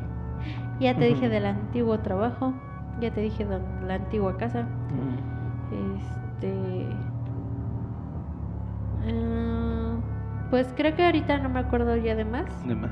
Ya 0.79 0.95
te 0.95 1.05
dije 1.05 1.29
del 1.29 1.45
antiguo 1.45 1.99
trabajo. 1.99 2.53
Ya 2.99 3.11
te 3.11 3.21
dije 3.21 3.45
de 3.45 3.59
la 3.85 3.95
antigua 3.95 4.37
casa. 4.37 4.67
Este. 5.71 6.87
ah, 9.09 9.95
pues 10.49 10.73
creo 10.75 10.95
que 10.95 11.05
ahorita 11.05 11.37
no 11.39 11.49
me 11.49 11.59
acuerdo 11.59 11.95
ya 11.97 12.15
de 12.15 12.25
más. 12.25 12.45
Nada 12.65 12.81
más. 12.81 12.91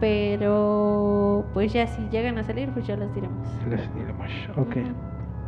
Pero. 0.00 1.44
Pues 1.52 1.72
ya 1.72 1.86
si 1.86 2.08
llegan 2.08 2.38
a 2.38 2.44
salir, 2.44 2.70
pues 2.70 2.86
ya 2.86 2.96
las 2.96 3.14
diremos. 3.14 3.48
Les 3.68 3.94
diremos. 3.94 4.30
Ok. 4.56 4.76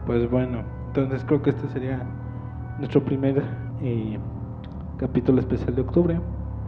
Pues 0.07 0.29
bueno, 0.31 0.63
entonces 0.89 1.25
creo 1.25 1.43
que 1.43 1.51
este 1.51 1.69
sería 1.69 2.03
nuestro 2.79 3.03
primer 3.03 3.43
eh, 3.83 4.19
capítulo 4.99 5.41
especial 5.41 5.75
de 5.75 5.83
octubre. 5.83 6.21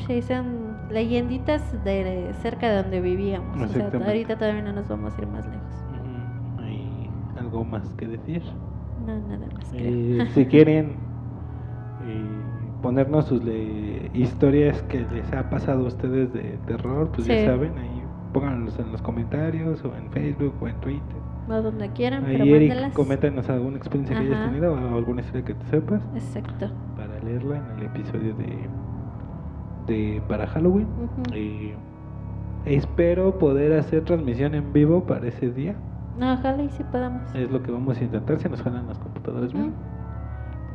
Sí, 0.07 0.23
son 0.23 0.64
leyenditas 0.91 1.63
de 1.85 2.33
cerca 2.43 2.69
de 2.71 2.83
donde 2.83 3.01
vivíamos. 3.01 3.61
O 3.61 3.69
sea, 3.69 3.91
ahorita 4.07 4.37
todavía 4.37 4.63
no 4.63 4.73
nos 4.73 4.89
vamos 4.89 5.15
a 5.17 5.21
ir 5.23 5.27
más 5.29 5.45
lejos. 5.47 5.75
Ujú, 5.91 6.63
¿Hay 6.63 7.11
algo 7.39 7.65
más 7.65 7.89
que 7.95 8.07
decir? 8.07 8.43
No, 9.07 9.17
nada 9.29 9.47
más. 9.55 9.73
Eh, 9.75 10.27
si 10.35 10.47
quieren 10.47 10.97
eh, 12.07 12.25
ponernos 12.83 13.27
sus 13.27 13.43
le- 13.45 14.11
historias 14.15 14.83
que 14.85 15.01
les 15.13 15.33
ha 15.33 15.49
pasado 15.51 15.85
a 15.85 15.89
ustedes 15.89 16.33
de 16.33 16.59
terror, 16.67 17.11
pues 17.13 17.27
Sí. 17.27 17.33
ya 17.35 17.47
saben, 17.47 17.77
ahí 17.79 18.03
pónganlos 18.33 18.79
en 18.79 18.93
los 18.93 19.01
comentarios 19.03 19.85
o 19.85 19.95
en 19.97 20.11
Facebook 20.11 20.55
o 20.61 20.69
en 20.69 20.77
Twitter. 20.81 21.17
O 21.49 21.61
donde 21.61 21.91
quieran, 21.91 22.25
pero 22.25 22.45
Ahí 22.45 22.53
Eric, 22.55 22.69
mándelas. 22.71 22.95
coméntanos 22.95 23.49
alguna 23.51 23.77
experiencia 23.77 24.19
que 24.19 24.27
hayas 24.27 24.47
tenido 24.49 24.73
o 24.73 24.97
alguna 24.97 25.21
historia 25.21 25.45
que 25.45 25.55
te 25.55 25.65
sepas 25.67 26.01
Exacto. 26.15 26.71
para 26.97 27.19
leerla 27.23 27.59
en 27.59 27.79
el 27.79 27.85
episodio 27.87 28.35
de, 28.35 28.47
de 29.87 30.23
para 30.29 30.47
Halloween. 30.47 30.87
Y 31.35 31.73
espero 32.65 33.39
poder 33.39 33.73
hacer 33.73 34.05
transmisión 34.05 34.55
en 34.55 34.73
vivo 34.73 35.05
para 35.05 35.27
ese 35.27 35.51
día. 35.51 35.75
No, 36.19 36.35
ojalá 36.35 36.63
y 36.63 36.71
sí 36.71 36.85
podamos. 36.85 37.35
Es 37.35 37.51
lo 37.51 37.63
que 37.63 37.73
vamos 37.73 37.99
a 37.99 38.05
intentar, 38.05 38.39
si 38.39 38.49
nos 38.49 38.63
jalan 38.63 38.87
las 38.87 38.99
computadoras 38.99 39.53
bien. 39.53 39.75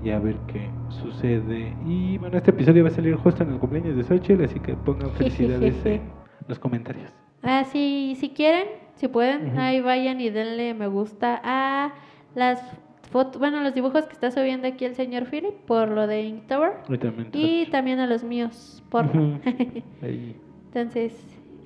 Y 0.03 0.11
a 0.11 0.19
ver 0.19 0.35
qué 0.47 0.69
sucede. 0.89 1.75
Y 1.85 2.17
bueno, 2.17 2.37
este 2.37 2.51
episodio 2.51 2.83
va 2.83 2.89
a 2.89 2.93
salir 2.93 3.15
justo 3.15 3.43
en 3.43 3.51
el 3.51 3.59
cumpleaños 3.59 3.95
de 3.95 4.03
Xochitl, 4.03 4.43
así 4.43 4.59
que 4.59 4.75
pongan 4.75 5.11
felicidades 5.11 5.85
en 5.85 6.01
los 6.47 6.59
comentarios. 6.59 7.13
Ah, 7.43 7.63
sí, 7.65 8.15
si 8.19 8.29
quieren, 8.29 8.67
si 8.95 9.07
pueden, 9.07 9.57
ahí 9.57 9.81
vayan 9.81 10.19
y 10.19 10.29
denle 10.29 10.73
me 10.73 10.87
gusta 10.87 11.39
a 11.43 11.93
las 12.35 12.61
fotos, 13.11 13.39
bueno, 13.39 13.61
los 13.61 13.73
dibujos 13.73 14.05
que 14.05 14.13
está 14.13 14.31
subiendo 14.31 14.67
aquí 14.67 14.85
el 14.85 14.95
señor 14.95 15.25
Philip 15.25 15.53
por 15.65 15.89
lo 15.89 16.07
de 16.07 16.23
Inktober. 16.23 16.73
Y 16.89 16.97
también. 16.97 17.29
Y 17.33 17.65
también 17.67 17.99
a 17.99 18.07
los 18.07 18.23
míos, 18.23 18.83
por 18.89 19.05
Entonces, 20.01 21.13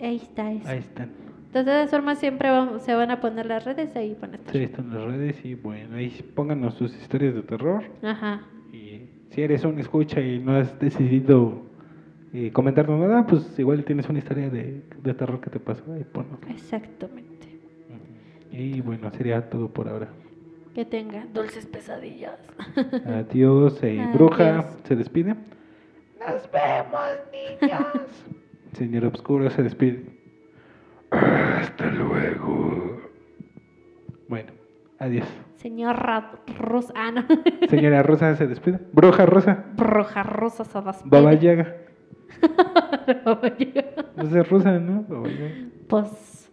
ahí 0.01 0.15
está 0.17 0.51
eso. 0.51 0.67
ahí 0.67 0.79
están. 0.79 1.11
De 1.53 1.63
todas 1.63 1.91
formas, 1.91 2.17
siempre 2.19 2.49
vamos- 2.49 2.81
se 2.81 2.95
van 2.95 3.11
a 3.11 3.19
poner 3.21 3.45
las 3.45 3.63
redes 3.63 3.95
ahí 3.95 4.17
van 4.19 4.31
a 4.33 4.35
estar. 4.37 4.51
Sí, 4.53 4.63
están 4.63 4.89
las 4.93 5.03
redes 5.03 5.43
y 5.45 5.53
bueno, 5.55 5.97
ahí 5.97 6.09
pónganos 6.35 6.73
sus 6.75 6.95
historias 6.95 7.35
de 7.35 7.43
terror. 7.43 7.83
Ajá. 8.01 8.41
Y 8.71 9.01
si 9.29 9.41
eres 9.41 9.63
un 9.63 9.77
escucha 9.79 10.19
y 10.21 10.39
no 10.39 10.55
has 10.55 10.79
decidido 10.79 11.61
eh, 12.33 12.51
comentarnos 12.51 12.99
nada, 12.99 13.27
pues 13.27 13.59
igual 13.59 13.83
tienes 13.85 14.09
una 14.09 14.17
historia 14.19 14.49
de, 14.49 14.81
de 15.03 15.13
terror 15.13 15.39
que 15.41 15.51
te 15.51 15.59
pasó 15.59 15.83
ahí 15.93 16.03
ponlo. 16.11 16.39
Exactamente. 16.49 17.47
Y 18.51 18.81
bueno, 18.81 19.11
sería 19.11 19.47
todo 19.49 19.67
por 19.69 19.87
ahora. 19.89 20.09
Que 20.73 20.85
tenga 20.85 21.25
dulces 21.33 21.65
pesadillas. 21.67 22.39
Adiós, 23.05 23.81
eh, 23.83 23.99
Adiós. 24.01 24.13
bruja, 24.13 24.63
se 24.83 24.95
despide. 24.95 25.35
Nos 26.19 26.49
vemos, 26.51 27.11
niños. 27.31 28.27
Señor 28.73 29.05
Obscuro 29.05 29.49
se 29.51 29.61
despide. 29.61 30.03
Hasta 31.11 31.85
luego. 31.91 32.99
Bueno, 34.27 34.51
adiós. 34.97 35.27
Señor 35.57 35.95
Ra- 35.95 36.31
Rosa. 36.57 36.91
Ah, 36.95 37.11
no. 37.11 37.23
Señora 37.69 38.01
Rosa 38.01 38.35
se 38.35 38.47
despide. 38.47 38.79
Bruja 38.93 39.25
Rosa, 39.27 39.65
Bruja 39.75 40.23
Rosa 40.23 40.63
se 40.65 40.81
despide. 40.81 41.09
Baba 41.09 41.33
Yaga. 41.35 41.75
Baba 43.25 43.55
Yaga. 43.57 44.29
Sé, 44.31 44.43
Rosa, 44.43 44.79
¿no? 44.79 45.03
Baba 45.07 45.27
Yaga. 45.29 45.55
Pues. 45.87 46.51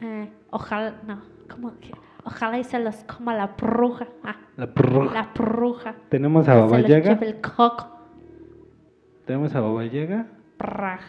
eh, 0.00 0.28
ojalá. 0.50 1.00
No. 1.06 1.22
¿Cómo 1.48 1.78
que? 1.78 1.92
Ojalá 2.28 2.58
y 2.58 2.64
se 2.64 2.78
los 2.78 2.96
coma 3.04 3.34
la 3.34 3.46
bruja. 3.48 4.06
Ah, 4.22 4.36
La 4.56 4.66
bruja. 4.66 5.14
la 5.14 5.30
bruja. 5.34 5.94
Tenemos 6.10 6.46
a 6.46 6.52
Se 6.52 6.58
Baba 6.60 6.78
los 6.78 6.86
Yaga. 6.90 7.12
el 7.22 7.40
coco. 7.40 7.88
Tenemos 9.24 9.54
a 9.54 9.60
Baba 9.60 9.86
Yaga. 9.86 10.26
Braj. 10.58 11.00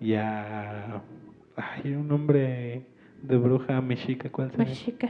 Y 0.00 0.12
a. 0.14 1.00
Ay, 1.56 1.94
un 1.94 2.08
nombre 2.08 2.86
de 3.22 3.36
bruja 3.38 3.80
mexica, 3.80 4.28
¿cuál 4.30 4.50
sería? 4.50 4.66
Mexica. 4.66 5.08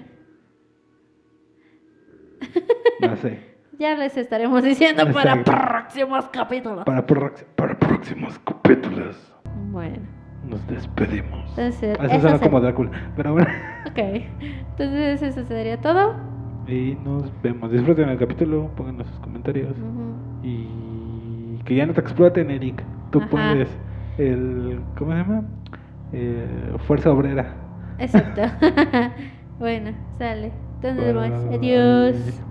No 3.00 3.16
sé. 3.16 3.56
Ya 3.78 3.94
les 3.94 4.16
estaremos 4.16 4.62
diciendo 4.62 5.04
para 5.12 5.44
próximos 5.44 6.26
capítulos. 6.30 6.86
Para, 6.86 7.04
Para 7.04 7.78
próximos 7.78 8.38
capítulos 8.38 9.34
Bueno, 9.70 9.98
nos 10.48 10.66
despedimos. 10.66 11.40
entonces. 11.56 11.98
Eso 11.98 12.02
eso 12.04 12.20
suena 12.20 12.38
se- 12.38 12.44
como 12.44 12.60
Drácula. 12.60 12.90
Pero 13.16 13.32
bueno. 13.32 13.48
Ok. 13.86 13.98
Entonces, 13.98 15.22
eso 15.22 15.44
sería 15.44 15.80
todo. 15.80 16.14
Y 16.66 16.96
nos 17.04 17.30
vemos. 17.42 17.70
Disfruten 17.70 18.08
el 18.08 18.18
capítulo, 18.18 18.70
pónganos 18.76 19.06
sus 19.08 19.20
comentarios. 19.20 19.76
Y 20.42 21.58
que 21.64 21.74
ya 21.74 21.86
no 21.86 21.92
te 21.94 22.00
exploten, 22.00 22.50
Eric. 22.50 22.82
Tú 23.10 23.18
Ajá. 23.20 23.28
puedes 23.30 23.68
el. 24.18 24.80
¿Cómo 24.98 25.12
se 25.12 25.18
llama? 25.18 25.44
Eh, 26.12 26.74
fuerza 26.86 27.10
obrera. 27.12 27.54
Exacto. 27.98 28.42
bueno, 29.58 29.92
sale. 30.18 30.52
Entonces, 30.82 31.16
adiós. 31.54 32.42